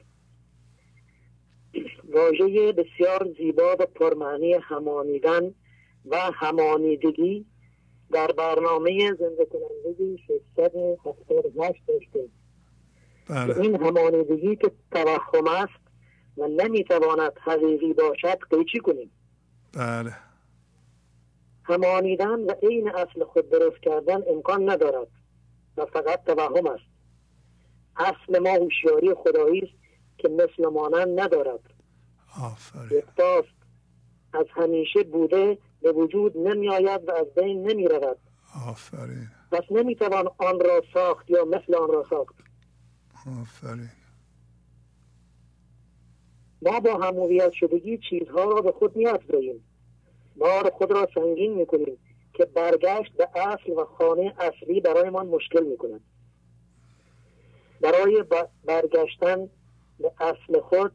واژه 2.09 2.73
بسیار 2.73 3.29
زیبا 3.39 3.77
و 3.81 3.87
پرمعنی 3.87 4.55
همانیدن 4.55 5.55
و 6.07 6.17
همانیدگی 6.17 7.47
در 8.13 8.27
برنامه 8.27 9.15
زنده 9.15 9.45
کنندگی 9.45 10.19
678 10.27 11.83
داشته 11.89 12.40
بله. 13.31 13.61
این 13.61 13.83
همانیدگی 13.83 14.57
که 14.57 14.71
توهم 14.93 15.49
است 15.49 15.81
و 16.37 16.49
نمی‌تواند 16.49 17.33
حقیقی 17.41 17.93
باشد 17.93 18.39
قیچی 18.51 18.79
کنیم. 18.79 19.11
بله. 19.73 20.17
همانیدن 21.65 22.41
و 22.41 22.53
عین 22.63 22.89
اصل 22.89 23.25
خود 23.25 23.51
درست 23.51 23.83
کردن 23.83 24.23
امکان 24.29 24.71
ندارد 24.71 25.09
و 25.77 25.87
فقط 25.87 26.25
توهم 26.25 26.67
است. 26.67 26.85
اصل 27.97 28.39
ما 28.39 28.51
هوشیاری 28.51 29.15
خدایی 29.15 29.61
است 29.61 29.73
که 30.19 30.29
مثل 30.29 30.69
مانند 30.73 31.21
ندارد. 31.21 31.61
آفرین. 32.43 33.03
از 34.33 34.47
همیشه 34.51 35.03
بوده 35.03 35.59
به 35.83 35.93
وجود 35.93 36.39
نمی 36.39 36.69
آید 36.69 37.09
و 37.09 37.13
از 37.13 37.27
بین 37.37 37.71
نمی 37.71 37.89
رود 37.89 38.19
آفرین. 38.69 39.29
پس 39.53 39.63
نمی 39.71 39.97
توان 39.97 40.31
آن 40.39 40.61
را 40.61 40.83
ساخت 40.95 41.31
یا 41.31 41.45
مثل 41.45 41.75
آن 41.75 41.89
را 41.89 42.05
ساخت. 42.11 42.35
آفرین. 43.27 43.91
ما 46.63 46.81
با 46.81 46.99
همویت 46.99 47.53
شدگی 47.53 47.99
چیزها 48.11 48.45
را 48.45 48.61
به 48.61 48.73
خود 48.73 48.97
می 48.97 49.07
افزاییم 49.07 49.65
بار 50.37 50.71
خود 50.71 50.93
را 50.93 51.09
سنگین 51.15 51.55
می 51.55 51.67
کنیم 51.67 51.99
که 52.35 52.45
برگشت 52.45 53.13
به 53.13 53.29
اصل 53.35 53.73
و 53.73 53.85
خانه 53.85 54.35
اصلی 54.39 54.81
برایمان 54.81 55.27
مشکل 55.27 55.65
می 55.65 55.77
کند 55.77 56.01
برای 57.81 58.25
برگشتن 58.65 59.49
به 59.99 60.13
اصل 60.21 60.61
خود 60.61 60.93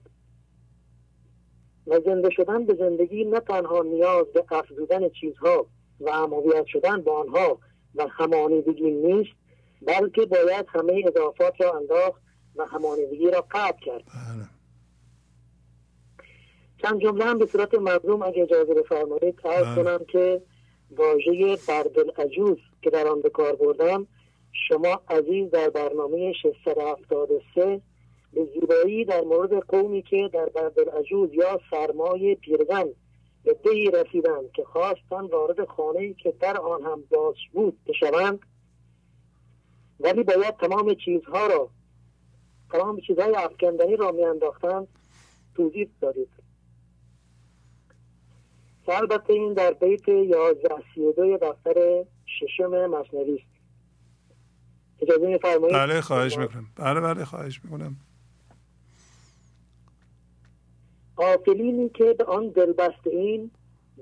و 1.88 2.00
زنده 2.06 2.30
شدن 2.30 2.66
به 2.66 2.76
زندگی 2.76 3.24
نه 3.24 3.40
تنها 3.40 3.84
نیاز 3.84 4.26
به 4.26 4.46
افزودن 4.52 5.10
چیزها 5.10 5.68
و 6.02 6.12
همویت 6.12 6.66
شدن 6.66 7.02
با 7.02 7.20
آنها 7.20 7.60
و 7.96 8.08
همانیدگی 8.08 8.92
نیست 8.92 9.45
بلکه 9.82 10.26
باید 10.26 10.66
همه 10.70 11.04
اضافات 11.08 11.62
را 11.62 11.78
انداخت 11.78 12.22
و 12.56 12.66
همانیدگی 12.66 13.32
را 13.32 13.46
قطع 13.52 13.80
کرد 13.86 14.04
بله. 14.06 14.46
چند 16.82 17.02
جمله 17.02 17.26
هم 17.26 17.38
به 17.38 17.46
صورت 17.46 17.74
مظلوم 17.74 18.22
اگه 18.22 18.44
اجازه 18.44 18.74
بفرمایید 18.74 19.42
عرض 19.46 19.66
بله. 19.66 19.84
کنم 19.84 20.06
که 20.06 20.42
واژه 20.92 21.58
بردل 21.68 22.12
عجوز 22.18 22.58
که 22.82 22.90
در 22.90 23.08
آن 23.08 23.22
به 23.22 23.30
کار 23.30 23.56
بردم 23.56 24.08
شما 24.68 25.02
عزیز 25.10 25.52
در 25.52 25.70
برنامه 25.70 26.34
673 26.34 27.82
به 28.34 28.46
زیبایی 28.54 29.06
در 29.06 29.22
مورد 29.22 29.54
قومی 29.54 30.02
که 30.02 30.30
در 30.34 30.50
عجوز 31.00 31.34
یا 31.34 31.60
سرمای 31.72 32.36
پیرزن 32.36 32.86
به 33.44 33.54
دهی 33.64 33.92
رسیدند 33.92 34.52
که 34.56 34.64
خواستن 34.64 35.22
وارد 35.22 35.66
خانه 35.66 36.14
که 36.14 36.34
در 36.40 36.58
آن 36.58 36.84
هم 36.84 37.04
باز 37.12 37.36
بود 37.54 37.78
بشوند 37.88 38.40
ولی 40.00 40.24
باید 40.24 40.58
تمام 40.58 40.94
چیزها 40.94 41.48
را 41.48 41.70
تمام 42.72 43.00
چیزهای 43.02 43.36
افکندنی 43.36 43.96
را 43.96 44.12
میانداختند 44.12 44.88
توضیح 45.56 45.90
دارید 46.02 46.30
البته 48.88 49.34
این 49.34 49.54
در 49.54 49.74
بیت 49.74 50.08
یازده 50.08 50.76
سی 50.96 51.02
و 51.02 51.12
دوی 51.12 51.38
دفتر 51.38 52.06
ششم 52.26 52.86
مصنوی 52.86 53.36
است. 53.36 53.56
اجازه 55.02 55.28
میفرمایید؟ 55.28 55.76
بله 55.76 56.02
خواهش 56.02 56.38
می‌کنم. 56.38 56.66
بله 56.76 57.00
بله 57.02 57.26
خواهش 57.26 57.62
می‌کنم. 57.64 57.96
آفلینی 61.18 61.90
که 61.90 62.14
به 62.14 62.24
آن 62.24 62.50
دلبسته 62.50 63.10
این 63.10 63.52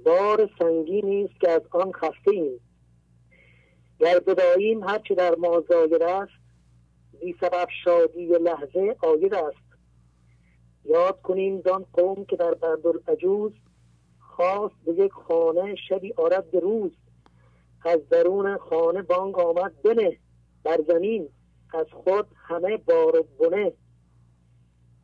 بار 0.05 0.49
سنگینی 0.59 1.23
است 1.23 1.39
که 1.39 1.49
از 1.49 1.61
آن 1.71 1.91
خسته 1.91 2.31
ایم. 2.31 2.59
گر 3.99 4.19
بداییم 4.19 4.83
هرچه 4.83 5.15
در 5.15 5.35
ما 5.35 5.63
زایر 5.69 6.03
است 6.03 6.43
بی 7.23 7.35
سبب 7.41 7.67
شادی 7.83 8.25
لحظه 8.25 8.95
آید 9.03 9.33
است. 9.33 9.73
یاد 10.85 11.21
کنیم 11.21 11.61
دان 11.61 11.85
قوم 11.93 12.25
که 12.25 12.35
در 12.35 12.55
عجوز 13.07 13.51
خواست 14.19 14.75
به 14.85 14.93
یک 14.93 15.11
خانه 15.11 15.75
شبی 15.75 16.13
آرد 16.17 16.51
به 16.51 16.59
روز. 16.59 16.91
از 17.85 18.09
درون 18.09 18.57
خانه 18.57 19.01
بانگ 19.01 19.39
آمد 19.39 19.81
بنه 19.81 20.17
بر 20.63 20.79
زمین 20.87 21.29
از 21.73 21.85
خود 21.91 22.27
همه 22.35 22.77
بار 22.77 23.19
و 23.19 23.23
بنه. 23.23 23.73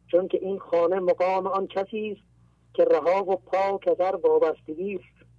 چون 0.07 0.28
که 0.28 0.38
این 0.41 0.60
خانه 0.60 0.99
مقام 0.99 1.48
آن 1.48 1.68
کسی 1.68 2.11
است 2.11 2.22
که 2.74 2.84
رها 2.84 3.24
و 3.24 3.36
پاک 3.36 3.88
از 3.88 4.02
هر 4.02 4.16
وابستگی 4.16 4.95
است. 4.95 5.30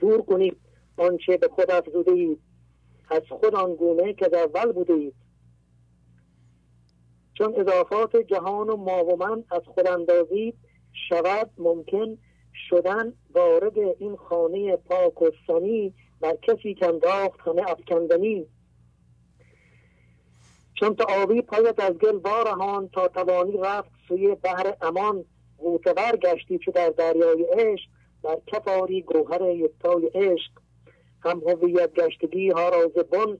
دور 0.00 0.22
کنید 0.22 0.56
آنچه 0.96 1.36
به 1.36 1.48
خود 1.48 1.70
افزوده 1.70 2.12
اید 2.12 2.40
از 3.10 3.22
خود 3.28 3.54
آن 3.54 3.74
گونه 3.74 4.12
که 4.12 4.28
در 4.28 4.38
اول 4.38 4.72
بوده 4.72 4.92
اید 4.92 5.14
چون 7.38 7.54
اضافات 7.56 8.16
جهان 8.16 8.68
و 8.68 8.76
ما 8.76 9.04
و 9.04 9.16
من 9.16 9.44
از 9.50 9.62
خود 9.64 9.86
اندازید 9.86 10.54
شود 11.08 11.50
ممکن 11.58 12.18
شدن 12.68 13.12
وارد 13.34 13.78
این 13.78 14.16
خانه 14.16 14.76
پاک 14.76 15.22
و 15.22 15.30
بر 16.20 16.36
کسی 16.42 16.74
که 16.74 16.86
انداخت 16.86 17.40
همه 17.40 17.70
افکندنی. 17.70 18.46
چون 20.74 20.96
آبی 21.22 21.42
پایت 21.42 21.80
از 21.80 21.92
گل 21.92 22.16
وارهان 22.16 22.88
تا 22.88 23.08
توانی 23.08 23.56
رفت 23.56 23.90
سوی 24.08 24.34
بحر 24.34 24.76
امان 24.82 25.24
غوتور 25.58 26.16
گشتی 26.16 26.58
چو 26.58 26.70
در 26.70 26.90
دریای 26.90 27.42
عشق 27.42 27.88
در 28.22 28.38
کفاری 28.46 29.02
گوهر 29.02 29.50
یکتای 29.50 30.06
عشق. 30.14 30.52
هم 31.26 31.42
هویت 31.46 31.92
گشتگی 31.92 32.50
ها 32.50 32.68
را 32.68 32.88
بن 32.88 33.38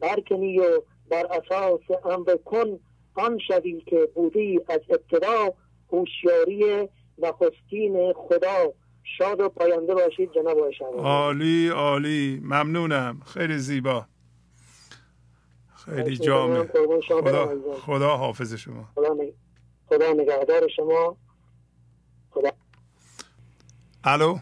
برکنی 0.00 0.58
و 0.58 0.82
بر 1.10 1.26
اساس 1.26 1.80
امر 2.04 2.36
کن 2.44 2.80
آن 3.14 3.38
شوی 3.48 3.80
که 3.80 4.08
بودی 4.14 4.60
از 4.68 4.80
ابتدا 4.90 5.54
هوشیاری 5.92 6.88
نخستین 7.18 8.12
خدا. 8.12 8.72
شاد 9.18 9.40
و 9.40 9.48
پاینده 9.48 9.94
باشید 9.94 10.32
جناب 10.32 10.58
عالی 10.98 11.68
عالی. 11.68 12.40
ممنونم. 12.44 13.20
خیلی 13.26 13.58
زیبا. 13.58 14.06
خیلی 15.76 16.16
جامع. 16.16 16.64
خدا, 17.08 17.54
خدا 17.86 18.16
حافظ 18.16 18.54
شما. 18.54 18.88
خدا 19.88 20.12
نگهدار 20.12 20.68
شما. 20.76 21.16
خدا 22.30 22.50
الو؟ 24.04 24.38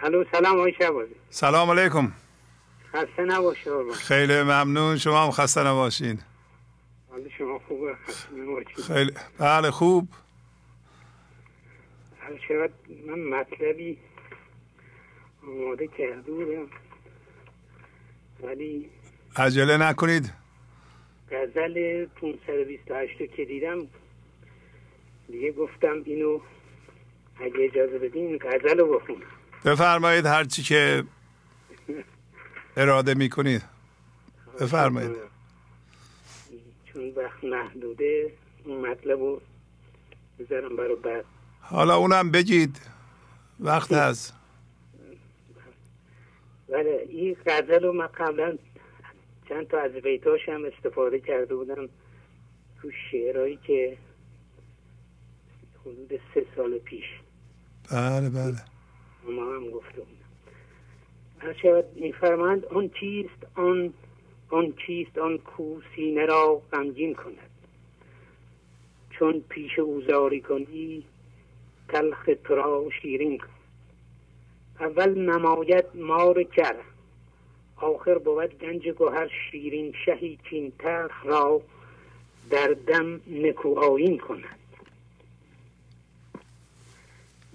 الو 0.00 0.24
سلام 0.32 0.56
آقای 0.58 0.72
شبازی 0.78 1.14
سلام 1.34 1.70
علیکم. 1.70 2.12
خسته 2.92 3.22
نباشه 3.22 3.70
خیلی 3.92 4.42
ممنون. 4.42 4.98
شما 4.98 5.24
هم 5.24 5.30
خسته 5.30 5.60
نباشین. 5.60 6.18
شما 7.38 7.58
خوبه 7.68 7.96
خیلی. 8.86 9.12
بله 9.38 9.70
خوب. 9.70 10.08
هر 12.20 12.38
شود 12.48 12.70
من 13.06 13.38
مطلبی 13.40 13.98
آماده 15.48 15.86
کرده 15.86 16.32
بودم 16.32 16.66
ولی 18.42 18.90
عجله 19.36 19.76
نکنید. 19.76 20.32
غزل 21.30 22.06
528 22.06 23.18
که 23.36 23.44
دیدم 23.44 23.78
دیگه 25.28 25.52
گفتم 25.52 26.02
اینو 26.04 26.40
اگه 27.40 27.64
اجازه 27.72 27.98
بدین 27.98 28.38
غزل 28.38 28.78
رو 28.78 28.98
بخونم. 28.98 29.26
بفرمایید 29.64 30.26
هرچی 30.26 30.62
که 30.62 31.04
اراده 32.76 33.14
می‌کنید 33.14 33.62
بفرمایید. 34.60 35.16
چون 36.84 37.12
وقت 37.16 37.44
محدوده 37.44 38.32
اون 38.64 38.90
مطلب 38.90 39.20
رو 39.20 39.40
بذارم 40.38 40.76
برای 40.76 40.96
بعد. 40.96 41.24
حالا 41.60 41.96
اونم 41.96 42.30
بگید. 42.30 42.80
وقت 43.60 43.92
هست. 43.92 44.34
بله 46.68 47.06
این 47.08 47.36
غزل 47.46 47.82
رو 47.84 47.92
من 47.92 48.06
قبلا 48.06 48.58
چند 49.48 49.68
تا 49.68 49.80
از 49.80 49.92
بیتاش 49.92 50.48
هم 50.48 50.64
استفاده 50.64 51.20
کرده 51.20 51.54
بودم. 51.54 51.88
تو 52.82 52.90
شعرهایی 53.10 53.58
که 53.66 53.98
حدود 55.80 56.20
سه 56.34 56.46
سال 56.56 56.78
پیش. 56.78 57.04
بله 57.90 58.30
بله. 58.30 58.62
ما 59.24 59.56
هم 59.56 59.70
گفته 59.70 60.00
بودم 60.00 60.21
هر 61.42 61.52
شود 61.52 61.84
میفرمند 61.94 62.64
آن 62.64 62.90
چیست؟ 63.00 63.46
آن 63.54 63.92
آن 64.50 64.74
چیست؟ 64.86 65.18
آن 65.18 65.38
کو 65.38 65.80
سینه 65.96 66.26
را 66.26 66.62
غمگین 66.72 67.14
کند. 67.14 67.50
چون 69.10 69.44
پیش 69.48 69.78
اوزاری 69.78 70.40
کنی 70.40 71.04
تلخ 71.88 72.30
تو 72.44 72.90
شیرین 73.02 73.38
کن. 73.38 73.46
اول 74.80 75.18
نماید 75.18 75.84
مار 75.94 76.42
کر 76.42 76.76
آخر 77.76 78.18
بود 78.18 78.58
گنج 78.58 78.88
گوهر 78.88 79.30
شیرین. 79.50 79.94
شهی 80.04 80.38
چین 80.50 80.72
تلخ 80.78 81.26
را 81.26 81.60
در 82.50 82.76
دم 82.86 83.20
نکو 83.30 83.78
آین 83.78 84.18
کند. 84.18 84.58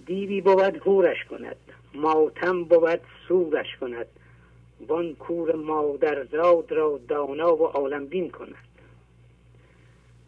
دیوی 0.05 0.41
بود 0.41 0.77
هورش 0.88 1.26
کند. 1.26 1.66
ماتم 1.93 2.64
بود 2.64 3.01
سورش 3.27 3.76
کند. 3.81 4.05
وان 4.88 5.15
کور 5.15 5.55
مادرزاد 5.55 6.72
را 6.72 6.99
دانا 7.07 7.55
و 7.55 7.65
عالم 7.65 8.05
بین 8.05 8.30
کند. 8.30 8.68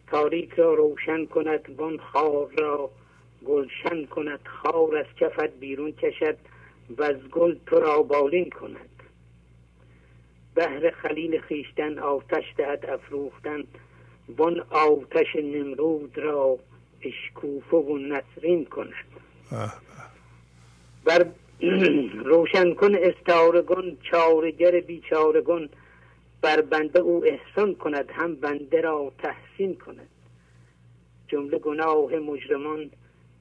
تاریک 0.06 0.52
را 0.52 0.74
روشن 0.74 1.26
کند 1.26 1.74
وان 1.76 1.98
خار 1.98 2.48
را 2.58 2.90
گلشن 3.46 4.04
کند. 4.04 4.40
خار 4.44 4.96
از 4.96 5.06
کفت 5.20 5.50
بیرون 5.60 5.92
کشد 5.92 6.36
و 6.98 7.02
از 7.02 7.16
گل 7.16 7.56
تو 7.66 7.80
را 7.80 8.02
بالین 8.02 8.50
کند. 8.50 9.02
بهر 10.54 10.90
خلیل 10.90 11.40
خیشتن 11.40 11.98
آتش 11.98 12.44
دهد 12.56 12.86
افروختن. 12.86 13.64
وان 14.36 14.60
آتش 14.70 15.36
نمرود 15.36 16.18
را 16.18 16.58
اشکوفه 17.02 17.76
و 17.76 17.98
نسرین 17.98 18.64
کند. 18.64 18.92
بر 21.04 21.26
روشن 22.30 22.74
کن 22.74 22.94
استارگون 22.94 23.96
چارگر 24.10 24.80
بیچارگون 24.80 25.68
بر 26.40 26.60
بنده 26.60 26.98
او 26.98 27.24
احسان 27.24 27.74
کند 27.74 28.10
هم 28.10 28.34
بنده 28.34 28.80
را 28.80 29.12
تحسین 29.18 29.76
کند. 29.76 30.08
جمله 31.28 31.58
گناه 31.58 32.16
مجرمان 32.16 32.90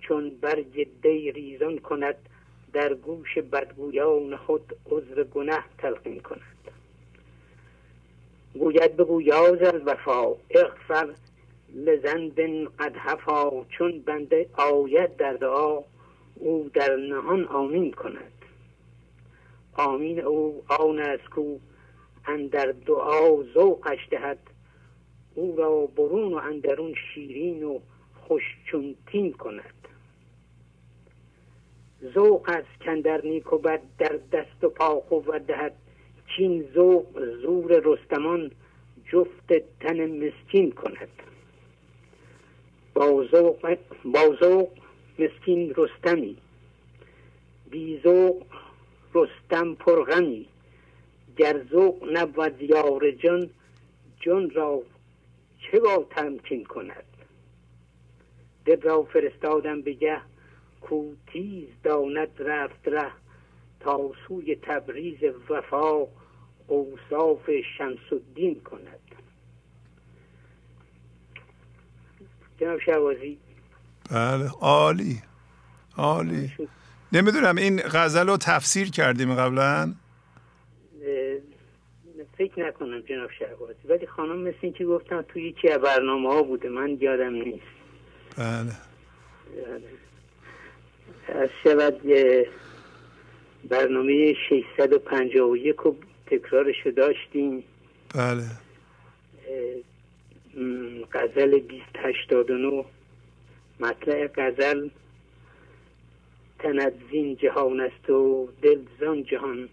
چون 0.02 0.30
برگ 0.42 0.88
دی 1.02 1.32
ریزان 1.32 1.78
کند 1.78 2.16
در 2.74 2.94
گوش 2.94 3.38
بدگویان 3.38 4.36
خود 4.36 4.76
عذر 4.92 5.24
گناه 5.24 5.66
تلقین 5.78 6.20
کند. 6.20 6.42
گوید 8.54 8.98
بگو 8.98 9.22
یاز 9.22 9.62
از 9.62 9.82
وفا 9.86 10.36
اغفر 10.50 11.10
لزند 11.76 12.40
قد 12.80 12.96
هفا 12.96 13.66
چون 13.70 14.02
بنده 14.06 14.50
آید 14.54 15.18
در 15.18 15.34
دعا. 15.34 15.80
او 16.40 16.70
در 16.74 16.96
نهان 16.96 17.46
آمین 17.46 17.92
کند. 17.92 18.32
آمین 19.74 20.20
او 20.20 20.64
آن 20.68 21.00
از 21.00 21.20
کو 21.36 21.58
اندر 22.26 22.72
دعا 22.86 23.44
ذوقش 23.54 23.98
دهد. 24.12 24.40
او 25.36 25.56
را 25.58 25.86
برون 25.86 26.34
و 26.34 26.36
اندرون 26.36 26.94
شیرین 26.94 27.64
و 27.64 27.80
خوش 28.28 28.44
کند. 29.40 29.74
ذوق 32.14 32.50
از 32.50 32.64
کندر 32.86 33.22
نیک 33.26 33.54
و 33.54 33.58
بد 33.58 33.82
در 33.98 34.20
دست 34.32 34.64
و 34.64 34.70
پا 34.70 35.04
و 35.28 35.40
دهد. 35.40 35.76
چین 36.38 36.70
ذوق 36.74 37.26
زور 37.42 37.82
رستمان 37.86 38.52
جفت 39.12 39.54
تن 39.80 40.26
مسکین 40.26 40.72
کند. 40.72 41.10
بازوق 42.94 44.70
مسکین 45.20 45.74
رستمی. 45.78 46.38
بیزوق 47.70 48.46
رستم 49.14 49.76
پرغنی 49.76 50.46
گر 51.38 51.64
ذوق 51.72 52.10
نبود 52.12 52.62
یار 52.62 53.12
جان 53.12 53.50
جان 54.20 54.50
را 54.50 54.82
چه 55.60 55.80
با 55.80 56.08
تمکین 56.10 56.64
کند؟ 56.64 57.04
دل 58.66 58.82
را 58.82 59.04
فرستادم 59.04 59.82
بگه 59.82 60.22
کو 60.82 61.14
تیز 61.28 61.68
داند 61.84 62.30
رفت 62.40 62.88
ره. 62.88 63.12
تا 63.80 64.12
سوی 64.28 64.56
تبریز 64.56 65.24
وفا 65.50 66.08
اوصاف 66.68 67.50
شمس 67.78 68.14
الدین 68.14 68.60
کند. 68.60 69.00
جناب 72.60 72.80
شوازی 72.80 73.38
بله. 74.12 74.50
عالی. 74.62 75.22
عالی. 75.98 76.52
نمی‌دونم 77.12 77.56
این 77.56 77.82
غزل 77.82 78.28
رو 78.28 78.38
تفسیر 78.38 78.92
کردیم 78.92 79.36
قبلا؟ 79.36 79.94
فکر 82.38 82.68
نکنم 82.68 83.00
جناب 83.00 83.32
شهبازی. 83.40 83.88
ولی 83.90 84.08
خانم 84.08 84.40
مثل 84.40 84.58
این 84.62 84.74
که 84.74 84.86
گفتم 84.86 85.22
توی 85.22 85.44
یکی 85.44 85.70
از 85.70 85.82
برنامه 85.82 86.30
ها 86.30 86.44
بوده 86.44 86.70
من 86.70 86.98
یادم 87.02 87.34
نیست. 87.34 87.64
بله. 88.38 88.72
از 91.28 91.50
شود 91.64 92.02
برنامه 93.70 94.34
651 94.50 95.76
رو 95.76 95.96
تکرارش 96.28 96.88
داشتیم. 96.98 97.64
بله. 98.16 98.46
غزل 101.14 101.60
2089 101.60 102.86
مطلع 103.80 104.28
غزل 104.36 104.90
تند 106.60 106.94
زین 107.12 107.36
جهان 107.36 107.80
است 107.80 108.10
و 108.10 108.50
دل 108.62 108.80
زان 109.00 109.24
جهان. 109.24 109.70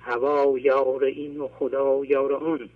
هوا 0.00 0.58
یار 0.58 1.04
این 1.04 1.40
و 1.40 1.48
خدا 1.48 2.04
یار 2.04 2.32
آن. 2.32 2.68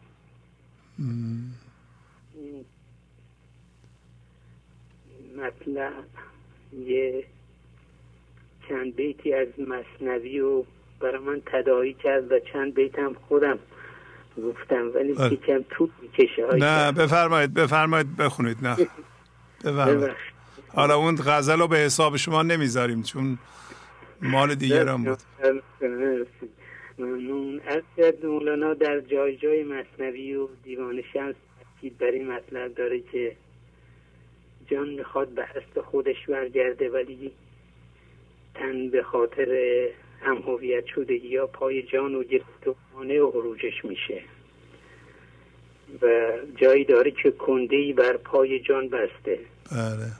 مطلع 5.37 5.91
یه 6.87 7.25
چند 8.69 8.97
بیتی 8.97 9.35
از 9.35 9.49
مصنوی 9.59 10.41
و 10.41 10.65
برای 11.01 11.19
من 11.19 11.43
تدایی 11.47 11.95
کرد 11.95 12.33
و 12.33 12.39
چند 12.53 12.75
بیت 12.75 12.99
هم 12.99 13.17
خودم 13.29 13.59
گفتم 14.45 14.91
ولی 14.95 15.13
بله. 15.13 15.37
کم 15.37 15.65
طول 15.71 15.89
می‌کشه 16.03 16.55
نه 16.55 16.93
بفرمایید 16.93 17.55
بفرمایید 17.55 18.17
بخونید 18.17 18.57
نه. 18.63 18.77
حالا 20.75 20.97
اون 20.97 21.17
غزل 21.27 21.59
رو 21.59 21.69
به 21.69 21.77
حساب 21.77 22.17
شما 22.17 22.43
نمی‌ذاریم 22.43 23.03
چون 23.03 23.39
مال 24.23 24.55
دیگران 24.55 25.05
بود. 25.05 25.19
ممنون. 26.99 27.61
از 27.67 27.83
مولانا 28.25 28.75
در 28.75 29.01
جای 29.01 29.37
جای 29.37 29.65
مصنوی 29.65 30.35
و 30.35 30.49
دیوان 30.65 31.03
شمس 31.13 31.35
بر 31.99 32.07
این 32.07 32.33
مطلب 32.33 32.75
داره 32.75 33.01
که 33.13 33.37
جان 34.71 34.89
می‌خواد 34.89 35.29
به 35.29 35.45
هست 35.45 35.81
خودش 35.81 36.27
برگرده 36.29 36.89
ولی 36.89 37.33
تن 38.55 38.91
به 38.91 39.03
خاطر 39.03 39.49
هم 40.23 40.37
هویت 40.37 40.85
یا 41.11 41.47
پای 41.47 41.83
جان 41.83 42.15
و 42.15 42.23
گرفت 42.23 42.67
و 42.67 42.75
و 42.99 43.05
میشه. 43.85 44.23
و 46.03 46.09
جایی 46.57 46.85
داره 46.85 47.11
که 47.11 47.31
کنده 47.31 47.93
بر 47.93 48.17
پای 48.17 48.61
جان 48.61 48.89
بسته. 48.89 49.39
بله. 49.73 50.13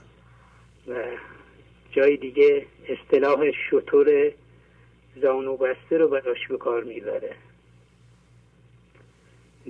و 0.87 1.17
جای 1.91 2.17
دیگه 2.17 2.65
اصطلاح 2.89 3.51
شطور 3.69 4.31
زانو 5.21 5.57
بسته 5.57 5.97
رو 5.97 6.07
براش 6.07 6.47
به 6.47 6.57
کار 6.57 6.83
می‌بره. 6.83 7.35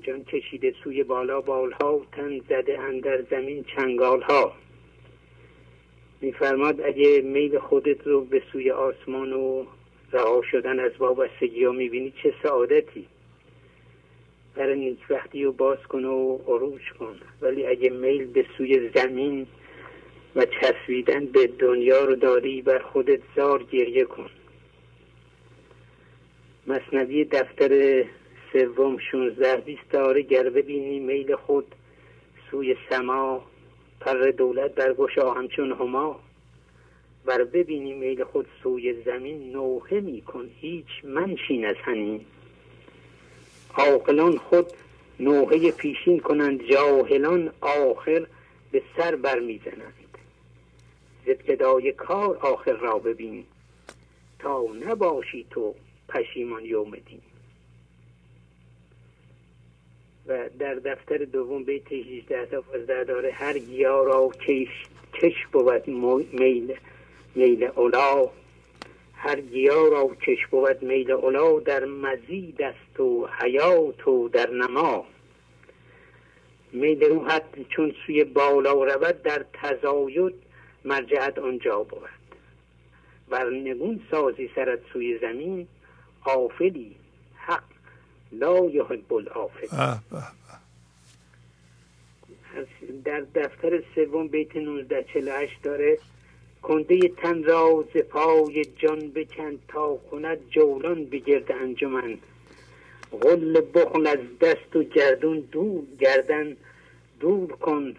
جان 0.01 0.23
کشیده 0.23 0.75
سوی 0.83 1.03
بالا 1.03 1.41
بالها 1.41 2.01
تن 2.11 2.39
زده 2.39 2.79
اندر 2.79 3.21
زمین 3.21 3.63
چنگال 3.75 4.21
ها 4.21 4.53
میفرماد 6.21 6.81
اگه 6.81 7.21
میل 7.21 7.59
خودت 7.59 8.07
رو 8.07 8.25
به 8.25 8.43
سوی 8.51 8.71
آسمان 8.71 9.33
و 9.33 9.65
رها 10.11 10.41
شدن 10.51 10.79
از 10.79 10.91
وابستگی 10.99 11.63
ها 11.63 11.71
می‌بینی 11.71 12.13
چه 12.23 12.33
سعادتی؟ 12.43 13.07
برای 14.55 14.79
نیکبختی 14.79 15.43
رو 15.43 15.51
باز 15.51 15.77
کن 15.77 16.05
و 16.05 16.37
عروج 16.47 16.93
کن. 16.99 17.15
ولی 17.41 17.65
اگه 17.67 17.89
میل 17.89 18.25
به 18.25 18.45
سوی 18.57 18.89
زمین 18.95 19.47
و 20.37 20.45
چسبیدن 20.45 21.25
به 21.25 21.47
دنیا 21.47 22.05
رو 22.05 22.15
داری 22.15 22.61
بر 22.61 22.79
خودت 22.79 23.19
زار 23.35 23.63
گریه 23.63 24.05
کن. 24.05 24.29
مصنوی 26.67 27.25
دفتر 27.25 28.03
سوم 28.53 28.97
16 28.97 29.57
بیست 29.57 29.91
داره 29.91 30.21
گر 30.21 30.49
ببینی 30.49 30.99
میل 30.99 31.35
خود 31.35 31.75
سوی 32.51 32.75
سما 32.89 33.43
پر 34.01 34.31
دولت 34.31 34.75
برگشا 34.75 35.31
همچون 35.33 35.71
هما. 35.71 36.19
بر 37.25 37.43
ببینی 37.43 37.93
میل 37.93 38.23
خود 38.23 38.47
سوی 38.63 39.03
زمین 39.03 39.51
نوحه 39.51 39.99
میکن 39.99 40.49
هیچ 40.61 40.87
منشین 41.03 41.65
از 41.65 41.75
هنین 41.83 42.25
عاقلان 43.73 44.37
خود 44.37 44.65
نوحه 45.19 45.71
پیشین 45.71 46.19
کنند 46.19 46.63
جاهلان 46.63 47.51
آخر 47.61 48.27
به 48.71 48.81
سر 48.97 49.15
بر 49.15 49.39
می‌زنند 49.39 50.06
ابتدای 51.27 51.91
کار 51.91 52.37
آخر 52.37 52.73
را 52.73 52.99
ببین 52.99 53.45
تا 54.39 54.63
نباشی 54.85 55.45
تو 55.49 55.75
پشیمان 56.09 56.65
یوم 56.65 56.91
دین 56.91 57.21
و 60.27 60.49
در 60.59 60.73
دفتر 60.75 61.17
دوم 61.17 61.63
بیت 61.63 61.91
18 61.91 62.45
تا 62.45 62.63
داره 63.03 63.31
هر 63.31 63.57
گیا 63.57 64.03
را 64.03 64.29
کش 64.29 64.87
کش 65.13 65.47
بود 65.51 65.87
میل 65.87 66.75
میل 67.35 67.63
اولا. 67.63 68.29
هر 69.13 69.41
گیا 69.41 69.87
را 69.87 70.07
کش 70.07 70.47
بود 70.51 70.83
میل 70.83 71.11
اولا 71.11 71.59
در 71.59 71.85
مزید 71.85 72.61
است 72.61 72.99
و 72.99 73.27
حیات 73.39 74.07
و 74.07 74.29
در 74.29 74.49
نما. 74.49 75.05
میل 76.71 77.03
روحت 77.03 77.43
چون 77.69 77.93
سوی 78.05 78.23
بالا 78.23 78.83
رود 78.83 79.21
در 79.21 79.45
تزاید 79.53 80.46
مرجعت 80.87 81.39
آنجا 81.39 81.83
بود. 81.83 82.09
بر 83.29 83.49
نگون 83.49 83.99
سازی 84.11 84.49
سرت 84.55 84.79
سوی 84.93 85.17
زمین 85.17 85.67
آفلی 86.23 86.95
حق 87.35 87.63
لا 88.31 88.65
یحب 88.65 89.13
الافل 89.13 89.67
در 93.05 93.19
دفتر 93.35 93.83
سوم 93.95 94.27
بیت 94.27 94.55
1948 94.55 95.61
داره 95.63 95.97
کنده 96.61 96.99
تن 97.07 97.43
را 97.43 97.85
ز 97.93 97.97
پای 97.97 98.65
جان 98.65 99.11
بکن 99.11 99.59
تا 99.67 99.95
کند 100.11 100.37
جولان 100.49 101.05
بگرد 101.05 101.51
انجمن. 101.51 102.17
غل 103.21 103.61
بخل 103.73 104.07
از 104.07 104.19
دست 104.41 104.75
و 104.75 104.83
گردون 104.83 105.39
دور 105.39 105.83
گردن 105.99 106.57
دور 107.19 107.47
کن 107.47 107.95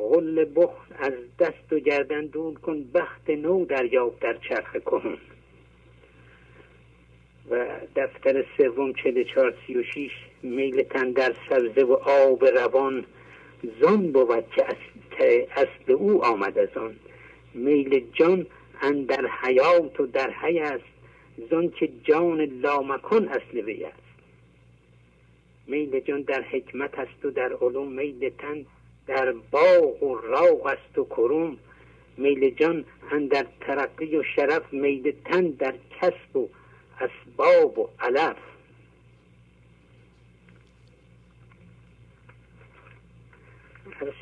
غل 0.00 0.44
بخل 0.44 0.94
از 0.98 1.12
دست 1.38 1.72
و 1.72 1.78
گردن 1.78 2.26
دور 2.26 2.54
کن 2.54 2.84
بخت 2.94 3.30
نو 3.30 3.64
دریاب 3.64 4.20
در 4.20 4.36
چرخ 4.48 4.76
کهون 4.76 5.18
و 7.50 7.66
دفتر 7.96 8.44
سوم 8.56 8.92
چل 8.92 9.24
چهار 9.24 9.54
سی 9.66 9.74
و 9.74 9.82
شیش 9.82 10.12
میل 10.42 10.82
تن 10.82 11.10
در 11.10 11.34
سبزه 11.48 11.84
و 11.84 11.92
آب 11.92 12.44
روان. 12.44 13.04
زان 13.80 14.12
بود 14.12 14.44
که 15.10 15.46
اصل 15.56 15.92
او 15.92 16.24
آمد 16.24 16.58
از 16.58 16.76
آن. 16.76 16.96
میل 17.54 18.06
جان 18.12 18.46
اندر 18.82 19.26
حیات 19.42 20.00
و 20.00 20.06
در 20.06 20.30
حی 20.30 20.58
است. 20.58 20.84
زان 21.50 21.70
که 21.70 21.88
جان 22.04 22.40
لامکن 22.40 23.28
اصل 23.28 23.58
وی 23.60 23.84
است. 23.84 23.96
میل 25.66 26.00
جان 26.00 26.22
در 26.22 26.42
حکمت 26.42 26.98
است 26.98 27.24
و 27.24 27.30
در 27.30 27.52
علوم 27.52 27.92
میل 27.92 28.28
تن 28.38 28.66
در 29.10 29.34
باغ 29.50 30.02
و 30.02 30.16
راغ 30.16 30.66
است 30.66 30.98
و 30.98 31.04
کروم. 31.04 31.56
میل 32.16 32.54
جان 32.54 32.84
اندر 33.12 33.46
ترقی 33.60 34.16
و 34.16 34.22
شرف 34.36 34.62
میل 34.72 35.12
تن 35.24 35.42
در 35.42 35.74
کسب 36.00 36.36
و 36.36 36.48
اسباب 37.00 37.78
و 37.78 37.88
علف. 38.00 38.36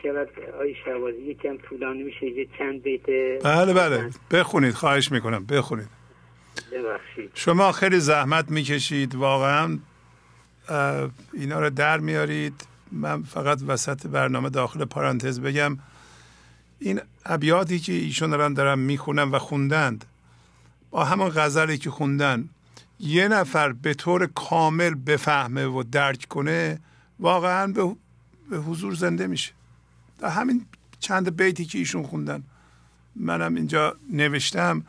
شود 0.02 0.28
آی 0.60 0.74
شوازی 0.84 1.16
یکم 1.16 1.56
طولانی 1.56 2.02
میشه 2.02 2.26
یه 2.26 2.48
چند 2.58 2.82
بیت 2.82 3.06
بله 3.44 3.74
بله. 3.74 4.10
بخونید 4.30 4.74
خواهش 4.74 5.12
می‌کنم. 5.12 5.46
بخونید. 5.46 5.88
ببخشید. 6.72 7.30
شما 7.34 7.72
خیلی 7.72 8.00
زحمت 8.00 8.50
می‌کشید 8.50 9.14
واقعا 9.14 9.78
اینا 11.32 11.60
رو 11.60 11.70
در 11.70 11.98
میارید. 11.98 12.66
من 12.92 13.22
فقط 13.22 13.58
وسط 13.66 14.06
برنامه 14.06 14.50
داخل 14.50 14.84
پارانتز 14.84 15.40
بگم 15.40 15.78
این 16.78 17.00
ابیاتی 17.26 17.78
که 17.78 17.92
ایشون 17.92 18.30
دارن 18.30 18.54
دارن 18.54 18.78
می‌خونن 18.78 19.22
و 19.22 19.38
خوندند 19.38 20.04
با 20.90 21.04
همون 21.04 21.28
غزلی 21.28 21.78
که 21.78 21.90
خوندن 21.90 22.48
یه 23.00 23.28
نفر 23.28 23.72
به 23.72 23.94
طور 23.94 24.26
کامل 24.26 24.94
بفهمه 24.94 25.66
و 25.66 25.82
درک 25.82 26.26
کنه 26.28 26.80
واقعا 27.20 27.72
به 28.50 28.56
حضور 28.56 28.94
زنده 28.94 29.26
میشه. 29.26 29.52
در 30.18 30.28
همین 30.28 30.66
چند 31.00 31.36
بیتی 31.36 31.64
که 31.64 31.78
ایشون 31.78 32.02
خوندن. 32.02 32.42
منم 33.16 33.54
اینجا 33.54 33.96
نوشتم. 34.12 34.82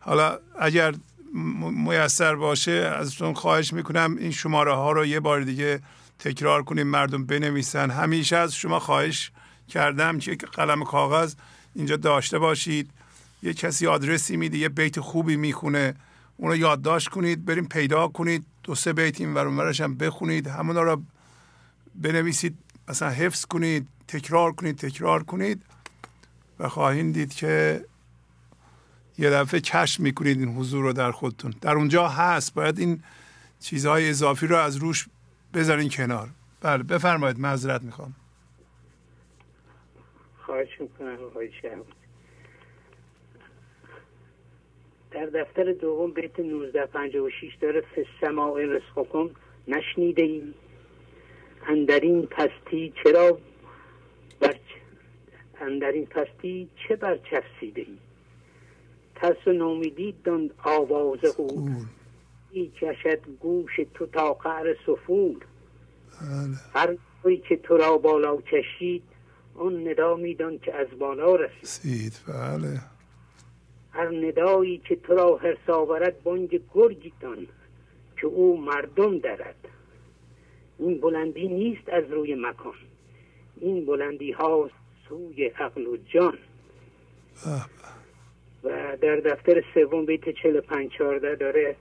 حالا 0.00 0.38
اگر 0.60 0.94
میسر 1.72 2.34
باشه 2.34 2.72
ازتون 2.72 3.34
خواهش 3.34 3.72
می‌کنم 3.72 4.16
این 4.18 4.30
شماره 4.30 4.74
ها 4.74 4.92
رو 4.92 5.06
یه 5.06 5.20
بار 5.20 5.40
دیگه 5.40 5.80
تکرار 6.22 6.62
کنیم 6.62 6.86
مردم 6.86 7.26
بنویسن. 7.26 7.90
همیشه 7.90 8.36
از 8.36 8.54
شما 8.54 8.78
خواهش 8.78 9.30
کردم 9.68 10.18
که 10.18 10.34
قلم 10.34 10.84
کاغذ 10.84 11.34
اینجا 11.74 11.96
داشته 11.96 12.38
باشید. 12.38 12.90
یه 13.42 13.54
کسی 13.54 13.86
آدرسی 13.86 14.36
میده 14.36 14.58
یه 14.58 14.68
بیت 14.68 15.00
خوبی 15.00 15.36
می‌خونه. 15.36 15.94
اونو 16.36 16.56
یادداشت 16.56 17.08
کنید 17.08 17.44
بریم 17.44 17.68
پیدا 17.68 18.08
کنید. 18.08 18.46
دو 18.62 18.74
سه 18.74 18.92
بیت 18.92 19.20
این 19.20 19.34
ورش 19.34 19.80
هم 19.80 19.94
بخونید. 19.94 20.46
همون 20.46 20.76
رو 20.76 21.02
بنویسید 21.94 22.58
مثلا 22.88 23.10
حفظ 23.10 23.44
کنید 23.44 23.88
تکرار 24.08 24.52
کنید 24.52 24.78
تکرار 24.78 25.22
کنید. 25.22 25.62
و 26.58 26.68
خواهید 26.68 27.14
دید 27.14 27.34
که 27.34 27.84
یه 29.18 29.30
دفعه 29.30 29.60
کشف 29.60 30.00
می‌کنید 30.00 30.38
این 30.38 30.56
حضور 30.56 30.82
رو 30.82 30.92
در 30.92 31.10
خودتون. 31.10 31.54
در 31.60 31.74
اونجا 31.74 32.08
هست. 32.08 32.54
باید 32.54 32.78
این 32.78 33.02
چیزهای 33.60 34.10
اضافی 34.10 34.46
رو 34.46 34.56
از 34.56 34.76
روش 34.76 35.08
بذارین 35.54 35.88
کنار. 35.88 36.28
بله 36.60 36.82
بفرمایید 36.82 37.40
معذرت 37.40 37.82
می‌خوام. 37.82 38.14
خواهش 40.46 40.80
می‌کنم 40.80 41.82
در 45.10 45.26
دفتر 45.26 45.72
دوم 45.72 46.10
بیت 46.10 46.40
1956 46.40 47.54
داره 47.60 47.80
فسماع 47.80 48.64
رزقکم 48.64 49.30
نشنیده 49.68 50.22
ای. 50.22 50.54
اندرین 51.66 52.26
پستی 52.26 52.92
چرا 53.04 53.38
بر 54.40 54.54
اندرین 55.60 56.06
پستی 56.06 56.68
چه 56.88 56.96
برچفسیده 56.96 57.80
ای؟ 57.80 57.98
ترس 59.14 59.46
و 59.46 59.52
نومیدی 59.52 60.14
دند 60.24 60.50
آواز 60.64 61.24
او 61.24 61.68
ای 62.52 62.70
کشد 62.80 63.20
گوش 63.40 63.80
تو 63.94 64.06
تا 64.06 64.34
قعر 64.34 64.76
سفور 64.86 65.36
بله. 66.20 66.56
هر 66.74 66.96
کوی 67.22 67.36
که 67.36 67.56
تو 67.56 67.76
را 67.76 67.96
بالا 67.98 68.36
کشید 68.36 69.02
اون 69.54 69.88
ندا 69.88 70.16
میدان 70.16 70.58
که 70.58 70.74
از 70.74 70.86
بالا 70.98 71.36
رسید. 71.36 72.12
بله. 72.28 72.80
هر 73.90 74.26
ندایی 74.26 74.78
که 74.78 74.96
تو 74.96 75.14
را 75.14 75.36
حرس 75.36 75.70
آورد 75.70 76.22
بانگ 76.22 76.60
گرگی 76.74 77.12
دان 77.20 77.46
که 78.16 78.26
او 78.26 78.60
مردم 78.60 79.18
درد. 79.18 79.68
این 80.78 81.00
بلندی 81.00 81.48
نیست 81.48 81.88
از 81.88 82.04
روی 82.10 82.34
مکان. 82.34 82.74
این 83.60 83.86
بلندی 83.86 84.32
ها 84.32 84.70
سوی 85.08 85.44
عقل 85.44 85.86
و 85.86 85.96
جان. 85.96 86.38
و 88.64 88.96
در 89.00 89.16
دفتر 89.16 89.64
سوم 89.74 90.06
بیت 90.06 90.28
45 90.28 90.90
14 90.98 91.34
داره 91.34 91.76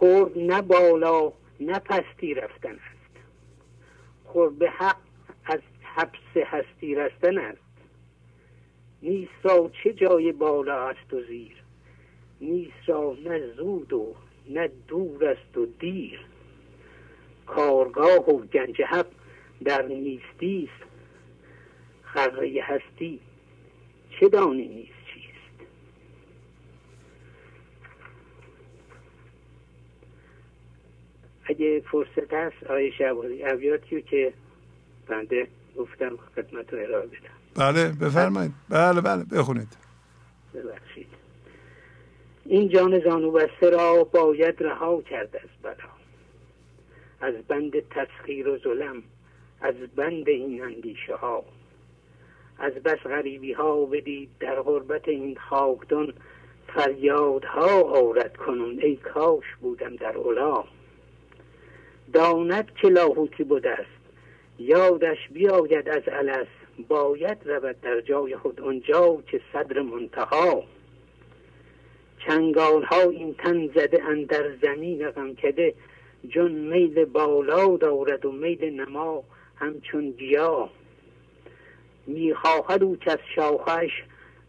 خورد 0.00 0.38
نه 0.38 0.62
بالا 0.62 1.32
نه 1.60 1.78
پستی 1.78 2.34
رفتن 2.34 2.74
است. 2.74 3.24
خورد 4.24 4.58
به 4.58 4.70
حق 4.70 4.96
از 5.44 5.60
حبس 5.82 6.36
هستی 6.46 6.94
رستن 6.94 7.38
است. 7.38 7.60
نیست 9.02 9.32
را 9.42 9.70
چه 9.84 9.92
جای 9.92 10.32
بالا 10.32 10.88
است 10.88 11.14
و 11.14 11.22
زیر؟ 11.22 11.56
نیست 12.40 12.88
را 12.88 13.16
نه 13.24 13.46
زود 13.56 13.92
و 13.92 14.14
نه 14.48 14.70
دور 14.88 15.24
است 15.24 15.56
و 15.56 15.66
دیر. 15.66 16.20
کارگاه 17.46 18.28
و 18.30 18.38
گنج 18.38 18.82
حق 18.82 19.06
در 19.64 19.82
نیستی 19.82 20.68
است. 20.72 20.90
خره 22.02 22.60
هستی 22.62 23.20
چه 24.20 24.28
دانی 24.28 24.68
نیست 24.68 24.92
چیست 25.14 25.30
اگه 31.50 31.82
فرصت 31.90 32.32
هست 32.32 32.62
آیه 32.70 32.90
شبازی 32.98 33.44
ابیاتی 33.44 34.02
که 34.02 34.32
بنده 35.06 35.48
گفتم 35.76 36.16
خدمت 36.36 36.72
رو 36.72 36.78
ارائه 36.78 37.06
بدم. 37.06 37.40
بله 37.54 37.92
بفرمایید. 38.00 38.52
بله 38.68 39.00
بله 39.00 39.24
بخونید. 39.24 39.68
ببخشید. 40.54 41.06
این 42.44 42.68
جان 42.68 43.00
زانو 43.00 43.30
بسته 43.30 43.70
را 43.70 44.04
باید 44.04 44.62
رها 44.62 45.02
کرد 45.02 45.36
از 45.36 45.48
بلا. 45.62 45.90
از 47.20 47.34
بند 47.48 47.72
تسخیر 47.88 48.48
و 48.48 48.58
ظلم 48.58 49.02
از 49.60 49.74
بند 49.96 50.28
این 50.28 50.62
اندیشه 50.62 51.14
ها 51.14 51.44
از 52.58 52.72
بس 52.72 52.98
غریبی 52.98 53.52
ها 53.52 53.84
بدید 53.84 54.28
در 54.40 54.62
غربت 54.62 55.08
این 55.08 55.36
خاکدان 55.36 56.12
فریادها 56.66 57.82
آورد 57.82 58.36
کنون. 58.36 58.78
ای 58.80 58.96
کاش 58.96 59.44
بودم 59.60 59.96
در 59.96 60.16
اولا 60.16 60.64
داند 62.12 62.70
که 62.82 62.88
لاهوتی 62.88 63.44
بوده 63.44 63.70
است. 63.70 64.00
یادش 64.58 65.28
بیاید 65.32 65.88
از 65.88 66.02
علس 66.08 66.46
باید 66.88 67.38
رود 67.44 67.80
در 67.80 68.00
جای 68.00 68.36
خود 68.36 68.60
آنجا 68.60 69.18
که 69.26 69.40
صدر 69.52 69.82
منتها. 69.82 70.64
چنگال 72.26 72.82
ها 72.82 73.00
این 73.00 73.34
تن 73.34 73.66
زده 73.66 74.04
اندر 74.04 74.56
زمین 74.62 75.10
غم 75.10 75.34
کده 75.34 75.74
جن 76.28 76.50
میل 76.50 77.04
بالا 77.04 77.76
دارد 77.76 78.26
و 78.26 78.32
میل 78.32 78.80
نما 78.80 79.24
همچون 79.56 80.10
گیا. 80.10 80.68
می‌خواهد 82.06 82.82
او 82.82 82.96
که 82.96 83.12
از 83.12 83.18
شاخش 83.34 83.90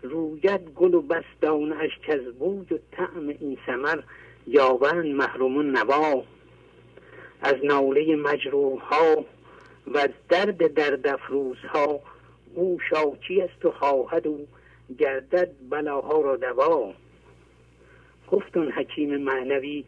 رویت 0.02 0.62
گل 0.76 0.94
و 0.94 1.02
بس 1.02 1.24
دانش 1.42 1.92
که 2.06 2.14
از 2.14 2.42
و 2.42 2.78
طعم 2.92 3.28
این 3.28 3.58
سمر 3.66 4.00
یابند 4.48 5.06
محروم 5.06 5.78
نوا. 5.78 6.24
از 7.42 7.56
ناله 7.64 8.16
مجروح 8.16 8.82
ها 8.82 9.26
و 9.88 9.98
از 9.98 10.10
درد 10.30 10.74
درد 10.74 11.08
افروز 11.08 11.58
ها 11.58 12.00
او 12.56 12.80
شاکی 12.90 13.42
است 13.42 13.66
و 13.66 13.72
خواهد 13.72 14.28
او 14.28 14.48
گردد 15.00 15.50
بلاها 15.70 16.22
را 16.22 16.36
دوا. 16.36 16.94
گفتون 18.32 18.72
حکیم 18.72 19.18
معنوی 19.18 19.84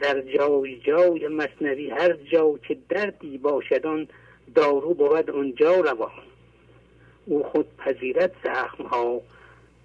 در 0.00 0.20
جای 0.20 0.76
جای 0.76 1.28
مصنوی 1.28 1.90
هر 1.90 2.12
جا 2.12 2.58
که 2.68 2.78
دردی 2.88 3.38
باشدان 3.38 4.08
دارو 4.54 4.94
بود 4.94 5.30
اونجا 5.30 5.74
روا. 5.80 6.10
او 7.26 7.42
خود 7.42 7.76
پذیرت 7.76 8.32
زخم 8.44 8.84
ها 8.84 9.20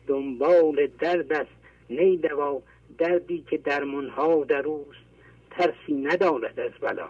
دنبال 0.08 0.88
درد 1.00 1.34
است 1.34 1.52
نی 1.90 2.18
دوا 2.18 2.62
دردی 2.98 3.46
که 3.50 3.58
درمانها 3.58 4.44
در 4.44 4.64
اوست. 4.66 5.11
ترسی 5.52 5.94
ندارد 5.94 6.60
از 6.60 6.72
بلا. 6.82 7.10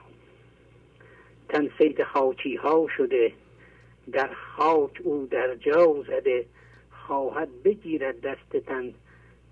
تن 1.49 1.69
سید 1.77 2.03
خاکی 2.03 2.55
ها 2.55 2.87
شده 2.97 3.33
در 4.11 4.29
خاک 4.57 5.01
او 5.03 5.27
در 5.31 5.55
جا 5.55 5.95
زده 6.07 6.45
خواهد 7.07 7.63
بگیرد 7.63 8.21
دست 8.21 8.65
تن 8.65 8.93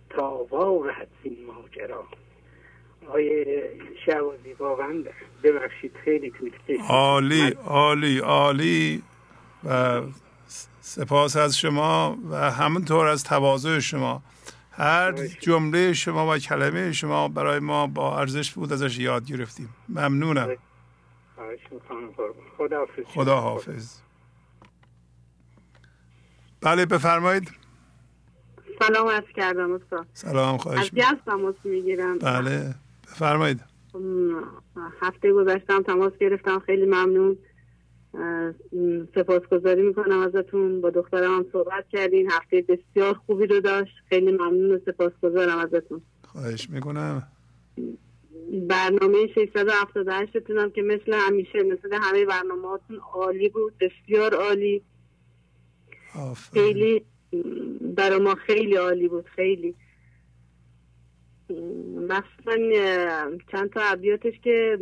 تا 0.09 0.47
وارد 0.49 1.07
این 1.23 1.37
ماجرا. 1.45 2.03
آیه 3.07 3.69
شعوازی 4.05 4.53
واقعا 4.59 5.03
ببخشید 5.43 5.95
خیلی 6.05 6.31
توی 6.31 6.51
عالی 6.89 7.49
عالی 7.65 8.19
عالی. 8.19 9.03
و 9.63 10.01
سپاس 10.81 11.37
از 11.37 11.57
شما 11.57 12.17
و 12.29 12.51
همونطور 12.51 13.07
از 13.07 13.23
تواضع 13.23 13.79
شما. 13.79 14.21
هر 14.79 15.11
جمله 15.27 15.93
شما 15.93 16.35
و 16.35 16.37
کلمه 16.37 16.91
شما 16.91 17.27
برای 17.27 17.59
ما 17.59 17.87
با 17.87 18.19
ارزش 18.19 18.51
بود 18.51 18.73
ازش 18.73 18.99
یاد 18.99 19.25
گرفتیم. 19.25 19.69
ممنونم. 19.89 20.55
خدا 23.05 23.35
حافظ 23.35 23.99
بله 26.61 26.85
بفرمایید. 26.85 27.51
سلام 28.79 29.07
از 29.07 29.23
کردم 29.35 29.71
استاد. 29.71 30.07
سلام 30.13 30.57
خواهش 30.57 30.79
از 30.79 30.91
گز 30.91 31.21
تماس 31.25 31.55
می‌گیرم. 31.63 32.17
بله 32.17 32.75
بفرمایید. 33.03 33.61
هفته 35.01 35.33
گذشتم 35.33 35.83
تماس 35.83 36.13
گرفتم 36.19 36.59
خیلی 36.59 36.85
ممنون. 36.85 37.37
سپاسگزاری 39.15 39.81
می‌کنم 39.81 40.19
ازتون. 40.19 40.81
با 40.81 40.89
دخترم 40.89 41.35
هم 41.35 41.45
صحبت 41.51 41.85
کردین. 41.89 42.31
هفته 42.31 42.61
بسیار 42.61 43.13
خوبی 43.13 43.47
رو 43.47 43.59
داشت. 43.59 43.93
خیلی 44.09 44.31
ممنون 44.31 44.71
و 44.71 44.79
سپاسگزارم 44.85 45.57
ازتون. 45.57 46.01
خواهش 46.27 46.69
می‌کنم. 46.69 47.27
برنامه 48.67 49.27
678 49.35 50.37
تونم 50.37 50.71
که 50.71 50.81
مثل 50.81 51.13
همیشه 51.13 51.63
مثل 51.63 51.93
همه 51.93 52.25
برنامه 52.25 52.67
عالی 53.13 53.49
بود 53.49 53.73
بسیار 53.77 54.33
عالی. 54.33 54.81
خیلی 56.53 57.05
برای 57.95 58.19
ما 58.19 58.35
خیلی 58.35 58.75
عالی 58.75 59.07
بود 59.07 59.25
خیلی. 59.25 59.75
مثلا 61.95 62.57
چند 63.51 63.69
تا 63.69 63.81
عبیاتش 63.81 64.33
که 64.43 64.79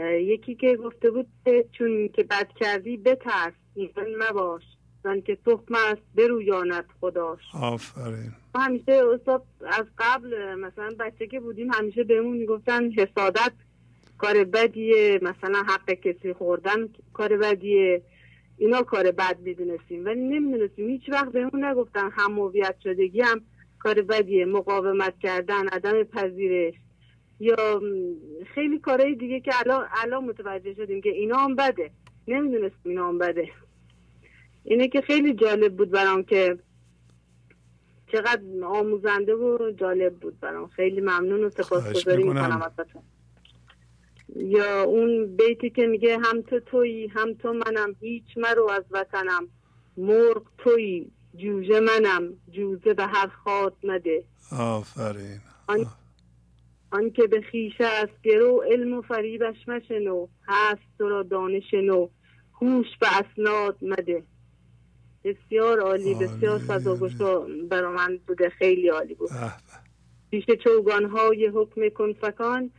یکی 0.00 0.54
که 0.54 0.76
گفته 0.76 1.10
بود 1.10 1.26
چون 1.72 2.08
که 2.08 2.22
بد 2.22 2.48
کردی 2.60 2.96
بترس 2.96 3.52
ایمان 3.74 4.22
مباش. 4.30 4.62
زن 5.04 5.20
که 5.20 5.38
تخم 5.46 5.74
است 5.74 6.02
برویاند 6.14 6.84
خداش. 7.00 7.40
آفرین. 7.60 8.32
همیشه 8.54 9.02
استاد 9.14 9.42
از 9.66 9.86
قبل 9.98 10.54
مثلا 10.54 10.94
بچه 10.98 11.26
که 11.26 11.40
بودیم 11.40 11.72
همیشه 11.72 12.04
بهمون 12.04 12.36
می‌گفتن 12.36 12.90
حسادت 12.90 13.52
کار 14.18 14.44
بدیه 14.44 15.20
مثلا 15.22 15.62
حق 15.62 15.90
کسی 15.90 16.32
خوردن 16.32 16.88
کار 17.12 17.36
بدیه. 17.36 18.02
اینا 18.58 18.82
کار 18.82 19.10
بد 19.10 19.36
می‌دونستیم 19.40 20.04
ولی 20.04 20.20
نمی‌دونستیم. 20.20 20.88
هیچ 20.88 21.08
وقت 21.08 21.32
بهمون 21.32 21.64
نگفتن 21.64 22.10
همویت 22.10 22.74
شدگی 22.84 23.20
هم 23.20 23.40
کار 23.78 24.02
بدیه. 24.02 24.44
مقاومت 24.44 25.18
کردن 25.18 25.68
عدم 25.68 26.02
پذیرش. 26.02 26.74
یا 27.42 27.80
خیلی 28.54 28.78
کارهای 28.78 29.14
دیگه 29.14 29.40
که 29.40 29.52
الان 29.60 29.86
الان 30.02 30.24
متوجه 30.24 30.74
شدیم 30.74 31.00
که 31.00 31.08
اینا 31.08 31.36
هم 31.36 31.54
بده. 31.54 31.90
نمی‌دونستیم 32.28 32.80
اینا 32.84 33.08
هم 33.08 33.18
بده. 33.18 33.48
اینه 34.64 34.88
که 34.88 35.00
خیلی 35.00 35.34
جالب 35.34 35.76
بود 35.76 35.90
برام 35.90 36.22
که 36.22 36.58
چقدر 38.12 38.42
آموزنده 38.64 39.34
و 39.34 39.70
جالب 39.70 40.14
بود 40.14 40.40
برام. 40.40 40.68
خیلی 40.68 41.00
ممنون 41.00 41.44
و 41.44 41.50
سپاسگزاری 41.50 42.22
می‌کنم. 42.22 42.62
ازتون. 42.62 43.02
یا 44.36 44.82
اون 44.82 45.36
بیتی 45.36 45.70
که 45.70 45.86
میگه 45.86 46.18
هم 46.18 46.42
تو 46.42 46.60
تویی 46.60 47.06
هم 47.06 47.34
تو 47.34 47.52
منم. 47.52 47.96
هیچ 48.00 48.24
مرو 48.36 48.70
از 48.70 48.84
وطنم. 48.90 49.48
مرغ 49.96 50.42
تویی. 50.58 51.10
جوجه 51.34 51.80
منم. 51.80 52.32
جوزه 52.50 52.94
به 52.94 53.06
هر 53.06 53.26
خواد 53.26 53.76
نده 53.84 54.24
آفرین. 54.58 55.40
آن, 55.66 55.86
آن 56.92 57.10
که 57.10 57.26
به 57.26 57.40
خیشه 57.40 57.84
از 57.84 58.08
گرو 58.22 58.64
علم 58.72 58.92
و 58.92 59.02
فریبش 59.02 59.68
مشنو 59.68 60.26
هست 60.46 60.82
تو 60.98 61.08
را 61.08 61.22
دانش 61.22 61.74
نو. 61.74 62.08
هوش 62.54 62.86
به 63.00 63.06
اسناد 63.18 63.76
مده. 63.82 64.22
بسیار 65.24 65.80
عالی 65.80 66.14
بسیار 66.14 66.58
سزاگوشا 66.58 67.40
برا 67.70 67.92
من 67.92 68.18
بوده 68.26 68.48
خیلی 68.48 68.88
عالی 68.88 69.14
بود. 69.14 69.30
پیش 70.30 70.44
چوگان 70.64 71.04
های 71.04 71.46
حکم 71.46 71.88
کنفکان 71.88 72.70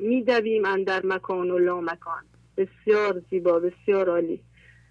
میدویم 0.00 0.64
اندر 0.64 1.06
مکان 1.06 1.50
و 1.50 1.58
لا 1.58 1.80
مکان 1.80 2.24
بسیار 2.56 3.22
زیبا 3.30 3.60
بسیار 3.60 4.08
عالی. 4.08 4.40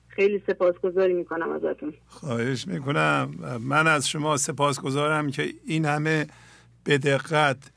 خیلی 0.07 0.43
سپاسگزاری 0.47 1.13
می‌کنم 1.13 1.51
ازتون. 1.51 1.93
خواهش 2.07 2.67
می‌کنم. 2.67 3.35
من 3.61 3.87
از 3.87 4.09
شما 4.09 4.37
سپاسگزارم 4.37 5.31
که 5.31 5.43
این 5.65 5.85
همه 5.85 6.27
به 6.83 6.97
دقت 6.97 7.72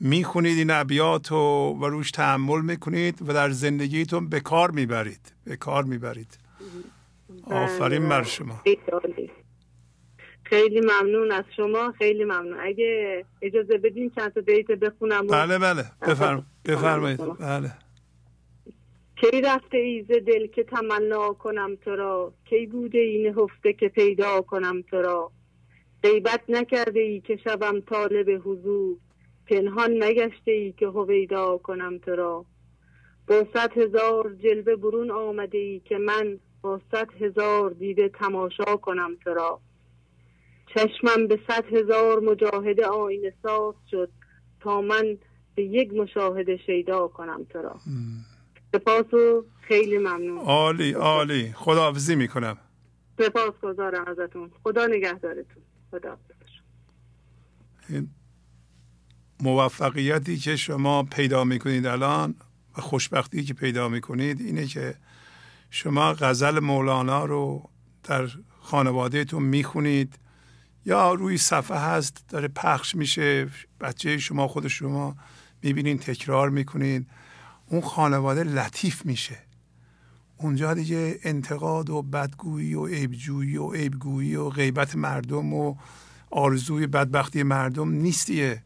می‌خونید 0.00 0.58
این 0.58 0.70
ابیات 0.70 1.32
و, 1.32 1.36
و 1.80 1.86
روش 1.86 2.10
تحمل 2.10 2.60
می‌کنید 2.60 3.18
و 3.28 3.32
در 3.32 3.50
زندگیتون 3.50 4.28
به 4.28 4.40
کار 4.40 4.70
می‌برید. 4.70 5.32
به 5.44 5.56
کار 5.56 5.84
می‌برید. 5.84 6.38
آفرین 7.44 8.08
بر 8.08 8.22
شما. 8.22 8.62
خیلی 10.42 10.80
ممنون 10.80 11.32
از 11.32 11.44
شما. 11.56 11.92
خیلی 11.98 12.24
ممنون. 12.24 12.56
اگه 12.60 13.24
اجازه 13.42 13.78
بدین 13.78 14.12
چند 14.16 14.34
تا 14.34 14.40
بیت 14.40 14.66
بخونم 14.66 15.26
بله 15.26 15.58
بله. 15.58 15.84
بفرم 16.02 16.46
بفرمایید. 16.64 17.20
بله. 17.40 17.72
کی 19.16 19.40
رفته 19.40 19.78
ایز 19.78 20.06
دل 20.06 20.46
که 20.46 20.62
تمنا 20.62 21.32
کنم 21.32 21.76
تو 21.84 21.96
را؟ 21.96 22.32
کی 22.44 22.66
بوده 22.66 22.98
این 22.98 23.38
هفته 23.38 23.72
که 23.72 23.88
پیدا 23.88 24.40
کنم 24.40 24.82
تو 24.82 24.96
را؟ 24.96 25.30
غیبت 26.02 26.40
نکرده 26.48 27.00
ای 27.00 27.20
که 27.20 27.36
شبم 27.44 27.80
طالب 27.80 28.42
حضور. 28.44 28.96
پنهان 29.50 30.02
نگشته 30.02 30.50
ای 30.50 30.72
که 30.72 30.86
هویدا 30.86 31.58
کنم 31.58 31.98
تو 31.98 32.10
را. 32.10 32.44
با 33.26 33.46
صد 33.54 33.78
هزار 33.78 34.34
جلوه 34.34 34.76
برون 34.76 35.10
آمده 35.10 35.58
ای 35.58 35.80
که 35.84 35.98
من 35.98 36.38
با 36.62 36.80
صد 36.92 37.08
هزار 37.20 37.70
دیده 37.70 38.08
تماشا 38.08 38.76
کنم 38.76 39.16
تو 39.24 39.30
را. 39.30 39.60
چشمم 40.74 41.26
به 41.26 41.40
صد 41.48 41.64
هزار 41.72 42.20
مجاهده 42.20 42.86
آینه 42.86 43.32
ساز 43.42 43.74
شد 43.90 44.08
تا 44.60 44.80
من 44.80 45.18
به 45.54 45.62
یک 45.62 45.92
مشاهده 45.92 46.56
شیدا 46.66 47.08
کنم 47.08 47.46
تو 47.50 47.58
را. 47.58 47.80
سپاس 48.72 49.14
و 49.14 49.44
خیلی 49.60 49.98
ممنون. 49.98 50.38
عالی 50.38 50.92
عالی. 50.92 51.52
خداحافظی 51.52 52.16
می‌کنم. 52.16 52.58
سپاس 53.18 53.54
گذارم 53.62 54.04
ازتون. 54.06 54.50
خدا 54.64 54.86
نگهدارتون. 54.86 55.62
خدا 55.90 56.16
این 57.88 58.08
موفقیتی 59.42 60.38
که 60.38 60.56
شما 60.56 61.02
پیدا 61.02 61.44
می‌کنید 61.44 61.86
الان 61.86 62.34
و 62.76 62.80
خوشبختی 62.80 63.44
که 63.44 63.54
پیدا 63.54 63.88
می‌کنید 63.88 64.40
اینه 64.40 64.66
که 64.66 64.94
شما 65.70 66.12
غزل 66.12 66.58
مولانا 66.60 67.24
رو 67.24 67.70
در 68.04 68.28
خانوادهتون 68.60 69.42
می‌خونید 69.42 70.18
یا 70.86 71.14
روی 71.14 71.38
صفحه 71.38 71.78
هست 71.78 72.24
داره 72.28 72.48
پخش 72.48 72.94
میشه 72.94 73.48
بچه 73.80 74.18
شما 74.18 74.48
خود 74.48 74.68
شما 74.68 75.16
می‌بینین 75.62 75.98
تکرار 75.98 76.50
می‌کنید 76.50 77.06
اون 77.66 77.80
خانواده 77.80 78.44
لطیف 78.44 79.06
میشه. 79.06 79.38
اونجا 80.36 80.74
دیگه 80.74 81.18
انتقاد 81.22 81.90
و 81.90 82.02
بدگویی 82.02 82.74
و 82.74 82.86
عیبجویی 82.86 83.56
و 83.56 83.72
عیبگویی 83.72 84.36
و 84.36 84.48
غیبت 84.48 84.96
مردم 84.96 85.54
و 85.54 85.74
آرزوی 86.30 86.86
بدبختی 86.86 87.42
مردم 87.42 87.90
نیستیه. 87.90 88.62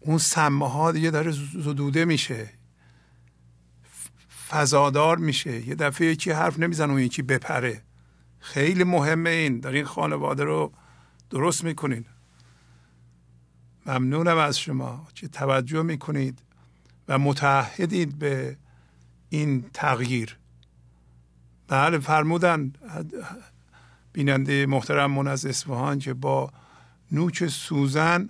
اون 0.00 0.18
سمه 0.18 0.68
ها 0.68 0.92
دیگه 0.92 1.10
داره 1.10 1.30
زدوده 1.52 2.04
میشه. 2.04 2.48
فضادار 4.48 5.18
میشه. 5.18 5.68
یه 5.68 5.74
دفعه 5.74 6.06
یکی 6.06 6.30
حرف 6.30 6.58
نمیزن 6.58 6.90
اون 6.90 7.00
یکی 7.00 7.22
بپره. 7.22 7.82
خیلی 8.38 8.84
مهمه 8.84 9.30
این. 9.30 9.60
در 9.60 9.70
این 9.70 9.84
خانواده 9.84 10.44
رو 10.44 10.72
درست 11.30 11.64
می‌کنین. 11.64 12.04
ممنونم 13.86 14.38
از 14.38 14.58
شما. 14.58 15.06
که 15.14 15.28
توجه 15.28 15.82
می‌کنید 15.82 16.42
و 17.08 17.18
متحدید 17.18 18.18
به 18.18 18.56
این 19.28 19.64
تغییر. 19.72 20.36
بله 21.68 21.98
فرمودن. 21.98 22.72
بیننده 24.12 24.66
محترم 24.66 25.10
من 25.10 25.28
از 25.28 25.46
اصفهان 25.46 25.98
که 25.98 26.14
با 26.14 26.52
نوک 27.12 27.46
سوزن 27.46 28.28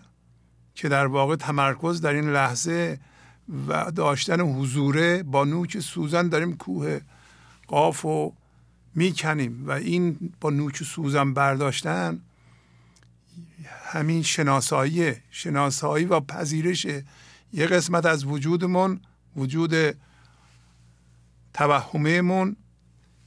که 0.80 0.88
در 0.88 1.06
واقع 1.06 1.36
تمرکز 1.36 2.00
در 2.00 2.12
این 2.12 2.32
لحظه 2.32 2.98
و 3.68 3.90
داشتن 3.90 4.40
حضوره 4.40 5.22
با 5.22 5.44
نوک 5.44 5.80
سوزن 5.80 6.28
داریم 6.28 6.56
کوه 6.56 7.00
قاف 7.66 8.04
و 8.04 8.32
می‌کنیم 8.94 9.68
و 9.68 9.70
این 9.70 10.32
با 10.40 10.50
نوک 10.50 10.82
سوزن 10.82 11.34
برداشتن 11.34 12.20
همین 13.84 14.22
شناسایی 14.22 15.14
شناسایی 15.30 16.04
و 16.04 16.20
پذیرش 16.20 16.86
یه 17.52 17.66
قسمت 17.66 18.06
از 18.06 18.24
وجودمون 18.24 19.00
وجود 19.36 19.74
توهممون 21.54 22.56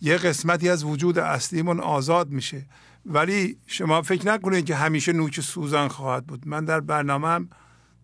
یه 0.01 0.17
قسمتی 0.17 0.69
از 0.69 0.83
وجود 0.83 1.19
اصلیمون 1.19 1.79
آزاد 1.79 2.29
میشه. 2.29 2.65
ولی 3.05 3.57
شما 3.67 4.01
فکر 4.01 4.27
نکنید 4.27 4.65
که 4.65 4.75
همیشه 4.75 5.13
نوک 5.13 5.41
سوزن 5.41 5.87
خواهد 5.87 6.27
بود. 6.27 6.47
من 6.47 6.65
در 6.65 6.79
برنامه 6.79 7.47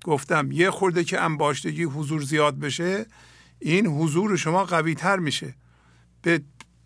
گفتم 0.04 0.52
یه 0.52 0.72
خورده 0.72 1.04
که 1.04 1.22
انباشتگی 1.22 1.84
حضور 1.84 2.22
زیاد 2.22 2.60
بشه 2.60 3.06
این 3.60 3.88
حضور 3.88 4.36
شما 4.36 4.64
قوی 4.64 4.96
تر 4.96 5.20
میشه. 5.20 5.56
به 6.22 6.42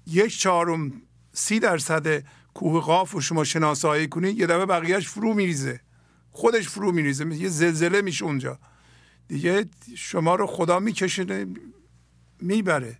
یک 0.07 0.39
چهارم 0.39 0.91
سی 1.33 1.59
درصد 1.59 2.23
کوه 2.53 2.81
قاف 2.81 3.15
و 3.15 3.21
شما 3.21 3.43
شناسایی 3.43 4.07
کنید 4.07 4.39
یه 4.39 4.47
دفعه 4.47 4.65
بقیهش 4.65 5.07
فرو 5.07 5.33
میریزه. 5.33 5.79
خودش 6.31 6.69
فرو 6.69 6.91
میریزه 6.91 7.35
یه 7.35 7.49
زلزله 7.49 8.01
میشه 8.01 8.25
اونجا. 8.25 8.59
دیگه 9.27 9.65
شما 9.97 10.35
رو 10.35 10.47
خدا 10.47 10.79
می‌کشه 10.79 11.47
می‌بره. 12.41 12.99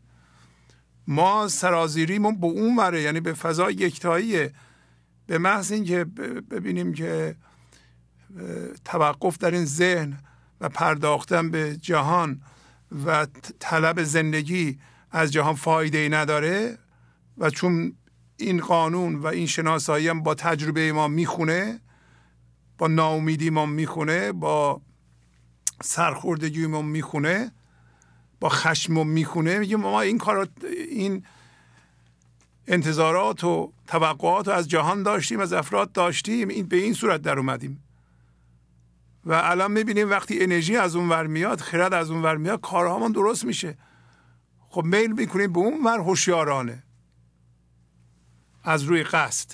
ما 1.07 1.47
سرازیریمون 1.47 2.39
به 2.39 2.47
اون 2.47 2.75
وره 2.75 3.01
یعنی 3.01 3.19
به 3.19 3.33
فضای 3.33 3.73
یکتاییه 3.73 4.53
به 5.27 5.37
محض 5.37 5.71
اینکه 5.71 6.03
ببینیم 6.51 6.93
که 6.93 7.35
توقف 8.85 9.37
در 9.37 9.51
این 9.51 9.65
ذهن 9.65 10.17
و 10.61 10.69
پرداختن 10.69 11.51
به 11.51 11.77
جهان 11.77 12.41
و 13.05 13.27
طلب 13.59 14.03
زندگی 14.03 14.79
از 15.11 15.31
جهان 15.31 15.55
فایده 15.55 15.97
ای 15.97 16.09
نداره 16.09 16.77
و 17.37 17.49
چون 17.49 17.93
این 18.37 18.59
قانون 18.61 19.15
و 19.15 19.27
این 19.27 19.47
شناسایی 19.47 20.07
هم 20.07 20.23
با 20.23 20.35
تجربه 20.35 20.91
ما 20.91 21.07
می‌خونه 21.07 21.79
با 22.77 22.87
ناامیدی 22.87 23.49
ما 23.49 23.65
می‌خونه 23.65 24.31
با 24.31 24.81
سرخوردگی 25.83 26.67
ما 26.67 26.81
می‌خونه 26.81 27.51
با 28.39 28.49
خشم 28.49 29.07
می‌خونه 29.07 29.59
میگه 29.59 29.75
ما 29.75 30.01
این 30.01 30.17
کار 30.17 30.47
این 30.89 31.25
انتظارات 32.67 33.43
و 33.43 33.73
توقعات 33.87 34.47
رو 34.47 34.53
از 34.53 34.69
جهان 34.69 35.03
داشتیم 35.03 35.39
از 35.39 35.53
افراد 35.53 35.91
داشتیم. 35.91 36.47
این 36.47 36.65
به 36.65 36.77
این 36.77 36.93
صورت 36.93 37.21
در 37.21 37.37
اومدیم. 37.37 37.83
و 39.25 39.33
الان 39.33 39.71
می‌بینیم 39.71 40.09
وقتی 40.09 40.43
انرژی 40.43 40.77
از 40.77 40.95
اون 40.95 41.09
ور 41.09 41.27
میاد 41.27 41.59
خرد 41.59 41.93
از 41.93 42.11
اون 42.11 42.21
ور 42.21 42.37
میاد 42.37 42.61
کارهامون 42.61 43.11
درست 43.11 43.45
میشه. 43.45 43.77
خب 44.69 44.83
میل 44.83 45.11
می‌کنیم 45.11 45.53
به 45.53 45.59
اون 45.59 45.83
ور 45.83 45.99
هوشیارانه. 45.99 46.83
از 48.63 48.83
روی 48.83 49.03
قصد. 49.03 49.51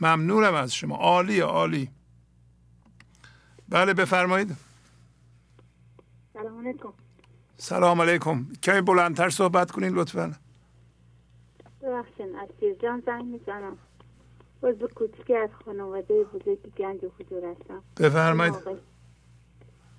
ممنونم 0.00 0.54
از 0.54 0.74
شما. 0.74 0.96
عالی 0.96 1.40
عالی. 1.40 1.90
بله 3.68 3.94
بفرمایید. 3.94 4.56
سلام 6.32 6.66
علیکم. 6.66 6.92
سلام 7.56 8.02
علیکم. 8.02 8.46
کمی 8.62 8.80
بلندتر 8.80 9.30
صحبت 9.30 9.70
کنین 9.70 9.92
لطفا. 9.92 10.34
ببخشین 11.82 12.36
از 12.36 12.48
جان 12.80 13.02
زنگ 13.06 13.24
می‌زنم. 13.24 13.78
عضو 14.62 14.88
کوچکی 14.88 15.34
از 15.34 15.50
خانواده 15.64 16.24
بزرگ 16.24 16.58
گنج 16.78 17.04
و 17.04 17.08
حضور 17.18 17.44
هستم. 17.44 17.82
بفرمایید. 18.00 18.54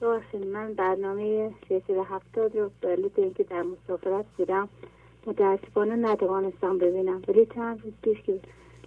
ببخشید 0.02 0.46
من 0.46 0.74
برنامه 0.74 1.52
و 1.70 2.04
هفتاد 2.04 2.58
رو 2.58 2.72
به 2.82 2.98
اینکه 3.16 3.44
در 3.44 3.64
مسافرت 3.64 4.26
بودم. 4.38 4.70
متاسفانه 5.28 5.96
نتوانستم 5.96 6.78
ببینم 6.78 7.22
ولی 7.28 7.46
چند 7.46 7.82
روز 7.84 7.94
پیش 8.02 8.22
که 8.22 8.40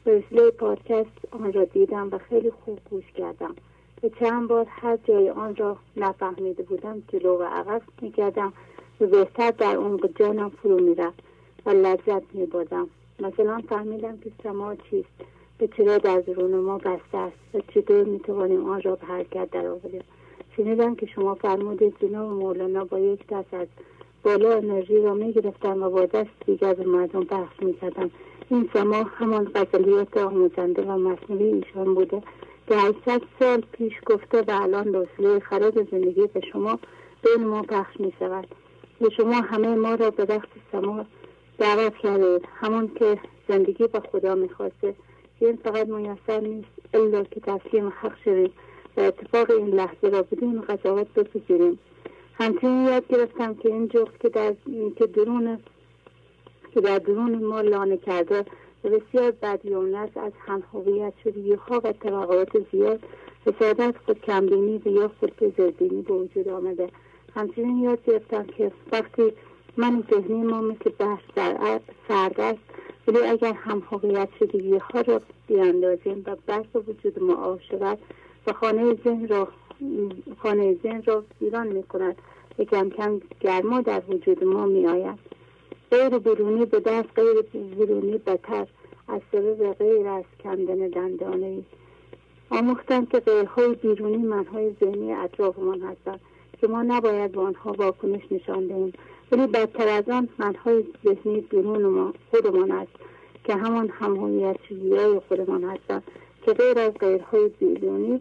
به 0.05 0.19
وسیله 0.19 0.51
پادکست 0.51 1.11
آن 1.31 1.53
را 1.53 1.65
دیدم 1.65 2.09
و 2.13 2.19
خیلی 2.19 2.51
خوب 2.51 2.79
گوش 2.91 3.13
کردم. 3.13 3.55
به 4.03 4.11
چند 4.11 4.49
بار 4.49 4.67
هر 4.69 4.97
جای 4.97 5.31
آن 5.31 5.57
را 5.57 5.77
نفهمیده 5.97 6.63
بودم 6.63 7.03
جلو 7.09 7.39
و 7.39 7.43
عقب 7.43 7.83
می‌کردم 8.01 8.53
و 9.01 9.07
بهتر 9.07 9.51
در 9.51 9.77
اون 9.77 10.01
جانم 10.19 10.49
فرو 10.49 10.81
می‌رفت. 10.81 11.23
و 11.67 11.71
لذت 11.71 12.23
میبردم. 12.33 12.89
مثلا 13.21 13.63
فهمیدم 13.69 14.19
که 14.19 14.31
سما 14.43 14.75
چیست. 14.75 15.33
به 15.59 15.69
چرا 15.77 15.99
در 15.99 16.21
درون 16.21 16.55
ما 16.55 16.79
بسته 16.79 17.19
است 17.19 17.37
و 17.55 17.61
چطور 17.75 18.05
می‌توانیم 18.05 18.69
آن 18.69 18.83
را 18.83 18.95
به 18.97 19.07
حرکت 19.07 19.51
درآوریم 19.51 20.03
شنیدم 20.57 20.95
که 20.95 21.07
شما 21.07 21.35
فرمودید 21.35 21.95
جناب 22.01 22.33
مولانا 22.33 22.85
با 22.85 22.99
یک 22.99 23.27
دست 23.27 23.55
از 23.55 23.67
بالا 24.23 24.57
انرژی 24.57 25.03
را 25.03 25.15
می‌گرفتن 25.15 25.83
و 25.83 25.91
با 25.91 26.07
دست 26.07 26.31
دیگر 26.47 26.75
به 26.75 26.85
مردم 26.85 27.25
پخش 27.25 27.63
می‌کردن 27.63 28.11
این 28.49 28.71
سما 28.73 29.03
همان 29.03 29.51
غزلیات 29.55 30.17
آموزنده 30.17 30.83
و 30.83 30.99
مصنوی 30.99 31.45
ایشان 31.45 31.95
بوده 31.95 32.23
که 32.69 32.75
800 32.75 33.23
سال 33.39 33.63
پیش 33.73 33.93
گفته 34.07 34.43
و 34.43 34.51
الان 34.63 34.93
به 34.93 35.41
خراب 35.41 35.91
زندگی 35.91 36.27
به 36.27 36.41
شما 36.53 36.79
بین 37.23 37.47
ما 37.47 37.63
پخش 37.63 38.01
می 38.01 38.13
شود 38.19 38.47
به 39.01 39.11
شما 39.11 39.35
همه 39.35 39.75
ما 39.75 39.95
را 39.95 40.11
به 40.11 40.25
رقص 40.25 40.49
سما 40.73 41.05
دعوت 41.63 41.97
کردید. 41.97 42.49
همون 42.61 42.91
که 42.95 43.19
زندگی 43.49 43.87
به 43.87 44.01
خدا 44.01 44.35
می‌خواسته. 44.35 44.95
این 45.41 45.59
فقط 45.65 45.89
میسر 45.89 46.41
نیست 46.41 46.69
الا 46.95 47.25
که 47.25 47.41
تسلیم 47.41 47.93
حق 48.01 48.17
شویم. 48.25 48.53
و 48.97 49.01
اتفاق 49.01 49.51
این 49.51 49.67
لحظه 49.67 50.09
را 50.09 50.23
بدون 50.23 50.61
قضاوت 50.61 51.07
بپذیریم. 51.15 51.79
همچنین 52.35 52.87
یاد 52.87 53.09
گرفتم 53.09 53.55
که 53.55 53.69
این 53.69 53.89
جفت 53.89 54.21
که 54.21 54.29
در 54.29 54.55
که 54.97 55.07
درون 55.07 55.59
که 56.75 56.81
در 56.81 56.99
درون 56.99 57.45
ما 57.45 57.61
لانه 57.61 57.97
کرده 57.97 58.45
و 58.85 58.89
بسیار 58.89 59.31
بدیومنت 59.31 60.17
از 60.17 60.33
هم 60.47 60.63
هویت 60.73 61.13
شدگی 61.25 61.55
ها 61.55 61.81
و 61.85 61.93
توقعات 61.93 62.49
زیاد 62.73 63.01
حسادت 63.47 63.95
خود 64.07 64.21
کمبینی 64.21 64.83
و 64.87 64.89
یا 64.89 65.11
خود 65.21 65.37
بزرگبینی 65.37 66.03
به 66.03 66.15
وجود 66.15 66.49
آمده. 66.49 66.89
همچنین 67.35 67.79
یاد 67.79 68.05
گرفتم 68.05 68.45
که 68.45 68.73
وقتی 68.93 69.33
من 69.77 70.05
ذهنی 70.11 70.43
ما 70.43 70.61
مثل 70.61 70.91
بحث 70.99 71.21
در 71.35 71.81
سرد 72.09 72.41
است. 72.41 72.61
ولی 73.07 73.19
اگر 73.19 73.53
هم 73.53 73.83
هویت 73.91 74.29
شدگی 74.39 74.77
ها 74.77 75.01
را 75.01 75.21
بیاندازیم 75.47 76.23
و 76.27 76.37
بحث 76.47 76.67
وجود 76.75 77.23
ما 77.23 77.35
آب 77.35 77.61
شود 77.61 77.99
و 78.47 78.53
خانه 78.53 78.95
ذهن 79.05 79.29
را 79.29 79.49
خانه 80.39 80.77
ذهن 80.83 81.03
را 81.03 81.25
ویران 81.41 81.67
می 81.67 81.83
کند 81.83 82.17
و 82.59 82.65
کم 82.65 82.91
کم 82.91 83.21
گرما 83.41 83.81
در 83.81 84.03
وجود 84.09 84.45
ما 84.45 84.67
می 84.67 84.87
آید 84.87 85.19
غیر 85.91 86.19
برونی 86.19 86.65
به 86.65 86.81
دست 86.81 87.09
غیر 87.17 87.43
برونی 87.53 88.19
بتر 88.19 88.67
از 89.09 89.21
سبب 89.33 89.73
غیر 89.73 90.09
از 90.09 90.25
کندن 90.45 90.89
دندانه. 90.89 91.63
آموختم 92.51 93.07
که 93.07 93.21
غیرهای 93.21 93.75
بیرونی 93.75 94.17
منهای 94.17 94.73
ذهنی 94.81 95.13
اطرافمان 95.13 95.81
هستند 95.81 96.21
که 96.61 96.67
ما 96.67 96.83
نباید 96.83 97.33
به 97.33 97.41
آنها 97.41 97.73
واکنش 97.73 98.23
نشان 98.31 98.67
دهیم. 98.67 98.93
ولی 99.33 99.47
بدتر 99.47 99.89
از 99.89 100.09
آن 100.09 100.29
منهای 100.39 100.85
ذهنی 101.05 101.41
بیرون 101.41 101.87
ما 101.87 102.13
خودمان 102.31 102.71
است 102.71 102.93
که 103.45 103.55
همان 103.55 103.89
همهویت 103.89 104.57
های 104.71 105.21
خودمان 105.29 105.65
هستند 105.65 106.03
که 106.45 106.53
غیر 106.53 106.79
از 106.79 106.93
غیرهای 106.95 107.49
بیرونی 107.49 108.21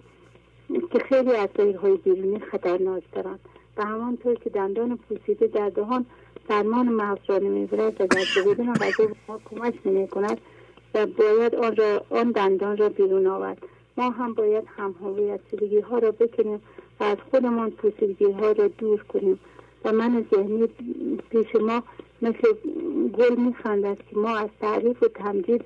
که 0.92 1.00
خیلی 1.00 1.32
از 1.32 1.50
غیرهای 1.56 1.98
بیرونی 1.98 2.40
خطرناک 2.40 3.04
دارند. 3.12 3.40
و 3.78 3.86
همانطور 3.86 4.36
که 4.36 4.50
دندان 4.50 5.00
پوسیده 5.10 5.48
در 5.48 5.70
دهان 5.70 6.06
فرمان 6.48 6.90
مغز 6.90 7.20
را 7.28 7.38
نمی‌برد 7.38 8.02
و 8.02 8.08
در 8.08 8.42
بدون 8.46 8.74
غذا 8.74 9.08
ما 9.28 9.40
کمک 9.50 9.74
نمی 9.86 10.08
کند 10.08 10.42
و 10.94 11.06
باید 11.06 11.56
آن, 11.56 11.76
آن 12.10 12.32
دندان 12.32 12.78
را 12.78 12.90
بیرون 12.90 13.28
آورد. 13.28 13.58
ما 13.98 14.10
هم 14.10 14.34
باید 14.34 14.64
هم 14.78 14.96
هویت 15.02 15.40
ها 15.90 15.98
را 15.98 16.12
بکنیم 16.12 16.62
و 17.00 17.04
از 17.04 17.18
خودمان 17.32 17.72
پوسیدگی 17.72 18.32
ها 18.32 18.52
را 18.52 18.68
دور 18.68 19.04
کنیم. 19.04 19.40
و 19.86 19.92
من 19.92 20.26
ذهنی 20.36 20.68
پیش 21.30 21.56
ما 21.56 21.84
مثل 22.22 22.54
گل 23.14 23.36
میخندد 23.36 23.98
که 24.10 24.18
ما 24.18 24.38
از 24.38 24.50
تعریف 24.62 25.04
و 25.04 25.08
تمجید 25.08 25.64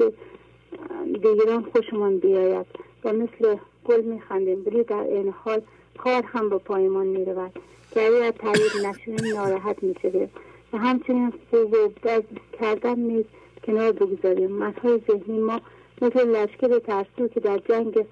دیگران 1.13 1.65
خوشمان 1.73 2.17
بیاید 2.17 2.65
و 3.03 3.13
مثل 3.13 3.55
گل 3.85 4.01
میخندیم 4.01 4.63
ولی 4.65 4.83
در 4.83 5.03
این 5.03 5.33
حال 5.43 5.61
کار 5.97 6.23
هم 6.23 6.49
به 6.49 6.57
پایمان 6.57 7.07
می‌رود. 7.07 7.51
که 7.91 8.05
اگر 8.07 8.31
تعریف 8.31 8.75
نشونیم 8.85 9.35
ناراحت 9.35 9.83
می‌شویم. 9.83 10.29
و 10.73 10.77
همچنین 10.77 11.33
خوب 11.49 11.73
و 11.73 12.21
کردن 12.59 12.99
نیز 12.99 13.25
کنار 13.63 13.91
بگذاریم. 13.91 14.51
منهای 14.51 15.01
ذهنی 15.11 15.39
ما 15.39 15.61
مثل 16.01 16.29
لشکر 16.29 16.79
ترسو 16.79 17.27
که 17.27 17.39
در 17.39 17.57
جنگ 17.57 18.05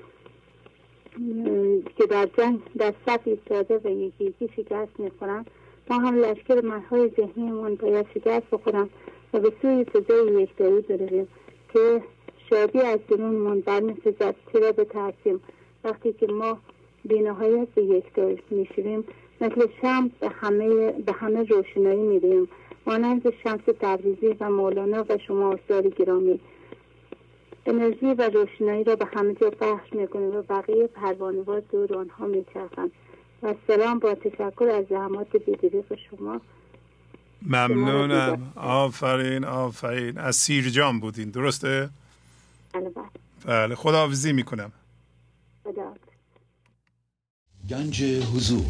که 1.98 2.06
در 2.06 2.26
جنگ 2.38 2.60
در 2.78 2.94
صف 3.06 3.20
ایستاده 3.26 3.82
و 3.84 3.90
یکی 3.90 4.24
یکی 4.24 4.50
شکست 4.56 5.00
می‌خورند. 5.00 5.52
ما 5.90 6.00
هم 6.00 6.16
لشکر 6.16 6.62
منهای 6.62 7.12
ذهنیمون 7.18 7.76
باید 7.76 8.06
شکست 8.14 8.50
بخورم 8.52 8.90
و 9.34 9.40
به 9.40 9.54
سوی 9.62 9.84
فضای 9.84 10.44
یکتایی 10.44 10.82
برویم 10.82 11.28
که 11.74 12.02
شادی 12.50 12.80
از 12.82 13.00
درونمون 13.10 13.60
برمیخیزد 13.60 14.36
چرا 14.54 14.72
بترسیم. 14.72 15.40
وقتی 15.84 16.14
که 16.14 16.28
ما 16.28 16.58
بینهایت 17.06 17.68
به 17.76 17.84
یکتایی 17.84 18.40
می‌شویم 18.50 19.04
مثل 19.42 19.68
شمس 19.82 20.12
به 20.20 20.30
همه 20.30 20.92
به 20.92 21.12
همه 21.12 21.44
روشنایی 21.44 22.02
میدیم 22.02 22.48
مانند 22.86 23.34
شمس 23.44 23.62
تبریزی 23.80 24.36
و 24.40 24.50
مولانا 24.50 25.06
و 25.10 25.18
شما 25.18 25.54
استاد 25.54 25.96
گرامی. 25.96 26.40
انرژی 27.66 28.06
و 28.06 28.30
روشنایی 28.30 28.84
را 28.84 28.96
به 28.96 29.06
همه 29.06 29.34
جا 29.34 29.50
پخش 29.50 29.94
می‌کنیم 29.94 30.36
و 30.36 30.42
بقیه 30.42 30.88
پروانوار 30.88 31.60
دور 31.60 31.98
آنها 31.98 32.28
میچرخند. 32.28 32.92
و 33.44 33.54
سلام 33.68 34.00
با 34.00 34.16
تشکر 34.16 34.70
از 34.80 34.86
زحمات 34.90 35.28
به 35.30 35.98
شما. 36.10 36.42
ممنونم. 37.42 38.54
آفرین 38.56 39.46
آفرین. 39.46 40.18
از 40.18 40.36
سیرجان 40.36 41.00
بودین 41.00 41.30
درسته؟ 41.30 41.90
بله 42.74 42.92
بله. 43.46 43.76
خداحافظی 43.76 44.34
می‌کنم. 44.34 44.72
خدا 45.64 45.94
گنج 47.70 48.04
حضور. 48.04 48.66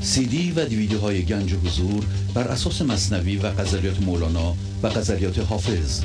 سی 0.00 0.26
دی 0.26 0.52
و 0.52 0.64
دیویدیو 0.64 0.98
های 0.98 1.24
گنج 1.24 1.54
حضور 1.54 2.04
بر 2.34 2.48
اساس 2.48 2.82
مصنوی 2.82 3.36
و 3.36 3.50
غزلیات 3.50 4.02
مولانا 4.02 4.54
و 4.82 4.88
غزلیات 4.88 5.38
حافظ. 5.38 6.04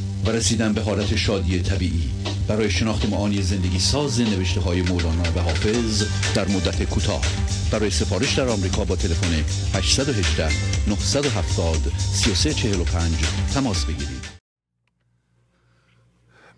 و 0.25 0.29
رسیدن 0.29 0.73
به 0.73 0.81
حالت 0.81 1.15
شادی 1.15 1.61
طبیعی. 1.61 2.11
برای 2.47 2.69
شناخت 2.69 3.09
معانی 3.09 3.41
زندگی 3.41 3.79
ساز 3.79 4.21
نوشته 4.21 4.61
های 4.61 4.81
مولانا 4.81 5.23
و 5.35 5.39
حافظ 5.39 6.03
در 6.35 6.47
مدت 6.47 6.83
کوتاه. 6.83 7.21
برای 7.71 7.89
سفارش 7.89 8.37
در 8.37 8.47
آمریکا 8.47 8.83
با 8.83 8.95
تلفن 8.95 9.33
818 9.77 10.49
970 10.87 11.75
3345 11.97 13.15
تماس 13.53 13.85
بگیرید. 13.85 14.25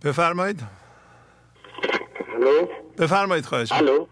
بفرمایید. 0.03 0.59
الو؟ 2.35 2.67
بفرمایید 2.97 3.45
خواهش 3.45 3.71
الو؟ 3.71 4.05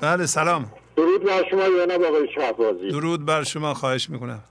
بله 0.00 0.26
سلام. 0.26 0.72
درود 0.96 1.24
بر 1.24 1.42
شما 1.50 1.62
جناب 1.86 2.02
آقای 2.02 2.28
شهبازی. 2.34 2.88
درود 2.90 3.24
بر 3.24 3.44
شما 3.44 3.74
خواهش 3.74 4.10
می‌کنم. 4.10 4.44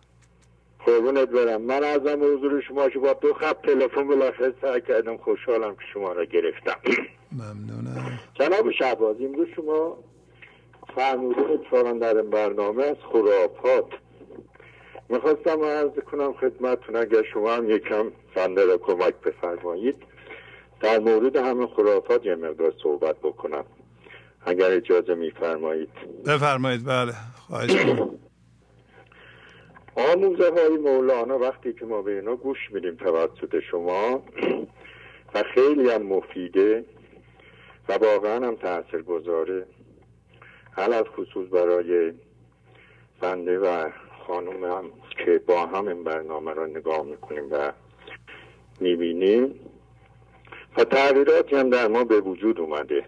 قربونت 0.86 1.30
برم. 1.30 1.62
من 1.62 1.84
ازم 1.84 2.20
حضور 2.22 2.62
شما 2.62 2.90
که 2.90 3.00
با 3.00 3.14
دو 3.14 3.34
خط 3.34 3.62
تلفن 3.62 4.08
بالاخره 4.08 4.54
سعی 4.62 4.82
کردم 4.82 5.18
خوشحالم 5.18 5.76
که 5.76 5.82
شما 5.94 6.12
را 6.12 6.26
گرفتم. 6.26 6.76
ممنونم. 7.32 8.20
جناب 8.34 8.72
شهبازی 8.72 9.26
امروز 9.26 9.48
شما 9.56 9.98
فرمودین 10.96 11.46
اتفاقا 11.46 11.92
در 11.94 12.18
این 12.18 12.30
برنامه 12.30 12.84
از 12.84 12.98
خرافات 13.12 13.86
می‌خواستم 15.10 15.64
عرض 15.64 15.92
کنم 16.12 16.34
خدمتتون 16.34 16.96
اگر 16.96 17.24
شما 17.34 17.54
هم 17.54 17.70
یکم 17.70 18.12
بنده 18.36 18.66
را 18.66 18.78
کمک 18.78 19.14
بفرمایید. 19.14 19.96
در 20.82 21.00
مورد 21.00 21.36
همه 21.36 21.68
خرافات 21.68 22.26
یه 22.26 22.36
مقدار 22.36 22.74
صحبت 22.84 23.16
بکنم. 23.16 23.66
اگر 24.46 24.72
اجازه 24.72 25.16
میفرمایید. 25.16 25.90
بفرمایید 26.26 26.86
بله. 26.86 27.14
خواهش 27.48 27.72
آموزه 29.96 30.52
های 30.52 30.78
مولانا 30.78 31.40
وقتی 31.40 31.74
که 31.74 31.86
ما 31.86 32.02
به 32.02 32.12
اینا 32.12 32.36
گوش 32.36 32.72
میدیم 32.72 32.96
توسط 32.96 33.60
شما 33.60 34.24
و 35.34 35.44
خیلی 35.44 35.90
هم 35.90 36.02
مفیده 36.02 36.86
و 37.90 37.94
واقعا 37.94 38.48
هم 38.48 38.56
تاثیر 38.56 39.02
گذاره 39.02 39.66
حال 40.76 41.04
خصوص 41.04 41.48
برای 41.52 42.14
بنده 43.22 43.60
و 43.60 43.90
خانم 44.28 44.64
هم 44.64 44.92
که 45.26 45.42
با 45.48 45.66
هم 45.66 45.88
این 45.88 46.04
برنامه 46.04 46.54
را 46.54 46.66
نگاه 46.66 47.06
می‌کنیم 47.06 47.48
و 47.52 47.72
می‌بینیم. 48.80 49.60
و 50.78 50.84
تغییراتی 50.84 51.56
هم 51.56 51.70
در 51.70 51.88
ما 51.88 52.04
به 52.04 52.20
وجود 52.20 52.60
اومده. 52.60 53.06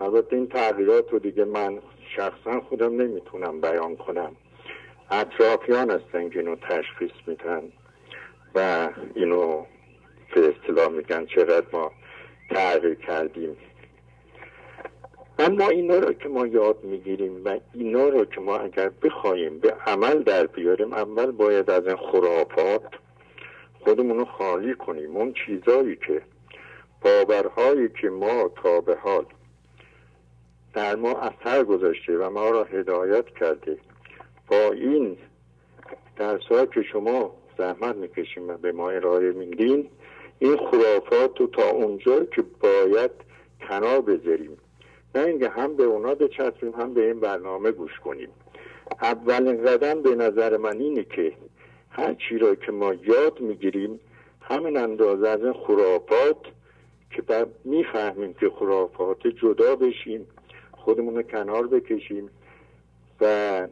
البته 0.00 0.36
این 0.36 0.48
تغییرات 0.48 1.12
رو 1.12 1.18
دیگه 1.18 1.44
من 1.44 1.78
شخصا 2.16 2.60
خودم 2.60 3.02
نمی‌تونم 3.02 3.60
بیان 3.60 3.96
کنم. 3.96 4.36
اطرافیان 5.20 5.90
هستن 5.90 6.28
که 6.28 6.38
اینو 6.38 6.56
تشخیص 6.56 7.10
میدن 7.26 7.62
و 8.54 8.88
اینو 9.14 9.64
به 10.34 10.48
اصطلاح 10.48 10.88
میگن 10.88 11.26
چقدر 11.26 11.66
ما 11.72 11.92
تغییر 12.50 12.94
کردیم. 12.94 13.56
اما 15.38 15.68
اینا 15.68 15.98
رو 15.98 16.12
که 16.12 16.28
ما 16.28 16.46
یاد 16.46 16.84
می‌گیریم 16.84 17.44
و 17.44 17.58
اینا 17.74 18.08
رو 18.08 18.24
که 18.24 18.40
ما 18.40 18.56
اگر 18.56 18.90
بخوایم 19.02 19.58
به 19.58 19.74
عمل 19.86 20.22
در 20.22 20.46
بیاریم 20.46 20.92
اول 20.92 21.30
باید 21.30 21.70
از 21.70 21.86
این 21.86 21.96
خرافات 21.96 22.82
خودمون 23.80 24.18
رو 24.18 24.24
خالی 24.24 24.74
کنیم. 24.74 25.16
اون 25.16 25.34
چیزایی 25.46 25.96
که 25.96 26.22
باورهایی 27.00 27.88
که 28.00 28.10
ما 28.10 28.50
تا 28.62 28.80
به 28.80 28.96
حال 28.96 29.26
در 30.74 30.96
ما 30.96 31.12
اثر 31.12 31.64
گذاشته 31.64 32.18
و 32.18 32.30
ما 32.30 32.50
را 32.50 32.64
هدایت 32.64 33.26
کرده 33.40 33.78
با 34.48 34.72
این 34.72 35.16
درس 36.16 36.68
که 36.74 36.82
شما 36.82 37.34
زحمت 37.58 37.96
می‌کشیم 37.96 38.48
و 38.48 38.56
به 38.56 38.72
ما 38.72 38.90
ارائه 38.90 39.32
میدین 39.32 39.88
این 40.38 40.56
خرافات 40.56 41.40
رو 41.40 41.46
تا 41.46 41.70
اونجا 41.70 42.24
که 42.24 42.44
باید 42.60 43.10
کنار 43.68 44.00
بذاریم. 44.00 44.56
نه 45.14 45.24
اینکه 45.24 45.48
هم 45.48 45.76
به 45.76 45.84
اونا 45.84 46.14
بچسبیم 46.14 46.72
هم 46.72 46.94
به 46.94 47.06
این 47.06 47.20
برنامه 47.20 47.70
گوش 47.70 48.00
کنیم. 48.04 48.28
اولین 49.02 49.64
قدم 49.64 50.02
به 50.02 50.14
نظر 50.14 50.56
من 50.56 50.78
اینه 50.78 51.04
که 51.04 51.32
هر 51.90 52.14
چی 52.14 52.38
را 52.38 52.54
که 52.54 52.72
ما 52.72 52.94
یاد 52.94 53.40
می‌گیریم 53.40 54.00
همین 54.40 54.76
اندازه 54.76 55.28
از 55.28 55.40
این 55.40 55.52
خرافات 55.52 56.36
که 57.10 57.22
بعد 57.22 57.48
می‌فهمیم 57.64 58.34
که 58.34 58.50
خرافات 58.50 59.26
جدا 59.26 59.76
بشیم 59.76 60.26
خودمون 60.72 61.16
رو 61.16 61.22
کنار 61.22 61.66
بکشیم 61.66 62.30
و 63.20 63.68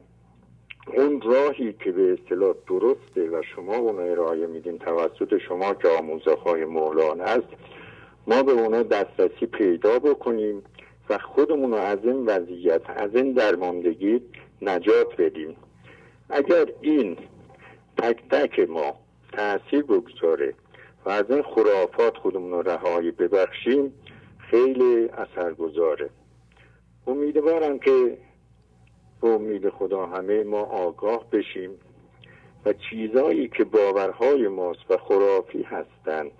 اون 0.86 1.20
راهی 1.20 1.72
که 1.72 1.92
به 1.92 2.12
اصطلاح 2.12 2.54
درسته 2.68 3.30
و 3.30 3.42
شما 3.42 3.76
اون 3.76 4.10
ارائه 4.10 4.46
میدین 4.46 4.78
توسط 4.78 5.38
شما 5.38 5.74
که 5.74 5.88
آموزه 5.88 6.34
های 6.34 6.64
مولانا 6.64 7.24
است 7.24 7.48
ما 8.26 8.42
به 8.42 8.52
اونا 8.52 8.82
دسترسی 8.82 9.46
پیدا 9.46 9.98
بکنیم 9.98 10.62
و 11.10 11.18
خودمون 11.18 11.70
رو 11.70 11.76
از 11.76 11.98
این 12.02 12.26
وضعیت 12.26 12.90
از 12.90 13.14
این 13.14 13.32
درماندگی 13.32 14.20
نجات 14.62 15.16
بدیم. 15.18 15.56
اگر 16.30 16.66
این 16.80 17.16
تک 17.98 18.28
تک 18.30 18.68
ما 18.68 18.94
تاثیر 19.32 19.82
بگذاره 19.82 20.54
و 21.04 21.10
از 21.10 21.24
این 21.30 21.42
خرافات 21.42 22.16
خودمون 22.16 22.50
رو 22.52 22.62
رهایی 22.62 23.10
ببخشیم 23.10 23.92
خیلی 24.38 25.08
اثرگذاره. 25.08 26.10
امیدوارم 27.06 27.78
که 27.78 28.18
به 29.22 29.28
امید 29.28 29.68
خدا 29.68 30.06
همه 30.06 30.44
ما 30.44 30.60
آگاه 30.60 31.30
بشیم 31.32 31.70
و 32.66 32.72
چیزایی 32.72 33.48
که 33.48 33.64
باورهای 33.64 34.48
ماست 34.48 34.90
و 34.90 34.96
خرافی 34.96 35.62
هستند 35.62 36.30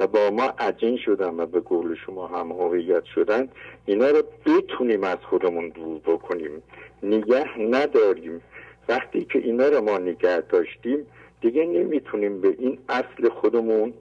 و 0.00 0.06
با 0.06 0.30
ما 0.30 0.44
عجین 0.58 0.96
شدن 0.96 1.40
و 1.40 1.46
به 1.46 1.60
قول 1.60 1.96
شما 2.06 2.26
هم 2.26 2.52
هویت 2.52 3.04
شدن 3.04 3.48
اینا 3.86 4.08
رو 4.08 4.22
بتونیم 4.46 5.04
از 5.04 5.18
خودمون 5.30 5.68
دور 5.68 5.98
بکنیم. 5.98 6.62
نگه 7.02 7.58
نداریم. 7.58 8.40
وقتی 8.88 9.24
که 9.24 9.38
اینا 9.38 9.68
رو 9.68 9.80
ما 9.80 9.98
نگه 9.98 10.40
داشتیم 10.40 11.06
دیگه 11.40 11.66
نمی‌تونیم 11.66 12.40
به 12.40 12.56
این 12.58 12.78
اصل 12.88 13.28
خودمون 13.28 13.94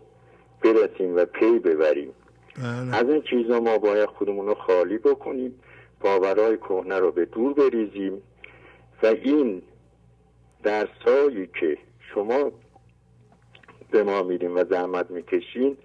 برسیم 0.63 1.15
و 1.15 1.25
پی 1.25 1.59
ببریم. 1.59 2.13
بله. 2.57 2.95
از 2.95 3.09
این 3.09 3.21
چیزا 3.21 3.59
ما 3.59 3.77
باید 3.77 4.09
خودمون 4.09 4.47
رو 4.47 4.55
خالی 4.55 4.97
بکنیم. 4.97 5.55
باورهای 6.03 6.57
کهنه 6.57 6.99
رو 6.99 7.11
به 7.11 7.25
دور 7.25 7.53
بریزیم 7.53 8.21
و 9.03 9.05
این 9.05 9.61
درسایی 10.63 11.47
که 11.59 11.77
شما 11.99 12.51
به 13.91 14.03
ما 14.03 14.23
میدیم 14.23 14.55
و 14.55 14.63
زحمت 14.63 15.11
می‌کشین 15.11 15.77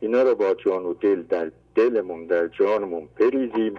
اینا 0.00 0.22
رو 0.22 0.34
با 0.34 0.54
جان 0.54 0.84
و 0.84 0.94
دل 0.94 1.22
در 1.22 1.50
دلمون 1.74 2.26
در 2.26 2.48
جانمون 2.48 3.08
بریزیم 3.18 3.74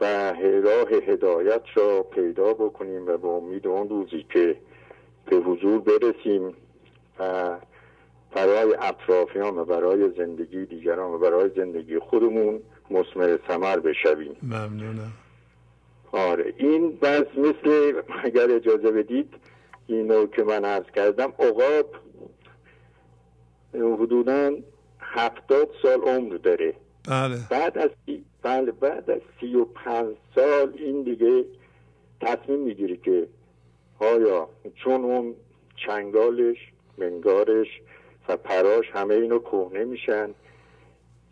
و 0.00 0.32
راه 0.62 0.88
هدایت 0.88 1.62
را 1.74 2.02
پیدا 2.02 2.54
بکنیم 2.54 3.06
و 3.06 3.16
به 3.16 3.28
امید 3.28 3.66
اون 3.66 3.88
روزی 3.88 4.26
که 4.32 4.56
به 5.26 5.36
حضور 5.36 5.80
برسیم 5.80 6.54
و 7.18 7.56
برای 8.32 8.74
اطرافیان 8.80 9.58
و 9.58 9.64
برای 9.64 10.10
زندگی 10.16 10.66
دیگران 10.66 11.14
و 11.14 11.18
برای 11.18 11.50
زندگی 11.56 11.98
خودمون 11.98 12.60
مسمر 12.90 13.38
سمر 13.48 13.78
بشویم. 13.78 14.36
ممنونم. 14.42 15.12
آره 16.12 16.54
این 16.56 16.96
بس 16.96 17.26
مثل 17.36 17.92
اگر 18.24 18.50
اجازه 18.50 18.90
بدید 18.90 19.34
اینو 19.86 20.26
که 20.26 20.42
من 20.42 20.64
عرض 20.64 20.86
کردم 20.94 21.32
عقاب 21.38 21.94
حدودا 23.74 24.52
هفتاد 25.00 25.68
سال 25.82 26.00
عمر 26.00 26.36
داره. 26.36 26.74
بله. 27.08 27.36
بعد 27.50 27.78
از 27.78 27.90
بله 28.42 28.72
بعد 28.72 29.10
از 29.10 29.20
سی 29.40 29.54
و 29.54 29.64
پنج 29.64 30.16
سال 30.34 30.72
این 30.76 31.02
دیگه 31.02 31.44
تصمیم 32.20 32.60
می‌گیره 32.60 32.96
که 32.96 33.26
آیا 33.98 34.48
چون 34.74 35.04
اون 35.04 35.34
چنگالش 35.86 36.56
منگارش 36.98 37.66
و 38.28 38.36
پراش 38.36 38.90
همه 38.92 39.14
اینو 39.14 39.38
کهنه 39.38 39.84
میشن 39.84 40.34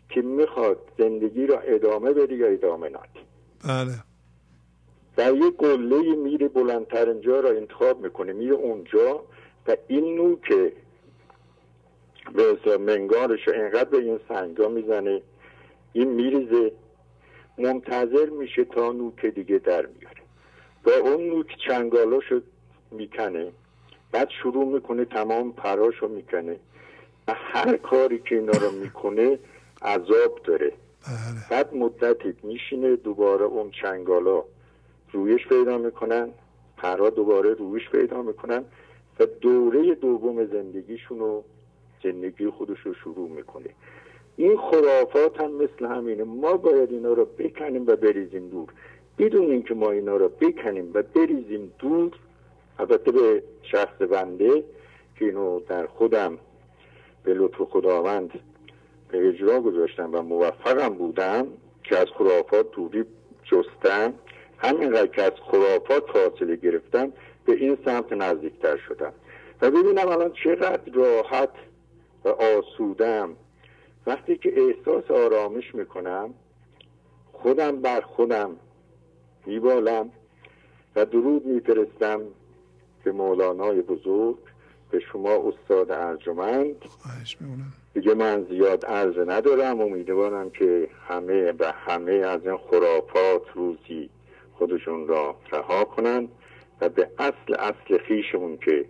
که 0.09 0.21
می‌خواد 0.21 0.77
زندگی 0.97 1.47
را 1.47 1.59
ادامه 1.59 2.13
بده 2.13 2.35
یا 2.35 2.47
ادامه 2.47 2.89
نده. 2.89 3.19
بله. 3.67 3.95
در 5.15 5.35
یه 5.35 5.51
قله 5.57 6.15
میره 6.15 6.47
بلندتر 6.47 7.09
اینجا 7.09 7.39
را 7.39 7.49
انتخاب 7.49 8.01
می‌کنه 8.01 8.33
میره 8.33 8.53
اونجا 8.53 9.23
و 9.67 9.77
این 9.87 10.15
نوک 10.15 10.73
به 12.33 12.77
منگارش 12.77 13.47
رو 13.47 13.53
انقدر 13.55 13.89
به 13.89 13.97
این 13.97 14.19
سنگا 14.27 14.67
می‌زنه 14.67 15.21
این 15.93 16.07
میریزه 16.07 16.71
منتظر 17.57 18.29
میشه 18.29 18.63
تا 18.65 18.91
نوک 18.91 19.25
دیگه 19.25 19.57
در 19.57 19.85
میاره. 19.85 20.21
و 20.85 20.89
اون 20.89 21.23
نوک 21.27 21.47
چنگالاشو 21.67 22.41
می‌کنه 22.91 23.51
بعد 24.11 24.29
شروع 24.43 24.65
می‌کنه 24.65 25.05
تمام 25.05 25.53
پراشو 25.53 26.07
می‌کنه. 26.07 26.59
و 27.27 27.33
هر 27.37 27.77
کاری 27.77 28.19
که 28.19 28.35
اینا 28.35 28.51
رو 28.51 28.71
می‌کنه 28.71 29.39
عذاب 29.81 30.39
داره. 30.43 30.73
بله. 31.07 31.49
بعد 31.49 31.75
مدتی 31.75 32.33
میشینه 32.43 32.95
دوباره 32.95 33.45
اون 33.45 33.71
چنگالا 33.81 34.43
رویش 35.11 35.47
پیدا 35.47 35.77
می‌کنن 35.77 36.29
پرا 36.77 37.09
دوباره 37.09 37.53
رویش 37.53 37.89
پیدا 37.89 38.21
می‌کنن 38.21 38.63
و 39.19 39.25
دوره 39.25 39.95
دوم 39.95 40.45
زندگیشونو 40.45 41.41
زندگی 42.03 42.49
خودش 42.49 42.79
رو 42.79 42.93
شروع 42.93 43.29
می‌کنه. 43.29 43.69
این 44.35 44.57
خرافات 44.57 45.41
هم 45.41 45.51
مثل 45.51 45.85
همینه. 45.85 46.23
ما 46.23 46.57
باید 46.57 46.91
اینا 46.91 47.13
رو 47.13 47.25
بکنیم 47.25 47.87
و 47.87 47.95
بریزیم 47.95 48.49
دور. 48.49 48.69
بدون 49.17 49.51
اینکه 49.51 49.73
ما 49.73 49.91
اینا 49.91 50.17
رو 50.17 50.29
بکنیم 50.29 50.91
و 50.93 51.03
بریزیم 51.03 51.71
دور 51.79 52.11
البته 52.79 53.11
به 53.11 53.43
شخص 53.63 54.01
بنده 54.01 54.63
که 55.15 55.25
اینو 55.25 55.59
در 55.59 55.87
خودم 55.87 56.37
به 57.23 57.33
لطف 57.33 57.61
خداوند 57.61 58.39
به 59.09 59.29
اجرا 59.29 59.61
گذاشتم 59.61 60.09
و 60.13 60.21
موفقم 60.21 60.89
بودم 60.89 61.47
که 61.83 61.97
از 61.97 62.07
خرافات 62.17 62.71
دوری 62.71 63.05
جستم. 63.43 64.13
همینقدر 64.57 65.07
که 65.07 65.23
از 65.23 65.31
خرافات 65.51 66.03
فاصله 66.11 66.55
گرفتم 66.55 67.11
به 67.45 67.53
این 67.53 67.77
سمت 67.85 68.13
نزدیکتر 68.13 68.77
شدم. 68.77 69.13
و 69.61 69.71
ببینم 69.71 70.07
الان 70.07 70.33
چقدر 70.43 70.91
راحت 70.93 71.49
و 72.23 72.29
آسودم. 72.29 73.29
وقتی 74.07 74.37
که 74.37 74.53
احساس 74.57 75.11
آرامش 75.11 75.75
می‌کنم 75.75 76.33
خودم 77.33 77.81
بر 77.81 78.01
خودم 78.01 78.55
میبالم 79.45 80.11
و 80.95 81.05
درود 81.05 81.45
میفرستم 81.45 82.21
به 83.03 83.11
مولانای 83.11 83.81
بزرگ 83.81 84.37
به 84.91 84.99
شما 84.99 85.29
استاد 85.29 85.91
ارجمند. 85.91 86.85
دیگه 87.93 88.13
من 88.13 88.45
زیاد 88.49 88.85
عرض 88.85 89.17
ندارم. 89.27 89.81
امیدوارم 89.81 90.49
که 90.49 90.87
همه 91.07 91.51
و 91.59 91.73
همه 91.85 92.11
از 92.11 92.41
این 92.45 92.57
خرافات 92.57 93.41
روزی 93.55 94.09
خودشون 94.53 95.07
را 95.07 95.35
رها 95.51 95.83
کنند 95.83 96.29
و 96.81 96.89
به 96.89 97.09
اصل 97.19 97.53
اصل 97.59 97.97
خیشمون 98.07 98.57
که 98.57 98.85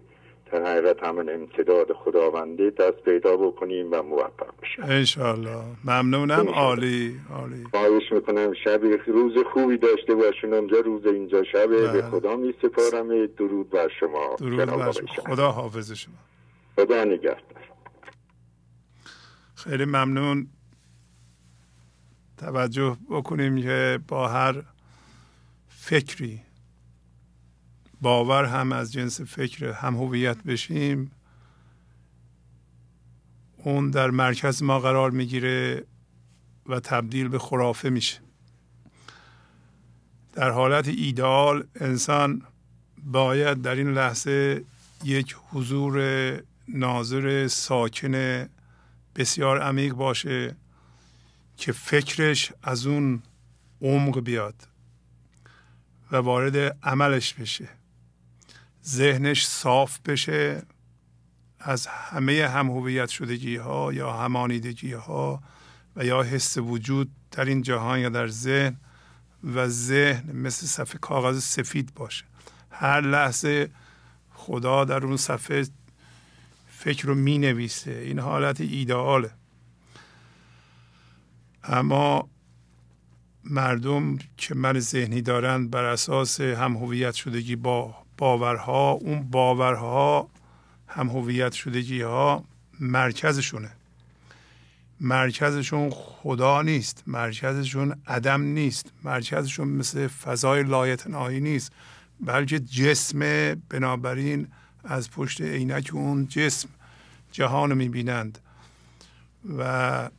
در 0.51 0.65
حقیقت 0.65 1.03
همین 1.03 1.29
امتداد 1.29 1.93
خداونده 1.93 2.69
دست 2.69 3.03
پیدا 3.05 3.37
بکنیم 3.37 3.87
و 3.91 4.01
موفق 4.01 4.53
بشیم 4.61 4.85
انشالله 4.87 5.63
ممنونم. 5.85 6.47
عالی 6.49 7.15
عالی. 7.39 7.63
خواهش 7.71 8.11
می‌کنم. 8.11 8.53
شب 8.63 8.81
روز 9.07 9.33
خوبی 9.53 9.77
داشته 9.77 10.15
باشین. 10.15 10.53
اونجا 10.53 10.79
روز 10.79 11.05
اینجا 11.05 11.43
شب 11.43 11.69
به 11.69 11.87
بله. 11.87 12.01
خدا 12.01 12.35
می 12.35 12.53
سپارم 12.61 13.25
درود 13.25 13.69
بر 13.69 13.89
شما. 13.99 14.35
درود 14.39 14.57
بر 14.57 14.91
شما. 14.91 15.35
خدا 15.35 15.51
حافظ 15.51 15.91
شما. 15.91 16.13
خدا 16.75 17.03
نگهدار. 17.03 17.41
خیلی 19.63 19.85
ممنون. 19.85 20.47
توجه 22.37 22.97
بکنیم 23.09 23.61
که 23.61 23.99
با 24.07 24.27
هر 24.27 24.63
فکری 25.69 26.41
باور 28.01 28.45
هم 28.45 28.71
از 28.71 28.93
جنس 28.93 29.21
فکر 29.21 29.71
هم 29.71 29.95
هویت 29.95 30.43
بشیم 30.43 31.11
اون 33.57 33.89
در 33.89 34.09
مرکز 34.09 34.63
ما 34.63 34.79
قرار 34.79 35.11
می‌گیره 35.11 35.85
و 36.65 36.79
تبدیل 36.79 37.27
به 37.27 37.39
خرافه 37.39 37.89
میشه. 37.89 38.19
در 40.33 40.49
حالت 40.49 40.87
ایدال 40.87 41.67
انسان 41.75 42.41
باید 43.03 43.61
در 43.61 43.75
این 43.75 43.93
لحظه 43.93 44.63
یک 45.03 45.35
حضور 45.51 46.01
ناظر 46.67 47.47
ساکن 47.47 48.45
بسیار 49.19 49.61
عمیق 49.61 49.93
باشه 49.93 50.55
که 51.57 51.71
فکرش 51.71 52.51
از 52.63 52.87
اون 52.87 53.23
عمق 53.81 54.19
بیاد 54.19 54.55
و 56.11 56.17
وارد 56.17 56.77
عملش 56.83 57.33
بشه. 57.33 57.69
ذهنش 58.85 59.47
صاف 59.47 59.99
بشه 59.99 60.63
از 61.59 61.87
همه 61.87 62.47
هم 62.47 63.05
شدگی 63.07 63.55
ها 63.55 63.93
یا 63.93 64.13
همانیدگی 64.13 64.93
ها 64.93 65.43
و 65.95 66.05
یا 66.05 66.23
حس 66.23 66.57
وجود 66.57 67.11
در 67.31 67.45
این 67.45 67.61
جهان 67.61 67.99
یا 67.99 68.09
در 68.09 68.27
ذهن 68.27 68.77
و 69.43 69.67
ذهن 69.67 70.35
مثل 70.35 70.65
صفحه 70.65 70.97
کاغذ 70.97 71.43
سفید 71.43 71.93
باشه. 71.93 72.25
هر 72.71 73.01
لحظه 73.01 73.69
خدا 74.33 74.85
در 74.85 75.05
اون 75.05 75.17
صفحه 75.17 75.65
فکر 76.81 77.07
رو 77.07 77.15
می 77.15 77.37
نویسه 77.37 77.91
این 77.91 78.19
حالت 78.19 78.61
ایدئاله. 78.61 79.31
اما 81.63 82.29
مردم 83.43 84.17
که 84.37 84.55
من 84.55 84.79
ذهنی 84.79 85.21
دارند 85.21 85.71
بر 85.71 85.83
اساس 85.83 86.41
هم 86.41 86.77
هویت 86.77 87.13
شدگی 87.13 87.55
با 87.55 87.95
باورها 88.17 88.91
اون 88.91 89.23
باورها 89.23 90.29
هم 90.87 91.09
هویت 91.09 91.53
شدگی 91.53 92.01
ها 92.01 92.43
مرکزشونه. 92.79 93.71
مرکزشون 95.01 95.89
خدا 95.89 96.61
نیست. 96.61 97.03
مرکزشون 97.07 97.95
عدم 98.07 98.41
نیست. 98.41 98.91
مرکزشون 99.03 99.67
مثل 99.67 100.07
فضای 100.07 100.63
لایتناهی 100.63 101.39
نیست. 101.39 101.71
بلکه 102.21 102.59
جسم 102.59 103.19
بنابراین 103.69 104.47
از 104.83 105.11
پشت 105.11 105.41
عینک 105.41 105.89
اون 105.93 106.27
جسم 106.27 106.69
جهان 107.31 107.69
رو 107.69 107.75
می‌بینند 107.75 108.39
و 109.57 110.09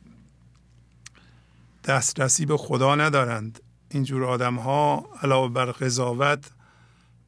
دسترسی 1.85 2.45
به 2.45 2.57
خدا 2.57 2.95
ندارند. 2.95 3.59
اینجور 3.89 4.25
آدم 4.25 4.55
ها 4.55 5.05
علاوه 5.23 5.53
بر 5.53 5.65
قضاوت 5.65 6.51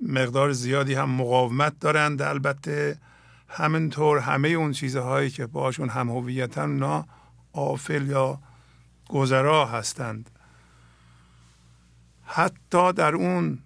مقدار 0.02 0.52
زیادی 0.52 0.94
هم 0.94 1.10
مقاومت 1.10 1.80
دارند. 1.80 2.22
البته 2.22 2.98
همینطور 3.50 4.20
همه 4.20 4.48
اون 4.48 4.72
چیزهایی 4.72 5.30
که 5.30 5.46
باشون 5.46 5.90
هم 5.90 6.10
هویتن 6.10 6.70
اونا 6.70 7.08
آفل 7.54 8.08
یا 8.08 8.40
گذرا 9.10 9.66
هستند. 9.66 10.30
حتی 12.26 12.94
در 12.94 13.16
اون 13.16 13.60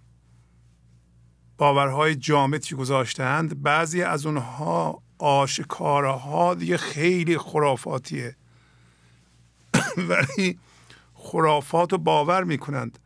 باورهای 1.58 2.16
جامدی 2.16 2.76
گذاشتهاند 2.76 3.62
بعضی 3.62 4.02
از 4.02 4.26
اونها 4.26 5.04
آشکارها 5.18 6.56
دیگه 6.56 6.78
خیلی 6.78 7.38
خرافاتیه. 7.38 8.36
ولی 10.10 10.60
خرافات 11.14 11.92
رو 11.92 11.98
باور 11.98 12.44
می‌کنند. 12.44 13.00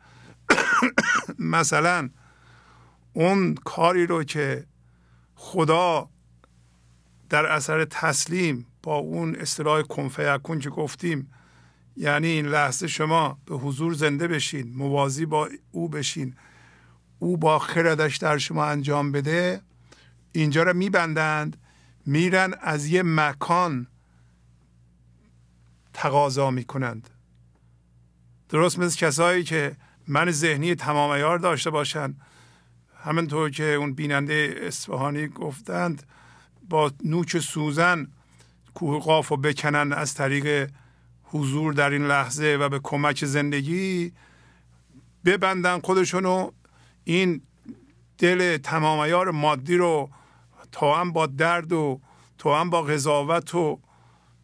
مثلا 1.40 2.10
اون 3.14 3.56
کاری 3.56 4.08
رو 4.08 4.24
که 4.24 4.66
خدا 5.36 6.10
در 7.30 7.46
اثر 7.46 7.86
تسلیم 7.86 8.66
با 8.84 8.96
اون 8.96 9.36
اصطلاح 9.36 9.82
کنفیکون 9.82 10.60
که 10.60 10.70
گفتیم 10.70 11.32
یعنی 11.98 12.28
این 12.28 12.46
لحظه 12.46 12.88
شما 12.88 13.38
به 13.46 13.56
حضور 13.56 13.94
زنده 13.94 14.28
بشین 14.28 14.74
موازی 14.76 15.26
با 15.26 15.50
او 15.72 15.90
بشین. 15.90 16.36
او 17.22 17.38
با 17.38 17.60
خردش 17.60 18.18
در 18.18 18.38
شما 18.38 18.66
انجام 18.66 19.12
بده 19.12 19.62
اینجا 20.32 20.64
رو 20.64 20.74
میبندند 20.74 21.58
میرن 22.06 22.54
از 22.62 22.88
یه 22.88 23.04
مکان 23.04 23.88
تقاضا 25.94 26.52
می‌کنند. 26.52 27.10
درست 28.50 28.80
مثل 28.80 28.98
کسایی 28.98 29.44
که 29.44 29.76
من 30.08 30.32
ذهنی 30.32 30.76
تمام 30.76 31.38
داشته 31.38 31.70
باشند. 31.70 32.22
همینطور 33.04 33.50
که 33.50 33.64
اون 33.64 33.94
بیننده 33.94 34.56
اصفهانی 34.62 35.28
گفتند 35.28 36.04
با 36.70 36.92
نوچ 37.06 37.38
سوزن 37.38 38.08
کوه 38.74 39.00
قاف 39.00 39.28
رو 39.28 39.38
بکنن 39.38 39.94
از 39.94 40.14
طریق 40.14 40.72
حضور 41.24 41.74
در 41.74 41.90
این 41.90 42.08
لحظه 42.08 42.58
و 42.60 42.70
به 42.70 42.80
کمک 42.84 43.26
زندگی 43.26 44.14
ببندن 45.26 45.80
خودشونو 45.80 46.52
این 47.04 47.42
دل 48.18 48.58
تمامیار 48.58 49.32
مادی 49.32 49.78
رو 49.78 50.10
تا 50.72 50.96
هم 50.96 51.12
با 51.12 51.26
درد 51.26 51.74
و 51.74 52.02
تا 52.38 52.60
هم 52.60 52.70
با 52.70 52.82
قضاوت 52.82 53.56
و 53.56 53.80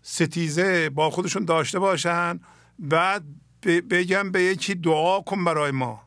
ستیزه 0.02 0.90
با 0.90 1.10
خودشون 1.10 1.46
داشته 1.46 1.80
باشن 1.80 2.40
بعد 2.80 3.24
بگم 3.62 4.32
به 4.32 4.42
یکی 4.44 4.76
دعا 4.76 5.22
کن 5.22 5.44
برای 5.44 5.72
ما. 5.72 6.02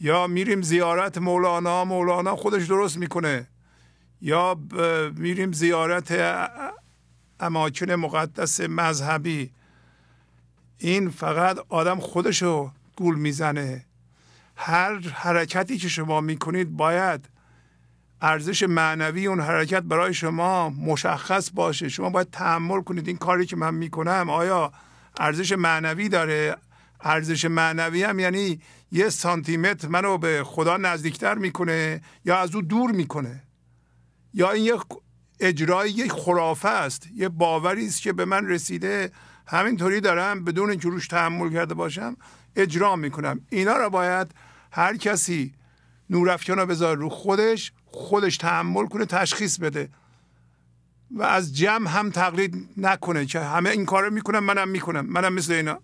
یا 0.00 0.26
میریم 0.26 0.62
زیارت 0.62 1.18
مولانا 1.18 1.84
مولانا 1.84 2.36
خودش 2.36 2.66
درست 2.66 2.96
می‌کنه. 2.96 3.48
یا 4.20 4.60
میریم 5.16 5.52
زیارت 5.52 6.14
اماکن 7.40 7.92
مقدس 7.92 8.60
مذهبی. 8.60 9.50
این 10.78 11.10
فقط 11.10 11.58
آدم 11.68 12.00
خودشو 12.00 12.70
گول 12.96 13.14
می‌زنه. 13.18 13.84
هر 14.62 14.98
حرکتی 15.00 15.78
که 15.78 15.88
شما 15.88 16.20
می‌کنید 16.20 16.76
باید 16.76 17.28
ارزش 18.20 18.62
معنوی 18.62 19.26
اون 19.26 19.40
حرکت 19.40 19.82
برای 19.82 20.14
شما 20.14 20.70
مشخص 20.70 21.50
باشه. 21.54 21.88
شما 21.88 22.10
باید 22.10 22.30
تحمل 22.30 22.82
کنید 22.82 23.08
این 23.08 23.16
کاری 23.16 23.46
که 23.46 23.56
من 23.56 23.74
می‌کنم. 23.74 24.30
آیا 24.30 24.72
ارزش 25.18 25.52
معنوی 25.52 26.08
داره؟ 26.08 26.56
ارزش 27.00 27.44
معنوی 27.44 28.02
هم 28.02 28.18
یعنی 28.18 28.60
یه 28.92 29.08
سانتیمتر 29.08 29.88
منو 29.88 30.18
به 30.18 30.42
خدا 30.44 30.76
نزدیکتر 30.76 31.34
می‌کنه 31.34 32.00
یا 32.24 32.38
از 32.38 32.54
او 32.54 32.62
دور 32.62 32.90
می‌کنه؟ 32.90 33.42
یا 34.34 34.50
این 34.50 34.64
یک 34.64 34.80
اجرای 35.40 35.90
یک 35.90 36.12
خرافه 36.12 36.68
است 36.68 37.06
یه 37.14 37.28
باوری 37.28 37.86
است 37.86 38.02
که 38.02 38.12
به 38.12 38.24
من 38.24 38.46
رسیده. 38.46 39.12
همینطوری 39.46 40.00
دارم 40.00 40.44
بدون 40.44 40.70
اینکه 40.70 40.88
روش 40.88 41.08
تحمل 41.08 41.52
کرده 41.52 41.74
باشم 41.74 42.16
اجرا 42.56 42.96
می‌کنم. 42.96 43.40
اینا 43.50 43.76
را 43.76 43.88
باید 43.88 44.34
هر 44.70 44.96
کسی 44.96 45.52
نورافکن 46.10 46.58
رو 46.58 46.66
بذار 46.66 46.96
رو 46.96 47.08
خودش 47.08 47.72
خودش 47.86 48.36
تحمل 48.36 48.86
کنه 48.86 49.04
تشخیص 49.04 49.58
بده. 49.58 49.88
و 51.10 51.22
از 51.22 51.56
جمع 51.56 51.90
هم 51.90 52.10
تقلید 52.10 52.68
نکنه 52.76 53.26
که 53.26 53.40
همه 53.40 53.70
این 53.70 53.86
کار 53.86 54.04
رو 54.04 54.10
می‌کنم 54.10 54.44
منم 54.44 54.68
می‌کنم. 54.68 55.06
منم 55.06 55.32
مثل 55.32 55.52
اینا. 55.52 55.78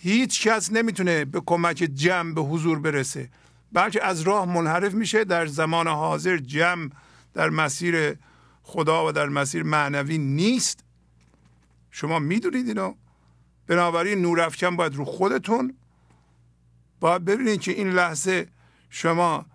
هیچ 0.00 0.48
کس 0.48 0.72
نمی‌تونه 0.72 1.24
به 1.24 1.42
کمک 1.46 1.76
جمع 1.76 2.34
به 2.34 2.40
حضور 2.40 2.78
برسه. 2.78 3.30
بلکه 3.72 4.04
از 4.04 4.20
راه 4.20 4.44
منحرف 4.44 4.94
میشه. 4.94 5.24
در 5.24 5.46
زمان 5.46 5.88
حاضر 5.88 6.36
جمع 6.36 6.90
در 7.34 7.50
مسیر 7.50 8.16
خدا 8.62 9.06
و 9.08 9.12
در 9.12 9.28
مسیر 9.28 9.62
معنوی 9.62 10.18
نیست. 10.18 10.84
شما 11.90 12.18
می‌دونید 12.18 12.68
اینو. 12.68 12.94
بنابراین 13.66 14.22
نورافکن 14.22 14.76
باید 14.76 14.94
رو 14.94 15.04
خودتون 15.04 15.76
باید 17.00 17.24
ببینید 17.24 17.60
که 17.60 17.72
این 17.72 17.90
لحظه 17.90 18.48
شما 18.90 19.46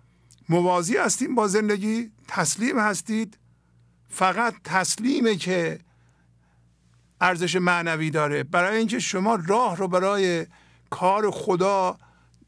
موازی 0.48 0.96
هستید 0.96 1.34
با 1.34 1.48
زندگی 1.48 2.10
تسلیم 2.28 2.78
هستید. 2.78 3.38
فقط 4.08 4.54
تسلیمه 4.64 5.36
که 5.36 5.80
ارزش 7.20 7.56
معنوی 7.56 8.10
داره. 8.10 8.42
برای 8.42 8.78
اینکه 8.78 8.98
شما 8.98 9.38
راه 9.46 9.76
رو 9.76 9.88
برای 9.88 10.46
کار 10.90 11.30
خدا 11.30 11.98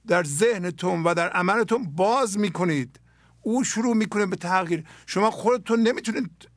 در 0.07 0.25
ذهنتون 0.25 1.03
و 1.03 1.15
در 1.15 1.29
عملتون 1.29 1.85
باز 1.85 2.39
می‌کنید. 2.39 3.01
او 3.43 3.65
شروع 3.65 3.97
می‌کنه 3.97 4.27
به 4.27 4.37
تغییر. 4.37 4.85
شما 5.07 5.31
خودتون 5.31 5.81
نمی‌تونید 5.81 6.49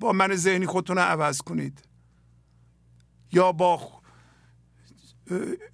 با 0.00 0.12
من 0.12 0.36
ذهنی 0.36 0.66
خودتون 0.66 0.96
رو 0.96 1.02
عوض 1.02 1.38
کنید. 1.38 1.82
یا 3.32 3.52
با 3.52 3.95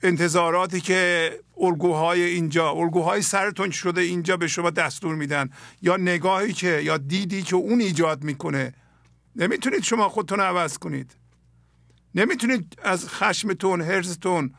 انتظاراتی 0.03 0.81
که 0.81 1.31
الگوهای 1.61 2.23
اینجا 2.23 2.70
الگوهای 2.70 3.23
سرتون 3.23 3.70
شده 3.70 4.01
اینجا 4.01 4.37
به 4.37 4.49
شما 4.49 4.70
دستور 4.70 5.15
میدن 5.15 5.51
یا 5.83 5.97
نگاهی 5.97 6.53
که 6.53 6.81
یا 6.81 6.97
دیدی 6.97 7.43
که 7.43 7.57
اون 7.57 7.81
ایجاد 7.81 8.24
می‌کنه. 8.24 8.74
نمی‌تونید 9.37 9.83
شما 9.83 10.09
خودتون 10.09 10.41
عوض 10.41 10.79
کنید. 10.79 11.16
نمی‌تونید 12.15 12.79
از 12.83 13.09
خشمتون 13.09 13.81
هرزتون 13.81 14.55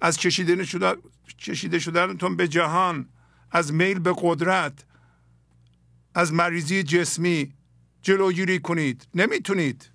از 0.00 0.18
کشیده 0.18 0.64
شدن 0.64 0.94
کشیده 1.38 1.78
شدنتون 1.78 2.36
به 2.36 2.48
جهان 2.48 3.08
از 3.50 3.72
میل 3.72 3.98
به 3.98 4.14
قدرت 4.18 4.84
از 6.14 6.32
مریضی 6.32 6.82
جسمی 6.82 7.52
جلوگیری 8.02 8.58
کنید. 8.58 9.08
نمی‌تونید. 9.14 9.90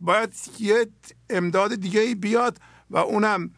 باید 0.00 0.34
یه 0.60 0.86
امداد 1.30 1.74
دیگه 1.74 2.14
بیاد 2.14 2.58
و 2.92 2.96
اونم 2.96 3.50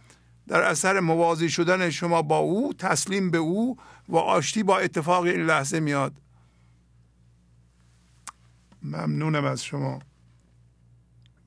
در 0.48 0.62
اثر 0.62 1.00
موازی 1.00 1.50
شدن 1.50 1.90
شما 1.90 2.22
با 2.22 2.38
او 2.38 2.74
تسلیم 2.78 3.30
به 3.30 3.38
او 3.38 3.76
و 4.08 4.16
آشتی 4.16 4.62
با 4.62 4.78
اتفاق 4.78 5.24
این 5.24 5.46
لحظه 5.46 5.80
میاد. 5.80 6.12
ممنونم 8.82 9.44
از 9.44 9.64
شما 9.64 9.98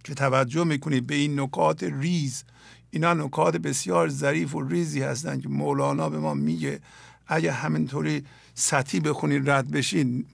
که 0.04 0.14
توجه 0.14 0.64
می‌کنید 0.64 1.08
به 1.08 1.16
این 1.16 1.40
نکات 1.40 1.84
ریز. 1.84 2.44
اینا 2.90 3.14
نکات 3.14 3.58
بسیار 3.58 4.10
ظریف 4.10 4.56
و 4.56 4.62
ریزی 4.62 5.02
هستند 5.02 5.42
که 5.42 5.50
مولانا 5.50 6.10
به 6.10 6.20
ما 6.20 6.34
میگه 6.34 6.80
اگه 7.28 7.52
همینطوری 7.52 8.26
سطحی 8.54 9.00
بخونید 9.00 9.50
رد 9.50 9.72
بشین. 9.72 10.26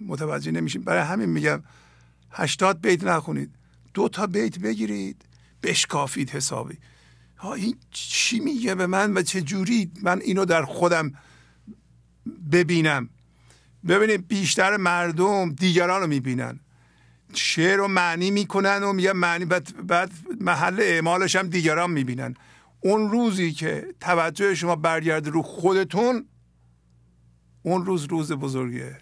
متوجه 0.00 0.50
نمیشین. 0.50 0.82
برای 0.82 1.02
همین 1.02 1.28
میگم 1.28 1.62
هشتاد 2.30 2.80
بیت 2.80 3.04
نخونید. 3.04 3.50
دو 3.94 4.08
تا 4.08 4.26
بیت 4.26 4.58
بگیرید. 4.58 5.24
بشکافید 5.62 6.30
حسابی. 6.30 6.78
ها 7.38 7.54
این 7.54 7.76
چی 7.90 8.40
میگه 8.40 8.74
به 8.74 8.86
من 8.86 9.16
و 9.16 9.22
چه 9.22 9.42
جوری 9.42 9.90
من 10.02 10.20
اینو 10.20 10.44
در 10.44 10.64
خودم 10.64 11.12
ببینم؟ 12.52 13.08
ببینید 13.88 14.28
بیشتر 14.28 14.76
مردم 14.76 15.52
دیگران 15.52 16.00
رو 16.00 16.06
می‌بینن. 16.06 16.60
شعر 17.34 17.76
رو 17.76 17.88
معنی 17.88 18.30
می‌کنن 18.30 18.82
و 18.82 18.92
میگن 18.92 19.12
معنی 19.12 19.44
بعد, 19.44 19.86
بعد 19.86 20.10
محل 20.40 20.80
اعمالش 20.80 21.36
هم 21.36 21.48
دیگران 21.48 21.90
می‌بینن. 21.90 22.34
اون 22.80 23.10
روزی 23.10 23.52
که 23.52 23.94
توجه 24.00 24.54
شما 24.54 24.76
برگرده 24.76 25.30
رو 25.30 25.42
خودتون 25.42 26.26
اون 27.62 27.86
روز 27.86 28.04
روز 28.04 28.32
بزرگیه. 28.32 28.98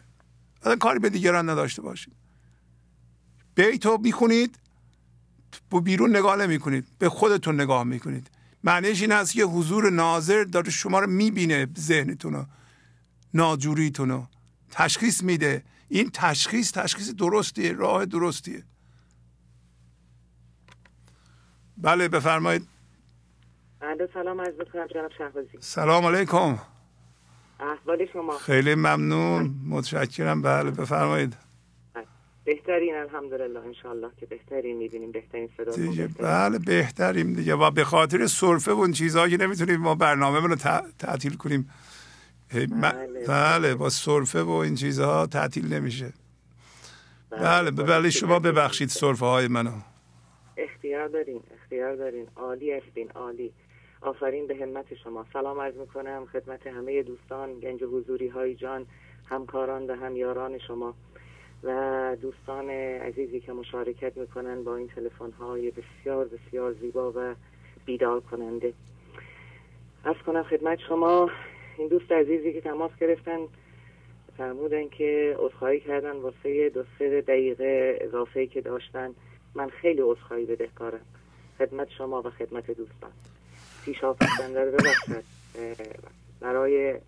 اصلا 0.61 0.77
کاری 0.77 0.99
به 0.99 1.11
دیگران 1.11 1.51
نداشته 1.51 1.83
باشید. 1.83 2.15
بیتو 3.55 3.99
می‌خونید 3.99 4.59
با 5.71 5.81
بیرون 5.81 6.17
نگاه 6.17 6.37
نمی 6.37 6.59
کنید 6.59 6.87
به 6.99 7.09
خودتون 7.09 7.61
نگاه 7.61 7.85
می‌کنید. 7.85 8.31
معنیش 8.65 9.03
این 9.03 9.13
هست 9.13 9.33
که 9.33 9.45
حضور 9.45 9.91
ناظر 9.91 10.45
داره 10.45 10.71
شما 10.71 10.99
رو 10.99 11.07
می‌بینه 11.07 11.69
ذهنتون 11.79 12.33
رو. 12.33 12.47
ناجوریتون 13.35 14.09
رو. 14.11 14.27
تشخیص 14.71 15.23
میده. 15.23 15.63
این 15.89 16.11
تشخیص 16.15 16.73
تشخیص 16.73 17.15
درستیه 17.15 17.73
راه 17.73 18.05
درستیه. 18.05 18.63
بله 21.77 22.09
بفرمایید. 22.09 22.69
بله 23.81 24.09
سلام 24.15 24.41
عرض 24.41 24.55
جناب 24.95 25.11
شهبازی. 25.19 25.49
سلام 25.61 26.07
علیکم. 26.07 26.59
احوال 27.61 28.07
شما. 28.13 28.39
خیلی 28.39 28.75
ممنون. 28.75 29.55
متشکرم. 29.69 30.43
بله 30.43 30.71
بفرمایید. 30.71 31.37
بهترین 32.51 32.95
الحمدلله 32.95 33.61
انشالله 33.61 34.11
که 34.17 34.27
بهترین 34.27 34.77
می‌بینیم 34.77 35.13
بهترین 35.13 35.49
صدا 35.57 35.73
دیگه 35.73 36.09
بله 36.19 36.59
بهتریم 36.59 37.33
دیگه. 37.35 37.55
و 37.55 37.71
به 37.71 37.85
خاطر 37.85 38.27
سرفه 38.27 38.73
و 38.73 38.79
اون 38.79 38.93
چیزهایی 38.93 39.37
که 39.37 39.45
نمی‌تونیم 39.45 39.81
ما 39.81 39.95
برنامه 39.95 40.41
رو 40.41 40.57
تعطیل 40.99 41.37
کنیم. 41.37 41.71
بله, 42.83 43.25
بله. 43.29 43.75
با 43.75 43.89
سرفه 43.89 44.43
و 44.43 44.51
این 44.51 44.75
چیزها 44.75 45.27
تعطیل 45.27 45.73
نمیشه. 45.73 46.13
بله 47.31 47.71
بله, 47.71 47.87
بله 47.87 48.11
شما 48.11 48.39
ببخشید 48.39 48.89
سرفه 48.89 49.27
های 49.27 49.49
منو. 49.49 49.73
اختیار 50.57 51.09
دارین 51.09 51.41
اختیار 51.63 51.97
دارین. 51.97 52.27
عالی 52.37 52.73
هستین 52.73 53.11
عالی. 53.11 53.53
آفرین 54.01 54.47
به 54.47 54.57
همت 54.57 54.95
شما. 55.05 55.27
سلام 55.33 55.61
عرض 55.61 55.75
می‌کنم 55.75 56.27
خدمت 56.33 56.67
همه 56.67 57.03
دوستان 57.03 57.61
گنج 57.61 57.83
حضوری 57.83 58.29
های 58.29 58.55
جان 58.55 58.87
همکاران 59.31 59.87
و 59.91 59.95
همیاران 59.95 60.59
شما. 60.59 60.95
و 61.65 62.17
دوستان 62.23 62.71
عزیزی 62.71 63.41
که 63.41 63.53
مشارکت 63.53 64.17
می‌کنن 64.17 64.65
با 64.65 64.77
این 64.77 64.89
تلفن 64.89 65.31
های 65.31 65.71
بسیار 65.71 66.25
بسیار 66.25 66.73
زیبا 66.73 67.13
و 67.17 67.35
بیدار 67.87 68.21
کننده. 68.21 68.73
از 70.05 70.17
کنم 70.27 70.43
خدمت 70.43 70.79
شما 70.89 71.31
این 71.79 71.89
دوست 71.89 72.13
عزیزی 72.13 72.53
که 72.53 72.61
تماس 72.61 72.91
گرفتن 73.01 73.39
فرمودن 74.37 74.89
که 74.89 75.37
عذرخواهی 75.39 75.81
کردن 75.81 76.17
واسه 76.17 76.69
دو 76.69 76.85
سه 76.99 77.21
دقیقه 77.21 77.99
اضافه 78.01 78.47
که 78.47 78.61
داشتن. 78.61 79.15
من 79.55 79.69
خیلی 79.69 80.01
عذرخواهی 80.01 80.45
بدهکارم. 80.45 81.01
خدمت 81.59 81.91
شما 81.91 82.23
و 82.23 82.31
خدمت 82.31 82.71
دوستان. 82.71 83.11
پیش 83.85 84.05
رو 84.05 84.17
ببخشد 84.55 85.25
برای 86.41 87.01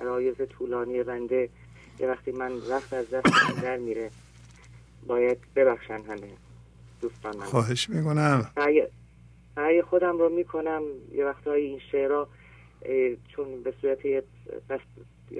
عرایز 0.00 0.34
طولانی 0.58 1.02
بنده 1.02 1.48
یه 1.98 2.08
وقتی 2.08 2.32
من 2.32 2.52
وقت 2.52 2.92
از 2.92 3.10
دست 3.10 3.62
در 3.62 3.76
میره 3.76 4.10
باید 5.06 5.38
ببخشن 5.56 6.02
همه 6.02 6.28
دوستان 7.00 7.36
من. 7.36 7.44
خواهش 7.44 7.90
می‌کنم. 7.90 8.50
سعی 9.54 9.82
خودم 9.82 10.18
رو 10.18 10.28
می‌کنم 10.28 10.82
یه 11.12 11.24
وقتهایی 11.24 11.66
این 11.66 11.80
شعرها 11.92 12.28
چون 13.28 13.62
به 13.62 13.74
صورت 13.80 14.04
یه 14.04 14.22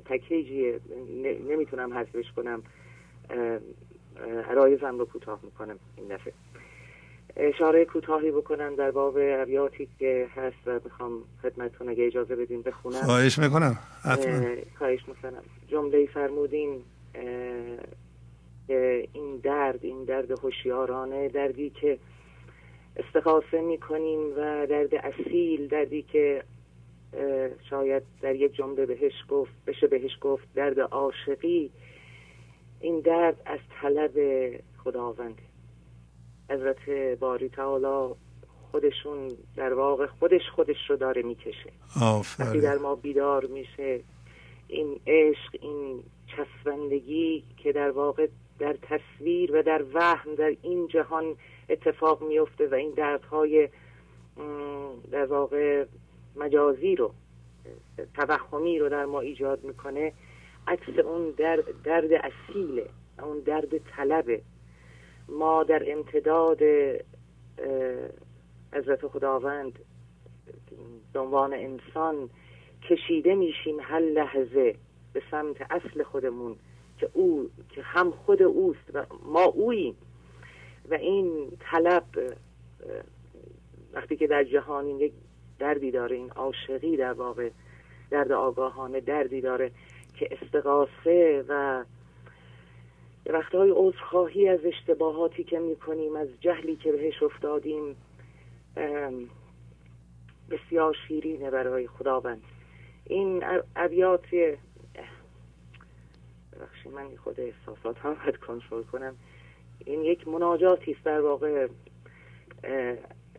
پکیجی 0.05 0.73
نمی‌تونم 1.49 1.99
حذفش 1.99 2.33
کنم 2.36 2.62
عرایزم 4.49 4.99
رو 4.99 5.05
کوتاه 5.05 5.41
می‌کنم 5.42 5.78
این 5.97 6.08
دفعه. 6.08 6.33
اشاره 7.36 7.84
کوتاهی 7.84 8.30
بکنم 8.30 8.76
در 8.76 8.90
باب 8.90 9.16
ابیاتی 9.20 9.88
که 9.98 10.26
هست 10.36 10.56
و 10.66 10.80
می‌خوام 10.84 11.22
خدمتتون 11.42 11.88
اگه 11.88 12.06
اجازه 12.06 12.36
بدین 12.36 12.62
بخونم. 12.62 13.00
خواهش 13.00 13.38
می‌کنم. 13.38 13.78
خواهش 14.78 15.08
می‌کنم. 15.08 15.42
جمله 15.68 16.06
فرمودین 16.06 16.82
این 19.12 19.36
درد 19.42 19.84
این 19.84 20.04
درد 20.04 20.30
هوشیارانه 20.30 21.28
دردی 21.28 21.70
که 21.70 21.98
استخاصه 22.96 23.60
می‌کنیم 23.60 24.20
و 24.36 24.66
درد 24.66 24.94
اصیل 24.94 25.68
دردی 25.68 26.02
که 26.02 26.44
شاید 27.70 28.02
در 28.22 28.34
یک 28.34 28.54
جمله 28.54 28.86
بهش 28.86 29.12
گفت 29.28 29.52
بشه 29.66 29.86
بهش 29.86 30.18
گفت 30.20 30.44
درد 30.54 30.80
عاشقی 30.80 31.70
این 32.80 33.00
درد 33.00 33.36
از 33.46 33.58
طلب 33.80 34.12
خداونده 34.84 35.42
حضرت 36.50 36.90
باری 37.20 37.48
تعالی 37.48 38.14
خودشون 38.70 39.28
در 39.56 39.74
واقع 39.74 40.06
خودش 40.06 40.42
خودش 40.55 40.90
رو 40.90 40.97
داره 40.97 41.23
می‌کشه. 41.23 41.73
وقتی 42.39 42.60
در 42.60 42.78
ما 42.78 42.94
بیدار 42.94 43.47
میشه 43.47 44.00
این 44.68 45.00
عشق 45.06 45.56
این 45.60 46.02
چسبندگی 46.26 47.44
که 47.56 47.73
در 47.73 47.90
واقع 47.90 48.28
در 48.58 48.76
تصویر 48.82 49.56
و 49.56 49.62
در 49.62 49.84
وهم 49.94 50.34
در 50.34 50.56
این 50.62 50.89
جهان 50.89 51.36
اتفاق 51.68 52.23
میفته 52.23 52.66
و 52.66 52.74
این 52.74 52.90
دردهای 52.90 53.68
در 55.10 55.26
واقع 55.26 55.84
مجازی 56.36 56.97
رو 56.97 57.14
توهمی 58.14 58.78
رو 58.78 58.89
در 58.89 59.05
ما 59.05 59.20
ایجاد 59.20 59.64
می‌کنه 59.64 60.12
عکس 60.66 60.98
اون 61.05 61.31
درد, 61.31 61.82
درد 61.84 62.10
اصیله 62.12 62.86
اون 63.23 63.40
درد 63.40 63.78
طلبه. 63.78 64.42
ما 65.28 65.64
در 65.64 65.82
امتداد 65.86 66.58
حضرت 68.72 69.06
خداوند 69.06 69.78
به 71.12 71.20
عنوان 71.20 71.52
انسان 71.52 72.30
کشیده 72.82 73.34
میشیم 73.34 73.76
هر 73.80 74.00
لحظه 74.00 74.74
به 75.12 75.22
سمت 75.30 75.56
اصل 75.70 76.02
خودمون 76.02 76.56
که 76.98 77.08
او 77.12 77.50
که 77.70 77.82
هم 77.82 78.10
خود 78.10 78.42
اوست 78.42 78.90
و 78.94 79.06
ما 79.26 79.44
اوییم. 79.44 79.96
و 80.90 80.94
این 80.94 81.52
طلب 81.60 82.04
وقتی 83.92 84.16
که 84.16 84.26
در 84.26 84.44
جهان 84.44 84.84
این 84.84 85.00
یک 85.00 85.12
دردی 85.58 85.90
داره 85.90 86.16
این 86.16 86.30
عاشقی 86.30 86.96
در 86.96 87.12
واقع 87.12 87.50
درد 88.10 88.32
آگاهانه 88.32 89.00
دردی 89.00 89.40
داره 89.40 89.70
که 90.14 90.28
استقاسه 90.30 91.44
و 91.48 91.84
وقتهای 93.26 93.72
عذرخواهی 93.74 94.48
از 94.48 94.60
اشتباهاتی 94.64 95.44
که 95.44 95.58
می‌کنیم 95.58 96.16
از 96.16 96.28
جهلی 96.40 96.76
که 96.76 96.92
بهش 96.92 97.22
افتادیم 97.22 97.96
بسیار 100.50 100.96
شیرینه 101.08 101.50
برای 101.50 101.86
خداوند. 101.86 102.42
این 103.04 103.44
ابیات 103.76 104.26
بخشی 106.60 106.88
من 106.88 107.16
خود 107.24 107.40
احساسات 107.40 107.98
هم 107.98 108.14
باید 108.14 108.36
کنترل 108.36 108.82
کنم. 108.82 109.14
این 109.84 110.00
یک 110.04 110.28
مناجاتی 110.28 110.92
است 110.92 111.04
در 111.04 111.20
واقع 111.20 111.68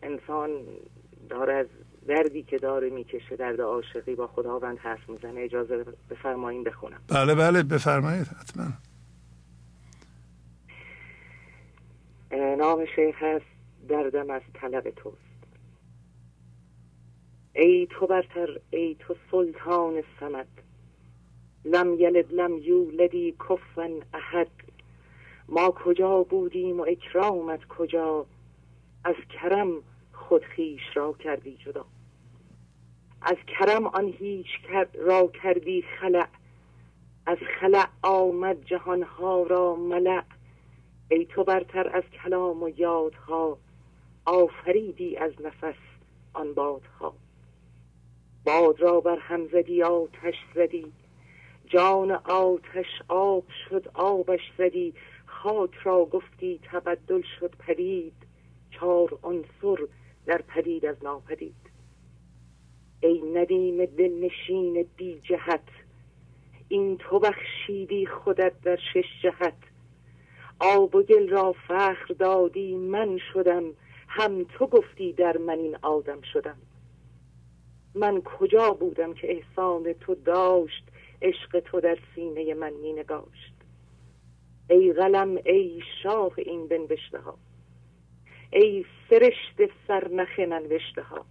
انسان 0.02 0.50
داره 1.28 1.54
از 1.54 1.66
دردی 2.06 2.42
که 2.42 2.58
داره 2.58 2.90
می‌کشه 2.90 3.36
درد 3.36 3.60
عاشقی 3.60 4.14
با 4.14 4.26
خداوند 4.26 4.78
حرف 4.78 5.08
می‌زنه. 5.08 5.40
اجازه 5.40 5.84
بفرمایین 6.10 6.64
بخونم. 6.64 7.00
بله 7.08 7.34
بله 7.34 7.62
بفرمایید 7.62 8.26
حتما. 8.26 8.64
نام 12.36 12.84
شیخ 12.96 13.22
هست 13.22 13.46
دردم 13.88 14.30
از 14.30 14.42
طلب 14.54 14.90
توست. 14.90 15.16
ای 17.54 17.88
تو 17.90 18.06
برتر 18.06 18.60
ای 18.70 18.96
تو 18.98 19.14
سلطان 19.30 20.02
سمد 20.20 20.48
لم 21.64 21.94
یلد 21.94 22.32
لم 22.32 22.58
یولدی 22.58 23.34
کفن 23.48 23.92
احد. 24.14 24.50
ما 25.48 25.70
کجا 25.70 26.22
بودیم 26.22 26.80
و 26.80 26.86
اکرامت 26.88 27.64
کجا؟ 27.64 28.26
از 29.04 29.14
کرم 29.30 29.82
خود 30.12 30.44
خیش 30.44 30.82
را 30.94 31.12
کردی 31.12 31.56
جدا. 31.56 31.84
از 33.22 33.36
کرم 33.46 33.86
آن 33.86 34.14
هیچ 34.18 34.46
را 34.94 35.26
کردی 35.26 35.82
خلع. 35.82 36.28
از 37.26 37.38
خلع 37.60 37.88
آمد 38.02 38.64
جهانها 38.64 39.42
را 39.42 39.76
ملع. 39.76 40.22
ای 41.08 41.24
تو 41.26 41.44
برتر 41.44 41.96
از 41.96 42.02
کلام 42.04 42.62
و 42.62 42.68
یادها 42.68 43.58
آفریدی 44.24 45.16
از 45.16 45.32
نفس 45.40 45.78
آن 46.32 46.54
بادها. 46.54 47.14
باد 48.44 48.80
را 48.80 49.00
بر 49.00 49.18
هم 49.18 49.48
زدی 49.48 49.82
آتش 49.82 50.34
زدی 50.54 50.92
جان 51.66 52.10
آتش 52.10 53.02
آب 53.08 53.44
شد 53.68 53.88
آبش 53.94 54.52
زدی 54.58 54.94
خاک 55.26 55.74
را 55.74 56.04
گفتی 56.04 56.60
تبدل 56.72 57.22
شد 57.40 57.54
پدید 57.58 58.12
چار 58.70 59.18
عنصر 59.22 59.86
در 60.26 60.42
پدید 60.42 60.86
از 60.86 61.04
ناپدید 61.04 61.70
ای 63.00 63.22
ندیم 63.34 63.84
دلنشین 63.84 64.86
بی 64.96 65.20
جهت 65.20 65.68
این 66.68 66.96
تو 66.96 67.18
بخشیدی 67.18 68.06
خودت 68.06 68.60
در 68.60 68.76
شش 68.94 69.22
جهت. 69.22 69.54
آب 70.58 70.94
و 70.94 71.02
گل 71.02 71.28
را 71.28 71.52
فخر 71.52 72.14
دادی 72.18 72.76
من 72.76 73.18
شدم. 73.32 73.64
هم 74.08 74.44
تو 74.44 74.66
گفتی 74.66 75.12
در 75.12 75.36
من 75.36 75.58
این 75.58 75.76
آدم 75.82 76.20
شدم. 76.32 76.56
من 77.94 78.22
کجا 78.22 78.70
بودم 78.70 79.14
که 79.14 79.32
احسان 79.32 79.92
تو 79.92 80.14
داشت 80.14 80.84
عشق 81.22 81.60
تو 81.60 81.80
در 81.80 81.98
سینه 82.14 82.54
من 82.54 82.72
می 82.72 82.92
نگاشت؟ 82.92 83.54
ای 84.70 84.92
غلم 84.92 85.38
ای 85.44 85.82
شاه 86.02 86.32
این 86.36 86.68
بنوشته 86.68 87.18
ها. 87.18 87.38
ای 88.52 88.84
فرشت 89.08 89.70
سرنخ 89.88 90.38
ننوشته 90.38 91.02
ها. 91.02 91.24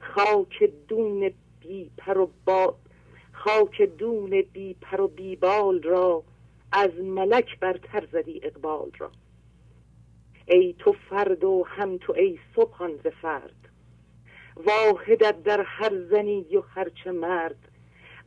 خاک 0.00 0.70
دون 0.88 1.30
بی 1.60 1.90
پر 1.98 2.18
و 2.18 2.30
با 2.44 2.74
خاک 3.32 3.82
دون 3.82 4.42
بی 4.52 4.74
پر 4.74 5.00
و 5.00 5.08
بی 5.08 5.36
بال 5.36 5.82
را 5.82 6.22
از 6.72 6.90
ملک 7.00 7.58
برتر 7.60 8.08
زدی 8.12 8.40
اقبال 8.42 8.90
را. 8.98 9.10
ای 10.46 10.74
تو 10.78 10.92
فرد 11.10 11.44
و 11.44 11.64
هم 11.66 11.98
تو 11.98 12.12
ای 12.12 12.38
صبحان 12.56 12.96
ز 12.96 13.06
فرد. 13.06 13.68
واحدت 14.56 15.42
در 15.42 15.60
هر 15.60 16.06
زنی 16.10 16.56
و 16.56 16.60
هرچه 16.60 17.12
مرد. 17.12 17.68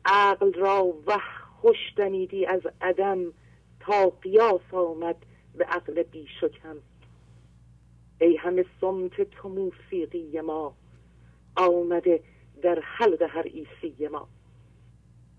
عقل 0.06 0.54
را 0.54 0.94
وح 1.08 1.46
خوش 1.62 1.78
دنیدی 1.98 2.46
از 2.46 2.62
عدم 2.82 3.34
تا 3.80 4.10
قیاس 4.10 4.74
آمد 4.74 5.16
به 5.56 5.66
عقل 5.66 6.04
بی 6.04 6.28
شکم 6.42 6.78
ای 8.22 8.36
همه 8.36 8.66
سمت 8.82 9.22
تو 9.22 9.50
موسیقی 9.50 10.42
ما 10.42 10.76
آمده 11.58 12.24
در 12.62 12.80
حلق 12.80 13.22
هر 13.22 13.44
ایسی 13.44 14.08
ما. 14.08 14.28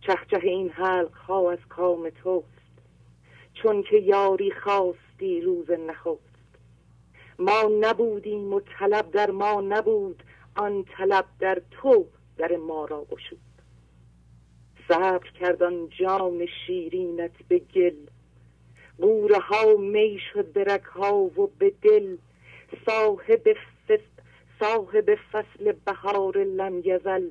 چهچه 0.00 0.38
این 0.42 0.68
حلق 0.70 1.14
ها 1.14 1.52
از 1.52 1.58
کام 1.68 2.10
توست 2.10 2.55
چون 3.62 3.82
که 3.82 3.96
یاری 3.96 4.50
خواستی 4.50 5.40
روز 5.40 5.70
نخست. 5.70 6.36
ما 7.38 7.70
نبودیم 7.80 8.54
و 8.54 8.60
طلب 8.60 9.10
در 9.10 9.30
ما 9.30 9.60
نبود 9.60 10.22
آن 10.56 10.84
طلب 10.84 11.24
در 11.40 11.62
تو 11.70 12.06
در 12.36 12.56
ما 12.56 12.84
را 12.84 13.04
گشود. 13.10 13.38
صبر 14.88 15.30
کردن 15.40 15.88
جان 15.88 16.46
شیرینت 16.66 17.32
به 17.48 17.58
گل. 17.58 17.96
قوره 18.98 19.38
ها 19.38 19.76
می 19.76 20.18
شد 20.32 20.52
به 20.52 20.80
ها 20.94 21.14
و 21.14 21.46
به 21.58 21.72
دل. 21.82 22.16
صاحب 22.86 23.56
صاحب 24.60 25.14
فصل 25.32 25.72
بهار 25.72 26.38
لم 26.38 26.80
یزل. 26.84 27.30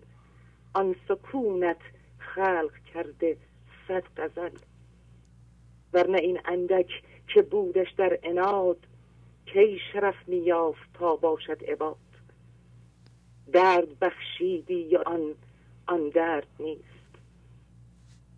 آن 0.73 0.95
سکونت 1.07 1.79
خلق 2.17 2.71
کرده 2.93 3.37
صد 3.87 4.03
غزل. 4.17 4.57
ورنه 5.95 6.17
این 6.17 6.40
اندک 6.45 6.90
که 7.27 7.41
بودش 7.41 7.91
در 7.98 8.19
اناد 8.24 8.77
کی 9.45 9.80
شرف 9.93 10.15
میافت 10.27 10.93
تا 10.93 11.15
باشد 11.15 11.64
عباد؟ 11.64 11.95
درد 13.51 13.99
بخشیدی 13.99 14.74
یا 14.74 15.03
آن 15.06 15.35
آن 15.88 16.09
درد 16.09 16.48
نیست؟ 16.59 16.83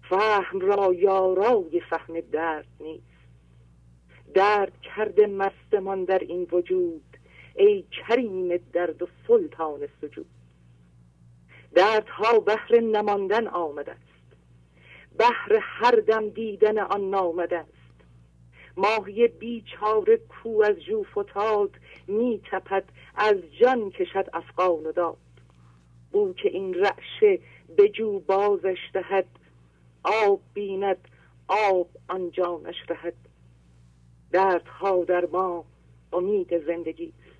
فهم 0.09 0.59
را 0.59 0.93
یارای 0.93 1.81
فهم 1.89 2.19
درد 2.19 2.67
نیست؟ 2.79 3.03
درد 4.33 4.81
کرده 4.81 5.27
مستمان 5.27 6.03
در 6.03 6.19
این 6.19 6.47
وجود 6.51 7.17
ای 7.55 7.83
کریم 7.91 8.57
درد 8.57 9.01
و 9.01 9.07
سلطان 9.27 9.87
سجود. 10.01 10.29
دردها 11.75 12.39
بهر 12.39 12.79
نماندن 12.79 13.47
است 13.89 14.06
بهر 15.17 15.59
هر 15.61 15.95
دم 15.95 16.29
دیدن 16.29 16.77
آن 16.77 17.09
نامده 17.09 17.57
است. 17.57 17.71
ماهی 18.77 19.27
بیچاره 19.27 20.17
کو 20.17 20.63
از 20.63 20.75
جو 20.81 21.03
فتاد 21.03 21.71
می 22.07 22.41
تپد 22.51 22.83
از 23.15 23.35
جان 23.61 23.89
کشد 23.89 24.29
افغان 24.33 24.85
و 24.85 24.91
داد. 24.91 25.17
او 26.11 26.33
که 26.33 26.49
این 26.49 26.73
رعشه 26.73 27.39
به 27.77 27.89
جو 27.89 28.19
بازش 28.19 28.77
دهد 28.93 29.25
آب 30.03 30.41
بیند 30.53 31.07
آب 31.47 31.87
آن 32.07 32.31
جانش 32.31 32.75
رهد 32.89 33.13
دردها 34.31 35.03
در 35.03 35.25
ما 35.25 35.65
امید 36.13 36.65
زندگی 36.65 37.13
است. 37.19 37.37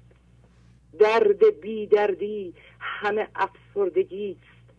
درد 0.99 1.59
بی 1.61 1.87
دردی 1.87 2.53
همه 2.79 3.27
افسردگی 3.35 4.37
است. 4.41 4.75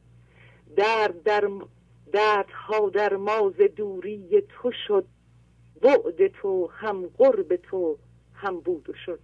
درد 0.76 1.22
در 1.22 1.48
دردها 2.12 2.88
در 2.88 3.16
ماز 3.16 3.56
دوری 3.76 4.42
تو 4.48 4.72
شد. 4.86 5.04
بعد 5.82 6.26
تو 6.26 6.66
هم 6.66 7.06
قرب 7.06 7.56
تو 7.56 7.98
هم 8.34 8.60
بود 8.60 8.90
و 8.90 8.92
شد. 9.06 9.20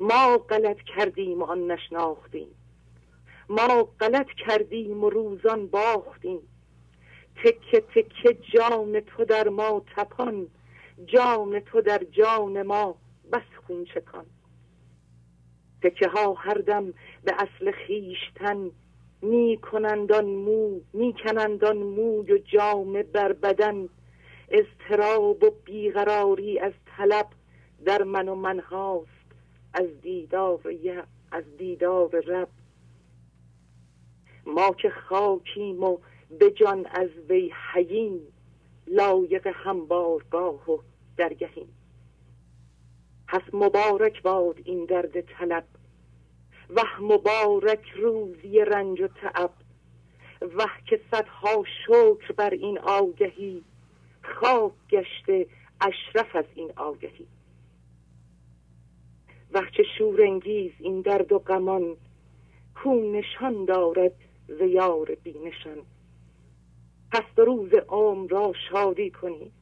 ما 0.00 0.38
غلط 0.38 0.76
کردیم 0.76 1.42
و 1.42 1.44
آن 1.44 1.70
نشناختیم. 1.70 2.48
ما 3.48 3.88
غلط 4.00 4.26
کردیم 4.46 5.04
و 5.04 5.10
روزان 5.10 5.66
باختیم. 5.66 6.40
تکه 7.44 7.80
تکه 7.80 8.38
جان 8.54 9.00
تو 9.00 9.24
در 9.24 9.48
ما 9.48 9.82
تپان. 9.96 10.46
جان 11.06 11.60
تو 11.60 11.80
در 11.80 12.04
جان 12.04 12.62
ما 12.62 12.94
بس 13.32 13.42
خون 13.66 13.84
چکان. 13.84 14.26
تکه 15.82 16.08
ها 16.08 16.32
هر 16.32 16.54
دم 16.54 16.92
به 17.24 17.34
اصل 17.34 17.70
خیشتن 17.70 18.70
می 19.26 19.56
کنندان 19.56 20.24
مو 20.24 20.80
می 20.92 21.14
کنندان 21.24 21.76
و 21.76 22.38
جامه 22.38 23.02
بر 23.02 23.32
بدن. 23.32 23.88
اضطراب 24.48 25.44
و 25.44 25.50
بیقراری 25.64 26.58
از 26.58 26.72
طلب 26.96 27.26
در 27.84 28.02
من 28.02 28.28
و 28.28 28.34
من 28.34 28.58
هاست 28.58 29.26
از 29.72 30.00
دیدار 30.02 30.60
از 31.32 31.44
دیدار 31.58 32.10
رب. 32.20 32.48
ما 34.46 34.70
که 34.70 34.90
خاکیم 34.90 35.84
و 35.84 35.98
به 36.38 36.50
جان 36.50 36.86
از 36.86 37.08
وی 37.28 37.52
حییم 37.72 38.20
لایق 38.86 39.46
همبارگاه 39.46 40.70
و 40.70 40.78
درگهیم. 41.16 41.68
پس 43.28 43.42
مبارک 43.52 44.22
باد 44.22 44.60
این 44.64 44.84
درد 44.84 45.20
طلب. 45.20 45.64
و 46.70 46.82
مبارک 47.00 47.88
روزی 47.90 48.58
رنج 48.58 49.00
و 49.00 49.08
تعب. 49.08 49.50
و 50.56 50.66
که 50.86 51.00
صدها 51.10 51.64
شکر 51.86 52.32
بر 52.32 52.50
این 52.50 52.78
آگهی. 52.78 53.64
خاک 54.22 54.72
گشته 54.90 55.46
اشرف 55.80 56.36
از 56.36 56.44
این 56.54 56.72
آگهی. 56.76 57.26
وقت 59.52 59.82
شورانگیز 59.98 60.72
این 60.78 61.00
درد 61.00 61.32
و 61.32 61.38
غمان. 61.38 61.96
کو 62.74 63.12
نشان 63.12 63.64
دارد 63.64 64.12
زیار 64.48 65.14
بینشان 65.22 65.78
پس 67.12 67.24
روز 67.36 67.70
عمر 67.88 68.30
را 68.30 68.52
شادی 68.70 69.10
کنیم 69.10 69.52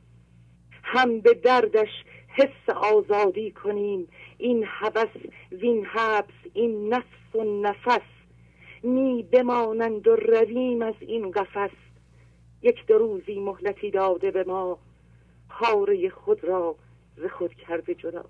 هم 0.82 1.20
به 1.20 1.34
دردش 1.34 2.04
حس 2.36 2.74
آزادی 2.76 3.50
کنیم. 3.50 4.08
این 4.38 4.64
هوس 4.66 5.08
وین 5.52 5.84
حبس 5.84 6.34
این 6.52 6.94
نفس 6.94 7.34
و 7.34 7.44
نفس. 7.44 8.00
می 8.82 9.22
بمانند 9.22 10.08
و 10.08 10.16
رویم 10.16 10.82
از 10.82 10.94
این 11.00 11.30
قفس. 11.30 11.70
یک 12.62 12.86
دو 12.86 12.98
روزی 12.98 13.40
مهلتی 13.40 13.90
داده 13.90 14.30
به 14.30 14.44
ما. 14.44 14.78
خاره 15.48 16.08
خود 16.08 16.44
را 16.44 16.76
ز 17.16 17.24
خود 17.26 17.54
کرده 17.54 17.94
جدا. 17.94 18.24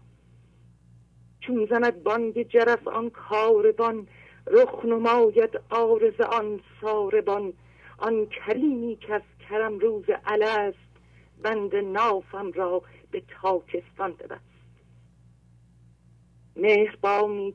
چون 1.40 1.66
زند 1.70 2.02
بانگ 2.02 2.42
جرس 2.42 2.88
آن 2.88 3.10
کاربان 3.10 4.06
رخ 4.46 4.84
نماید 4.84 5.60
آرز 5.70 6.20
آن 6.20 6.60
ساربان. 6.80 7.52
آن 7.98 8.26
کریمی 8.26 8.96
که 8.96 9.14
از 9.14 9.22
کرم 9.48 9.78
روز 9.78 10.04
الست 10.24 10.94
بند 11.42 11.76
نافم 11.76 12.52
را 12.52 12.82
به 13.14 13.22
تاکستان 13.42 14.12
ببست. 14.12 14.40
مهربانی 16.56 17.54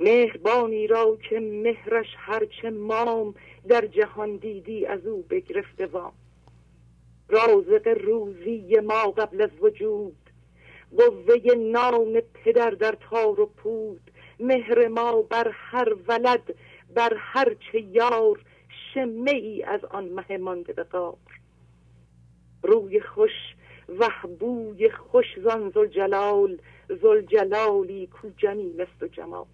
مهربانی 0.00 0.86
را 0.86 1.18
که 1.28 1.40
مهرش 1.40 2.06
هرچه 2.16 2.70
مام 2.70 3.34
در 3.68 3.86
جهان 3.86 4.36
دیدی 4.36 4.86
از 4.86 5.06
او 5.06 5.22
بگرفته 5.22 5.86
وام. 5.86 6.12
رازق 7.28 7.88
روزی 7.88 8.80
ما 8.84 9.10
قبل 9.10 9.42
از 9.42 9.50
وجود 9.60 10.16
قوه 10.96 11.54
نام 11.56 12.20
پدر 12.20 12.70
در 12.70 12.96
تار 13.10 13.40
و 13.40 13.46
پود. 13.46 14.10
مهر 14.40 14.88
ما 14.88 15.22
بر 15.22 15.50
هر 15.54 15.94
ولد 16.08 16.54
بر 16.94 17.14
هر 17.16 17.54
چه 17.54 17.80
یار 17.80 18.44
شمه 18.94 19.30
ای 19.30 19.62
از 19.62 19.84
آن 19.84 20.04
مه 20.04 20.38
مانده 20.38 20.72
به 20.72 20.82
قار 20.82 21.16
روی 22.62 23.00
خوش 23.00 23.30
و 23.98 24.08
بوی 24.38 24.90
خوش 24.90 25.26
زان 25.44 25.70
زلجلال 25.70 26.58
زلجلالی 26.88 28.06
کو 28.06 28.28
جمیل 28.36 28.80
است 28.80 29.02
و 29.02 29.06
جمال. 29.06 29.46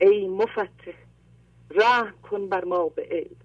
ای 0.00 0.28
مفتح 0.28 0.92
رحم 1.70 2.14
کن 2.30 2.48
بر 2.48 2.64
ما 2.64 2.88
به 2.88 3.02
علم. 3.10 3.36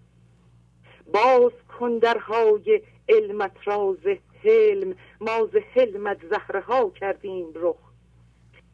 باز 1.14 1.52
کن 1.80 1.98
درهای 1.98 2.82
علمت 3.10 3.56
را 3.66 3.98
حلم. 4.44 4.96
ما 5.22 5.50
ز 5.54 5.56
حلمت 5.56 6.28
زهره 6.30 6.62
ها 6.62 6.90
کردیم 6.90 7.48
رخ. 7.56 7.76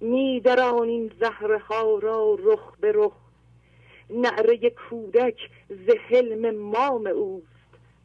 می 0.02 0.42
این 0.84 1.12
زهره 1.20 1.60
ها 1.60 2.00
را 2.00 2.38
رخ 2.40 2.78
به 2.78 2.92
رخ. 2.96 3.14
نعره 4.10 4.70
کودک 4.70 5.50
ز 5.70 5.90
حلم 6.10 6.56
مام 6.56 7.08
اوست. 7.08 7.48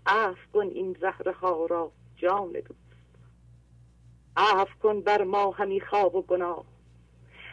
عف 0.07 0.39
کن 0.53 0.67
این 0.67 0.97
زهره 1.01 1.33
ها 1.33 1.67
را. 1.67 1.93
جان 2.23 2.53
دوست 2.53 2.83
عف 4.37 4.69
کن 4.83 5.01
بر 5.01 5.23
ما 5.23 5.51
همی 5.51 5.81
خواب 5.81 6.15
و 6.15 6.23
گناه. 6.23 6.65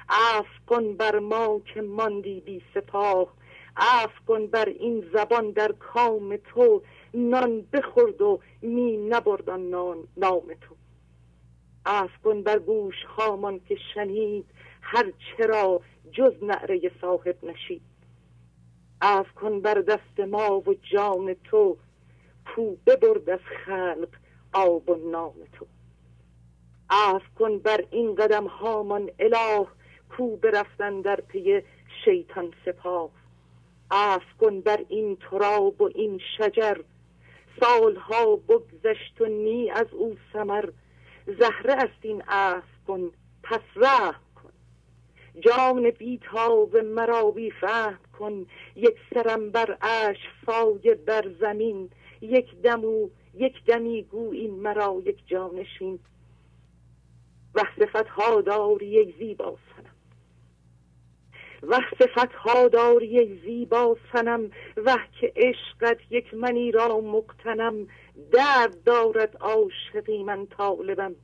عف 0.10 0.66
کن 0.68 0.94
بر 0.94 1.20
ما 1.20 1.62
که 1.74 1.82
ماندی 1.82 2.42
بی 2.42 2.62
سپاه. 2.74 3.34
عف 3.78 4.12
کن 4.28 4.48
بر 4.48 4.66
این 4.66 5.06
زبان 5.14 5.52
در 5.52 5.72
کام 5.72 6.38
تو. 6.38 6.82
نان 7.14 7.62
بخورد 7.62 8.22
و 8.22 8.40
می 8.62 8.98
نبردن 8.98 9.60
نان 9.60 10.08
نام 10.18 10.54
تو. 10.62 10.76
عف 11.86 12.18
کن 12.24 12.44
بر 12.44 12.60
گوش 12.60 13.04
هامان 13.18 13.60
که 13.60 13.78
شنید 13.94 14.46
هر 14.82 15.12
چرا 15.12 15.82
جز 16.12 16.44
نعره 16.44 16.92
صاحب 17.02 17.46
نشید. 17.46 17.82
عف 19.02 19.32
کن 19.32 19.62
بر 19.62 19.82
دست 19.82 20.20
ما 20.20 20.60
و 20.60 20.74
جان 20.74 21.34
تو. 21.34 21.78
کو 22.56 22.76
ببرد 22.86 23.30
از 23.30 23.40
خلق 23.66 24.10
آب 24.54 24.90
و 24.90 24.96
نام 24.96 25.34
تو. 25.54 25.66
عف 26.90 27.22
کن 27.40 27.60
بر 27.60 27.84
این 27.92 28.16
قدم 28.16 28.48
هامان 28.48 29.12
اله 29.20 29.68
کو 30.10 30.36
برفتن 30.36 31.02
در 31.02 31.22
پی 31.22 31.62
شیطان 32.06 32.54
سپاه. 32.66 33.10
عف 33.92 34.24
کن 34.40 34.62
بر 34.62 34.86
این 34.90 35.16
تراب 35.16 35.82
و 35.82 35.90
این 35.96 36.22
شجر. 36.38 36.78
سالها 37.60 38.36
بگذشت 38.36 39.22
و 39.22 39.26
نی 39.26 39.70
از 39.70 39.88
او 39.92 40.18
سمر 40.34 40.70
زهره 41.28 41.74
است 41.74 42.00
این 42.02 42.22
عف 42.28 42.64
کن 42.88 43.12
پس 43.44 43.62
رحم 43.76 44.22
کن. 44.36 44.52
جان 45.40 45.90
بیتاب 45.90 46.78
مرا 46.78 47.32
بی 47.32 47.52
فهم 47.52 48.00
کن. 48.20 48.46
یک 48.76 48.96
سرم 49.14 49.52
بر 49.52 49.78
اش 49.82 50.18
فای 50.46 50.96
بر 50.96 51.32
زمین. 51.40 51.90
یک 52.22 52.62
دمو 52.62 53.10
یک 53.34 53.66
دمی 53.66 54.04
گو 54.04 54.32
این 54.32 54.52
مرا 54.52 55.02
یک 55.06 55.28
جانشین 55.28 56.00
و 57.56 57.64
صفت 57.80 58.08
ها 58.08 58.42
داری 58.42 58.88
یک 58.88 59.16
زیبا 59.18 59.58
سنم 59.76 59.90
و 61.64 61.80
صفت 62.00 62.34
ها 62.34 62.68
داری 62.68 63.08
یک 63.08 63.42
زیبا 63.46 63.98
سنم 64.14 64.52
و 64.78 64.98
که 65.20 65.34
عشقت 65.36 65.98
یک 66.10 66.34
منی 66.34 66.72
را 66.72 67.02
مقتنم 67.02 67.88
درد 68.32 68.84
دارد 68.84 69.38
عاشقی 69.38 70.24
من 70.24 70.46
طالبم. 70.46 71.16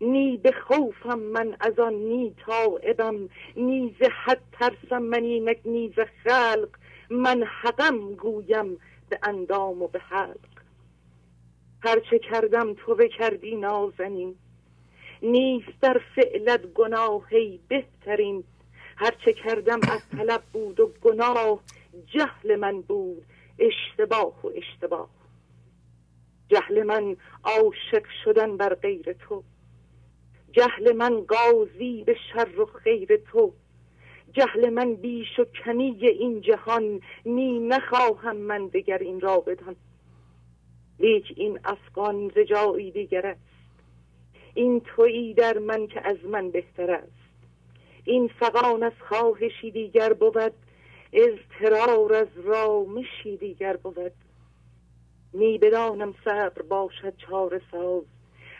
نی 0.00 0.36
به 0.36 0.52
خوفم 0.52 1.18
من 1.18 1.56
از 1.60 1.78
آن 1.78 1.94
نی 1.94 2.34
تائبم. 2.46 3.28
نی 3.56 3.96
ز 4.00 4.02
حد 4.24 4.42
ترسم 4.52 5.02
من 5.02 5.22
اینک 5.22 5.60
نی 5.64 5.94
خلق. 6.24 6.68
من 7.10 7.44
حقم 7.62 8.14
گویم 8.14 8.78
به 9.08 9.18
اندام 9.22 9.82
و 9.82 9.88
به 9.88 9.98
حلق. 9.98 10.51
هرچه 11.84 12.18
کردم 12.18 12.74
تو 12.74 12.94
بکردی 12.94 13.56
نازنین. 13.56 14.34
نیست 15.22 15.80
در 15.80 16.00
فعلت 16.16 16.66
گناهی 16.66 17.60
بهترین. 17.68 18.44
هرچه 18.96 19.32
کردم 19.32 19.80
از 19.82 20.00
طلب 20.16 20.42
بود 20.52 20.80
و 20.80 20.92
گناه 21.02 21.60
جهل 22.06 22.56
من 22.56 22.80
بود 22.80 23.24
اشتباه 23.58 24.46
و 24.46 24.50
اشتباه. 24.54 25.08
جهل 26.48 26.82
من 26.82 27.16
عاشق 27.44 28.06
شدن 28.24 28.56
بر 28.56 28.74
غیر 28.74 29.12
تو. 29.12 29.42
جهل 30.52 30.92
من 30.92 31.20
قاضی 31.20 32.04
به 32.04 32.16
شر 32.32 32.60
و 32.60 32.66
خیر 32.66 33.16
تو. 33.16 33.52
جهل 34.32 34.70
من 34.70 34.94
بیش 34.94 35.38
و 35.38 35.44
کمی 35.44 35.96
این 36.00 36.40
جهان 36.40 37.00
نی 37.26 37.58
نخواهم 37.58 38.36
من 38.36 38.66
دگر 38.66 38.98
این 38.98 39.20
را 39.20 39.40
بدان. 39.40 39.76
لیک 41.02 41.32
این 41.36 41.60
افغان 41.64 42.28
ز 42.28 42.38
جایی 42.38 42.90
دیگر 42.90 43.26
است. 43.26 43.40
این 44.54 44.80
تویی 44.80 45.34
در 45.34 45.58
من 45.58 45.86
که 45.86 46.08
از 46.08 46.16
من 46.24 46.50
بهتر 46.50 46.90
است. 46.90 47.22
این 48.04 48.28
فقان 48.28 48.82
از 48.82 48.92
خواهشی 49.08 49.70
دیگر 49.70 50.12
بود 50.12 50.52
اضطرار 51.12 52.14
از 52.14 52.28
رامشی 52.44 53.36
دیگر 53.36 53.76
بود. 53.76 54.12
می 55.32 55.58
بدانم 55.58 56.14
صبر 56.24 56.62
باشد 56.62 57.16
چار 57.16 57.62
ساز 57.72 58.04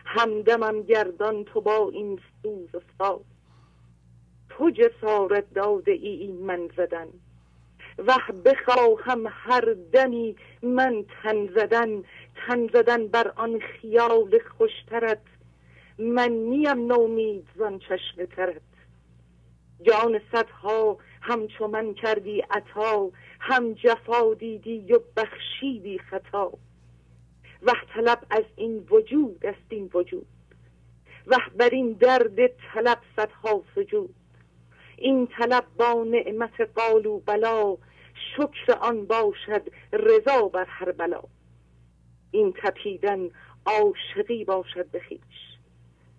همدمم 0.05 0.83
گردان 0.83 1.45
تو 1.45 1.61
با 1.61 1.91
این 1.93 2.21
سوز 2.43 2.69
و 3.01 3.19
تو 4.49 4.71
جسارت 4.71 5.55
داده 5.55 5.93
ای 5.93 6.09
این 6.09 6.37
من 6.37 6.69
زدن. 6.77 7.09
و 7.99 8.19
بخواهم 8.45 9.27
هر 9.31 9.77
دمی 9.93 10.37
من 10.63 11.05
تن 11.23 11.47
زدن 11.47 12.03
تن 12.47 12.67
زدن 12.67 13.09
بر 13.09 13.29
آن 13.29 13.61
خیال 13.61 14.41
خوشترت. 14.59 15.23
من 15.99 16.31
نیم 16.31 16.87
نومید 16.87 17.49
زان 17.57 17.79
چشم 17.79 18.25
ترت. 18.25 18.63
جان 19.83 20.21
صدها 20.33 20.99
همچو 21.21 21.67
من 21.67 21.95
کردی 21.95 22.41
عطا 22.41 23.11
هم 23.41 23.73
جفا 23.73 24.35
دیدی 24.35 24.93
و 24.93 25.01
بخشیدی 25.17 25.99
خطا. 25.99 26.53
و 27.63 27.73
طلب 27.95 28.19
از 28.31 28.45
این 28.57 28.87
وجود 28.91 29.47
است 29.47 29.67
این 29.69 29.91
وجود. 29.95 30.27
و 31.27 31.37
بر 31.57 31.69
این 31.69 31.93
درد 31.93 32.47
طلب 32.47 32.99
صدها 33.17 33.63
سجود. 33.75 34.15
این 35.03 35.27
طلب 35.27 35.65
با 35.79 36.05
نعمت 36.05 36.61
قالو 36.61 37.19
بلا 37.19 37.77
شکر 38.37 38.73
آن 38.81 39.07
باشد 39.07 39.63
رضا 39.93 40.49
بر 40.49 40.65
هر 40.65 40.93
بلا. 40.93 41.23
این 42.31 42.55
تپیدن 42.63 43.31
عاشقی 43.67 44.45
باشد 44.45 44.87
به 44.87 45.01
خیش. 45.01 45.59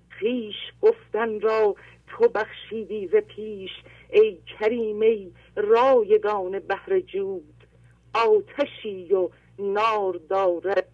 خیش 0.10 0.56
گفتن 0.82 1.40
را 1.40 1.76
تو 2.08 2.28
بخشیدی 2.28 3.08
ز 3.08 3.16
پیش 3.16 3.72
ای 4.10 4.38
کریم 4.60 5.02
ای 5.02 5.32
رایگان 5.56 6.60
بهر 6.60 7.00
جود. 7.00 7.68
آتشی 8.14 9.14
و 9.14 9.30
نار 9.60 10.14
دارد 10.30 10.88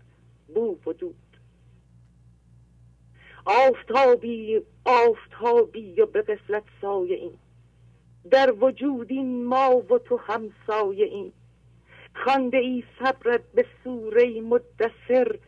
بو 0.55 0.77
و 0.85 0.93
دود. 0.93 1.15
آفتابی 3.45 4.61
آفتابی 4.85 6.01
و 6.01 6.05
به 6.05 6.21
قفلت 6.21 6.63
سایه 6.81 7.15
این. 7.15 7.37
در 8.31 8.53
وجود 8.59 9.11
این 9.11 9.45
ما 9.45 9.75
و 9.75 9.98
تو 9.98 10.17
همسایه 10.17 11.06
این 11.06 11.33
خانده 12.14 12.57
ای 12.57 12.83
صبرت 12.99 13.41
به 13.53 13.65
سوره 13.83 14.41
مدثر 14.41 15.39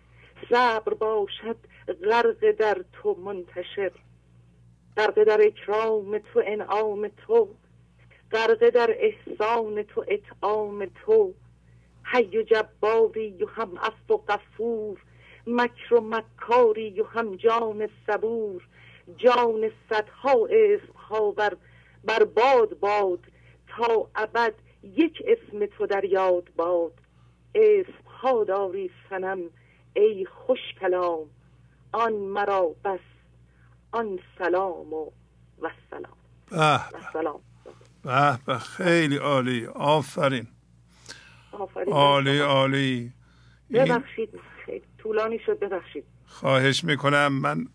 صبر 0.50 0.94
باشد 0.94 1.58
غرق 2.04 2.52
در 2.52 2.84
تو 2.94 3.14
منتشر. 3.26 3.92
غرق 4.98 5.24
در 5.24 5.42
اکرام 5.42 6.18
تو 6.18 6.42
انعام 6.46 7.08
تو. 7.08 7.48
غرق 8.32 8.70
در 8.70 8.96
احسان 9.00 9.84
تو 9.84 10.06
اطعام 10.08 10.86
تو. 11.06 11.34
حی 12.04 12.38
و 12.38 12.42
جباری 12.42 13.44
و 13.44 13.48
هم 13.48 13.78
اف 13.78 14.12
و 14.12 14.18
قفور 14.18 14.98
مکر 15.48 15.94
و 15.94 16.02
مکاری 16.02 17.02
و 17.02 17.04
هم 17.04 17.36
جان 17.36 17.90
صبور. 18.08 18.68
جان 19.18 19.72
صدها 19.90 20.48
اسم 20.50 21.32
بر, 21.38 21.58
بر 22.04 22.24
باد 22.24 22.80
باد 22.80 23.20
تا 23.68 24.10
ابد 24.16 24.54
یک 24.84 25.24
اسم 25.28 25.66
تو 25.78 25.86
در 25.86 26.06
یاد 26.06 26.50
باد. 26.56 26.94
اسم 27.56 28.08
ها 28.22 28.44
داری 28.44 28.92
سنم 29.10 29.40
ای 29.94 30.26
خوش 30.26 30.60
کلام. 30.80 31.26
آن 31.92 32.14
مرا 32.14 32.76
بس 32.86 33.00
آن 33.92 34.20
سلام 34.38 34.94
و 34.94 35.12
و 35.62 35.70
سلام 37.14 37.42
به. 38.04 38.40
به 38.46 38.58
خیلی 38.58 39.18
عالی. 39.18 39.66
آفرین. 39.66 40.48
آفرین. 41.52 41.94
عالی 41.94 42.40
عالی. 42.40 43.14
ببخشید. 43.74 44.30
طولانی 44.98 45.40
شد. 45.40 45.60
ببخشید. 45.60 46.04
خواهش 46.26 46.84
می‌کنم. 46.84 47.28
من 47.28 47.68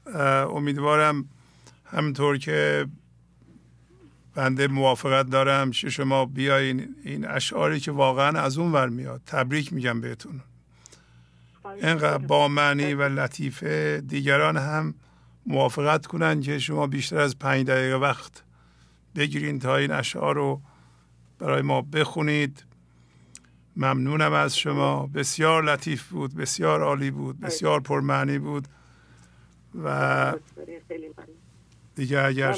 امیدوارم 0.51 1.29
همطور 1.85 2.39
که 2.39 2.87
بنده 4.37 4.69
موافقت 4.69 5.31
دارم 5.31 5.71
که 5.71 5.91
شما 5.91 6.27
بیاین 6.27 6.97
این 7.05 7.29
اشعاری 7.29 7.81
که 7.81 7.93
واقعا 7.93 8.41
از 8.41 8.59
اون 8.59 8.73
ور 8.73 8.89
میاد. 8.89 9.23
تبریک 9.27 9.73
میگم 9.73 10.01
بهتون. 10.01 10.41
اینقدر 11.83 12.19
با 12.19 12.49
معنی 12.49 12.95
و 12.95 13.03
لطیفه 13.03 14.03
دیگران 14.07 14.57
هم 14.57 14.95
موافقت 15.47 16.07
کنن 16.07 16.41
که 16.41 16.59
شما 16.59 16.87
بیشتر 16.87 17.19
از 17.19 17.39
پنج 17.39 17.67
دقیقه 17.67 17.97
وقت 17.97 18.43
بگیرین 19.17 19.59
تا 19.59 19.77
این 19.77 19.93
اشعار 19.93 20.35
رو 20.35 20.61
برای 21.39 21.63
ما 21.63 21.83
بخونید. 21.83 22.65
ممنونم 23.77 24.33
از 24.33 24.59
شما. 24.59 25.07
بسیار 25.07 25.65
لطیف 25.65 26.09
بود 26.09 26.35
بسیار 26.35 26.83
عالی 26.83 27.11
بود 27.11 27.41
بسیار 27.41 27.81
پرمعنی 27.81 28.39
بود 28.39 28.69
و 29.85 30.35
دیگه 31.95 32.21
اگر 32.21 32.57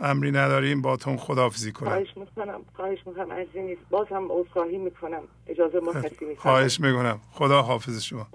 امری 0.00 0.30
نداریم 0.30 0.82
باتون 0.82 1.16
خدافزی 1.16 1.72
کنم. 1.72 1.88
خواهش 1.88 2.16
می‌کنم 2.16 2.60
خواهش 2.76 2.98
می‌کنم 3.06 3.30
از 3.30 3.46
نیست. 3.54 3.80
باز 3.90 4.06
هم 4.10 4.26
عذرخواهی 4.30 4.78
می‌کنم. 4.78 5.22
اجازه 5.46 5.80
مرخصی 5.80 6.24
می‌کنم 6.24 6.42
خواهش 6.42 6.80
می‌کنم. 6.80 7.20
خدا 7.30 7.62
حافظ 7.62 8.02
شما. 8.02 8.28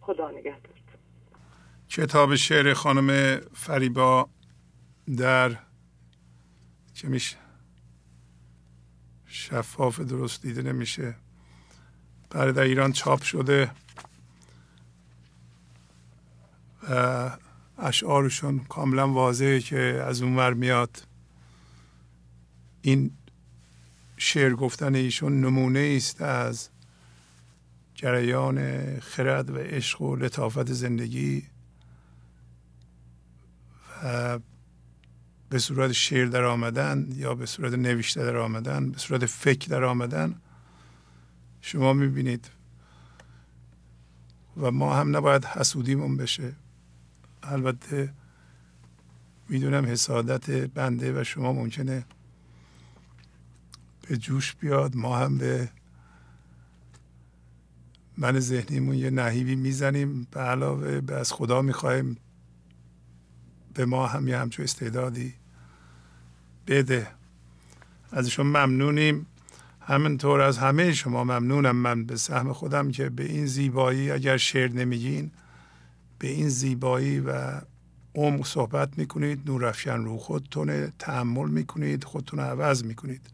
خدا 0.00 0.30
نگهدار. 0.30 0.74
کتاب 1.88 2.34
شعر 2.34 2.74
خانم 2.74 3.40
فریبا 3.54 4.28
در 5.16 5.56
چه 6.94 7.08
میشه؟ 7.08 7.36
شفاف 9.26 10.00
درست 10.00 10.42
دیده 10.42 10.62
نمیشه. 10.62 11.14
برای 12.30 12.52
در 12.52 12.62
ایران 12.62 12.92
چاپ 12.92 13.22
شده 13.22 13.70
و 16.90 17.30
اشعارشون 17.78 18.58
کاملا 18.58 19.08
واضحه 19.08 19.60
که 19.60 20.04
از 20.06 20.22
اونور 20.22 20.54
میاد. 20.54 21.02
این 22.82 23.10
شعر 24.16 24.54
گفتن 24.54 24.94
ایشون 24.94 25.40
نمونه 25.40 25.94
است 25.96 26.22
از 26.22 26.68
جریان 27.94 29.00
خرد 29.00 29.50
و 29.50 29.58
عشق 29.58 30.02
و 30.02 30.16
لطافت 30.16 30.72
زندگی 30.72 31.42
و 34.04 34.38
به 35.48 35.58
صورت 35.58 35.92
شعر 35.92 36.26
در 36.26 36.44
آمدن 36.44 37.08
یا 37.14 37.34
به 37.34 37.46
صورت 37.46 37.72
نوشته 37.72 38.24
در 38.24 38.36
آمدن 38.36 38.90
به 38.90 38.98
صورت 38.98 39.26
فکر 39.26 39.68
در 39.68 39.84
آمدن 39.84 40.40
شما 41.60 41.92
می‌بینید. 41.92 42.50
و 44.56 44.70
ما 44.70 44.96
هم 44.96 45.16
نباید 45.16 45.44
حسودیمون 45.44 46.16
بشه. 46.16 46.52
البته 47.44 48.12
می‌دونم 49.48 49.86
حسادت 49.86 50.50
بنده 50.50 51.20
و 51.20 51.24
شما 51.24 51.52
ممکنه 51.52 52.04
به 54.08 54.16
جوش 54.16 54.54
بیاد 54.54 54.96
ما 54.96 55.18
هم 55.18 55.38
به 55.38 55.68
من 58.18 58.40
ذهنیمون 58.40 58.94
یه 58.94 59.10
نحیبی 59.10 59.56
می‌زنیم. 59.56 60.26
به 60.30 60.40
علاوه 60.40 61.00
به 61.00 61.14
از 61.14 61.32
خدا 61.32 61.62
می‌خوایم 61.62 62.16
به 63.74 63.84
ما 63.84 64.06
هم 64.06 64.28
یه 64.28 64.38
همچون 64.38 64.64
استعدادی 64.64 65.34
بده. 66.66 67.06
ازشون 68.12 68.46
ممنونیم. 68.46 69.26
همینطور 69.80 70.40
از 70.40 70.58
همه 70.58 70.92
شما 70.92 71.24
ممنونم. 71.24 71.76
من 71.76 72.04
به 72.04 72.16
سهم 72.16 72.52
خودم 72.52 72.90
که 72.90 73.08
به 73.08 73.24
این 73.24 73.46
زیبایی 73.46 74.10
اگر 74.10 74.36
شعر 74.36 74.72
نمیگین 74.72 75.30
به 76.18 76.28
این 76.28 76.48
زیبایی 76.48 77.20
و 77.20 77.60
عمق 78.14 78.46
صحبت 78.46 78.98
می‌کنید 78.98 79.50
نورافشن 79.50 80.04
رو 80.04 80.18
خودتون 80.18 80.90
تحمل 80.98 81.48
می‌کنید 81.48 82.04
خودتون 82.04 82.40
عوض 82.40 82.84
می‌کنید. 82.84 83.30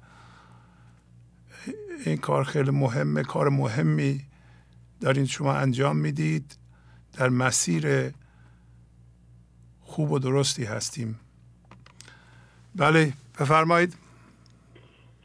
این 2.06 2.16
کار 2.16 2.44
خیلی 2.44 2.70
مهمه 2.70 3.22
کار 3.22 3.48
مهمی 3.48 4.24
دارین 5.00 5.26
شما 5.26 5.52
انجام 5.52 5.96
می‌دید. 5.96 6.56
در 7.12 7.28
مسیر 7.28 8.12
خوب 9.80 10.10
و 10.10 10.18
درستی 10.18 10.64
هستیم. 10.64 11.20
بله 12.76 13.12
بفرمایید. 13.40 13.94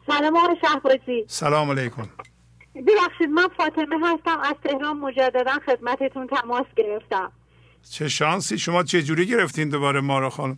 سلام 0.07 0.37
آقای 0.37 0.55
شهبازی. 0.61 1.25
سلام 1.27 1.71
علیکم. 1.71 2.09
ببخشید 2.75 3.29
من 3.29 3.47
فاطمه 3.57 3.95
هستم 4.03 4.39
از 4.39 4.55
تهران 4.63 4.97
مجددا 4.97 5.59
خدمتتون 5.65 6.27
تماس 6.27 6.65
گرفتم. 6.75 7.31
چه 7.91 8.09
شانسی؟ 8.09 8.57
شما 8.57 8.83
چه 8.83 9.01
جوری 9.03 9.25
گرفتین 9.25 9.69
دوباره 9.69 10.01
ما 10.01 10.19
رو 10.19 10.29
خانم؟ 10.29 10.57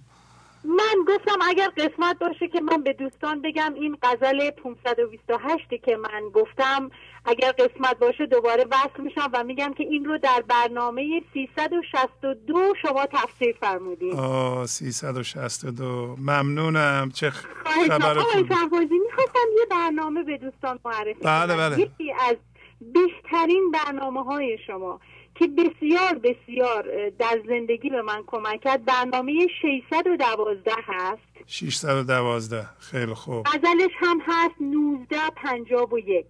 من 0.63 1.05
گفتم 1.07 1.39
اگر 1.47 1.69
قسمت 1.77 2.19
باشه 2.19 2.47
که 2.47 2.61
من 2.61 2.83
به 2.83 2.93
دوستان 2.93 3.41
بگم 3.41 3.73
این 3.73 3.97
غزل 4.03 4.49
528 4.49 5.69
که 5.85 5.97
من 5.97 6.29
گفتم 6.33 6.91
اگر 7.25 7.51
قسمت 7.51 7.99
باشه 7.99 8.25
دوباره 8.25 8.65
وصل 8.71 9.03
میشم 9.03 9.29
و 9.33 9.43
میگم 9.43 9.73
که 9.77 9.83
این 9.83 10.05
رو 10.05 10.17
در 10.17 10.43
برنامه 10.47 11.21
362 11.33 12.73
شما 12.81 13.05
تفسیر 13.05 13.55
فرمودین. 13.61 14.13
آه 14.13 14.65
362 14.65 16.15
ممنونم. 16.17 17.11
چه 17.13 17.29
خبر 17.29 18.13
می‌خواستم 18.13 19.49
یه 19.57 19.65
برنامه 19.71 20.23
به 20.23 20.37
دوستان 20.37 20.79
معرفی 20.85 21.19
بله 21.23 21.55
بله. 21.55 21.79
یکی 21.79 22.13
از 22.13 22.35
بهترین 22.81 23.71
برنامه 23.71 24.23
های 24.23 24.57
شما. 24.67 24.99
که 25.39 25.47
بسیار 25.47 26.13
بسیار 26.23 27.09
در 27.09 27.41
زندگی 27.47 27.89
به 27.89 28.01
من 28.01 28.23
کمک 28.27 28.61
کرد. 28.61 28.85
برنامه 28.85 29.47
612 29.61 30.71
هست. 30.83 31.21
612 31.47 32.69
خیلی 32.79 33.13
خوب. 33.13 33.45
غزلش 33.45 33.91
هم 33.95 34.19
هست 34.27 34.55
1951 34.61 36.25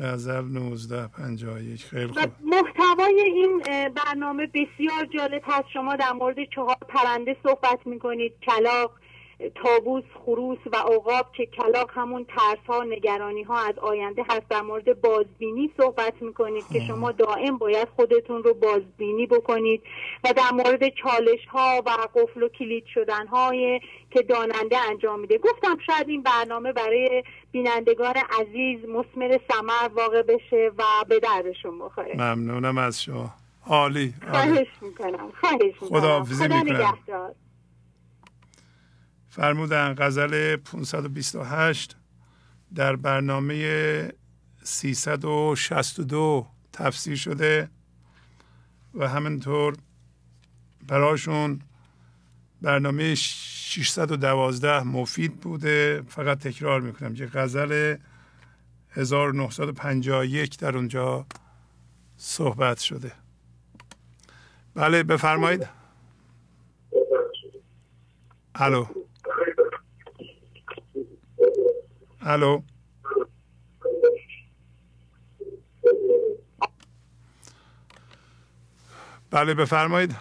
غزل 0.00 0.32
1951 0.32 1.84
خیلی 1.84 2.06
خوب. 2.06 2.32
محتوای 2.44 3.20
این 3.20 3.62
برنامه 3.88 4.46
بسیار 4.46 5.06
جالب 5.18 5.42
هست. 5.44 5.64
شما 5.72 5.96
در 5.96 6.12
مورد 6.12 6.36
چهار 6.54 6.76
پرنده 6.88 7.36
صحبت 7.42 7.86
می‌کنید. 7.86 8.32
کلاق 8.42 8.90
تابوس 9.50 10.04
خروس 10.24 10.58
و 10.72 10.76
عقاب 10.76 11.26
که 11.36 11.46
کلاق 11.46 11.90
همون 11.94 12.24
ترس 12.24 12.58
ها 12.68 12.84
نگرانی 12.84 13.42
ها 13.42 13.58
از 13.58 13.78
آینده 13.78 14.24
هست. 14.28 14.48
در 14.48 14.60
مورد 14.60 15.00
بازبینی 15.00 15.70
صحبت 15.76 16.14
می‌کنید 16.20 16.64
که 16.72 16.80
شما 16.80 17.12
دائم 17.12 17.58
باید 17.58 17.88
خودتون 17.96 18.42
رو 18.42 18.54
بازبینی 18.54 19.26
بکنید 19.26 19.82
و 20.24 20.32
در 20.36 20.50
مورد 20.52 20.88
چالش 20.88 21.46
ها 21.48 21.82
و 21.86 21.90
قفل 21.90 22.42
و 22.42 22.48
کلید 22.48 22.84
شدن 22.94 23.26
های 23.26 23.80
که 24.10 24.22
داننده 24.22 24.78
انجام 24.90 25.20
میده. 25.20 25.38
گفتم 25.38 25.78
شاید 25.86 26.08
این 26.08 26.22
برنامه 26.22 26.72
برای 26.72 27.22
بینندگان 27.52 28.14
عزیز 28.40 28.80
مسمر 28.84 29.38
سمر 29.48 29.88
واقع 29.94 30.22
بشه 30.22 30.70
و 30.78 30.82
به 31.08 31.20
دردشون 31.20 31.78
بخوره 31.78 32.14
ممنونم 32.14 32.78
از 32.78 33.02
شما. 33.02 33.30
عالی 33.66 34.14
خواهش 34.30 34.66
می‌کنم 34.80 35.32
خواهش 35.40 35.82
می‌کنم. 35.82 36.24
خدا 36.24 36.62
نگهدار. 36.62 37.34
فرمودن 39.32 39.94
غزل 39.98 40.56
528 40.56 41.96
در 42.74 42.96
برنامه 42.96 44.12
362 44.62 46.46
تفسیر 46.72 47.16
شده 47.16 47.68
و 48.94 49.08
همینطور 49.08 49.76
براشون 50.88 51.60
برنامه 52.62 53.14
612 53.14 54.82
مفید 54.82 55.40
بوده. 55.40 56.02
فقط 56.08 56.38
تکرار 56.38 56.80
می‌کنم 56.80 57.14
که 57.14 57.26
غزل 57.26 57.96
1951 58.90 60.58
در 60.58 60.76
اونجا 60.76 61.26
صحبت 62.16 62.78
شده. 62.78 63.12
بله 64.74 65.02
بفرمایید. 65.02 65.68
الو. 68.54 69.01
الو 72.26 72.62
بله 79.30 79.54
بفرمایید 79.54 80.16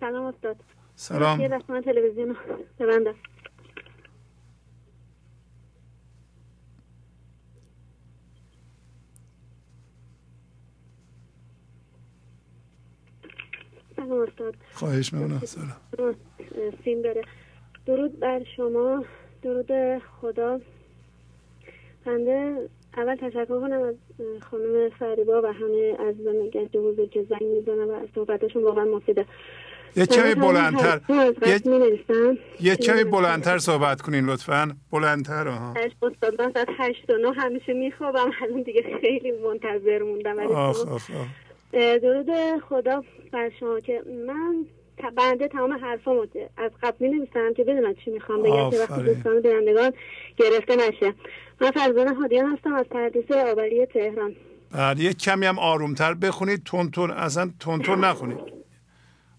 سلام 0.00 0.24
استاد 0.26 0.56
سلام 0.96 1.40
یه 1.40 1.48
دست 1.48 1.70
من 1.70 1.82
تلویزیون 1.82 2.36
ببندم 2.78 3.14
سلام 13.96 14.20
استاد 14.20 14.54
خواهش 14.72 15.12
می‌کنم 15.12 15.38
سلام 15.38 16.16
سیم 16.84 17.02
بره 17.02 17.22
درود 17.86 18.20
بر 18.20 18.44
شما 18.56 19.04
درود 19.42 19.98
خدا 19.98 20.60
بنده 22.08 22.68
اول 22.96 23.16
تشکر 23.16 23.44
کنم 23.44 23.82
از 23.82 23.94
خانم 24.50 24.88
فریبا 24.98 25.42
و 25.42 25.46
همه 25.46 25.96
عزیزان 26.08 26.48
گنج 26.48 26.76
حضور 26.76 27.06
که 27.06 27.26
زنگ 27.30 27.42
می‌زنن 27.42 27.90
و 27.90 28.06
صحبتشون 28.14 28.62
واقعا 28.62 28.84
مفیده. 28.84 29.24
یه 29.96 30.06
کمی 30.06 30.34
بلندتر. 30.34 31.00
یه, 31.46 31.60
یه 32.60 32.76
کمی 32.76 33.04
بلندتر 33.04 33.58
صحبت 33.58 34.00
کنین 34.00 34.26
لطفا. 34.26 34.76
بلندتر 34.92 35.46
ها 35.46 35.74
استاد 36.02 36.42
من 36.42 36.52
ساعت 36.52 36.68
هشت 36.78 37.10
و 37.10 37.16
نه 37.16 37.32
همیشه 37.32 37.72
میخوابم. 37.72 38.30
الان 38.42 38.62
دیگه 38.62 38.82
خیلی 39.00 39.32
منتظر 39.32 40.02
موندم. 40.02 40.38
آخ 40.38 40.86
آخ 40.86 41.10
آخ. 41.10 41.28
درود 41.72 42.30
خدا 42.68 43.04
بر 43.32 43.50
شما 43.60 43.80
که 43.80 44.02
من 44.26 44.66
بنده 45.16 45.48
تمام 45.48 45.72
حرفامو 45.72 46.26
از 46.56 46.70
قبل 46.82 47.06
می 47.06 47.28
که 47.56 47.64
بدونم 47.64 47.94
چی 47.94 48.10
می‌خوام 48.10 48.42
بگم 48.42 48.70
که 48.70 48.76
وقتی 48.76 49.02
دوستان 49.02 49.40
بینندگان 49.40 49.92
گرفته 50.36 50.76
نشه. 50.76 51.14
من 51.60 51.70
فرزانه 51.70 52.14
هادیان 52.14 52.56
هستم 52.56 52.74
از 52.74 52.86
پردیس 52.90 53.30
آولی 53.30 53.86
تهران. 53.86 54.36
بعد 54.70 55.00
یک 55.00 55.18
کمی 55.18 55.46
هم 55.46 55.58
آرومتر 55.58 56.14
بخونید. 56.14 56.62
تون 56.64 56.90
تون 56.90 57.10
اصلا 57.10 57.50
تون 57.60 57.82
تون 57.82 58.04
نخونید. 58.04 58.38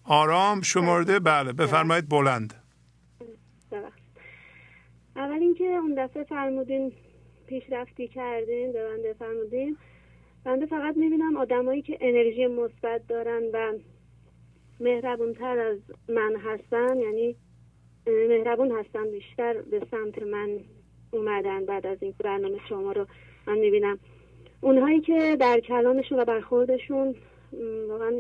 آرام 0.04 0.62
شمرده. 0.62 1.20
بله 1.20 1.54
بفرمایید 1.54 2.10
بلند. 2.10 2.54
اول 5.16 5.40
اینکه 5.40 5.64
اون 5.64 6.06
دفعه 6.06 6.24
فرمودین 6.24 6.92
پیشرفتی 7.48 8.08
کردین 8.08 8.72
به 8.72 8.84
بنده 8.84 9.16
فرمودین. 9.20 9.78
بنده 10.44 10.66
فقط 10.66 10.98
می‌بینم 10.98 11.38
آدمایی 11.38 11.82
که 11.82 11.98
انرژی 12.02 12.48
مثبت 12.48 13.08
دارن 13.08 13.44
و 13.54 13.74
مهربونتر 14.80 15.60
از 15.60 15.78
من 16.10 16.36
هستن 16.36 17.00
یعنی 17.00 17.36
مهربون 18.08 18.72
هستن 18.72 19.12
بیشتر 19.12 19.62
به 19.62 19.82
سمت 19.92 20.24
من 20.24 20.60
اومدن 21.12 21.66
بعد 21.66 21.88
از 21.88 21.98
این 22.02 22.14
برنامه 22.24 22.60
شما 22.70 22.92
رو 22.92 23.06
من 23.48 23.58
می‌بینم. 23.58 24.00
اونهایی 24.62 25.02
که 25.02 25.38
در 25.40 25.60
کلامشون 25.60 26.20
و 26.20 26.26
برخوردشون 26.26 27.16
واقعا 27.90 28.12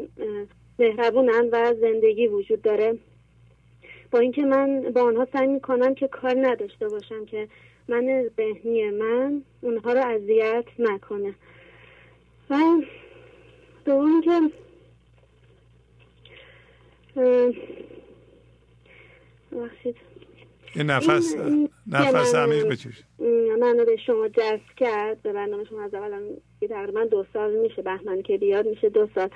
مهربونن 0.79 1.49
و 1.51 1.73
زندگی 1.81 2.27
وجود 2.27 2.61
داره. 2.61 2.97
با 4.11 4.19
اینکه 4.19 4.41
من 4.41 4.81
با 4.81 5.01
آنها 5.01 5.27
سعی 5.33 5.47
می‌کنم 5.47 5.95
که 5.95 6.07
کار 6.07 6.35
نداشته 6.47 6.87
باشم 6.87 7.25
که 7.25 7.47
من 7.87 8.29
ذهنی 8.37 8.89
من 8.89 9.43
اونها 9.61 9.93
رو 9.93 10.05
اذیت 10.05 10.65
نکنه. 10.79 11.33
و 12.49 12.55
دوم 13.85 14.21
که 14.21 14.31
بخشید 19.51 19.95
یه 20.75 20.83
نفس 20.83 21.35
نفس 21.87 22.35
عمیق 22.35 22.65
بکش 22.67 23.03
من 23.59 23.77
به 23.85 23.97
شما 24.05 24.27
جذب 24.27 24.75
کرد. 24.77 25.21
به 25.21 25.33
برنامه 25.33 25.63
شما 25.63 25.83
از 25.83 25.93
اول 25.93 26.21
تقریبا 26.69 27.05
دو 27.05 27.25
سال 27.33 27.55
میشه 27.55 27.81
بهمن 27.81 28.21
که 28.21 28.37
بیاد 28.37 28.67
میشه 28.67 28.89
دو 28.89 29.07
سال. 29.15 29.29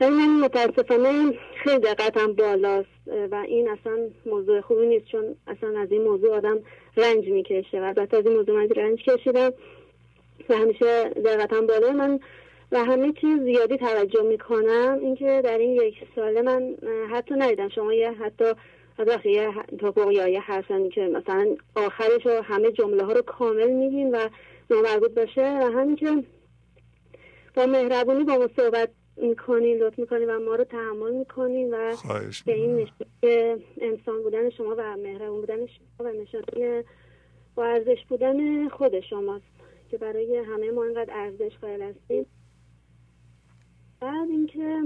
ولی 0.00 0.10
من 0.10 0.40
متاسفانه 0.40 1.32
خیلی 1.64 1.78
دقتم 1.78 2.32
بالاست 2.32 2.88
و 3.30 3.34
این 3.34 3.68
اصلا 3.68 3.98
موضوع 4.26 4.60
خوبی 4.60 4.86
نیست 4.86 5.06
چون 5.06 5.36
اصلا 5.46 5.80
از 5.80 5.92
این 5.92 6.02
موضوع 6.02 6.36
آدم 6.36 6.58
رنج 6.96 7.28
می‌کشه. 7.28 7.80
و 7.80 7.84
البته 7.84 8.16
از 8.16 8.26
این 8.26 8.36
موضوع 8.36 8.56
من 8.56 8.68
رنج 8.68 8.98
کشیدم 9.02 9.52
و 10.48 10.54
همیشه 10.54 11.08
دقتم 11.08 11.66
بالا 11.66 11.92
من 11.92 12.20
و 12.72 12.84
همه 12.84 13.12
چیز 13.12 13.40
زیادی 13.40 13.76
توجه 13.76 14.22
می‌کنم. 14.22 14.98
اینکه 15.02 15.40
در 15.44 15.58
این 15.58 15.72
یک 15.72 15.94
ساله 16.16 16.42
من 16.42 16.76
حتی 17.10 17.34
ندیدم. 17.34 17.68
شما 17.68 17.94
یه 17.94 18.12
حتی 18.12 18.44
از 18.98 19.08
یه 19.24 19.52
توقع 19.78 20.12
یا 20.12 20.28
یه 20.28 20.42
که 20.92 21.00
مثلا 21.00 21.56
آخرش 21.76 22.26
رو 22.26 22.42
همه 22.42 22.72
جمله 22.72 23.04
ها 23.04 23.12
رو 23.12 23.22
کامل 23.22 23.70
میگین 23.70 24.14
و 24.14 24.28
نامربوط 24.70 25.10
باشه. 25.10 25.42
و 25.42 25.70
همین 25.70 25.96
که 25.96 26.24
با 27.54 27.66
مهربونی 27.66 28.24
با 28.24 28.36
ما 28.38 28.48
صحبت 28.56 28.90
می‌کنین 29.16 29.78
لطف 29.78 29.98
می‌کنین 29.98 30.30
و 30.30 30.40
ما 30.40 30.54
رو 30.54 30.64
تحمل 30.64 31.12
می‌کنین 31.12 31.74
و 31.74 31.96
به 32.46 32.54
این 32.54 32.76
نشون 32.76 33.62
انسان 33.80 34.22
بودن 34.22 34.50
شما 34.50 34.74
و 34.78 34.96
مهربون 34.96 35.40
بودن 35.40 35.66
شما 35.66 36.08
و 36.08 36.12
نشانه 36.12 36.84
با 37.54 37.64
ارزش 37.64 38.04
بودن 38.08 38.68
خود 38.68 39.00
شماست 39.00 39.44
که 39.90 39.98
برای 39.98 40.36
همه 40.36 40.70
ما 40.70 40.84
اینقدر 40.84 41.12
ارزش 41.12 41.52
قائل 41.60 41.82
هستیم. 41.82 42.26
بعد 44.00 44.30
اینکه 44.30 44.82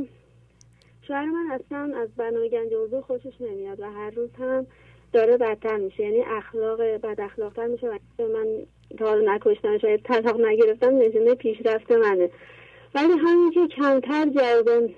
شوهر 1.03 1.25
من 1.25 1.51
اصلا 1.51 1.97
از 1.97 2.09
برنامه 2.17 2.49
گنج 2.49 2.73
حضور 2.73 3.01
خوشش 3.01 3.41
نمیاد 3.41 3.81
و 3.81 3.85
هر 3.85 4.11
روز 4.11 4.31
هم 4.39 4.67
داره 5.13 5.37
بدتر 5.37 5.77
میشه. 5.77 6.03
یعنی 6.03 6.23
اخلاق 6.23 6.83
بد 6.83 7.21
اخلاقتر 7.21 7.67
میشه 7.67 7.87
و 7.89 7.99
من 8.19 8.47
تا 8.99 9.07
حالا 9.07 9.35
نکشتن 9.35 9.79
شاید 9.79 10.03
طلاق 10.03 10.41
نگرفتم 10.41 10.99
نشونه 10.99 11.35
پیشرفت 11.35 11.93
منه. 11.93 12.31
ولی 12.95 13.13
همین 13.13 13.51
که 13.51 13.67
کمتر 13.77 14.29
جواب 14.29 14.91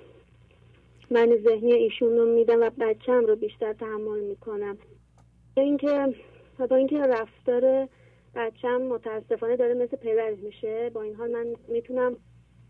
من 1.11 1.37
ذهنی 1.45 1.73
ایشون 1.73 2.17
رو 2.17 2.35
میدم 2.35 2.61
و 2.61 2.71
بچم 2.71 3.27
رو 3.27 3.37
بیشتر 3.37 3.73
تحمل 3.73 4.21
می‌کنم. 4.21 4.79
اینکه 5.57 6.15
با 6.71 6.77
اینکه 6.77 6.99
رفتار 6.99 7.89
بچم 8.35 8.83
متاسفانه 8.83 9.57
داره 9.57 9.75
مثل 9.75 9.97
پدرش 9.97 10.39
میشه 10.39 10.91
با 10.95 11.03
این 11.03 11.15
حال 11.15 11.31
من 11.31 11.47
می‌تونم 11.69 12.17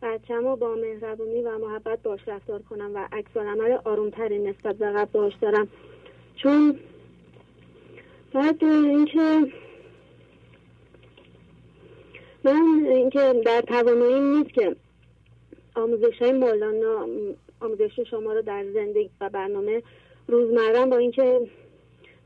بچم 0.02 0.44
رو 0.44 0.56
با 0.56 0.74
مهربونی 0.74 1.42
و 1.42 1.58
محبت 1.58 2.02
باش 2.02 2.20
رفتار 2.26 2.62
کنم 2.62 2.90
و 2.94 3.08
عکس 3.12 3.36
عمل 3.36 3.78
آرومتری 3.84 4.38
نسبت 4.38 4.76
به 4.76 4.90
قبل 4.90 5.10
باش 5.12 5.32
دارم. 5.40 5.68
چون 6.36 6.78
بعد 8.32 8.64
اینکه 8.64 9.46
من 12.44 12.86
اینکه 12.86 13.42
در 13.46 13.60
توانایی 13.60 14.20
نیست 14.20 14.50
که 14.50 14.76
آموزش 15.74 16.22
های 16.22 16.32
مولانا 16.32 17.06
آموزش 17.60 18.00
شما 18.10 18.32
رو 18.32 18.42
در 18.42 18.64
زندگی 18.74 19.10
و 19.20 19.28
برنامه 19.28 19.82
روزمرم 20.28 20.90
با 20.90 20.96
اینکه 20.96 21.40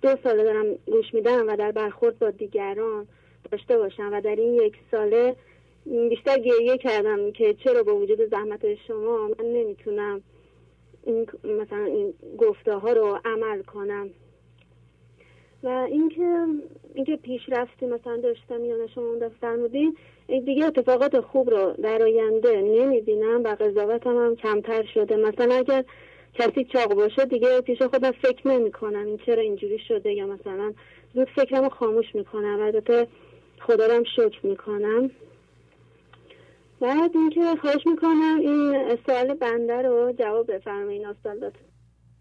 دو 0.03 0.17
ساله 0.23 0.45
دارم 0.45 0.67
گوش 0.87 1.15
میدم 1.15 1.49
و 1.49 1.57
در 1.57 1.73
برخورد 1.73 2.19
با 2.19 2.31
دیگران 2.31 3.07
داشته 3.51 3.79
باشم 3.79 4.11
و 4.13 4.21
در 4.21 4.37
این 4.37 4.55
یک 4.55 4.75
ساله 4.91 5.37
بیشتر 5.87 6.39
گریه 6.39 6.79
کردم 6.79 7.33
که 7.33 7.55
چرا 7.55 7.83
با 7.83 7.97
وجود 7.97 8.31
زحمت 8.31 8.75
شما 8.75 9.29
من 9.29 9.45
نمی‌تونم 9.45 10.23
این 11.07 11.27
مثلا 11.45 11.85
این 11.85 12.15
گفته 12.39 12.75
ها 12.75 12.93
رو 12.93 13.19
عمل 13.25 13.63
کنم. 13.63 14.11
و 15.63 15.69
اینکه 15.69 16.47
اینکه 16.95 17.17
پیشرفتی 17.17 17.87
مثلا 17.87 18.17
داشتم 18.17 18.65
یا 18.65 18.87
شما 18.87 19.05
اون 19.05 19.29
فرمودین 19.29 19.97
دیگه 20.27 20.65
اتفاقات 20.65 21.21
خوب 21.21 21.51
رو 21.51 21.73
در 21.83 22.03
آینده 22.03 22.61
نمی‌بینم 22.61 23.45
و 23.45 23.55
قضاوتم 23.55 24.17
هم 24.17 24.37
کمتر 24.37 24.87
شده. 24.95 25.17
مثلا 25.17 25.55
اگر 25.55 25.85
کسی 26.35 26.65
چاق 26.65 26.95
باشه 26.95 27.25
دیگه 27.25 27.61
پیش 27.61 27.83
خودم 27.83 28.11
فکر 28.11 28.49
نمی 28.49 28.73
کنم 28.73 29.07
این 29.07 29.19
چرا 29.27 29.43
اینجوری 29.43 29.79
شده 29.89 30.13
یا 30.13 30.27
مثلا 30.27 30.75
زود 31.15 31.29
فکرم 31.37 31.63
رو 31.63 31.69
خاموش 31.69 32.15
می‌کنم. 32.15 32.61
البته 32.61 33.07
خدا 33.61 33.87
رو 33.87 33.93
هم 33.93 34.05
شکر 34.05 34.47
می‌کنم. 34.47 35.11
بعد 36.81 37.17
اینکه 37.17 37.57
خواهش 37.61 37.87
می‌کنم 37.87 38.39
این 38.41 38.97
سوال 39.07 39.35
بنده 39.35 39.83
رو 39.83 40.13
جواب 40.13 40.53
بفرمایین 40.53 41.07
استاد 41.07 41.53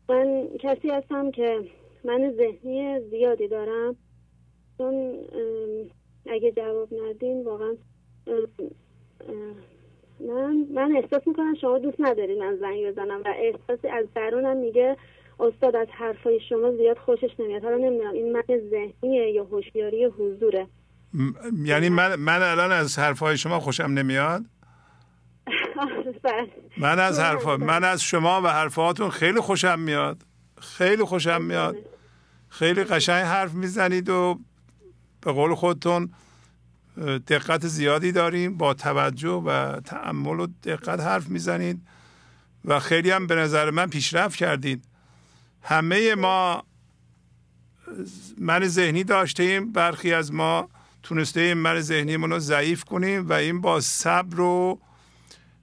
من 0.10 0.48
کسی 0.60 0.90
هستم 0.90 1.32
که 1.32 1.60
من 2.04 2.34
ذهنی 2.38 3.00
زیادی 3.00 3.48
دارم. 3.48 3.96
چون 4.78 5.16
اگه 6.30 6.52
جواب 6.52 6.90
ندین 7.04 7.44
واقعا 7.44 7.76
من 10.20 10.68
من 10.74 10.96
احساس 10.96 11.28
می‌کنم 11.28 11.56
شما 11.56 11.80
دوست 11.80 12.02
ندارین 12.02 12.40
من 12.40 12.56
زنگ 12.56 12.88
بزنم 12.88 13.22
و 13.26 13.34
احساسی 13.38 13.88
از 13.88 14.06
درونم 14.16 14.58
میگه 14.58 14.98
استاد 15.40 15.76
از 15.76 15.88
حرفای 15.88 16.40
شما 16.50 16.72
زیاد 16.72 16.98
خوشش 16.98 17.40
نمیاد. 17.40 17.64
حالا 17.64 17.78
نمی‌دونم 17.78 18.14
این 18.14 18.32
من 18.32 18.44
ذهنیه 18.70 19.32
یا 19.32 19.44
هوشیاری 19.44 20.06
حضوره. 20.06 20.68
یعنی 21.64 21.90
من 21.90 22.16
من 22.16 22.42
الان 22.42 22.72
از 22.72 23.00
حرفای 23.00 23.38
شما 23.38 23.60
خوشم 23.60 23.84
نمیاد. 23.84 24.46
من 26.78 27.00
از 27.00 27.20
حرفا 27.20 27.58
من 27.58 27.84
از 27.84 28.02
شما 28.02 28.42
و 28.42 28.48
حرفاتون 28.48 29.10
خیلی 29.10 29.40
خوشم 29.40 29.80
میاد. 29.80 30.22
خیلی 30.62 31.04
خوشم 31.04 31.42
میاد. 31.42 31.76
خیلی 32.50 32.84
قشنگ 32.84 33.26
حرف 33.26 33.54
می‌زنید 33.54 34.10
و 34.10 34.40
به 35.22 35.32
قول 35.32 35.56
خودتون 35.56 36.14
دقت 37.28 37.68
زیادی 37.68 38.12
داریم 38.12 38.58
با 38.58 38.74
توجه 38.74 39.30
و 39.30 39.80
تعمل 39.80 40.40
و 40.40 40.48
دقت 40.64 41.00
حرف 41.00 41.28
می‌زنید 41.28 41.82
و 42.66 42.80
خیلی 42.80 43.12
هم 43.12 43.28
به 43.28 43.36
نظر 43.36 43.70
من 43.70 43.88
پیشرفت 43.88 44.36
کردید. 44.36 44.84
همه 45.62 46.16
ما 46.16 46.64
من 48.38 48.68
ذهنی 48.68 49.04
داشتیم 49.04 49.72
برخی 49.72 50.14
از 50.14 50.34
ما 50.34 50.70
تونسته 51.04 51.54
من 51.54 51.80
ذهنی 51.80 52.18
رو 52.18 52.40
ضعیف 52.40 52.84
کنیم 52.84 53.30
و 53.30 53.34
این 53.34 53.62
با 53.62 53.80
صبر 53.80 54.40
و 54.40 54.80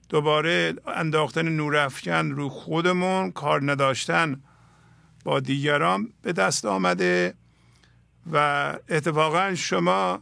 دوباره 0.09 0.73
انداختن 0.87 1.49
نورافکن 1.49 2.31
رو 2.31 2.49
خودمون 2.49 3.31
کار 3.31 3.71
نداشتن 3.71 4.41
با 5.23 5.39
دیگران 5.39 6.13
به 6.21 6.33
دست 6.33 6.65
آمده 6.65 7.33
و 8.31 8.37
اتفاقا 8.89 9.55
شما 9.55 10.21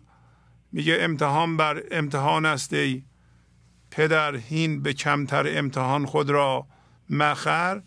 میگه 0.72 0.98
امتحان 1.00 1.58
بر 1.58 1.84
امتحان 1.92 2.46
است 2.46 2.74
ای 2.74 3.04
پدر 3.92 4.36
هین 4.36 4.82
به 4.82 4.94
کمتر 4.94 5.58
امتحان 5.58 6.06
خود 6.06 6.30
را 6.30 6.68
مخر. 7.10 7.82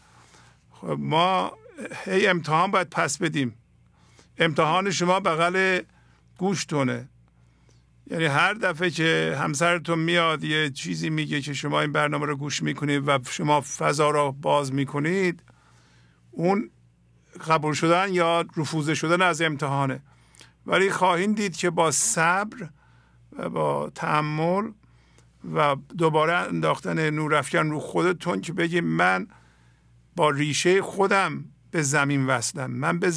خب 0.71 0.97
ما 0.99 1.53
هی 2.05 2.27
امتحان 2.27 2.71
باید 2.71 2.91
پس 2.91 3.19
بدیم. 3.19 3.55
امتحان 4.39 4.91
شما 4.91 5.21
بغل 5.21 5.81
گوشتونه. 6.39 7.09
یعنی 8.11 8.25
هر 8.25 8.55
دفعه 8.55 8.91
که 8.91 9.37
همسرتون 9.41 9.99
میاد 9.99 10.45
یه 10.45 10.71
چیزی 10.71 11.11
میگه 11.11 11.41
که 11.41 11.53
شما 11.53 11.81
این 11.81 11.93
برنامه 11.93 12.27
رو 12.27 12.37
گوش 12.37 12.63
می‌کنید 12.63 13.09
و 13.09 13.19
شما 13.31 13.61
فضا 13.61 14.11
را 14.11 14.31
باز 14.31 14.73
می‌کنید 14.73 15.43
اون 16.31 16.71
قبول 17.49 17.75
شدن 17.75 18.13
یا 18.13 18.45
رفوزه 18.57 18.95
شدن 18.95 19.23
از 19.23 19.43
امتحانه. 19.43 20.03
ولی 20.67 20.91
خواهید 20.91 21.37
دید 21.37 21.57
که 21.57 21.71
با 21.71 21.91
صبر 21.91 22.69
و 23.33 23.49
با 23.49 23.91
تحمل 23.95 24.71
و 25.55 25.77
دوباره 25.99 26.33
انداختن 26.33 27.11
نورافکن 27.11 27.71
رو 27.71 27.81
خودتون 27.81 28.41
که 28.41 28.53
بگیم 28.53 28.85
من 28.85 29.27
با 30.17 30.31
ریشه 30.31 30.83
خودم 30.83 31.45
به 31.71 31.83
زمین 31.83 32.27
وصلم. 32.27 32.71
من 32.71 32.99
به 32.99 33.13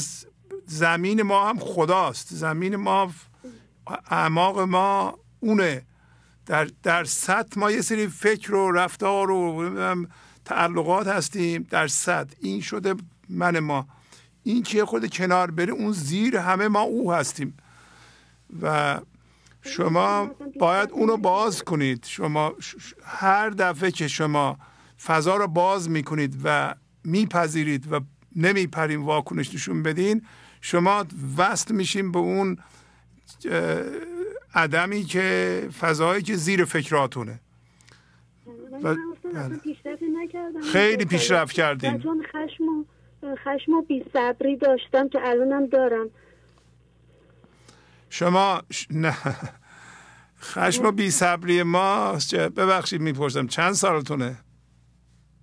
زمین 0.65 1.21
ما 1.21 1.49
هم 1.49 1.59
خداست. 1.59 2.33
زمین 2.33 2.75
ما 2.75 3.11
اعماق 4.09 4.59
ما 4.59 5.19
اونه. 5.39 5.85
در, 6.45 6.67
در 6.83 7.03
سطح 7.03 7.59
ما 7.59 7.71
یه 7.71 7.81
سری 7.81 8.07
فکر 8.07 8.55
و 8.55 8.71
رفتار 8.71 9.31
و 9.31 10.05
تعلقات 10.45 11.07
هستیم 11.07 11.67
در 11.69 11.87
سطح 11.87 12.35
این 12.41 12.61
شده 12.61 12.95
من 13.29 13.59
ما. 13.59 13.87
این 14.43 14.63
که 14.63 14.85
خود 14.85 15.13
کنار 15.13 15.51
بره؟ 15.51 15.73
اون 15.73 15.91
زیر 15.91 16.37
همه 16.37 16.67
ما 16.67 16.81
او 16.81 17.13
هستیم. 17.13 17.57
و 18.61 18.99
شما 19.61 20.31
باید 20.59 20.91
اونو 20.91 21.17
باز 21.17 21.63
کنید. 21.63 22.05
شما 22.05 22.53
هر 23.03 23.49
دفعه 23.49 23.91
که 23.91 24.07
شما 24.07 24.57
فضا 25.05 25.35
رو 25.35 25.47
باز 25.47 25.89
می‌کنید 25.89 26.41
و 26.43 26.75
میپذیرید 27.03 27.93
و 27.93 27.99
نمیپریم 28.35 29.05
واکنش 29.05 29.53
نشون 29.53 29.83
بدین 29.83 30.25
شما 30.61 31.05
وصل 31.37 31.73
میشیم 31.75 32.11
به 32.11 32.19
اون 32.19 32.57
عدمی 34.55 35.03
که 35.03 35.69
فضایی 35.79 36.21
که 36.23 36.35
زیر 36.35 36.65
فکراتونه. 36.65 37.39
و 38.83 38.95
خیلی 40.71 41.05
پیشرفت 41.05 41.53
کردین. 41.53 41.99
چون 41.99 42.25
خشم 42.27 42.63
و 42.63 43.35
خشم 43.35 43.73
و 43.73 43.81
بی 43.81 44.05
صبری 44.13 44.57
داشتم 44.57 45.09
که 45.09 45.19
الانم 45.27 45.67
دارم. 45.67 46.09
شما 48.09 48.61
نه. 48.89 49.17
خشم 50.41 50.85
و 50.85 50.91
بی 50.91 51.11
صبری 51.11 51.63
ما 51.63 52.17
ببخشید 52.33 53.01
می‌پرسم 53.01 53.47
چند 53.47 53.73
سالتونه؟ 53.73 54.37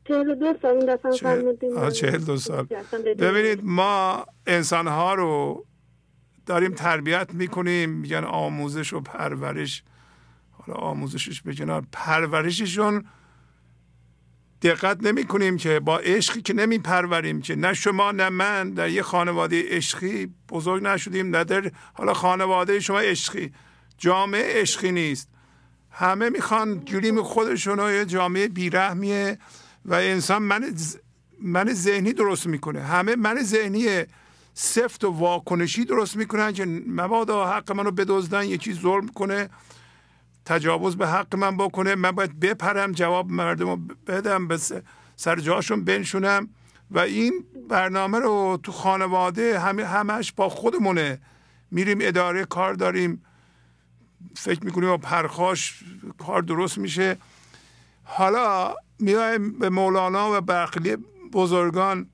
چهل 0.09 0.35
دو 0.35 0.55
سال 0.63 1.91
چهل 1.91 2.19
دو 2.19 2.37
سال. 2.37 2.67
ببینید 3.19 3.61
ما 3.65 4.27
انسان 4.47 4.87
ها 4.87 5.15
رو 5.15 5.65
داریم 6.49 6.73
تربیت 6.73 7.35
می‌کنیم. 7.35 7.91
میگن 7.91 8.25
آموزش 8.25 8.93
و 8.93 9.01
پرورش. 9.01 9.83
حالا 10.51 10.79
آموزشش 10.79 11.43
به 11.43 11.55
کنار 11.55 11.85
پرورششون 11.93 13.05
دقت 14.63 15.03
نمی 15.03 15.25
کنیم 15.25 15.57
که 15.57 15.81
با 15.81 15.99
عشقی 15.99 16.43
که 16.43 16.55
نمی 16.55 16.79
پروریم 16.79 17.41
که 17.41 17.57
نه 17.57 17.75
شما 17.75 18.13
نه 18.13 18.29
من 18.29 18.71
در 18.71 18.89
یه 18.89 19.03
خانواده 19.03 19.77
عشقی 19.77 20.35
بزرگ 20.49 20.83
نشدیم 20.83 21.37
نه 21.37 21.45
در 21.45 21.71
حالا 21.95 22.15
خانواده 22.15 22.81
شما 22.81 23.01
عشقی. 23.01 23.53
جامعه 23.99 24.61
عشقی 24.61 24.93
نیست. 24.93 25.29
همه 25.91 26.31
می‌خوان 26.31 26.85
جلیم 26.85 27.23
خودشون 27.23 27.79
یه 27.79 28.05
جامعه 28.05 28.49
بیرحمیه 28.49 29.39
و 29.85 29.95
انسان 29.95 30.43
من 30.43 30.75
من 31.43 31.73
ذهنی 31.73 32.13
درست 32.13 32.47
می‌کنه. 32.47 32.83
همه 32.83 33.17
من 33.17 33.43
ذهنی 33.43 34.05
سفت 34.61 35.05
و 35.05 35.11
واکنشی 35.11 35.85
درست 35.85 36.17
می‌کنن 36.17 36.53
که 36.53 36.65
مبادا 36.87 37.53
حق 37.53 37.73
منو 37.73 37.91
بدزدن 37.91 38.45
یکی 38.45 38.73
ظلم 38.73 39.09
کنه 39.09 39.49
تجاوز 40.45 40.97
به 40.97 41.09
حق 41.09 41.37
من 41.37 41.57
بکنه 41.57 41.95
من 41.95 42.11
باید 42.11 42.41
بپرم 42.41 42.93
جواب 42.93 43.31
مردم 43.31 43.69
رو 43.69 43.77
بدم 44.07 44.49
به 44.49 44.59
سر 45.17 45.37
جاشون 45.37 45.85
بنشونم. 45.85 46.49
و 46.91 46.99
این 46.99 47.45
برنامه 47.69 48.19
رو 48.19 48.61
تو 48.63 48.73
خانواده 48.73 49.59
همه 49.61 49.85
همش 49.85 50.33
با 50.33 50.49
خودمونه. 50.49 51.21
میریم 51.71 51.99
اداره 52.01 52.45
کار 52.45 52.75
داریم. 52.75 53.23
فکر 54.37 54.65
می‌کنیم 54.65 54.89
با 54.89 54.99
پرخاش 54.99 55.85
کار 56.19 56.43
درست 56.43 56.79
میشه. 56.79 57.17
حالا 58.05 58.75
میایم 58.99 59.59
به 59.59 59.69
مولانا 59.69 60.39
و 60.39 60.41
برخلی 60.41 60.97
بزرگان 61.33 62.07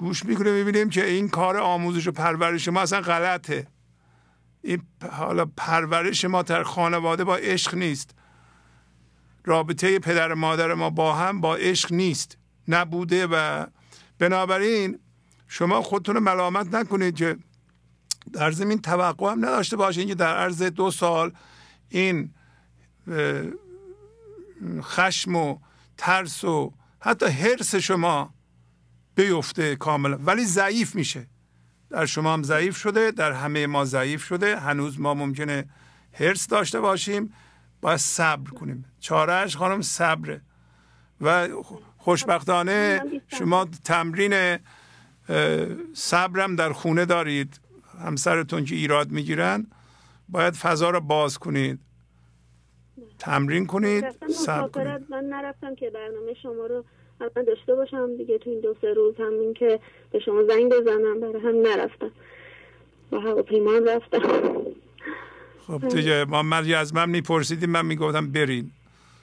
گوش 0.00 0.24
می‌کنیم 0.24 0.54
می‌بینیم 0.54 0.90
که 0.90 1.06
این 1.06 1.28
کار 1.28 1.56
آموزش 1.56 2.06
و 2.06 2.12
پرورش 2.12 2.68
ما 2.68 2.80
اصلا 2.80 3.00
غلطه. 3.00 3.66
این 4.62 4.82
حالا 5.10 5.44
پرورش 5.56 6.24
ما 6.24 6.42
در 6.42 6.62
خانواده 6.62 7.24
با 7.24 7.36
عشق 7.36 7.74
نیست. 7.74 8.14
رابطه 9.44 9.98
پدر 9.98 10.34
مادر 10.34 10.74
ما 10.74 10.90
با 10.90 11.14
هم 11.14 11.40
با 11.40 11.56
عشق 11.56 11.92
نیست. 11.92 12.38
نبوده 12.68 13.26
و 13.26 13.66
بنابراین 14.18 14.98
شما 15.48 15.82
خودتون 15.82 16.14
رو 16.14 16.20
ملامت 16.20 16.74
نکنید 16.74 17.16
که 17.16 17.36
در 18.32 18.50
زمین 18.50 18.80
توقع 18.80 19.32
هم 19.32 19.44
نداشته 19.44 19.76
باشین 19.76 20.08
که 20.08 20.14
در 20.14 20.36
عرض 20.36 20.62
دو 20.62 20.90
سال 20.90 21.32
این 21.88 22.34
خشم 24.82 25.36
و 25.36 25.58
ترس 25.96 26.44
و 26.44 26.72
حتی 27.00 27.26
حرس 27.26 27.74
شما 27.74 28.34
بیفته 29.20 29.76
کاملا. 29.76 30.16
ولی 30.16 30.44
ضعیف 30.44 30.94
میشه. 30.94 31.26
در 31.90 32.06
شما 32.06 32.32
هم 32.32 32.42
ضعیف 32.42 32.76
شده 32.76 33.10
در 33.10 33.32
همه 33.32 33.66
ما 33.66 33.84
ضعیف 33.84 34.24
شده. 34.24 34.56
هنوز 34.56 35.00
ما 35.00 35.14
ممکنه 35.14 35.64
هرس 36.12 36.46
داشته 36.46 36.80
باشیم. 36.80 37.34
باید 37.80 37.98
صبر 37.98 38.50
کنیم. 38.50 38.84
چارهش 39.00 39.56
خانم 39.56 39.82
صبره. 39.82 40.40
و 41.20 41.48
خوشبختانه 41.98 43.02
شما 43.26 43.68
تمرین 43.84 44.58
صبرم 45.94 46.56
در 46.56 46.72
خونه 46.72 47.04
دارید. 47.04 47.60
همسرتون 48.04 48.64
که 48.64 48.74
ایراد 48.74 49.10
می‌گیرن. 49.10 49.66
باید 50.28 50.54
فضا 50.54 50.90
رو 50.90 51.00
باز 51.00 51.38
کنید. 51.38 51.80
تمرین 53.18 53.66
کنید 53.66 54.04
سب 54.30 54.78
من 55.10 55.24
نرفتم 55.24 55.74
که 55.74 55.90
برنامه 55.94 56.34
شما 56.42 56.66
رو 56.66 56.84
من 57.20 57.44
داشته 57.44 57.74
باشم 57.74 58.16
دیگه 58.16 58.38
تو 58.38 58.50
این 58.50 58.60
دو 58.60 58.74
سه 58.80 58.92
روز 58.92 59.14
همین 59.18 59.54
که 59.54 59.80
به 60.10 60.18
شما 60.18 60.42
زنگ 60.42 60.72
بزنم 60.72 61.20
برای 61.20 61.42
هم 61.42 61.62
نرفتم. 61.62 62.10
با 63.10 63.20
هواپیما 63.20 63.72
رفتم. 63.72 64.52
خب 65.66 65.88
دیگه 65.88 66.24
ما 66.24 66.42
من 66.42 66.72
از 66.74 66.94
من 66.94 67.10
میپرسیدیم 67.10 67.70
من 67.70 67.86
می‌گفتم 67.86 68.32
برین. 68.32 68.70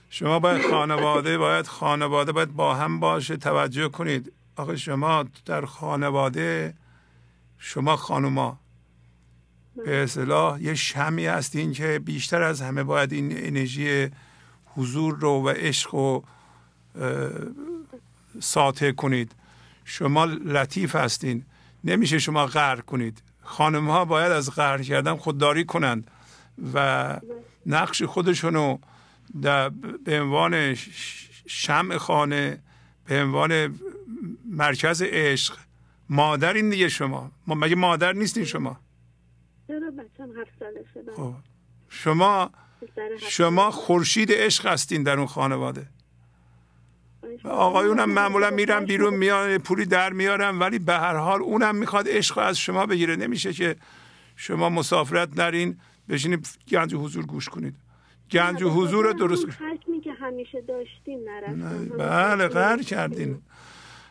شما 0.09 0.39
باید 0.39 0.61
خانواده 0.61 1.37
باید 1.37 1.67
خانواده 1.67 2.31
باید 2.31 2.55
با 2.55 2.73
هم 2.73 2.99
باشه 2.99 3.37
توجه 3.37 3.89
کنید. 3.89 4.31
آخه 4.55 4.75
شما 4.75 5.25
در 5.45 5.65
خانواده 5.65 6.73
شما 7.57 7.95
خانوما. 7.95 8.59
به 9.85 9.95
اصطلاح 9.95 10.63
یه 10.63 10.75
شمی 10.75 11.25
هستین 11.25 11.73
که 11.73 12.01
بیشتر 12.05 12.41
از 12.41 12.61
همه 12.61 12.83
باید 12.83 13.13
این 13.13 13.33
انرژی 13.35 14.09
حضور 14.65 15.17
رو 15.19 15.29
و 15.29 15.49
عشق 15.49 15.95
رو 15.95 16.23
ساطع 18.39 18.91
کنید. 18.91 19.31
شما 19.85 20.25
لطیف 20.25 20.95
هستین. 20.95 21.45
نمیشه 21.83 22.19
شما 22.19 22.45
غرق 22.45 22.85
کنید. 22.85 23.21
خانم 23.41 23.89
ها 23.89 24.05
باید 24.05 24.31
از 24.31 24.55
غرق 24.55 24.81
کردن 24.81 25.15
خودداری 25.15 25.65
کنند 25.65 26.11
و 26.73 27.19
نقش 27.65 28.03
خودشونو 28.03 28.77
در 29.41 29.69
به 30.05 30.21
عنوان 30.21 30.77
شمع 31.47 31.97
خانه 31.97 32.59
به 33.05 33.21
عنوان 33.21 33.79
مرکز 34.45 35.01
عشق. 35.01 35.57
مادر 36.09 36.53
این 36.53 36.69
دیگه 36.69 36.89
شما. 36.89 37.31
مگه 37.47 37.75
مادر 37.75 38.13
نیستین 38.13 38.45
شما؟ 38.45 38.79
خب. 41.15 41.33
شما 41.89 42.51
شما 43.29 43.71
خورشید 43.71 44.31
عشق 44.31 44.65
هستین 44.65 45.03
در 45.03 45.17
اون 45.17 45.27
خانواده. 45.27 45.87
آقایونم 47.47 48.09
معمولا 48.09 48.49
میرن 48.49 48.85
بیرون 48.85 49.13
میان 49.13 49.57
پولی 49.57 49.85
در 49.85 50.13
میارن 50.13 50.59
ولی 50.59 50.79
به 50.79 50.93
هر 50.93 51.15
حال 51.15 51.41
اونم 51.41 51.75
می‌خواد 51.75 52.07
عشق 52.09 52.37
از 52.37 52.57
شما 52.57 52.85
بگیره. 52.85 53.15
نمیشه 53.15 53.53
که 53.53 53.75
شما 54.35 54.69
مسافرت 54.69 55.39
نرین 55.39 55.77
بشینید 56.09 56.47
گنج 56.69 56.95
حضور 56.95 57.25
گوش 57.25 57.49
کنید. 57.49 57.75
گنج 58.31 58.63
حضور 58.63 59.05
رو 59.05 59.13
درست 59.13 59.45
که 60.03 60.13
همیشه 60.13 60.61
داشتیم 60.61 61.19
بله 61.97 62.47
قهر 62.47 62.83
کردین. 62.83 63.41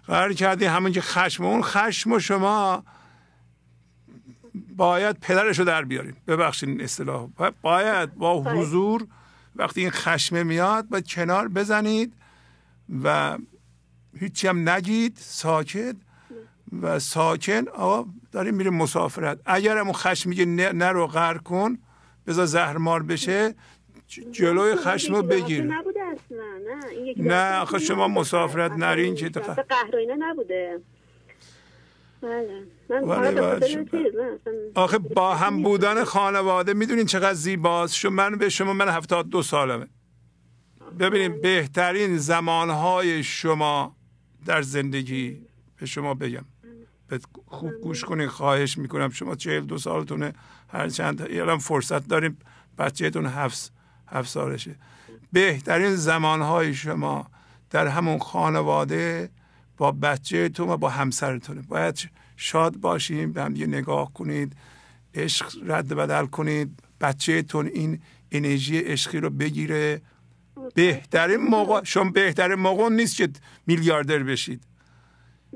قهر 0.07 0.33
کردین 0.33 0.69
همون 0.69 0.93
که 0.93 1.01
خشم. 1.01 1.45
اون 1.45 1.63
خشم 1.63 2.13
و 2.13 2.19
شما 2.19 2.85
باید 4.77 5.21
پدرش 5.21 5.59
رو 5.59 5.65
در 5.65 5.85
بیارین. 5.85 6.15
ببخشید 6.29 6.69
این 6.69 6.81
اصطلاح. 6.81 7.29
باید 7.63 8.15
با 8.15 8.43
حضور 8.43 9.07
وقتی 9.57 9.81
این 9.81 9.91
خشمه 9.91 10.43
میاد 10.43 10.89
باید 10.89 11.09
کنار 11.09 11.49
بزنید. 11.49 12.13
و 13.05 13.39
هیچی 14.21 14.49
هم 14.49 14.69
نگید 14.69 15.17
ساکت. 15.21 15.97
و 16.83 16.99
ساکن 16.99 17.69
آقا 17.69 18.11
داریم 18.33 18.55
میره 18.55 18.71
مسافرت. 18.71 19.39
اگر 19.47 19.79
همون 19.79 19.93
خشم 19.93 20.31
میگه 20.31 20.45
نرو 20.73 21.07
غر 21.07 21.39
کن 21.39 21.79
بذار 22.27 22.47
زهرمار 22.47 23.03
بشه 23.03 23.55
جلوی 24.33 24.75
خشم 24.77 25.15
رو 25.15 25.23
بگیر. 25.23 25.65
نه؟ 25.65 25.83
نه 27.17 27.59
آخه 27.61 27.79
شما 27.79 28.09
مسافرت 28.09 28.73
نرین 28.73 29.15
که 29.15 29.29
قهر 29.29 30.17
نبوده. 30.19 30.81
بله. 32.23 32.67
آخه 34.75 34.99
با 34.99 35.35
هم 35.35 35.63
بودن 35.63 36.05
خانواده 36.05 36.75
می‌دونین 36.75 37.07
چقدر 37.07 37.35
زیباست. 37.35 37.95
شما 37.95 38.11
من 38.11 38.39
به 38.39 38.49
شما 38.49 38.73
من 38.73 38.89
هفتاد 38.89 39.29
دو 39.29 39.43
سالمه. 39.43 39.87
ببینیم 40.99 41.41
بهترین 41.41 42.17
زمانهای 42.17 43.23
شما 43.23 43.97
در 44.47 44.63
زندگی 44.63 45.41
به 45.77 45.87
شما 45.87 46.15
بگم. 46.15 46.45
خوب 47.47 47.73
گوش 47.83 48.05
کنین 48.05 48.29
خواهش 48.29 48.79
می‌کنم. 48.79 49.11
شما 49.11 49.35
چهل 49.35 49.61
دو 49.61 49.79
سالتونه 49.79 50.33
هر 50.69 50.89
چند 50.89 51.23
الان 51.23 51.59
فرصت 51.59 52.09
داریم. 52.09 52.39
بچهتون 52.79 53.27
هفت, 53.27 53.73
هفت 54.09 54.29
سالشه. 54.29 54.75
بهترین 55.33 55.95
زمانهای 55.95 56.75
شما 56.75 57.31
در 57.71 57.87
همون 57.87 58.19
خانواده 58.19 59.31
با 59.77 59.93
بچهتون 59.93 60.69
و 60.69 60.77
با 60.77 60.89
همسرتونه. 60.89 61.63
باید 61.63 62.11
شاد 62.37 62.77
باشیم 62.77 63.33
به 63.33 63.43
هم 63.43 63.57
یه 63.57 63.67
نگاه 63.67 64.13
کنید 64.13 64.57
عشق 65.15 65.53
رد 65.67 65.89
بدل 65.89 66.27
کنید. 66.27 66.83
بچهتون 67.01 67.67
این 67.67 68.01
انرژی 68.33 68.79
عشقی 68.79 69.19
رو 69.19 69.31
بگیره. 69.31 70.01
بهترین 70.75 71.37
موقع 71.37 71.85
شما 71.85 72.11
بهترین 72.11 72.55
موقع 72.59 72.89
نیست 72.89 73.17
که 73.17 73.29
میلیاردر 73.67 74.19
بشید. 74.19 74.63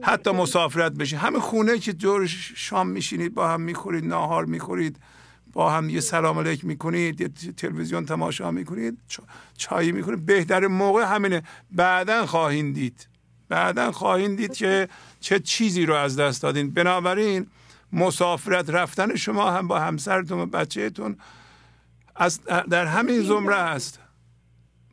حتی 0.03 0.31
مسافرت 0.31 0.93
بشید. 0.93 1.19
همه 1.19 1.41
خونه 1.41 1.79
که 1.79 1.93
جور 1.93 2.27
شام 2.57 2.89
میشینید 2.89 3.35
با 3.35 3.49
هم 3.49 3.61
می‌خورید 3.61 4.05
ناهار 4.05 4.45
می‌خورید 4.45 4.97
با 5.53 5.71
هم 5.71 5.91
یه 5.91 6.01
سلام 6.01 6.39
علیک 6.39 6.65
می‌کنید 6.65 7.21
یه 7.21 7.29
تلویزیون 7.57 8.07
تماشا 8.07 8.51
می‌کنید 8.51 8.99
چای 9.57 9.93
می‌کنید 9.93 10.27
بهترین 10.27 10.71
موقع 10.71 11.15
همینه. 11.15 11.43
بعدا 11.73 12.27
خواهید 12.27 12.75
دید. 12.75 13.09
بعدا 13.49 13.93
خواهید 13.93 14.37
دید 14.37 14.55
که 14.55 14.89
چه 15.21 15.41
چیزی 15.41 15.87
رو 15.87 15.95
از 15.95 16.17
دست 16.17 16.43
دادین. 16.43 16.71
بنابراین 16.71 17.47
مسافرت 17.93 18.71
رفتن 18.71 19.17
شما 19.17 19.51
هم 19.51 19.69
با 19.69 19.81
همسرتون 19.81 20.39
و 20.39 20.47
بچهتون 20.47 21.17
از 22.17 22.41
در 22.71 22.87
همین 22.87 23.23
زمره 23.23 23.57
است. 23.57 24.00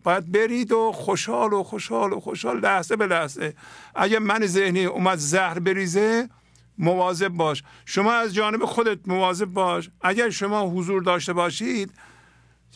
باید 0.08 0.32
برید 0.32 0.72
و 0.72 0.92
خوشحال 0.92 1.54
و 1.54 1.64
خوشحال 1.64 2.14
و 2.14 2.20
خوشحال 2.20 2.60
لحظه 2.60 2.96
به 2.96 3.08
لحظه. 3.08 3.54
اگه 3.96 4.20
من 4.20 4.46
ذهنی 4.46 4.86
اومد 4.86 5.18
زهر 5.18 5.60
بریزه 5.60 6.30
مواظب 6.78 7.28
باش. 7.28 7.64
شما 7.86 8.14
از 8.14 8.34
جانب 8.34 8.66
خودت 8.66 9.08
مواظب 9.08 9.46
باش. 9.46 9.90
اگر 10.02 10.30
شما 10.30 10.70
حضور 10.70 11.02
داشته 11.04 11.34
باشید 11.34 11.92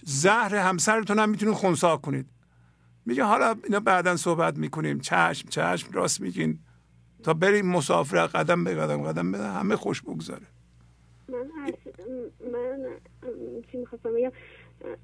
زهر 0.03 0.55
همسرتون 0.55 1.19
هم 1.19 1.29
می‌تونید 1.29 1.55
خونسا 1.55 1.97
کنید. 1.97 2.25
میگه 3.05 3.23
حالا 3.23 3.55
اینا 3.63 3.79
بعدا 3.79 4.15
صحبت 4.15 4.57
می‌کنیم. 4.57 4.99
چشم 4.99 5.49
چشم 5.49 5.91
راست 5.91 6.21
میگین. 6.21 6.59
تا 7.23 7.33
بریم 7.33 7.65
مسافر 7.65 8.27
قدم 8.27 8.63
به 8.63 8.75
قدم 8.75 9.03
قدم 9.03 9.31
بده 9.31 9.47
همه 9.47 9.75
خوش 9.75 10.01
بگذاره 10.01 10.47
من 11.27 11.37
من 12.53 12.79
چی 13.71 13.77
می‌خواستم 13.77 14.09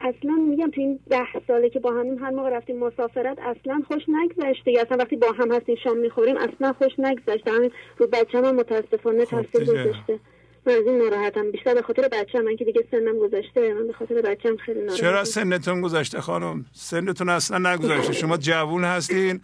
اصلا 0.02 0.32
میگم 0.50 0.72
تو 0.72 0.82
این 0.82 1.00
ده 1.10 1.26
ساله 1.48 1.70
که 1.70 1.80
با 1.80 1.92
همین 1.92 2.20
هر 2.20 2.30
موقع 2.30 2.50
رفتیم 2.50 2.80
مسافرت 2.80 3.40
اصلا 3.40 3.82
خوش 3.88 4.04
نگذشته. 4.08 4.74
اصلا 4.86 4.98
وقتی 4.98 5.16
با 5.16 5.32
هم 5.32 5.52
هستیم 5.52 5.76
شام 5.84 5.98
می‌خوریم 5.98 6.38
اصلا 6.38 6.74
خوش 6.74 6.92
نگذشته. 6.98 7.52
همین 7.52 7.72
رو 7.98 8.08
بچه 8.08 8.38
هم 8.38 8.56
متاسفانه 8.56 9.26
خب 9.26 9.42
تاثیر 9.42 9.64
گذاشته. 9.64 10.20
من 10.66 10.74
از 10.74 10.84
این 10.86 10.98
ناراحتم. 10.98 11.52
بیشتر 11.52 11.74
به 11.74 11.82
خاطر 11.82 12.08
بچه 12.08 12.42
من 12.42 12.56
که 12.56 12.66
دیگه 12.66 12.86
سنم 12.92 13.20
گذاشته 13.20 13.74
من 13.74 13.88
به 13.88 13.94
خاطر 13.94 14.22
بچه 14.22 14.50
هم 14.50 14.58
خیلی 14.58 14.80
ناراحتم. 14.80 15.02
چرا 15.02 15.24
سنتون 15.24 15.82
گذاشته 15.82 16.22
خانم؟ 16.22 16.66
سنتون 16.72 17.30
اصلا 17.30 17.74
نگذاشته 17.74 18.14
شما 18.14 18.38
جوون 18.38 18.84
هستین. 18.84 19.42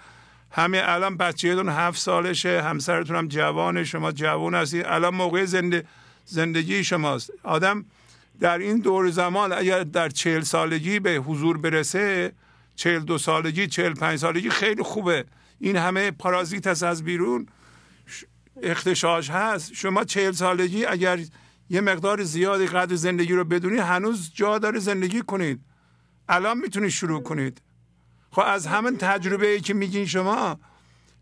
همه 0.51 0.81
الان 0.83 1.17
بچهتون 1.17 1.69
هفت 1.69 1.99
سالشه. 1.99 2.61
همسرتون 2.61 3.15
هم 3.15 3.27
جوانه. 3.27 3.83
شما 3.83 4.11
جوون 4.11 4.55
هستین. 4.55 4.85
الان 4.85 5.15
موقع 5.15 5.45
زندگی 6.25 6.83
شماست. 6.83 7.33
آدم 7.43 7.85
در 8.43 8.57
این 8.57 8.77
دور 8.77 9.09
زمان 9.09 9.53
اگر 9.53 9.83
در 9.83 10.09
چهل 10.09 10.41
سالگی 10.41 10.99
به 10.99 11.11
حضور 11.11 11.57
برسه 11.57 12.33
چهل 12.75 12.99
دو 12.99 13.17
سالگی 13.17 13.67
چهل 13.67 13.93
پنج 13.93 14.19
سالگی 14.19 14.49
خیلی 14.49 14.83
خوبه. 14.83 15.25
این 15.59 15.75
همه 15.75 16.11
پارازیت 16.11 16.67
هست 16.67 16.83
از 16.83 17.03
بیرون. 17.03 17.47
اختشاش 18.63 19.29
هست. 19.29 19.73
شما 19.73 20.03
چهل 20.03 20.31
سالگی 20.31 20.85
اگر 20.85 21.19
یه 21.69 21.81
مقدار 21.81 22.23
زیادی 22.23 22.67
قدر 22.67 22.95
زندگی 22.95 23.33
رو 23.33 23.43
بدونی 23.43 23.77
هنوز 23.77 24.31
جا 24.33 24.59
داره 24.59 24.79
زندگی 24.79 25.21
کنید. 25.21 25.59
الان 26.29 26.57
می‌تونید 26.57 26.89
شروع 26.89 27.23
کنید. 27.23 27.61
خب 28.31 28.43
از 28.45 28.67
همین 28.67 28.97
تجربه 28.97 29.47
ای 29.47 29.59
که 29.59 29.73
میگین 29.73 30.05
شما 30.05 30.59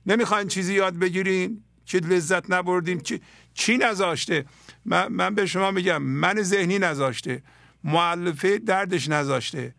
نمی‌خواین 0.05 0.47
چیزی 0.47 0.73
یاد 0.73 0.93
بگیرین 0.93 1.63
که 1.85 1.97
لذت 1.97 2.51
نبردین 2.51 2.99
چی, 2.99 3.21
چی 3.53 3.77
نذاشته؟ 3.77 4.45
من, 4.85 5.07
من 5.07 5.35
به 5.35 5.45
شما 5.45 5.71
میگم 5.71 6.01
من 6.01 6.41
ذهنی 6.41 6.79
نذاشته 6.79 7.43
معلفه 7.83 8.57
دردش 8.57 9.09
نذاشته. 9.09 9.75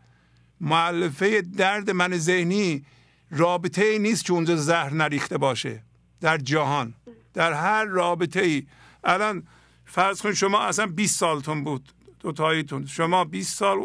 معلفه 0.60 1.42
درد 1.42 1.90
من 1.90 2.16
ذهنی 2.18 2.84
رابطه 3.30 3.84
ای 3.84 3.98
نیست 3.98 4.24
که 4.24 4.32
اونجا 4.32 4.56
زهر 4.56 4.94
نریخته 4.94 5.38
باشه. 5.38 5.82
در 6.20 6.38
جهان 6.38 6.94
در 7.34 7.52
هر 7.52 7.84
رابطه 7.84 8.40
ای. 8.40 8.66
الان 9.04 9.42
فرض 9.84 10.22
کنید 10.22 10.34
شما 10.34 10.60
اصلا 10.60 10.86
20 10.86 11.18
سالتون 11.18 11.64
بود 11.64 11.92
دوتاییتون 12.20 12.86
شما 12.86 13.24
20 13.24 13.58
سال 13.58 13.78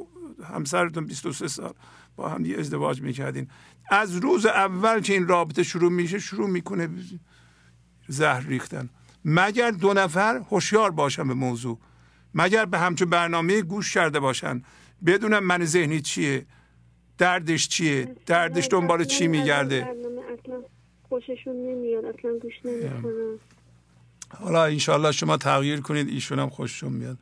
همسرتون 0.53 1.05
23 1.05 1.47
سال 1.47 1.73
با 2.15 2.29
هم 2.29 2.43
ازدواج 2.59 3.01
می‌کردین. 3.01 3.47
از 3.89 4.15
روز 4.15 4.45
اول 4.45 5.01
که 5.01 5.13
این 5.13 5.27
رابطه 5.27 5.63
شروع 5.63 5.91
میشه 5.91 6.19
شروع 6.19 6.49
می‌کنه 6.49 6.89
زهر 8.07 8.39
ریختن. 8.39 8.89
مگر 9.30 9.72
دو 9.72 9.93
نفر 9.93 10.41
هوشیار 10.51 10.91
باشن 10.91 11.27
به 11.27 11.33
موضوع؟ 11.33 11.77
مگر 12.33 12.65
به 12.65 12.77
همچون 12.80 13.09
برنامه 13.09 13.61
گوش 13.61 13.93
کرده 13.93 14.19
باشن؟ 14.19 14.64
بدونم 15.06 15.43
من 15.43 15.65
ذهنی 15.65 16.01
چیه؟ 16.01 16.45
دردش 17.17 17.67
چیه؟ 17.67 18.15
دردش 18.25 18.67
دنبال 18.72 19.03
چی 19.03 19.27
میگرده؟ 19.27 19.88
خوششون 21.09 21.56
نمیاد 21.56 22.06
اصلا 22.06 22.31
گوش 22.41 22.53
نمی‌کنن. 22.65 23.39
حالا 24.39 24.65
انشالله 24.65 25.11
شما 25.11 25.38
تغییر 25.38 25.81
کنید 25.81 26.07
ایشون 26.07 26.39
هم 26.39 26.49
خوششون 26.49 26.93
میاد. 26.93 27.17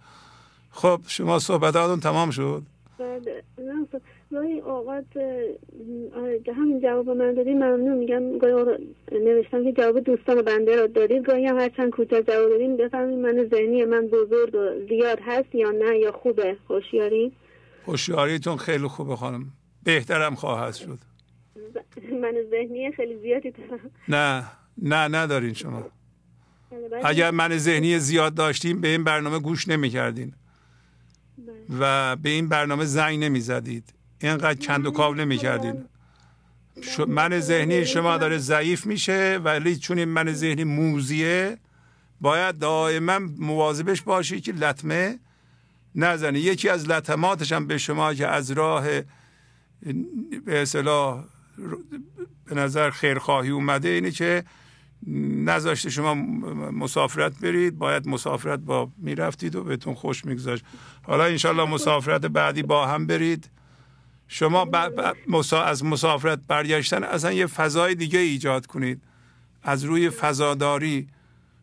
خب 0.72 1.02
شما 1.08 1.40
صحبتاتون 1.40 2.00
تمام 2.00 2.32
شد؟ 2.32 2.64
بله 3.00 3.44
گاهی 4.32 4.60
اوقات 4.60 5.06
همین 6.58 6.80
جواب 6.82 7.10
من 7.10 7.34
دادی 7.34 7.54
ممنون. 7.54 7.98
میگم 7.98 8.38
گاهی 8.38 8.78
نوشتم 9.12 9.64
که 9.64 9.72
جواب 9.72 10.00
دوستان 10.00 10.42
بنده 10.42 10.76
را 10.76 10.88
دادید. 10.88 11.26
گاهی 11.26 11.46
هم 11.46 11.60
هرچند 11.60 11.90
کوتاه 11.90 12.22
جواب 12.22 12.50
دادیم 12.50 12.78
بفهمید 12.78 13.18
من 13.18 13.50
ذهنی 13.54 13.86
من 13.86 14.08
بزرگ 14.08 14.56
و 14.56 14.88
زیاد 14.90 15.20
هست 15.22 15.56
یا 15.56 15.72
نه 15.72 16.00
یا 16.00 16.12
خوبه؟ 16.12 16.58
هوشیاری؟ 16.70 17.32
هوشیاریتون 17.88 18.58
خیلی 18.58 18.88
خوبه 18.88 19.16
خانم. 19.16 19.46
بهترم 19.84 20.36
خواهد 20.36 20.74
شد. 20.74 21.00
من 22.22 22.34
ذهنی 22.52 22.92
خیلی 22.92 23.20
زیادی 23.22 23.52
دارم. 23.52 23.92
نه 24.08 24.44
نه 24.82 25.08
ندارین 25.08 25.54
شما. 25.54 25.84
بله، 26.72 27.06
اگر 27.06 27.32
من 27.32 27.58
ذهنی 27.58 28.00
زیاد 28.00 28.34
داشتیم 28.34 28.82
به 28.82 28.88
این 28.88 29.04
برنامه 29.04 29.40
گوش 29.40 29.68
نمی 29.68 29.90
کردین 29.90 30.34
بله. 31.38 31.56
و 31.80 32.16
به 32.16 32.30
این 32.30 32.50
برنامه 32.50 32.86
زنگ 32.86 33.24
نمی 33.24 33.40
زدید 33.40 33.95
اینقدر 34.30 34.66
کند 34.68 34.86
و 34.86 34.92
کاو 34.92 35.16
نمی 35.16 35.38
کردین 35.38 35.86
من 37.08 37.40
ذهنی 37.40 37.86
شما 37.86 38.18
داره 38.18 38.38
ضعیف 38.38 38.86
میشه 38.86 39.40
ولی 39.44 39.76
چون 39.76 40.00
این 40.00 40.10
من 40.10 40.34
ذهنی 40.34 40.64
موزیه 40.64 41.58
باید 42.22 42.60
دائما 42.60 43.20
مواظبش 43.38 44.02
باشی 44.02 44.42
که 44.42 44.52
لطمه 44.52 45.20
نزنی. 45.96 46.40
یکی 46.40 46.70
از 46.70 46.90
لطماتش 46.90 47.52
هم 47.52 47.68
به 47.68 47.78
شما 47.78 48.14
که 48.14 48.28
از 48.28 48.52
راه 48.52 48.86
به 50.46 50.62
اصطلاح 50.62 51.24
به 52.46 52.56
نظر 52.56 52.90
خیرخواهی 52.90 53.50
اومده 53.50 53.90
اینه 53.90 54.12
که 54.12 54.44
نذاشته 55.46 55.90
شما 55.90 56.14
مسافرت 56.72 57.40
برید. 57.40 57.78
باید 57.78 58.08
مسافرت 58.08 58.60
با 58.60 58.92
می‌رفتید 58.98 59.56
و 59.56 59.64
بهتون 59.64 59.94
خوش 59.94 60.26
میگذاشت 60.26 60.66
حالا 61.04 61.24
انشالله 61.24 61.70
مسافرت 61.70 62.22
بعدی 62.26 62.64
با 62.64 62.88
هم 62.88 63.08
برید. 63.08 63.50
شما 64.28 64.68
از 65.66 65.86
مسافرت 65.86 66.40
برگشتن 66.48 67.04
اصلا 67.04 67.32
یه 67.32 67.48
فضای 67.48 67.96
دیگه 67.96 68.20
ایجاد 68.20 68.66
کنید. 68.66 69.02
از 69.64 69.84
روی 69.84 70.10
فضاداری. 70.10 71.08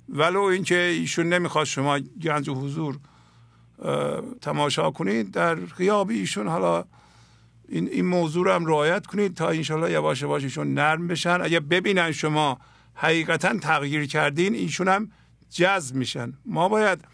ولو 0.08 0.40
اینکه 0.40 0.78
ایشون 0.78 1.28
نمی‌خواد 1.28 1.64
شما 1.64 1.98
گنج 1.98 2.48
و 2.48 2.54
حضور 2.54 2.98
تماشا 4.40 4.90
کنید 4.90 5.30
در 5.30 5.54
غیاب 5.54 6.10
ایشون 6.10 6.48
حالا 6.48 6.84
این, 7.68 7.88
این 7.88 8.04
موضوع 8.06 8.44
رو 8.44 8.52
هم 8.52 8.66
رعایت 8.66 9.06
کنید 9.06 9.34
تا 9.34 9.48
انشالله 9.48 9.90
یواش 9.90 10.22
یواش 10.22 10.42
ایشون 10.42 10.74
نرم 10.74 11.08
بشن. 11.08 11.38
اگه 11.42 11.60
ببینن 11.60 12.12
شما 12.12 12.58
حقیقتا 12.94 13.58
تغییر 13.58 14.06
کردین 14.06 14.54
ایشون 14.54 14.88
هم 14.88 15.10
جذب 15.50 15.96
میشن. 15.96 16.32
ما 16.44 16.68
باید 16.68 17.04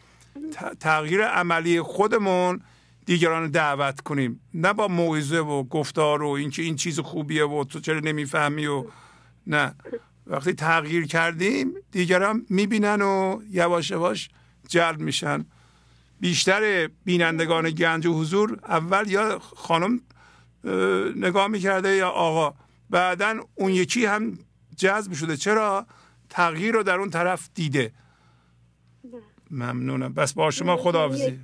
تغییر 0.80 1.24
عملی 1.24 1.82
خودمون 1.82 2.60
دیگران 3.08 3.50
دعوت 3.50 4.00
کنیم. 4.00 4.40
نه 4.54 4.72
با 4.72 4.88
موعظه 4.88 5.38
و 5.38 5.64
گفتار 5.64 6.22
و 6.22 6.28
اینکه 6.28 6.62
این 6.62 6.76
چیز 6.76 7.00
خوبیه 7.00 7.44
و 7.44 7.64
تو 7.64 7.80
چرا 7.80 8.00
نمی‌فهمی 8.00 8.66
و 8.66 8.84
نه. 9.46 9.74
وقتی 10.26 10.52
تغییر 10.52 11.06
کردیم 11.06 11.74
دیگران 11.90 12.46
می‌بینن 12.50 13.02
و 13.02 13.42
یواش 13.50 13.90
یواش 13.90 14.28
جلب 14.68 15.00
میشن. 15.00 15.44
بیشتر 16.20 16.90
بینندگان 17.04 17.70
گنج 17.70 18.06
و 18.06 18.12
حضور 18.12 18.58
اول 18.68 19.10
یا 19.10 19.38
خانم 19.38 20.00
نگاه 21.16 21.46
می‌کرده 21.48 21.88
یا 21.88 22.08
آقا. 22.08 22.54
بعدا 22.90 23.34
اون 23.54 23.72
یکی 23.72 24.06
هم 24.06 24.38
جذب 24.76 25.12
شده. 25.12 25.36
چرا؟ 25.36 25.86
تغییر 26.30 26.74
رو 26.74 26.82
در 26.82 26.98
اون 26.98 27.10
طرف 27.10 27.48
دیده. 27.54 27.92
ممنونم. 29.50 30.12
بس 30.14 30.32
با 30.32 30.50
شما 30.50 30.76
خداحافظی. 30.76 31.38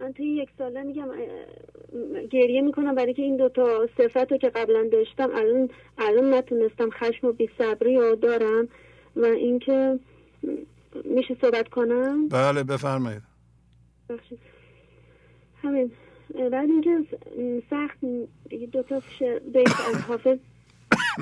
من 0.00 0.12
توی 0.12 0.26
یک 0.26 0.48
ساله 0.58 0.82
میگم 0.82 1.08
گریه 2.30 2.60
می‌کنم 2.60 2.94
برای 2.94 3.14
که 3.14 3.22
این 3.22 3.36
دوتا 3.36 3.88
صفت 3.98 4.32
رو 4.32 4.38
که 4.38 4.48
قبلا 4.48 4.88
داشتم 4.92 5.30
الان 5.34 5.70
الان 5.98 6.34
نتونستم 6.34 6.90
خشم 6.90 7.26
و 7.26 7.32
بیصبری 7.32 7.96
رو 7.96 8.16
دارم 8.16 8.68
و 9.16 9.24
اینکه 9.24 9.98
میشه 11.04 11.36
صحبت 11.40 11.68
کنم؟ 11.68 12.28
بله 12.28 12.62
بفرمایید. 12.62 13.22
همین. 15.62 15.92
بعد 16.34 16.70
اینکه 16.70 17.04
سخت 17.70 17.98
دو 18.72 18.82
تا 18.82 19.02
بیت 19.52 19.80
از 19.88 20.02
حافظ 20.08 20.38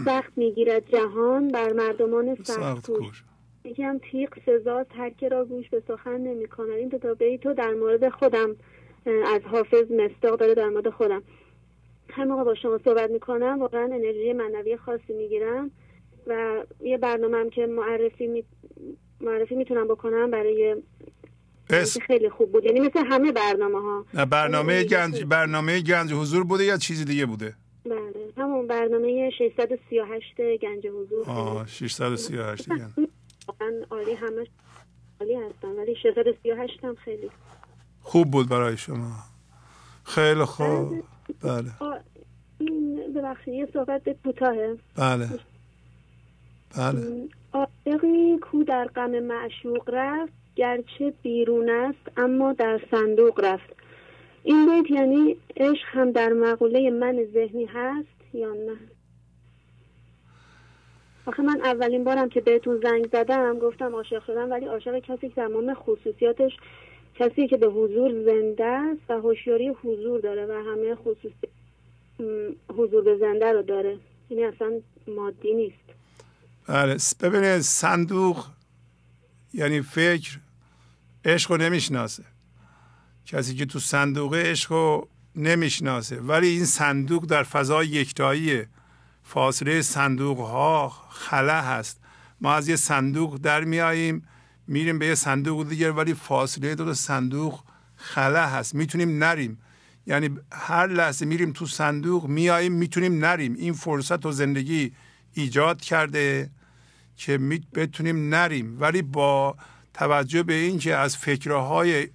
سخت 0.05 0.33
می‌گیرد 0.37 0.89
جهان 0.89 1.49
بر 1.49 1.73
مردمان 1.73 2.35
سخت 2.35 2.91
کوش. 2.91 3.23
یکم 3.67 4.01
تیق 4.13 4.35
سزاست 4.47 4.91
هر 4.95 5.11
که 5.11 5.29
را 5.29 5.45
گوش 5.45 5.69
به 5.69 5.83
سخن 5.89 6.17
نمی 6.17 6.47
این 6.79 6.89
دو 6.89 6.99
تا 6.99 7.15
بیتو 7.15 7.55
در 7.55 7.75
مورد 7.75 8.09
خودم 8.09 8.57
از 9.27 9.43
حافظ 9.43 9.91
مستاق 9.91 10.39
داره 10.41 10.55
در 10.55 10.69
مورد 10.69 10.91
خودم. 10.91 11.23
هر 12.11 12.25
موقع 12.25 12.45
با 12.45 12.55
شما 12.55 12.81
صحبت 12.85 13.11
می‌کنم 13.11 13.59
واقعا 13.61 13.85
انرژی 13.85 14.33
معنوی 14.33 14.77
خاصی 14.77 15.13
می‌گیرم 15.13 15.71
و 16.27 16.63
یه 16.81 16.99
برنامه 16.99 17.37
هم 17.37 17.51
که 17.51 17.67
معرفی 17.67 18.27
می... 18.27 18.45
معرفی 19.21 19.55
می‌تونم 19.55 19.89
بکنم 19.89 20.31
برای 20.31 20.77
اسم 21.71 22.01
خیلی 22.01 22.31
خوب 22.31 22.53
بود. 22.53 22.65
یعنی 22.65 22.81
مثل 22.81 23.07
همه 23.07 23.33
برنامه 23.33 23.81
ها 23.83 24.07
نه 24.15 24.27
برنامه 24.27 24.85
گنج 24.85 25.25
برنامه 25.25 25.81
گنج 25.81 26.13
حضور 26.13 26.45
بوده 26.45 26.65
یا 26.65 26.77
چیزی 26.77 27.05
دیگه 27.05 27.27
بوده؟ 27.27 27.55
بله 27.85 28.33
همون 28.37 28.67
برنامه 28.67 29.31
638 29.31 30.41
گنج 30.63 30.87
حضور. 30.87 31.25
آه 31.27 31.67
638 31.67 32.69
گنج. 32.69 33.09
عالی 33.91 34.15
همش 34.15 34.47
عالی 35.21 35.35
هستن 35.35 35.69
ولی 35.69 35.95
638 36.03 36.85
هم 36.85 36.95
خیلی 36.95 37.31
خوب 38.03 38.31
بود 38.31 38.49
برای 38.49 38.77
شما. 38.77 39.13
خیلی 40.05 40.45
خوب. 40.45 41.05
بله. 41.43 41.71
ببخشید 43.15 43.55
یه 43.55 43.69
صحبت 43.73 44.09
کوتاهه. 44.23 44.77
بله. 44.97 45.29
بله. 46.77 47.29
عاشقی 47.53 48.39
کو 48.39 48.65
در 48.65 48.85
غم 48.85 49.11
معشوق 49.11 49.91
رفت 49.93 50.33
گرچه 50.57 51.13
بیرون 51.23 51.71
است 51.71 52.19
اما 52.19 52.53
در 52.53 52.81
صندوق 52.91 53.41
رفت. 53.45 53.77
این 54.43 54.83
بیت 54.83 54.91
یعنی 54.91 55.37
عشق 55.57 55.87
هم 55.87 56.13
در 56.13 56.33
مقوله 56.33 56.91
من 56.91 57.25
ذهنی 57.35 57.65
هست 57.65 58.35
یا 58.35 58.53
نه؟ 58.53 58.96
آخه 61.27 61.43
من 61.43 61.61
اولین 61.61 62.05
بارم 62.05 62.29
که 62.29 62.41
بهتون 62.41 62.81
زنگ 62.83 63.09
زدم 63.13 63.59
گفتم 63.59 63.95
عاشق 63.95 64.27
شدم 64.27 64.51
ولی 64.51 64.67
عاشق 64.67 64.99
کسی 64.99 65.29
که 65.29 65.35
تمام 65.35 65.75
خصوصیاتش 65.75 66.53
کسی 67.15 67.49
که 67.49 67.57
به 67.57 67.67
حضور 67.67 68.25
زنده 68.25 68.65
است 68.65 69.01
و 69.09 69.13
هوشیاری 69.13 69.69
حضور 69.69 70.21
داره 70.21 70.47
و 70.47 70.53
همه 70.53 70.95
خصوصی 70.95 71.49
حضور 72.69 73.03
به 73.05 73.17
زنده 73.21 73.53
رو 73.53 73.63
داره. 73.63 73.99
یعنی 74.31 74.45
اصلا 74.45 74.73
مادی 75.17 75.55
نیست. 75.55 75.77
بله 76.69 76.97
ببینید 77.21 77.61
صندوق 77.61 78.45
یعنی 79.55 79.83
فکر 79.83 80.39
عشق 81.25 81.51
رو 81.51 81.57
نمی‌شناسه. 81.57 82.23
کسی 83.27 83.55
که 83.55 83.67
تو 83.67 83.79
صندوق 83.79 84.35
عشق 84.35 84.73
رو 84.73 85.09
نمی‌شناسه. 85.37 86.21
ولی 86.21 86.47
این 86.47 86.65
صندوق 86.65 87.27
در 87.27 87.43
فضای 87.43 87.87
یکتاییه. 87.87 88.69
فاصله 89.29 89.83
صندوق 89.83 90.39
ها 90.39 90.89
خلا 91.11 91.61
هست. 91.61 92.01
ما 92.41 92.55
از 92.55 92.69
یه 92.69 92.77
صندوق 92.77 93.37
در 93.37 93.65
میاییم 93.65 94.29
میریم 94.67 94.99
به 94.99 95.07
یه 95.07 95.15
صندوق 95.15 95.69
دیگر 95.69 95.91
ولی 95.91 96.15
فاصله 96.15 96.75
دو 96.75 96.95
صندوق 96.95 97.61
خلا 97.97 98.47
هست. 98.47 98.75
می‌تونیم 98.75 99.25
نریم. 99.25 99.59
یعنی 100.07 100.31
هر 100.53 100.87
لحظه 100.87 101.27
میریم 101.27 101.53
تو 101.53 101.67
صندوق 101.67 102.27
میاییم 102.27 102.73
می‌تونیم 102.73 103.25
نریم. 103.25 103.55
این 103.55 103.73
فرصت 103.73 104.27
و 104.27 104.33
زندگی 104.33 104.93
ایجاد 105.35 105.81
کرده 105.81 106.51
که 107.17 107.39
بتونیم 107.75 108.35
نریم. 108.35 108.81
ولی 108.81 109.03
با 109.03 109.57
توجه 109.95 110.43
به 110.43 110.55
اینکه 110.55 110.97
از 110.97 111.17
فکرهای 111.17 112.09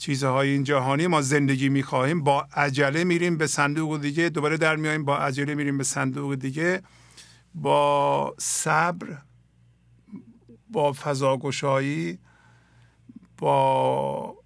چیزهای 0.00 0.48
این 0.50 0.64
جهانی 0.64 1.06
ما 1.06 1.20
زندگی 1.22 1.68
می‌خواهیم 1.68 2.24
با 2.24 2.46
عجله 2.56 3.04
میریم 3.04 3.38
به 3.38 3.46
صندوق 3.46 4.00
دیگه 4.00 4.28
دوباره 4.28 4.56
در 4.56 4.76
میاییم 4.76 5.04
با 5.04 5.18
عجله 5.18 5.54
میریم 5.54 5.78
به 5.78 5.84
صندوق 5.84 6.34
دیگه. 6.34 6.82
با 7.54 8.34
صبر 8.38 9.18
با 10.70 10.92
فضاگشایی 10.92 12.18
با 13.38 14.36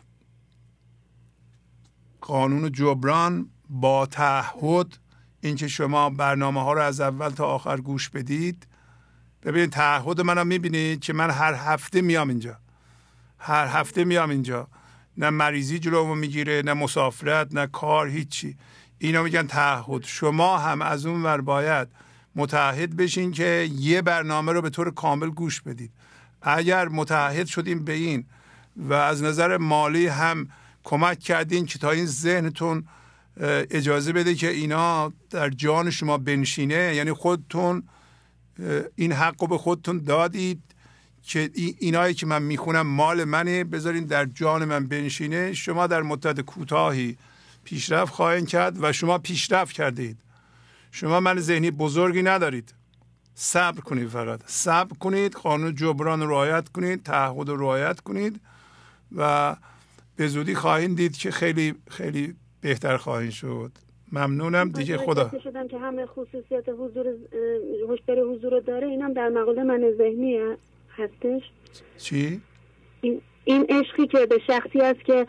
قانون 2.21 2.73
جبران 2.73 3.51
با 3.71 4.07
تعهد 4.07 4.99
اینکه 5.41 5.69
شما 5.69 6.11
برنامه 6.11 6.63
ها 6.63 6.73
رو 6.73 6.81
از 6.81 7.01
اول 7.01 7.29
تا 7.29 7.47
آخر 7.47 7.81
گوش 7.81 8.09
بدید. 8.09 8.67
ببینید 9.43 9.71
تعهد 9.71 10.21
منم 10.21 10.47
می‌بینید 10.47 11.01
که 11.01 11.13
من 11.13 11.31
هر 11.31 11.55
هفته 11.55 12.01
میام 12.01 12.29
اینجا. 12.29 12.57
هر 13.39 13.67
هفته 13.67 14.05
میام 14.05 14.31
اینجا. 14.31 14.69
نه 15.19 15.31
مریضی 15.31 15.79
جلومو 15.79 16.15
می‌گیره 16.15 16.63
نه 16.65 16.75
مسافرت 16.75 17.55
نه 17.55 17.67
کار 17.67 18.09
هیچی. 18.09 18.57
اینا 18.99 19.23
میگن 19.23 19.47
تعهد. 19.47 20.05
شما 20.05 20.59
هم 20.59 20.83
از 20.83 21.07
اون 21.07 21.23
ور 21.23 21.41
باید 21.41 21.89
متحد 22.37 22.97
بشین 22.97 23.33
که 23.33 23.69
یه 23.79 24.03
برنامه 24.03 24.53
رو 24.53 24.63
به 24.63 24.71
طور 24.71 24.91
کامل 24.91 25.31
گوش 25.31 25.61
بدید. 25.61 25.91
اگر 26.43 26.89
متحد 26.89 27.47
شدیم 27.47 27.85
به 27.85 27.93
این 27.93 28.25
و 28.77 28.93
از 28.93 29.23
نظر 29.23 29.57
مالی 29.57 30.07
هم 30.07 30.49
کمک 30.85 31.19
کردین 31.19 31.67
که 31.67 31.79
تا 31.79 31.91
این 31.91 32.07
ذهنتون 32.07 32.89
اجازه 33.71 34.13
بده 34.13 34.35
که 34.35 34.51
اینا 34.51 35.13
در 35.31 35.51
جان 35.51 35.91
شما 35.91 36.19
بنشینه 36.19 36.95
یعنی 36.95 37.13
خودتون 37.13 37.83
این 38.95 39.13
حق 39.13 39.43
رو 39.43 39.47
به 39.49 39.59
خودتون 39.59 39.99
دادید. 39.99 40.63
که 41.27 41.51
اینایی 41.79 42.15
که 42.15 42.27
من 42.27 42.43
می‌خونم 42.43 42.87
مال 42.87 43.25
منه. 43.25 43.65
بذارین 43.65 44.05
در 44.05 44.25
جان 44.25 44.65
من 44.65 44.87
بنشینه. 44.87 45.53
شما 45.53 45.87
در 45.87 46.03
مدت 46.03 46.41
کوتاهی 46.41 47.17
پیشرفت 47.65 48.13
خواهید 48.13 48.49
کرد 48.49 48.85
و 48.85 48.93
شما 48.93 49.19
پیشرفت 49.19 49.73
کردید. 49.73 50.17
شما 50.91 51.21
من 51.21 51.41
ذهنی 51.41 51.71
بزرگی 51.71 52.23
ندارید. 52.23 52.75
صبر 53.35 53.81
کنید 53.81 54.09
فقط. 54.09 54.41
صبر 54.47 54.97
کنید 54.99 55.33
قانون 55.33 55.75
جبران 55.75 56.23
رو 56.23 56.31
رعایت 56.31 56.69
کنید 56.69 57.03
تعهد 57.03 57.49
رو 57.49 57.57
رعایت 57.57 58.01
کنید 58.01 58.41
و 59.17 59.57
به 60.17 60.27
زودی 60.29 60.55
خواهید 60.55 60.97
دید 60.97 61.17
که 61.17 61.31
خیلی 61.31 61.75
خیلی 61.91 62.35
بهتر 62.61 62.97
خواهید 62.97 63.31
شد. 63.31 63.73
ممنونم. 64.13 64.69
دیگه 64.69 64.97
خدا. 64.97 65.31
شدم 65.45 65.69
که 65.69 65.79
همه 65.79 66.07
خصوصیات 66.07 66.69
حضور 66.69 67.07
حضور 68.09 68.61
داره. 68.61 68.87
اینم 68.87 69.13
در 69.13 69.29
مقاله 69.29 69.63
من 69.63 69.93
ذهنی 69.99 70.39
هستش؟ 70.97 71.43
چی؟ 71.99 72.41
این, 73.01 73.21
این 73.45 73.67
عشقی 73.69 74.07
که 74.07 74.27
به 74.27 74.39
شخصی 74.47 74.81
است 74.81 75.01
که 75.05 75.27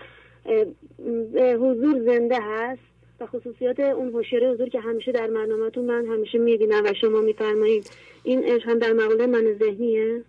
حضور 1.55 2.01
زنده 2.05 2.39
هست 2.41 2.81
و 3.19 3.25
خصوصیات 3.25 3.79
اون 3.79 4.09
هوشیاری 4.13 4.45
حضور 4.45 4.69
که 4.69 4.79
همیشه 4.79 5.11
در 5.11 5.27
برنامهتون 5.27 5.85
من 5.85 6.05
همیشه 6.05 6.37
می‌بینم 6.37 6.83
و 6.85 6.93
شما 7.01 7.21
میفرمایید. 7.21 7.91
این 8.23 8.43
عشق 8.43 8.69
هم 8.69 8.79
در 8.79 8.93
مقاله 8.93 9.25
من 9.27 9.55
ذهنیه؟ 9.59 10.23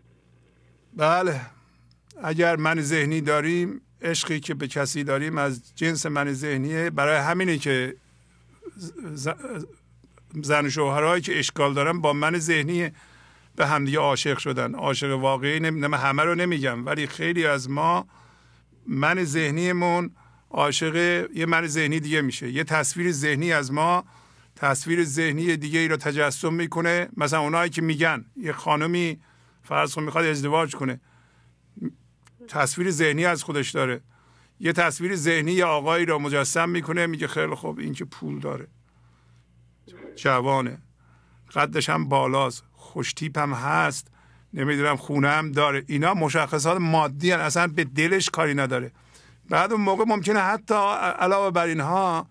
بله. 0.97 1.41
اگر 2.23 2.57
من 2.57 2.81
ذهنی 2.81 3.21
داریم 3.21 3.81
عشقی 4.03 4.41
که 4.41 4.55
به 4.55 4.69
کسی 4.69 5.05
داریم 5.05 5.39
از 5.39 5.77
جنس 5.77 6.07
من 6.07 6.33
ذهنیه. 6.33 6.91
برای 6.91 7.19
همینه 7.19 7.59
که 7.59 7.95
زن 10.43 10.67
و 10.67 10.71
شوهرهایی 10.71 11.23
که 11.23 11.39
اشکال 11.39 11.75
دارن 11.75 12.01
با 12.01 12.13
من 12.13 12.39
ذهنی 12.39 12.91
به 13.57 13.67
همدیگه 13.67 13.99
عاشق 13.99 14.39
شدن. 14.39 14.75
عاشق 14.75 15.19
واقعی 15.19 15.61
نمی... 15.61 15.97
همه 15.97 16.23
رو 16.23 16.35
نمیگم 16.35 16.87
ولی 16.87 17.07
خیلی 17.07 17.47
از 17.47 17.71
ما 17.71 18.07
من 18.87 19.25
ذهنیمون 19.25 20.11
عاشق 20.51 20.97
یه 21.35 21.47
من 21.47 21.67
ذهنی 21.67 22.01
دیگه 22.01 22.21
میشه. 22.21 22.51
یه 22.51 22.65
تصویر 22.65 23.13
ذهنی 23.13 23.53
از 23.53 23.73
ما 23.73 24.05
تصویر 24.57 25.05
ذهنی 25.05 25.57
دیگه 25.57 25.79
ای 25.79 25.89
رو 25.89 25.97
تجسم 25.97 26.55
می‌کنه. 26.55 27.09
مثلا 27.17 27.41
اونایی 27.41 27.71
که 27.71 27.83
میگن 27.83 28.25
یه 28.37 28.53
خانمی 28.53 29.21
فرض 29.63 29.95
کن 29.95 30.03
می‌خواد 30.03 30.25
ازدواج 30.25 30.77
کنه 30.77 31.01
تصویر 32.49 32.91
ذهنی 32.91 33.25
از 33.25 33.43
خودش 33.43 33.71
داره. 33.71 34.01
یه 34.61 34.73
تصویر 34.73 35.17
ذهنی 35.17 35.53
یه 35.53 35.65
آقایی 35.65 36.07
رو 36.07 36.19
مجسم 36.19 36.69
می‌کنه 36.69 37.07
میگه 37.07 37.27
خیلی 37.27 37.55
خوب 37.55 37.79
این 37.79 37.93
که 37.93 38.05
پول 38.05 38.41
داره. 38.41 38.67
جوانه. 40.17 40.79
قدش 41.55 41.91
هم 41.91 42.09
بالاست. 42.09 42.65
خوشتیپ 42.97 43.39
هم 43.39 43.53
هست. 43.53 44.07
نمی‌دونم 44.55 44.97
خونه 44.97 45.29
هم 45.29 45.53
داره. 45.53 45.85
اینا 45.87 46.15
مشخصات 46.15 46.81
مادی 46.81 47.31
هن. 47.31 47.41
اصلا 47.41 47.67
به 47.67 47.85
دلش 47.85 48.31
کاری 48.31 48.55
نداره. 48.55 48.93
بعد 49.51 49.73
اون 49.73 49.81
موقع 49.81 50.05
ممکنه 50.05 50.41
حتی 50.41 50.75
علاوه 51.19 51.51
بر 51.51 51.67
اینها 51.67 52.27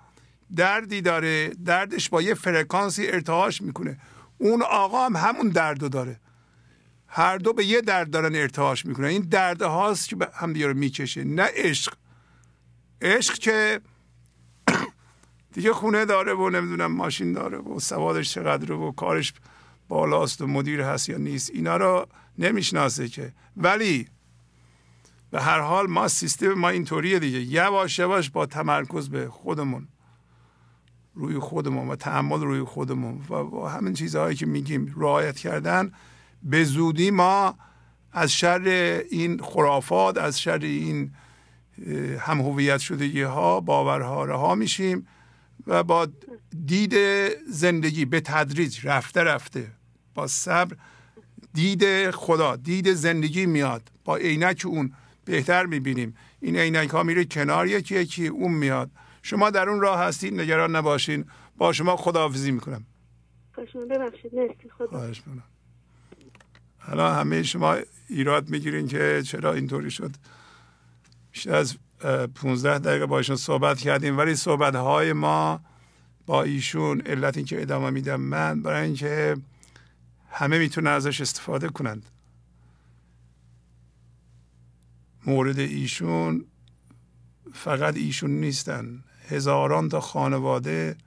دردی 0.55 1.01
داره. 1.01 1.47
دردش 1.65 2.09
با 2.09 2.21
یه 2.21 2.33
فرکانسی 2.33 3.07
ارتعاش 3.07 3.61
می‌کنه. 3.61 3.97
اون 4.37 4.61
آقا 4.61 5.05
هم 5.05 5.15
همون 5.15 5.49
دردو 5.49 5.89
داره. 5.89 6.19
هر 7.07 7.37
دو 7.37 7.53
به 7.53 7.65
یه 7.65 7.81
درد 7.81 8.09
دارن 8.09 8.35
ارتعاش 8.35 8.85
می‌کنن. 8.85 9.05
این 9.07 9.21
درد 9.21 9.61
هاست 9.61 10.09
که 10.09 10.17
هم 10.33 10.53
دیگه 10.53 10.67
رو 10.67 10.73
می‌کشه. 10.73 11.23
نه 11.23 11.47
عشق. 11.55 11.93
عشق 13.01 13.33
که 13.33 13.81
دیگه 15.53 15.73
خونه 15.73 16.05
داره 16.05 16.33
و 16.33 16.49
نمی‌دونم 16.49 16.91
ماشین 16.91 17.33
داره 17.33 17.57
و 17.57 17.79
سوادش 17.79 18.33
چقدر 18.33 18.71
و 18.71 18.91
کارش 18.91 19.33
بالاست 19.87 20.41
و 20.41 20.47
مدیر 20.47 20.81
هست 20.81 21.09
یا 21.09 21.17
نیست 21.17 21.51
اینا 21.53 21.77
رو 21.77 22.07
نمی‌شناسه 22.37 23.07
که. 23.07 23.33
ولی 23.57 24.07
به 25.31 25.41
هر 25.41 25.59
حال 25.59 25.87
ما 25.87 26.07
سیستم 26.07 26.53
ما 26.53 26.69
اینطوریه 26.69 27.19
دیگه. 27.19 27.39
یواش 27.39 27.99
یواش 27.99 28.29
با 28.29 28.45
تمرکز 28.45 29.09
به 29.09 29.29
خودمون 29.29 29.87
روی 31.13 31.39
خودمون 31.39 31.87
و 31.87 31.95
تحمل 31.95 32.41
روی 32.41 32.63
خودمون 32.63 33.21
و 33.29 33.43
با 33.43 33.69
همین 33.69 33.93
چیزهایی 33.93 34.35
که 34.35 34.45
میگیم 34.45 34.93
رعایت 34.97 35.37
کردن 35.37 35.91
به 36.43 36.63
زودی 36.63 37.11
ما 37.11 37.57
از 38.11 38.31
شر 38.31 38.61
این 39.11 39.39
خرافات 39.39 40.17
از 40.17 40.39
شر 40.39 40.57
این 40.57 41.11
هم 42.19 42.41
هویت 42.41 42.77
شدگی 42.77 43.21
ها 43.21 43.59
باورها 43.59 44.25
رها 44.25 44.55
میشیم 44.55 45.07
و 45.67 45.83
با 45.83 46.07
دید 46.65 46.95
زندگی 47.49 48.05
به 48.05 48.21
تدریج 48.21 48.87
رفته 48.87 49.23
رفته 49.23 49.71
با 50.15 50.27
صبر 50.27 50.75
دید 51.53 52.11
خدا 52.11 52.55
دید 52.55 52.93
زندگی 52.93 53.45
میاد. 53.45 53.91
با 54.05 54.15
عینک 54.15 54.63
اون 54.65 54.93
بهتر 55.25 55.65
می‌بینیم. 55.65 56.15
این 56.39 56.57
عینک 56.57 56.89
ها 56.89 57.03
میره 57.03 57.25
کنار 57.25 57.67
یکی 57.67 57.95
یکی 57.95 58.27
اون 58.27 58.53
میاد. 58.53 58.91
شما 59.21 59.49
در 59.49 59.69
اون 59.69 59.81
راه 59.81 59.99
هستید 59.99 60.39
نگران 60.39 60.75
نباشین. 60.75 61.25
با 61.57 61.73
شما 61.73 61.95
خداحافظی 61.95 62.51
می‌کنم. 62.51 62.85
ببخشید. 63.57 64.35
مرسی. 64.35 64.69
خدا. 64.77 65.11
الان 66.81 67.15
همه 67.19 67.43
شما 67.43 67.77
ایراد 68.09 68.49
می‌گیرین 68.49 68.87
که 68.87 69.21
چرا 69.25 69.53
اینطوری 69.53 69.91
شد. 69.91 70.11
بیشتر 71.31 71.55
از 71.55 71.75
15 72.35 72.79
دقیقه 72.79 73.05
با 73.05 73.17
ایشون 73.17 73.35
صحبت 73.35 73.77
کردیم. 73.77 74.17
ولی 74.17 74.35
صحبت 74.35 74.75
های 74.75 75.13
ما 75.13 75.59
با 76.25 76.43
ایشون 76.43 77.01
علت 77.01 77.45
که 77.45 77.61
ادامه 77.61 77.89
میدم 77.89 78.21
من 78.21 78.61
برای 78.61 78.85
اینکه 78.85 79.35
همه 80.37 80.57
می‌تونن 80.57 80.87
ازش 80.87 81.21
استفاده 81.21 81.69
کنند. 81.69 82.05
مورد 85.25 85.59
ایشون 85.59 86.45
فقط 87.53 87.95
ایشون 87.95 88.31
نیستن. 88.31 89.03
هزاران 89.29 89.89
تا 89.89 89.99
خانواده 89.99 90.97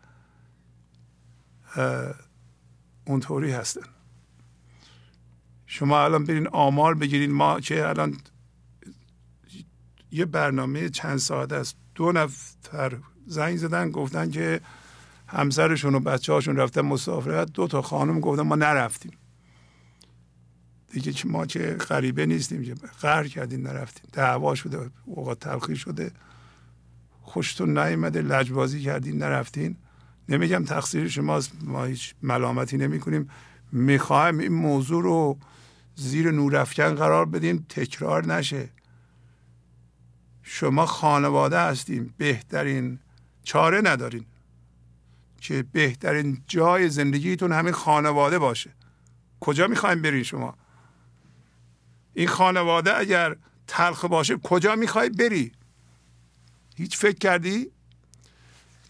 اونطوری 3.04 3.52
هستن. 3.52 3.86
شما 5.66 6.04
الان 6.04 6.24
برین 6.24 6.48
آمار 6.48 6.94
بگیرین. 6.94 7.32
ما 7.32 7.60
که 7.60 7.88
الان 7.88 8.16
یه 10.10 10.24
برنامه 10.24 10.88
چند 10.88 11.16
ساعت 11.16 11.52
است. 11.52 11.76
دو 11.94 12.12
نفر 12.12 12.98
زنگ 13.26 13.56
زدن 13.56 13.90
گفتن 13.90 14.30
که 14.30 14.60
همسرشون 15.26 15.94
و 15.94 16.00
بچه 16.00 16.32
هاشون 16.32 16.56
رفتن 16.56 16.80
مسافرت. 16.80 17.52
دو 17.52 17.66
تا 17.66 17.82
خانم 17.82 18.20
گفتن 18.20 18.42
ما 18.42 18.54
نرفتیم. 18.54 19.17
دیگه 20.90 21.12
ما 21.24 21.46
که 21.46 21.76
غریبه 21.88 22.26
نیستیم 22.26 22.64
که 22.64 22.74
قهر 23.00 23.28
کردیم 23.28 23.66
نرفتیم. 23.66 24.10
دعوا 24.12 24.54
شده 24.54 24.90
اوقات 25.04 25.40
تلخی 25.40 25.76
شده. 25.76 26.12
خوشتون 27.22 27.78
نیومده 27.78 28.22
لجبازی 28.22 28.82
کردین 28.82 29.18
نرفتین. 29.18 29.76
نمیگم 30.28 30.64
تقصیر 30.64 31.08
شماست 31.08 31.52
ما 31.62 31.84
هیچ 31.84 32.14
ملامتی 32.22 32.76
نمی 32.76 33.00
کنیم 33.00 33.30
می‌خوایم 33.72 34.38
این 34.38 34.52
موضوع 34.52 35.02
رو 35.02 35.38
زیر 35.94 36.30
نورافکن 36.30 36.94
قرار 36.94 37.26
بدیم 37.26 37.66
تکرار 37.68 38.26
نشه. 38.26 38.68
شما 40.42 40.86
خانواده 40.86 41.60
هستیم 41.60 42.14
بهترین 42.16 42.98
چاره 43.42 43.80
ندارین. 43.80 44.24
که 45.40 45.64
بهترین 45.72 46.42
جای 46.46 46.88
زندگیتون 46.88 47.52
همین 47.52 47.72
خانواده 47.72 48.38
باشه. 48.38 48.70
کجا 49.40 49.66
می‌خوایم 49.66 50.02
برین 50.02 50.22
شما؟ 50.22 50.54
این 52.14 52.28
خانواده 52.28 52.98
اگر 52.98 53.36
تلخ 53.66 54.04
باشه 54.04 54.36
کجا 54.36 54.76
می‌خوای 54.76 55.10
بری؟ 55.10 55.52
هیچ 56.76 56.96
فکر 56.96 57.18
کردی؟ 57.18 57.70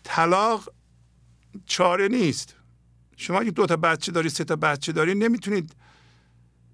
طلاق 0.04 0.72
چاره 1.66 2.08
نیست. 2.08 2.54
شما 3.16 3.40
اگه 3.40 3.50
دو 3.50 3.66
تا 3.66 3.76
بچه 3.76 4.12
داری 4.12 4.28
سه 4.28 4.44
تا 4.44 4.56
بچه 4.56 4.92
داری 4.92 5.14
نمی‌تونید 5.14 5.72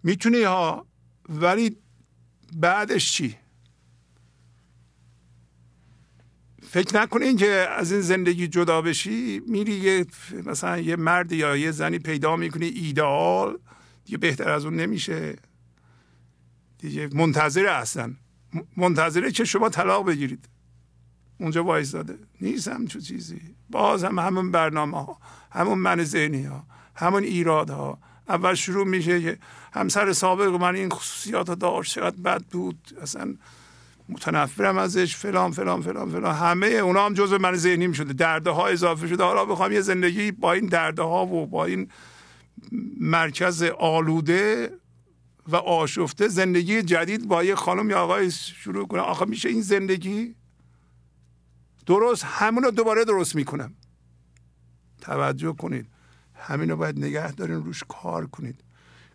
می‌تونی 0.02 0.42
ها 0.42 0.86
ولی 1.28 1.76
بعدش 2.56 3.12
چی؟ 3.12 3.36
فکر 6.62 7.00
نکنین 7.00 7.36
که 7.36 7.46
از 7.70 7.92
این 7.92 8.00
زندگی 8.00 8.48
جدا 8.48 8.82
بشی 8.82 9.40
میری 9.46 9.72
یه 9.72 10.06
مثلا 10.44 10.78
یه 10.78 10.96
مرد 10.96 11.32
یا 11.32 11.56
یه 11.56 11.70
زنی 11.70 11.98
پیدا 11.98 12.36
می‌کنی 12.36 12.66
ایدئال 12.66 13.58
دیگه 14.04 14.18
بهتر 14.18 14.50
از 14.50 14.64
اون 14.64 14.76
نمیشه. 14.76 15.36
دیگه 16.84 17.08
منتظر 17.12 17.80
هستن 17.80 18.16
منتظره 18.76 19.32
که 19.32 19.44
شما 19.44 19.68
طلاق 19.68 20.06
بگیرید. 20.06 20.48
اونجا 21.40 21.64
وایزاده 21.64 22.18
نیست 22.40 22.68
همچون 22.68 23.02
چیزی. 23.02 23.40
باز 23.70 24.04
هم 24.04 24.18
همون 24.18 24.50
برنامه 24.50 25.04
ها 25.04 25.18
همون 25.52 25.78
من 25.78 26.04
ذهنی 26.04 26.44
ها 26.44 26.66
همون 26.94 27.22
ایراد 27.22 27.70
ها 27.70 27.98
اول 28.28 28.54
شروع 28.54 28.86
میشه 28.86 29.22
که 29.22 29.38
همسر 29.72 30.12
سابق 30.12 30.60
من 30.60 30.74
این 30.74 30.90
خصوصیات 30.90 31.48
ها 31.48 31.54
داشت. 31.54 31.94
چقدر 31.94 32.16
بد 32.16 32.42
بود. 32.42 32.98
اصلا 33.02 33.34
متنفرم 34.08 34.78
ازش. 34.78 35.16
فلان 35.16 35.50
فلان 35.50 35.82
فلان 35.82 36.10
فلان. 36.10 36.34
همه 36.34 36.66
اونا 36.66 37.06
هم 37.06 37.14
جزء 37.14 37.38
من 37.38 37.54
ذهنی 37.54 37.86
می‌شده 37.86 38.12
درده 38.12 38.50
ها 38.50 38.66
اضافه 38.66 39.08
شده. 39.08 39.24
حالا 39.24 39.44
بخوام 39.44 39.72
یه 39.72 39.80
زندگی 39.80 40.32
با 40.32 40.52
این 40.52 40.66
درده 40.66 41.02
ها 41.02 41.26
و 41.26 41.46
با 41.46 41.64
این 41.64 41.88
مرکز 43.00 43.62
آلوده 43.62 44.70
و 45.48 45.56
آشفته 45.56 46.28
زندگی 46.28 46.82
جدید 46.82 47.28
با 47.28 47.44
یه 47.44 47.54
خانم 47.54 47.90
یا 47.90 48.02
آقای 48.02 48.30
شروع 48.30 48.86
کنم 48.86 49.02
آخه 49.02 49.24
میشه 49.24 49.48
این 49.48 49.62
زندگی 49.62 50.34
درست 51.86 52.24
همون 52.24 52.62
رو 52.62 52.70
دوباره 52.70 53.04
درست 53.04 53.34
می‌کنم. 53.34 53.74
توجه 55.00 55.52
کنید. 55.52 55.86
همین 56.34 56.70
رو 56.70 56.76
باید 56.76 56.98
نگه 56.98 57.32
دارین 57.32 57.56
روش 57.56 57.84
کار 57.88 58.26
کنید. 58.26 58.60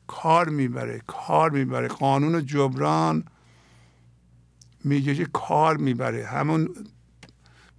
کار 0.07 0.49
می‌بره 0.49 1.01
کار 1.07 1.49
می‌بره. 1.49 1.87
قانون 1.87 2.45
جبران 2.45 3.23
میگه 4.83 5.15
که 5.15 5.25
کار 5.25 5.77
می‌بره. 5.77 6.25
همون 6.25 6.69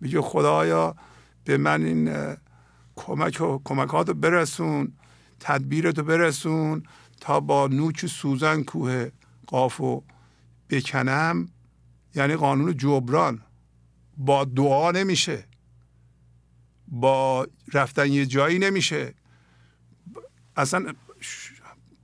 میگه 0.00 0.20
خدایا 0.20 0.96
به 1.44 1.56
من 1.56 1.84
این 1.84 2.36
کمک 2.96 3.40
و 3.40 3.58
کمکات 3.64 4.08
رو 4.08 4.14
برسون 4.14 4.92
تدبیرت 5.40 5.98
رو 5.98 6.04
برسون. 6.04 6.82
با 7.38 7.66
نوک 7.66 8.06
سوزن 8.06 8.62
کوه 8.62 9.08
قافو 9.46 10.02
بکنم 10.70 11.48
یعنی 12.14 12.36
قانون 12.36 12.76
جبران. 12.76 13.42
با 14.16 14.44
دعا 14.44 14.90
نمیشه. 14.90 15.44
با 16.88 17.46
رفتن 17.72 18.12
یه 18.12 18.26
جایی 18.26 18.58
نمیشه. 18.58 19.14
اصلا 20.56 20.92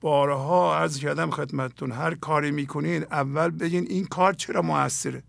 بارها 0.00 0.78
عرض 0.78 0.98
کردم 0.98 1.30
خدمتتون 1.30 1.92
هر 1.92 2.14
کاری 2.14 2.50
می‌کنین 2.50 3.02
اول 3.02 3.50
بگین 3.50 3.86
این 3.88 4.04
کار 4.04 4.32
چرا 4.32 4.62
موثره؟ 4.62 5.22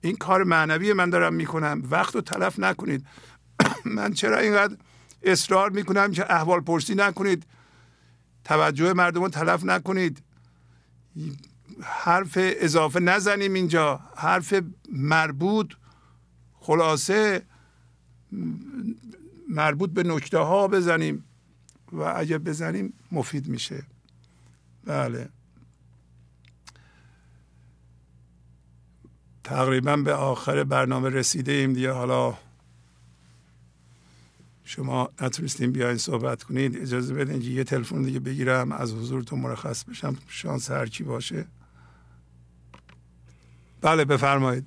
این 0.00 0.16
کار 0.16 0.44
معنوی 0.44 0.92
من 0.92 1.10
دارم 1.10 1.34
می‌کنم. 1.34 1.82
وقت 1.90 2.14
رو 2.14 2.20
تلف 2.20 2.58
نکنید. 2.58 3.06
من 3.96 4.12
چرا 4.12 4.38
اینقدر 4.38 4.76
اصرار 5.22 5.70
می‌کنم 5.70 6.10
که 6.10 6.32
احوال 6.32 6.60
پرسی 6.60 6.94
نکنید؟ 6.94 7.46
توجه 8.44 8.92
مردم 8.92 9.22
رو 9.22 9.28
تلف 9.28 9.64
نکنید. 9.64 10.22
حرف 11.82 12.38
اضافه 12.40 13.00
نزنیم 13.00 13.54
اینجا. 13.54 14.00
حرف 14.16 14.54
مربوط 14.92 15.74
خلاصه 16.54 17.42
مربوط 19.48 19.90
به 19.90 20.02
نکته 20.02 20.38
ها 20.38 20.68
بزنیم 20.68 21.24
و 21.92 22.00
اگه 22.16 22.38
بزنیم 22.38 22.92
مفید 23.12 23.48
میشه. 23.48 23.82
بله. 24.84 25.28
تقریبا 29.44 29.96
به 29.96 30.14
آخر 30.14 30.64
برنامه 30.64 31.08
رسیده 31.08 31.52
ایم 31.52 31.72
دیگه. 31.72 31.92
حالا 31.92 32.38
شما 34.76 35.10
نتونستیم 35.22 35.72
بیاین 35.72 35.96
صحبت 35.96 36.42
کنید 36.42 36.76
اجازه 36.82 37.14
بدین 37.14 37.40
که 37.40 37.46
یه 37.46 37.64
تلفن 37.64 38.02
دیگه 38.02 38.20
بگیرم 38.20 38.72
از 38.72 38.94
حضورتون 38.94 39.38
مرخص 39.38 39.84
بشم 39.84 40.16
شانس 40.28 40.70
هرچی 40.70 41.04
باشه. 41.04 41.46
بله 43.80 44.04
بفرمایید. 44.04 44.64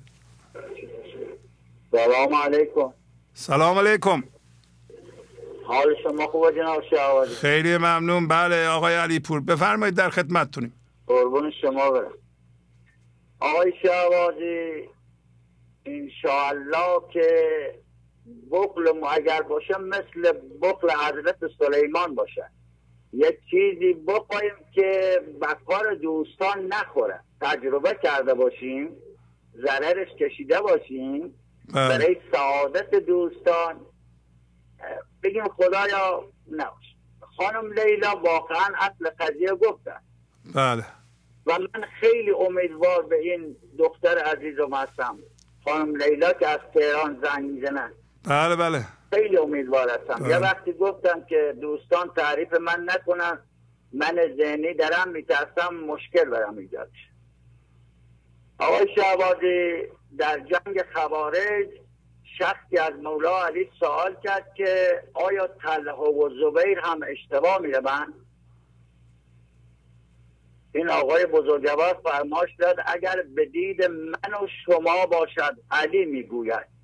سلام 1.90 2.34
علیکم. 2.34 2.92
سلام 3.34 3.78
علیکم. 3.78 4.22
حال 5.64 5.94
شما 6.02 6.26
خوبه 6.26 6.52
جناب 6.52 6.82
شهوازی 6.90 7.34
خیلی 7.34 7.76
ممنون. 7.76 8.28
بله 8.28 8.68
آقای 8.68 8.94
علی 8.94 9.20
پور 9.20 9.40
بفرمایید 9.40 9.94
در 9.94 10.10
خدمتتونیم. 10.10 10.72
قربون 11.06 11.52
شما 11.60 11.90
برم. 11.90 12.12
آقای 13.40 13.72
شهوازی 13.82 14.88
انشاءالله 15.84 17.00
که 17.12 17.28
بخل 18.50 19.04
اگر 19.10 19.42
باشه 19.42 19.78
مثل 19.78 20.32
بخل 20.62 20.90
حضرت 20.90 21.38
سلیمان 21.58 22.14
باشه. 22.14 22.50
یک 23.12 23.38
چیزی 23.50 23.94
بخوایم 23.94 24.52
که 24.72 25.20
بکار 25.42 25.94
دوستان 25.94 26.66
نخوره. 26.66 27.20
تجربه 27.40 27.98
کرده 28.02 28.34
باشیم 28.34 28.96
ضررش 29.66 30.08
کشیده 30.08 30.60
باشیم 30.60 31.34
بله. 31.74 31.88
برای 31.88 32.16
سعادت 32.32 32.90
دوستان 32.94 33.80
بگیم 35.22 35.48
خدایا 35.48 36.24
نباش 36.50 36.96
خانم 37.36 37.72
لیلا 37.72 38.16
واقعا 38.16 38.72
اصل 38.78 39.10
قضیه 39.18 39.54
گفتن 39.54 40.00
بله. 40.54 40.84
و 41.46 41.58
من 41.58 41.84
خیلی 42.00 42.30
امیدوار 42.30 43.02
به 43.02 43.16
این 43.16 43.56
دختر 43.78 44.18
عزیزم 44.18 44.74
هستم. 44.74 45.18
خانم 45.64 45.96
لیلا 45.96 46.32
که 46.32 46.46
از 46.46 46.60
تهران 46.74 47.20
زنگ 47.22 47.50
می‌زنن 47.50 47.92
بله 48.28 48.56
بله. 48.56 48.84
خیلی 49.12 49.36
امیدوار 49.36 49.90
هستم. 49.90 50.24
بله. 50.24 50.28
یه 50.28 50.38
وقتی 50.38 50.72
گفتم 50.72 51.24
که 51.24 51.54
دوستان 51.60 52.10
تعریف 52.16 52.54
من 52.54 52.86
نکنن 52.86 53.38
من 53.92 54.18
ذهنی 54.36 54.74
دارم 54.74 55.08
میترسم 55.08 55.74
مشکل 55.86 56.24
برم 56.24 56.58
ایجاد 56.58 56.90
آقای 58.58 58.86
شعبازی 58.94 59.82
در 60.18 60.38
جنگ 60.38 60.82
خوارج 60.94 61.68
شخصی 62.38 62.78
از 62.78 62.92
مولا 63.02 63.46
علی 63.46 63.70
سوال 63.80 64.16
کرد 64.24 64.54
که 64.54 65.02
آیا 65.14 65.46
طلحه 65.46 65.94
و 65.94 66.30
زبیر 66.40 66.78
هم 66.78 67.00
اشتباه 67.08 67.58
می‌روند؟ 67.58 68.14
این 70.74 70.90
آقای 70.90 71.26
بزرگوار 71.26 72.00
فرماش 72.04 72.48
داد 72.58 72.76
اگر 72.86 73.22
به 73.34 73.44
دید 73.44 73.84
من 73.84 74.34
و 74.42 74.46
شما 74.66 75.06
باشد 75.06 75.56
علی 75.70 76.04
می‌گوید. 76.04 76.77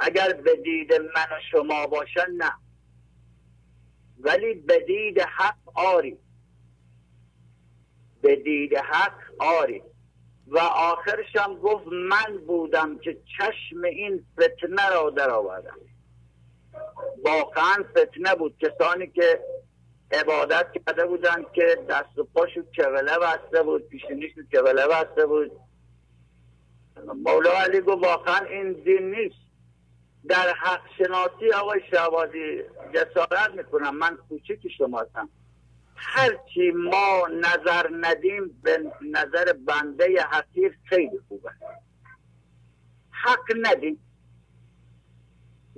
اگر 0.00 0.32
به 0.32 0.56
دید 0.56 0.92
من 0.92 1.26
و 1.30 1.40
شما 1.50 1.86
باشد 1.86 2.26
نه. 2.36 2.52
ولی 4.20 4.54
به 4.54 4.78
دید 4.78 5.20
حق 5.20 5.56
آری. 5.74 6.18
به 8.22 8.36
دید 8.36 8.74
حق 8.74 9.18
آری. 9.38 9.82
و 10.46 10.58
آخرش 10.58 11.36
هم 11.36 11.54
گفت 11.54 11.86
من 11.86 12.38
بودم 12.46 12.98
که 12.98 13.16
چشم 13.38 13.82
این 13.84 14.26
فتنه 14.36 14.88
را 14.88 15.10
در 15.10 15.30
آوردم 15.30 15.78
واقعا 17.24 17.84
فتنه 17.90 18.34
بود. 18.34 18.58
کسانی 18.58 19.06
که 19.06 19.40
عبادت 20.12 20.66
کرده 20.72 21.06
بودن 21.06 21.44
که 21.54 21.78
دست 21.88 22.18
و 22.18 22.24
پاشو 22.24 22.62
کوله 22.76 23.18
بسته 23.18 23.62
بود 23.62 23.88
پیشونیش 23.88 24.32
کوله 24.52 24.86
بسته 24.86 25.26
بود. 25.26 25.52
مولا 27.24 27.52
علی 27.52 27.80
گفت 27.80 28.04
واقعا 28.04 28.46
این 28.46 28.72
دین 28.72 29.10
نیست. 29.10 29.49
در 30.28 30.54
حق 30.54 30.80
شناسی 30.98 31.52
آقای 31.54 31.80
شعبازی 31.90 32.62
جسارت 32.94 33.50
می‌کنم. 33.56 33.96
من 33.96 34.16
کوچکی 34.28 34.70
شما 34.78 35.00
هستم. 35.00 35.28
هرچی 35.96 36.70
ما 36.70 37.28
نظر 37.28 37.90
ندیم 38.00 38.60
به 38.62 38.92
نظر 39.10 39.52
بنده 39.52 40.22
حقیر 40.30 40.78
خیلی 40.84 41.20
خوبه. 41.28 41.50
حق 43.10 43.52
ندیم. 43.62 44.00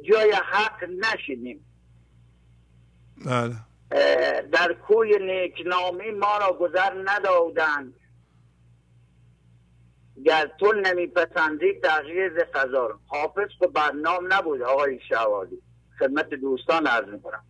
جای 0.03 0.33
حق 0.33 0.85
نشینیم. 0.85 1.67
بله. 3.27 3.55
در 4.53 4.73
کوی 4.73 5.19
نیکنامی 5.19 6.11
ما 6.11 6.39
را 6.39 6.53
گذر 6.53 7.03
ندادند. 7.05 7.95
گر 10.25 10.51
تو 10.59 10.73
نمیپسندی 10.73 11.73
تغییر 11.83 12.45
قضا 12.45 13.01
حافظ 13.07 13.49
که 13.61 13.67
برنام 13.67 14.33
نبود 14.33 14.63
آقای 14.63 15.01
شوادی 15.09 15.59
خدمت 15.99 16.29
دوستان 16.31 16.87
عرض 16.87 17.09
می‌کنم. 17.09 17.45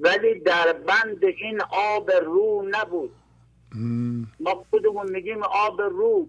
ولی 0.00 0.40
در 0.40 0.72
بند 0.72 1.24
این 1.24 1.60
آب 1.70 2.10
رو 2.10 2.68
نبود. 2.70 3.14
ما 4.40 4.64
خودمون 4.70 5.10
میگیم 5.10 5.42
آب 5.42 5.80
رو. 5.80 6.28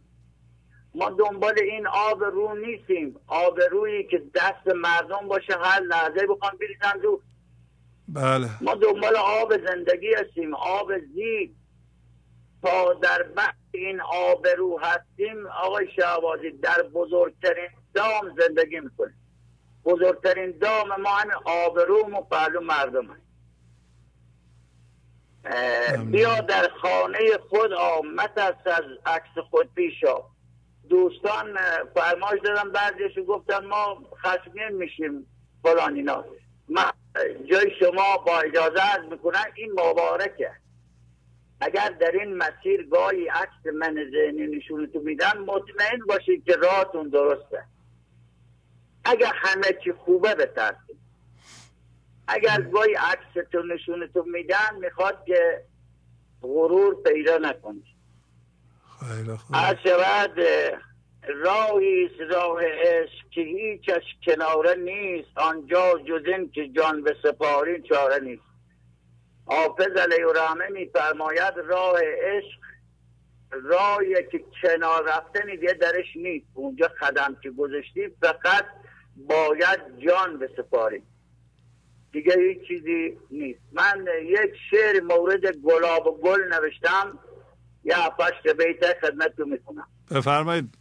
ما 0.96 1.10
دنبال 1.10 1.56
این 1.62 1.88
آب 1.88 2.24
رو 2.24 2.56
نیستیم. 2.56 3.16
آب 3.28 3.60
رویی 3.72 4.04
که 4.04 4.24
دست 4.36 4.76
مردم 4.76 5.28
باشه 5.28 5.54
هر 5.62 5.80
لحظه 5.80 6.28
بخوان 6.28 6.52
بریزن 6.62 7.02
رو. 7.04 7.22
بله. 8.08 8.50
ما 8.62 8.76
دنبال 8.76 9.16
آب 9.16 9.54
زندگی 9.68 10.14
هستیم. 10.14 10.54
آب 10.56 10.92
زیب. 11.00 11.56
تا 12.64 12.94
در 12.94 13.24
بحث 13.24 13.56
این 13.72 14.02
آب 14.02 14.48
رو 14.48 14.80
هستیم 14.80 15.48
آقای 15.48 15.88
شهبازی 15.96 16.52
در 16.52 16.82
بزرگترین 16.82 17.70
دام 17.94 18.36
زندگی 18.38 18.80
می‌کنیم. 18.80 19.16
بزرگترین 19.86 20.58
دام 20.58 21.02
ما 21.02 21.10
همین 21.10 21.34
آب 21.46 21.80
رو 21.80 21.98
و 21.98 22.22
پهلو 22.22 22.62
مردم 22.62 23.06
هست. 23.06 23.30
بیا 26.12 26.42
در 26.42 26.70
خانه 26.82 27.20
خود 27.50 27.74
آمد 27.74 28.40
است 28.40 28.68
از 28.68 28.84
عکس 29.06 29.38
خود 29.50 29.74
پیشا 29.74 30.24
دوستان 30.90 31.58
فرمایش 31.96 32.42
دادن 32.44 32.72
بعضیشون 32.72 33.24
گفتن 33.24 33.66
ما 33.66 34.04
خشمگین 34.24 34.70
میشیم 34.70 35.28
فلان 35.64 35.96
اینا. 35.96 36.26
من 36.70 36.92
جای 37.52 37.72
شما 37.80 38.18
با 38.18 38.40
اجازه 38.40 38.82
از 38.82 39.12
می‌کنن 39.12 39.46
این 39.56 39.72
مبارکه. 39.72 40.52
اگر 41.62 41.90
در 41.90 42.12
این 42.12 42.38
مسیر 42.38 42.88
گاهی 42.92 43.28
عکس 43.28 43.74
من 43.74 43.96
ذهنی 44.12 44.58
نشونتون 44.58 45.04
میدن 45.04 45.38
مطمئن 45.38 46.00
باشید 46.08 46.46
که 46.46 46.56
راهتون 46.56 47.10
درسته. 47.10 47.64
اگر 49.06 49.32
همه 49.36 49.78
چی 49.84 49.92
خوبه 49.92 50.36
بترسید 50.36 51.00
اگر 52.28 52.62
گاهی 52.62 52.94
عکستون 52.94 53.74
نشونتون 53.74 54.30
میدن 54.30 54.76
می‌خواد 54.82 55.26
که 55.26 55.64
غرور 56.42 57.04
پیدا 57.04 57.38
نکنید. 57.38 57.86
خیلی 59.00 59.38
خوب. 59.38 59.56
شود 59.84 60.40
راهی 61.28 62.10
راه 62.30 62.64
عشق 62.64 63.30
که 63.32 63.42
هیچش 63.42 64.04
کناره 64.26 64.76
نیست. 64.76 65.38
آنجا 65.38 66.00
جز 66.00 66.22
این 66.26 66.52
که 66.52 66.68
جان 66.68 67.04
به 67.04 67.16
سپاری 67.24 67.82
چاره 67.82 68.20
نیست. 68.24 68.49
حافظ 69.50 69.98
علیه 69.98 70.28
الرحمه 70.28 70.68
میفرماید 70.70 71.54
راه 71.58 72.00
عشق 72.02 72.60
راهی 73.52 74.16
که 74.32 74.44
کنار 74.62 75.04
رفتنی 75.08 75.58
دیگه 75.58 75.74
درش 75.74 76.16
نیست. 76.16 76.46
اونجا 76.54 76.92
قدم 77.02 77.38
که 77.44 77.52
گذاشتی 77.52 78.10
فقط 78.22 78.66
باید 79.18 79.80
جان 80.00 80.40
به 80.40 80.50
سپاری 80.58 81.04
دیگه 82.12 82.34
هیچ 82.38 82.68
چیزی 82.68 83.18
نیست. 83.32 83.60
من 83.72 84.08
یک 84.24 84.52
شعر 84.72 85.02
مورد 85.02 85.46
گلاب 85.46 86.08
و 86.08 86.18
گل 86.18 86.54
نوشتم 86.54 87.20
یه 87.84 87.96
پشت 88.20 88.56
بیت 88.58 89.00
خدمت 89.02 89.34
رو 89.38 89.46
می‌کنم 89.46 89.88
بفرمایید. 90.12 90.76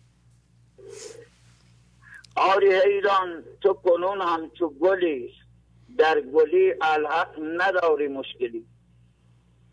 آری 2.37 2.75
ایران 2.75 3.45
تو 3.61 3.75
کنون 3.75 4.21
هم 4.21 4.51
تو 4.59 4.69
گلی. 4.69 5.33
در 5.99 6.21
گلی 6.21 6.75
الحق 6.81 7.41
نداری 7.41 8.09
مشکلی. 8.09 8.67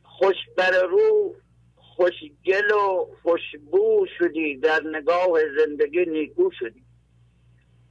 خوش 0.04 0.36
بر 0.58 0.72
رو 0.72 1.36
خوشگل 1.76 2.72
و 2.72 3.08
خوشبو 3.24 4.06
شدی. 4.20 4.58
در 4.58 4.82
نگاه 4.84 5.40
زندگی 5.58 6.06
نیکو 6.06 6.50
شدی. 6.60 6.84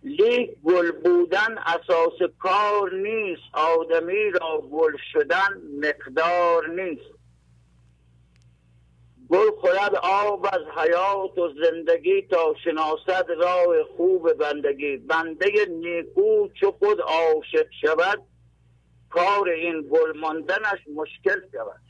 لیک 0.02 0.50
گل 0.64 0.92
بودن 0.92 1.58
اساس 1.58 2.30
کار 2.38 2.94
نیست. 2.94 3.42
آدمی 3.52 4.30
را 4.30 4.60
گل 4.60 4.96
شدن 5.12 5.62
مقدار 5.82 6.68
نیست. 6.68 7.13
گل 9.30 9.50
خورد 9.60 9.94
آب 10.02 10.46
از 10.52 10.62
حیات 10.76 11.38
و 11.38 11.52
زندگی 11.64 12.22
تا 12.22 12.54
شناسد 12.64 13.26
راه 13.30 13.84
خوب 13.96 14.32
بندگی. 14.32 14.96
بنده 14.96 15.48
نیکو 15.68 16.48
چو 16.60 16.72
خود 16.72 17.00
عاشق 17.00 17.66
شود 17.80 18.22
کار 19.10 19.48
این 19.48 19.88
گل 19.92 20.18
ماندنش 20.18 20.88
مشکل 20.94 21.40
شود. 21.52 21.80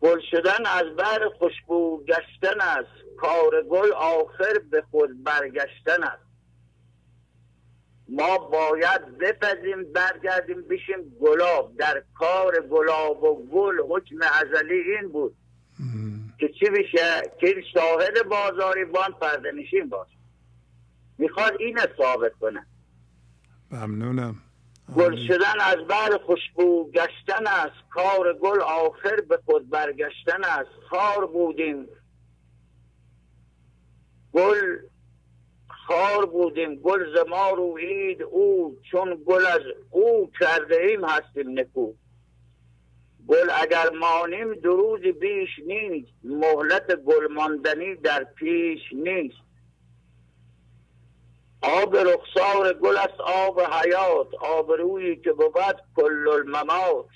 گل 0.00 0.20
شدن 0.30 0.66
از 0.66 0.96
بر 0.96 1.28
خوشبو 1.38 2.04
گشتن 2.04 2.60
است 2.60 3.16
کار 3.16 3.62
گل 3.62 3.92
آخر 3.92 4.58
به 4.70 4.82
خود 4.90 5.24
برگشتن 5.24 6.02
است. 6.02 6.27
ما 8.08 8.38
باید 8.38 9.18
بپذیم 9.18 9.92
برگردیم 9.92 10.62
بشیم 10.62 11.16
گلاب. 11.20 11.76
در 11.76 12.02
کار 12.14 12.60
گلاب 12.60 13.22
و 13.22 13.48
گل 13.48 13.74
حکم 13.90 14.16
ازلی 14.40 14.80
این 14.80 15.08
بود. 15.08 15.36
که 16.38 16.48
چی 16.48 16.70
بشه 16.70 17.32
که 17.40 17.62
شاهد 17.74 18.28
بازاری 18.28 18.84
بان 18.84 19.12
پرده 19.20 19.52
نشین 19.52 19.88
باشه. 19.88 20.16
می‌خواد 21.18 21.52
این 21.60 21.78
ثابت 21.98 22.32
کنه. 22.40 22.66
ممنونم. 23.70 24.36
گل 24.96 25.16
شدن 25.26 25.60
از 25.60 25.76
بر 25.88 26.18
خوشبو 26.26 26.90
گشتن 26.90 27.46
است 27.46 27.90
کار 27.90 28.34
گل 28.34 28.60
آخر 28.60 29.20
به 29.28 29.38
خود 29.44 29.70
برگشتن 29.70 30.44
است 30.44 30.70
خار 30.90 31.26
بودیم. 31.26 31.86
گل 34.32 34.78
خار 35.88 36.26
بودیم 36.26 36.74
گل 36.74 37.14
ز 37.14 37.28
ما 37.28 37.50
روید 37.50 38.22
او 38.22 38.76
چون 38.90 39.22
گل 39.26 39.46
از 39.46 39.60
او 39.90 40.30
کرده 40.40 40.76
ایم 40.76 41.04
هستیم 41.04 41.58
نکو. 41.58 41.92
گل 43.28 43.50
اگر 43.62 43.90
مانیم 43.90 44.54
دروز 44.54 45.00
بیش 45.00 45.48
نیست 45.66 46.12
مهلت 46.24 46.94
گل 46.94 47.32
ماندنی 47.32 47.94
در 47.94 48.24
پیش 48.24 48.80
نیست. 48.92 49.36
آب 51.62 51.96
رخسار 51.96 52.72
گل 52.72 52.96
است 52.96 53.20
آب 53.20 53.60
حیات 53.60 54.34
آب 54.40 54.72
رویی 54.72 55.16
که 55.16 55.32
بود 55.32 55.76
کل 55.96 56.28
الممات. 56.28 57.06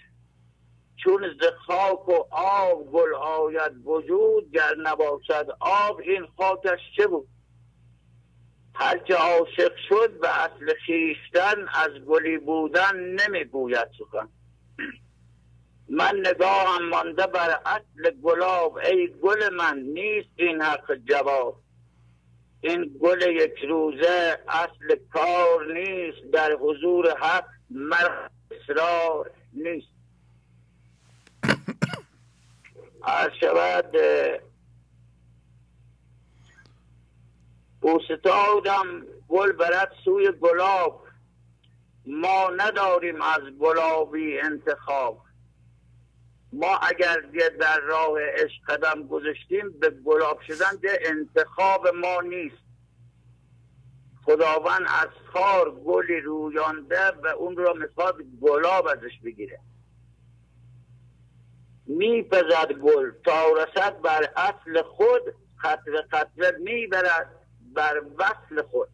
چون 1.04 1.28
ز 1.40 1.44
خاک 1.66 2.08
و 2.08 2.24
آب 2.30 2.92
گل 2.92 3.14
آید 3.14 3.86
وجود 3.86 4.50
گر 4.52 4.74
نباشد 4.78 5.56
آب 5.60 6.00
این 6.00 6.26
خاکش 6.36 6.80
چه 6.96 7.06
بود؟ 7.06 7.28
هرچه 8.74 9.14
عاشق 9.14 9.72
شد 9.88 10.20
به 10.20 10.40
اصل 10.40 10.74
خیشتن 10.86 11.68
از 11.74 11.90
گلی 11.90 12.38
بودن 12.38 12.96
نمی‌گوید 12.96 13.88
سخن. 13.98 14.28
من 15.88 16.22
نگاهم 16.26 16.88
مانده 16.88 17.26
بر 17.26 17.60
اصل 17.66 18.10
گلاب 18.22 18.76
ای 18.76 19.14
گل 19.22 19.54
من 19.54 19.78
نیست 19.78 20.28
این 20.36 20.62
حق 20.62 20.94
جواب. 20.94 21.56
این 22.60 22.98
گل 23.00 23.22
یک 23.22 23.58
روزه 23.68 24.38
اصل 24.48 24.96
کار 25.12 25.72
نیست 25.72 26.32
در 26.32 26.52
حضور 26.52 27.16
حق 27.18 27.44
مر 27.70 28.28
اصرار 28.50 29.30
نیست. 29.52 29.88
هر 33.08 33.32
شود 33.40 33.96
اوستادم 37.82 39.06
گل 39.28 39.52
برد 39.52 39.92
سوی 40.04 40.32
گلاب. 40.32 41.06
ما 42.06 42.50
نداریم 42.56 43.22
از 43.22 43.40
گلابی 43.60 44.40
انتخاب. 44.40 45.22
ما 46.52 46.76
اگر 46.76 47.20
در 47.60 47.80
راه 47.80 48.20
عشق 48.20 48.64
قدم 48.68 49.06
گذاشتیم 49.08 49.70
به 49.80 49.90
گلاب 49.90 50.40
شدن 50.40 50.76
ده 50.82 50.98
انتخاب 51.02 51.88
ما 51.88 52.20
نیست. 52.20 52.62
خداوند 54.24 54.86
از 55.02 55.08
خار 55.32 55.70
گلی 55.70 56.20
رویانده 56.20 57.10
و 57.10 57.26
اون 57.26 57.56
رو 57.56 57.74
می‌خواد 57.78 58.16
گلاب 58.42 58.86
ازش 58.86 59.18
بگیره. 59.24 59.60
میپزد 61.86 62.72
گل 62.72 63.10
تا 63.24 63.52
رسد 63.52 64.00
بر 64.00 64.30
اصل 64.36 64.82
خود 64.82 65.22
خطر 65.56 66.04
خطر 66.10 66.56
می‌برد. 66.56 67.41
بر 67.74 68.02
وصل 68.18 68.62
خود. 68.62 68.88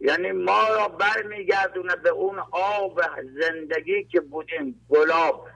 یعنی 0.00 0.32
ما 0.32 0.68
را 0.68 0.88
برمیگردونه 0.88 1.96
به 1.96 2.08
اون 2.08 2.38
آب 2.50 3.00
زندگی 3.40 4.04
که 4.04 4.20
بودیم 4.20 4.86
گلاب. 4.88 5.48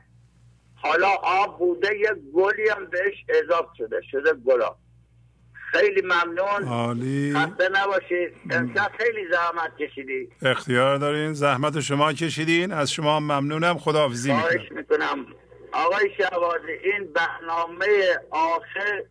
حالا 0.74 1.08
آب 1.22 1.58
بوده 1.58 1.98
یک 1.98 2.32
گلی 2.34 2.68
هم 2.68 2.86
بهش 2.86 3.24
اضافه 3.28 3.68
شده 3.78 4.00
شده 4.10 4.32
گلاب. 4.32 4.76
خیلی 5.70 6.02
ممنون. 6.02 6.68
عالی. 6.68 7.34
خسته 7.36 7.68
نباشید. 7.68 8.32
امشب 8.50 8.92
خیلی 8.98 9.26
زحمت 9.30 9.76
کشیدی. 9.76 10.28
اختیار 10.42 10.96
دارین 10.96 11.32
زحمت 11.32 11.80
شما 11.80 12.12
کشیدین. 12.12 12.72
از 12.72 12.92
شما 12.92 13.20
ممنونم. 13.20 13.78
خداحافظی 13.78 14.32
می‌کنم. 14.32 14.78
می‌کنم. 14.78 15.26
آقای 15.72 16.10
شهبازی 16.18 16.72
این 16.84 17.12
برنامه 17.12 17.86
آخر 18.30 19.02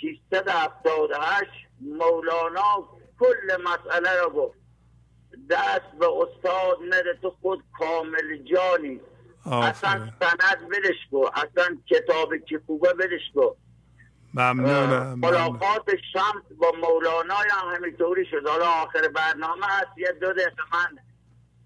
678 0.00 1.50
مولانا 1.80 2.88
کل 3.20 3.62
مسئله 3.64 4.14
را 4.20 4.30
گفت. 4.30 4.58
دست 5.50 5.98
به 6.00 6.06
استاد 6.06 6.78
نده 6.88 7.18
تو 7.22 7.30
خود 7.30 7.64
کامل 7.78 8.36
جانی. 8.36 9.00
اصلا 9.46 10.08
سند 10.20 10.68
بدش 10.68 10.96
کو 11.10 11.26
اصلا 11.34 11.76
کتاب 11.86 12.36
که 12.48 12.60
خوبه 12.66 12.92
بدش 12.92 13.20
کو 13.34 13.54
ممنونم 14.34 15.18
ملاقات 15.18 15.90
شمس 16.12 16.58
با 16.58 16.72
مولانا 16.80 17.34
هم 17.34 17.74
همینطوری 17.74 18.26
شد. 18.30 18.46
حالا 18.46 18.66
آخر 18.66 19.08
برنامه 19.08 19.66
هست. 19.66 19.98
یه 19.98 20.12
دو 20.20 20.32
دقیقه 20.32 20.62
من 20.72 20.98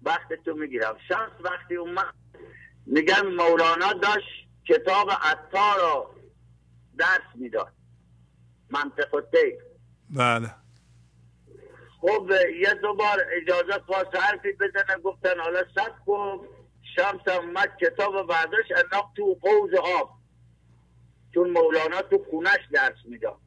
وقت 0.03 0.33
تو 0.45 0.53
می‌گیرم. 0.53 0.95
شمس 1.07 1.31
وقتی 1.39 1.75
اومد 1.75 2.13
میگن 2.85 3.25
مولانا 3.25 3.93
داشت 3.93 4.47
کتاب 4.67 5.11
عطار 5.11 5.79
را 5.79 6.15
درس 6.97 7.35
می‌داد. 7.35 7.73
منطق 8.71 9.13
و 9.13 9.21
بله. 10.09 10.55
خب 12.01 12.31
یه 12.59 12.73
دوبار 12.73 13.25
اجازه 13.41 13.79
خواست 13.85 14.15
حرفی 14.15 14.51
بزنه 14.53 14.97
گفتن 15.03 15.39
حالا 15.39 15.63
سب 15.75 16.05
کن 16.05 16.47
شمس 16.95 17.27
اومد 17.27 17.77
کتاب 17.81 18.27
برداشت 18.27 18.71
انداخت 18.71 19.15
تو 19.15 19.37
قوز 19.41 19.73
آب. 19.73 20.11
چون 21.33 21.49
مولانا 21.49 22.01
تو 22.01 22.25
خونش 22.29 22.59
درس 22.71 22.97
می‌داد. 23.05 23.37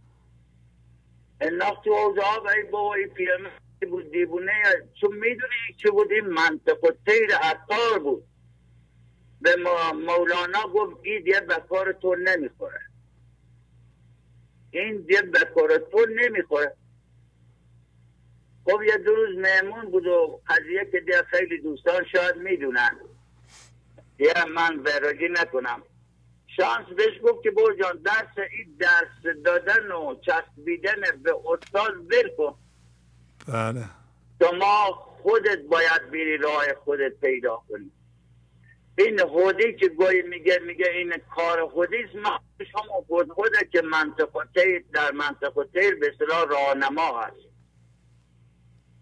انداخت 1.41 1.85
تو 1.85 1.91
اوضاع 1.91 2.43
و 2.45 2.49
ای 2.49 2.63
بابا 2.63 2.95
این 2.95 3.09
پیرمرد 3.09 3.63
بود 3.91 4.11
دیوونه. 4.11 4.63
چون 5.01 5.15
می‌دونی 5.15 5.77
چه 5.83 5.91
بود؟ 5.91 6.13
این 6.13 6.27
منطق 6.27 6.85
و 6.85 6.89
تیر 7.07 7.37
عطار 7.37 7.99
بود. 7.99 8.25
به 9.41 9.57
مولانا 9.95 10.69
گفت 10.75 10.97
این 11.03 11.23
دیگه 11.23 11.41
به 11.41 11.55
کار 11.69 11.93
تو 11.93 12.15
نمی‌خوره. 12.15 12.81
این 14.81 14.97
دیگه 14.97 15.23
به 15.23 15.39
کار 15.55 15.79
تو 15.79 16.07
نمی‌خوره. 16.07 16.77
خب 18.65 18.83
یه 18.83 18.97
دو 18.97 19.15
روز 19.15 19.39
مهمون 19.39 19.91
بود 19.91 20.07
و 20.07 20.41
قضیه 20.47 20.89
که 20.93 21.01
دیگه 21.01 21.23
خیلی 21.23 21.61
دوستان 21.61 22.05
شاید 22.13 22.37
می‌دونن. 22.37 23.01
یه 24.19 24.45
من 24.55 24.79
وراجی 24.79 25.29
نکنم. 25.31 25.83
شانس 26.57 26.87
بهش 26.97 27.21
گفت 27.23 27.43
که 27.43 27.51
برو 27.51 27.75
جان 27.75 28.03
درس 28.05 28.49
این 28.59 28.77
درس 28.79 29.35
دادن 29.45 29.93
و 29.93 30.15
چسبیدن 30.21 31.01
به 31.23 31.35
استاد 31.53 31.95
ول 31.97 32.31
کن. 32.37 32.55
بله. 33.49 33.85
شما 34.43 34.85
خودت 35.23 35.59
باید 35.59 36.11
بری 36.11 36.37
راه 36.37 36.75
خودت 36.85 37.13
پیدا 37.21 37.63
کنی. 37.69 37.91
این 38.99 39.27
خودی 39.27 39.75
که 39.75 39.89
گوی 39.89 40.23
میگه 40.23 40.61
میگه 40.67 40.89
این 40.89 41.13
کار 41.35 41.69
خودیست 41.69 42.15
ما 42.15 42.41
شما 42.73 43.05
خود 43.07 43.33
خوده 43.33 43.69
که 43.73 43.83
منطقه 43.83 44.41
تیر 44.55 44.85
در 44.93 45.13
منطقه 45.13 45.65
تیر 45.73 45.95
به 45.95 46.13
اصطلاح 46.13 46.45
راهنما 46.49 47.21
هست 47.21 47.37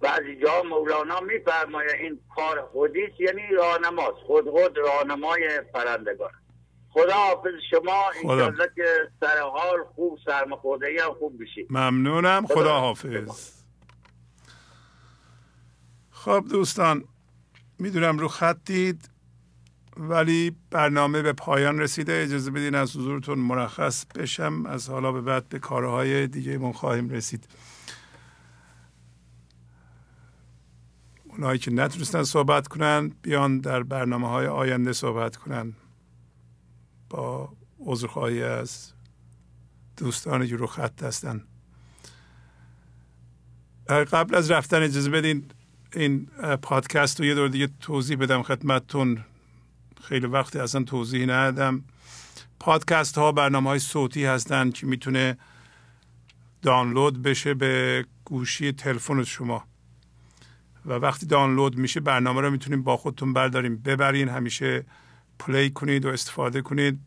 بعضی 0.00 0.36
جا 0.36 0.62
مولانا 0.62 1.20
میفرمایه 1.20 1.92
این 2.00 2.20
کار 2.34 2.62
خودیست 2.72 3.20
یعنی 3.20 3.42
راهنماست. 3.56 4.16
خود 4.26 4.50
خود 4.50 4.78
راهنمای 4.78 5.60
پرندگان. 5.74 6.30
خدا 6.90 7.14
حافظ 7.14 7.50
شما 7.70 8.04
انشالله 8.16 8.68
که 8.76 9.10
سر 9.20 9.38
حال 9.40 9.84
خوب 9.94 10.18
سرمخورده 10.24 10.86
هم 11.04 11.14
خوب 11.14 11.42
بشید 11.42 11.66
ممنونم. 11.70 12.46
خدا 12.46 12.80
حافظ. 12.80 13.52
خب 16.10 16.44
دوستان 16.50 17.04
می‌دونم 17.78 18.18
رو 18.18 18.28
خطید. 18.28 19.11
ولی 19.96 20.56
برنامه 20.70 21.22
به 21.22 21.32
پایان 21.32 21.80
رسیده. 21.80 22.22
اجازه 22.22 22.50
بدین 22.50 22.74
از 22.74 22.96
حضورتون 22.96 23.38
مرخص 23.38 24.04
بشم. 24.04 24.66
از 24.66 24.88
حالا 24.88 25.12
به 25.12 25.20
بعد 25.20 25.48
به 25.48 25.58
کارهای 25.58 26.26
دیگه 26.26 26.58
من 26.58 26.72
خواهیم 26.72 27.08
رسید. 27.08 27.48
اونایی 31.24 31.58
که 31.58 31.70
نتونستن 31.70 32.22
صحبت 32.22 32.68
کنن 32.68 33.12
بیان 33.22 33.58
در 33.58 33.82
برنامه 33.82 34.28
های 34.28 34.46
آینده 34.46 34.92
صحبت 34.92 35.36
کنن. 35.36 35.72
با 37.10 37.52
عذرخواهی 37.80 38.42
از 38.42 38.92
دوستانی 39.96 40.48
که 40.48 40.56
رو 40.56 40.66
خط 40.66 41.02
هستن. 41.02 41.44
قبل 43.88 44.34
از 44.34 44.50
رفتن 44.50 44.82
اجازه 44.82 45.10
بدین 45.10 45.44
این 45.94 46.26
پادکست 46.62 47.20
رو 47.20 47.26
یه 47.26 47.34
دور 47.34 47.48
دیگه 47.48 47.68
توضیح 47.80 48.16
بدم 48.16 48.42
خدمتتون. 48.42 49.24
خیلی 50.02 50.26
وقتی 50.26 50.58
اصلا 50.58 50.82
توضیح 50.82 51.26
ندادم. 51.26 51.84
پادکست 52.60 53.18
ها 53.18 53.32
برنامه 53.32 53.70
های 53.70 53.78
صوتی 53.78 54.24
هستن 54.24 54.70
که 54.70 54.86
می‌تونه 54.86 55.38
دانلود 56.62 57.22
بشه 57.22 57.54
به 57.54 58.04
گوشی 58.24 58.72
تلفن 58.72 59.24
شما. 59.24 59.64
و 60.86 60.92
وقتی 60.92 61.26
دانلود 61.26 61.76
میشه 61.76 62.00
برنامه 62.00 62.40
رو 62.40 62.50
می‌تونیم 62.50 62.82
با 62.82 62.96
خودتون 62.96 63.32
برداریم 63.32 63.76
ببرین 63.76 64.28
همیشه 64.28 64.84
play 65.38 65.70
کنید 65.70 66.04
و 66.04 66.08
استفاده 66.08 66.62
کنید. 66.62 67.00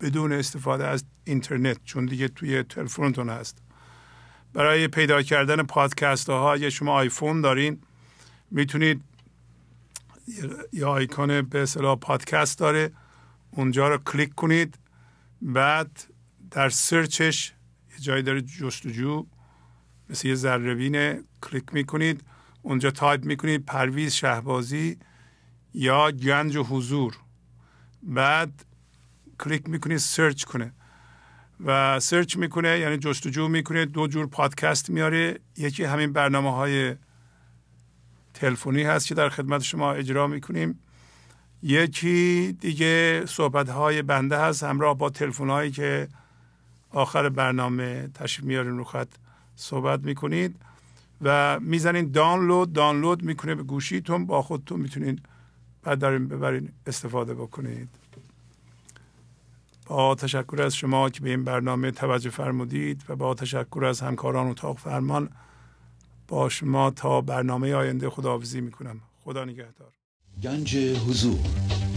بدون 0.00 0.32
استفاده 0.32 0.86
از 0.86 1.04
اینترنت 1.24 1.78
چون 1.84 2.06
دیگه 2.06 2.28
توی 2.28 2.62
تلفنتون 2.62 3.28
هست. 3.28 3.62
برای 4.52 4.88
پیدا 4.88 5.22
کردن 5.22 5.62
پادکست 5.62 6.30
ها 6.30 6.52
اگه 6.52 6.70
شما 6.70 6.92
آیفون 6.92 7.40
دارین 7.40 7.80
می‌تونید 8.50 9.02
یه 10.72 10.86
آیکون 10.86 11.42
به 11.42 11.62
اصطلاح 11.62 11.96
پادکست 11.96 12.58
داره. 12.58 12.90
اونجا 13.50 13.88
رو 13.88 13.98
کلیک 13.98 14.34
کنید. 14.34 14.78
بعد 15.42 16.04
در 16.50 16.68
search 16.68 17.31
ش 17.31 17.52
یه 17.92 17.98
جایی 17.98 18.22
داره 18.22 18.40
جستجو 18.40 19.26
مثل 20.08 20.28
یه 20.28 20.34
ذره 20.34 21.24
کلیک 21.42 21.64
می‌کنید. 21.72 22.24
اونجا 22.62 22.90
تایپ 22.90 23.24
می‌کنید 23.24 23.64
پرویز 23.64 24.12
شهبازی 24.12 24.98
یا 25.74 26.10
گنج 26.10 26.62
حضور. 26.62 27.16
بعد 28.02 28.64
کلیک 29.40 29.68
می‌کنید 29.68 29.98
search 29.98 30.44
کنه. 30.44 30.72
و 31.64 32.00
search 32.00 32.36
می‌کنه 32.36 32.78
یعنی 32.78 32.96
جستجو 32.96 33.48
می‌کنه 33.48 33.84
دو 33.84 34.06
جور 34.06 34.26
پادکست 34.26 34.90
میاره 34.90 35.38
یکی 35.56 35.84
همین 35.84 36.12
برنامه 36.12 36.54
های 36.54 36.96
تلفنی 38.42 38.82
هست 38.82 39.06
که 39.06 39.14
در 39.14 39.28
خدمت 39.28 39.62
شما 39.62 39.92
اجرا 39.92 40.26
می‌کنیم. 40.26 40.78
یکی 41.62 42.56
دیگه 42.60 43.26
صحبت 43.26 43.68
های 43.68 44.02
بنده 44.02 44.38
هست 44.38 44.62
همراه 44.62 44.98
با 44.98 45.10
تلفن 45.10 45.50
هایی 45.50 45.70
که 45.70 46.08
آخر 46.90 47.28
برنامه 47.28 48.08
تشریف 48.14 48.46
میارین 48.46 48.78
رو 48.78 48.84
خط 48.84 49.08
صحبت 49.56 50.00
می‌کنید. 50.00 50.56
و 51.22 51.60
می‌زنین 51.60 52.10
دانلود 52.10 52.72
دانلود 52.72 53.22
می‌کنه 53.22 53.54
به 53.54 53.62
گوشیتون 53.62 54.26
با 54.26 54.42
خودتون 54.42 54.80
می‌تونین 54.80 55.20
بعد 55.82 55.98
دارین 55.98 56.28
ببرین 56.28 56.68
استفاده 56.86 57.34
بکنید. 57.34 57.88
با 59.86 60.14
تشکر 60.14 60.62
از 60.62 60.74
شما 60.74 61.10
که 61.10 61.20
به 61.20 61.30
این 61.30 61.44
برنامه 61.44 61.90
توجه 61.90 62.30
فرمودید 62.30 63.02
و 63.08 63.16
با 63.16 63.34
تشکر 63.34 63.84
از 63.84 64.00
همکاران 64.00 64.46
اتاق 64.46 64.78
فرمان 64.78 65.30
با 66.28 66.48
شما 66.48 66.90
تا 66.90 67.20
برنامه 67.20 67.74
آینده 67.74 68.10
خداحافظی 68.10 68.60
می‌کنم. 68.60 69.00
خدا 69.24 69.44
نگهدار. 69.44 69.92
گنج 70.42 70.76
حضور. 70.76 71.38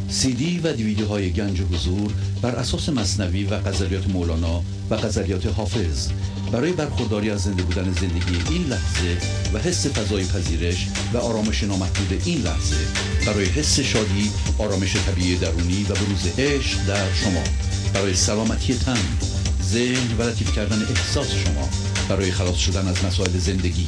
سی 0.10 0.34
دی 0.34 0.60
و 0.60 0.74
دیویدیو 0.74 1.08
های 1.08 1.32
گنج 1.32 1.62
حضور 1.62 2.14
بر 2.42 2.56
اساس 2.56 2.90
مصنوی 2.90 3.44
و 3.44 3.60
غزلیات 3.60 4.08
مولانا 4.10 4.62
و 4.90 4.98
غزلیات 4.98 5.46
حافظ. 5.46 6.12
برای 6.52 6.74
برخورداری 6.74 7.30
از 7.30 7.44
زنده 7.44 7.64
بودن 7.64 7.92
زندگی 7.92 8.54
این 8.54 8.64
لحظه 8.64 9.18
و 9.54 9.60
حس 9.60 9.88
فضای 9.88 10.26
پذیرش 10.26 10.88
و 11.14 11.18
آرامش 11.18 11.64
نامحدود 11.64 12.22
این 12.26 12.42
لحظه 12.42 12.76
برای 13.26 13.46
حس 13.46 13.80
شادی 13.80 14.32
آرامش 14.60 14.96
طبیعی 14.96 15.38
درونی 15.38 15.84
و 15.84 15.94
بروز 15.94 16.40
عشق 16.40 16.86
در 16.88 17.14
شما. 17.14 17.44
برای 17.94 18.14
سلامتی 18.14 18.74
تن 18.74 19.18
ذهن 19.64 20.18
و 20.18 20.22
لطیف 20.22 20.56
کردن 20.56 20.82
احساس 20.82 21.32
شما. 21.32 21.70
برای 22.10 22.32
خلاص 22.32 22.56
شدن 22.56 22.88
از 22.88 23.06
مسائل 23.06 23.38
زندگی 23.38 23.88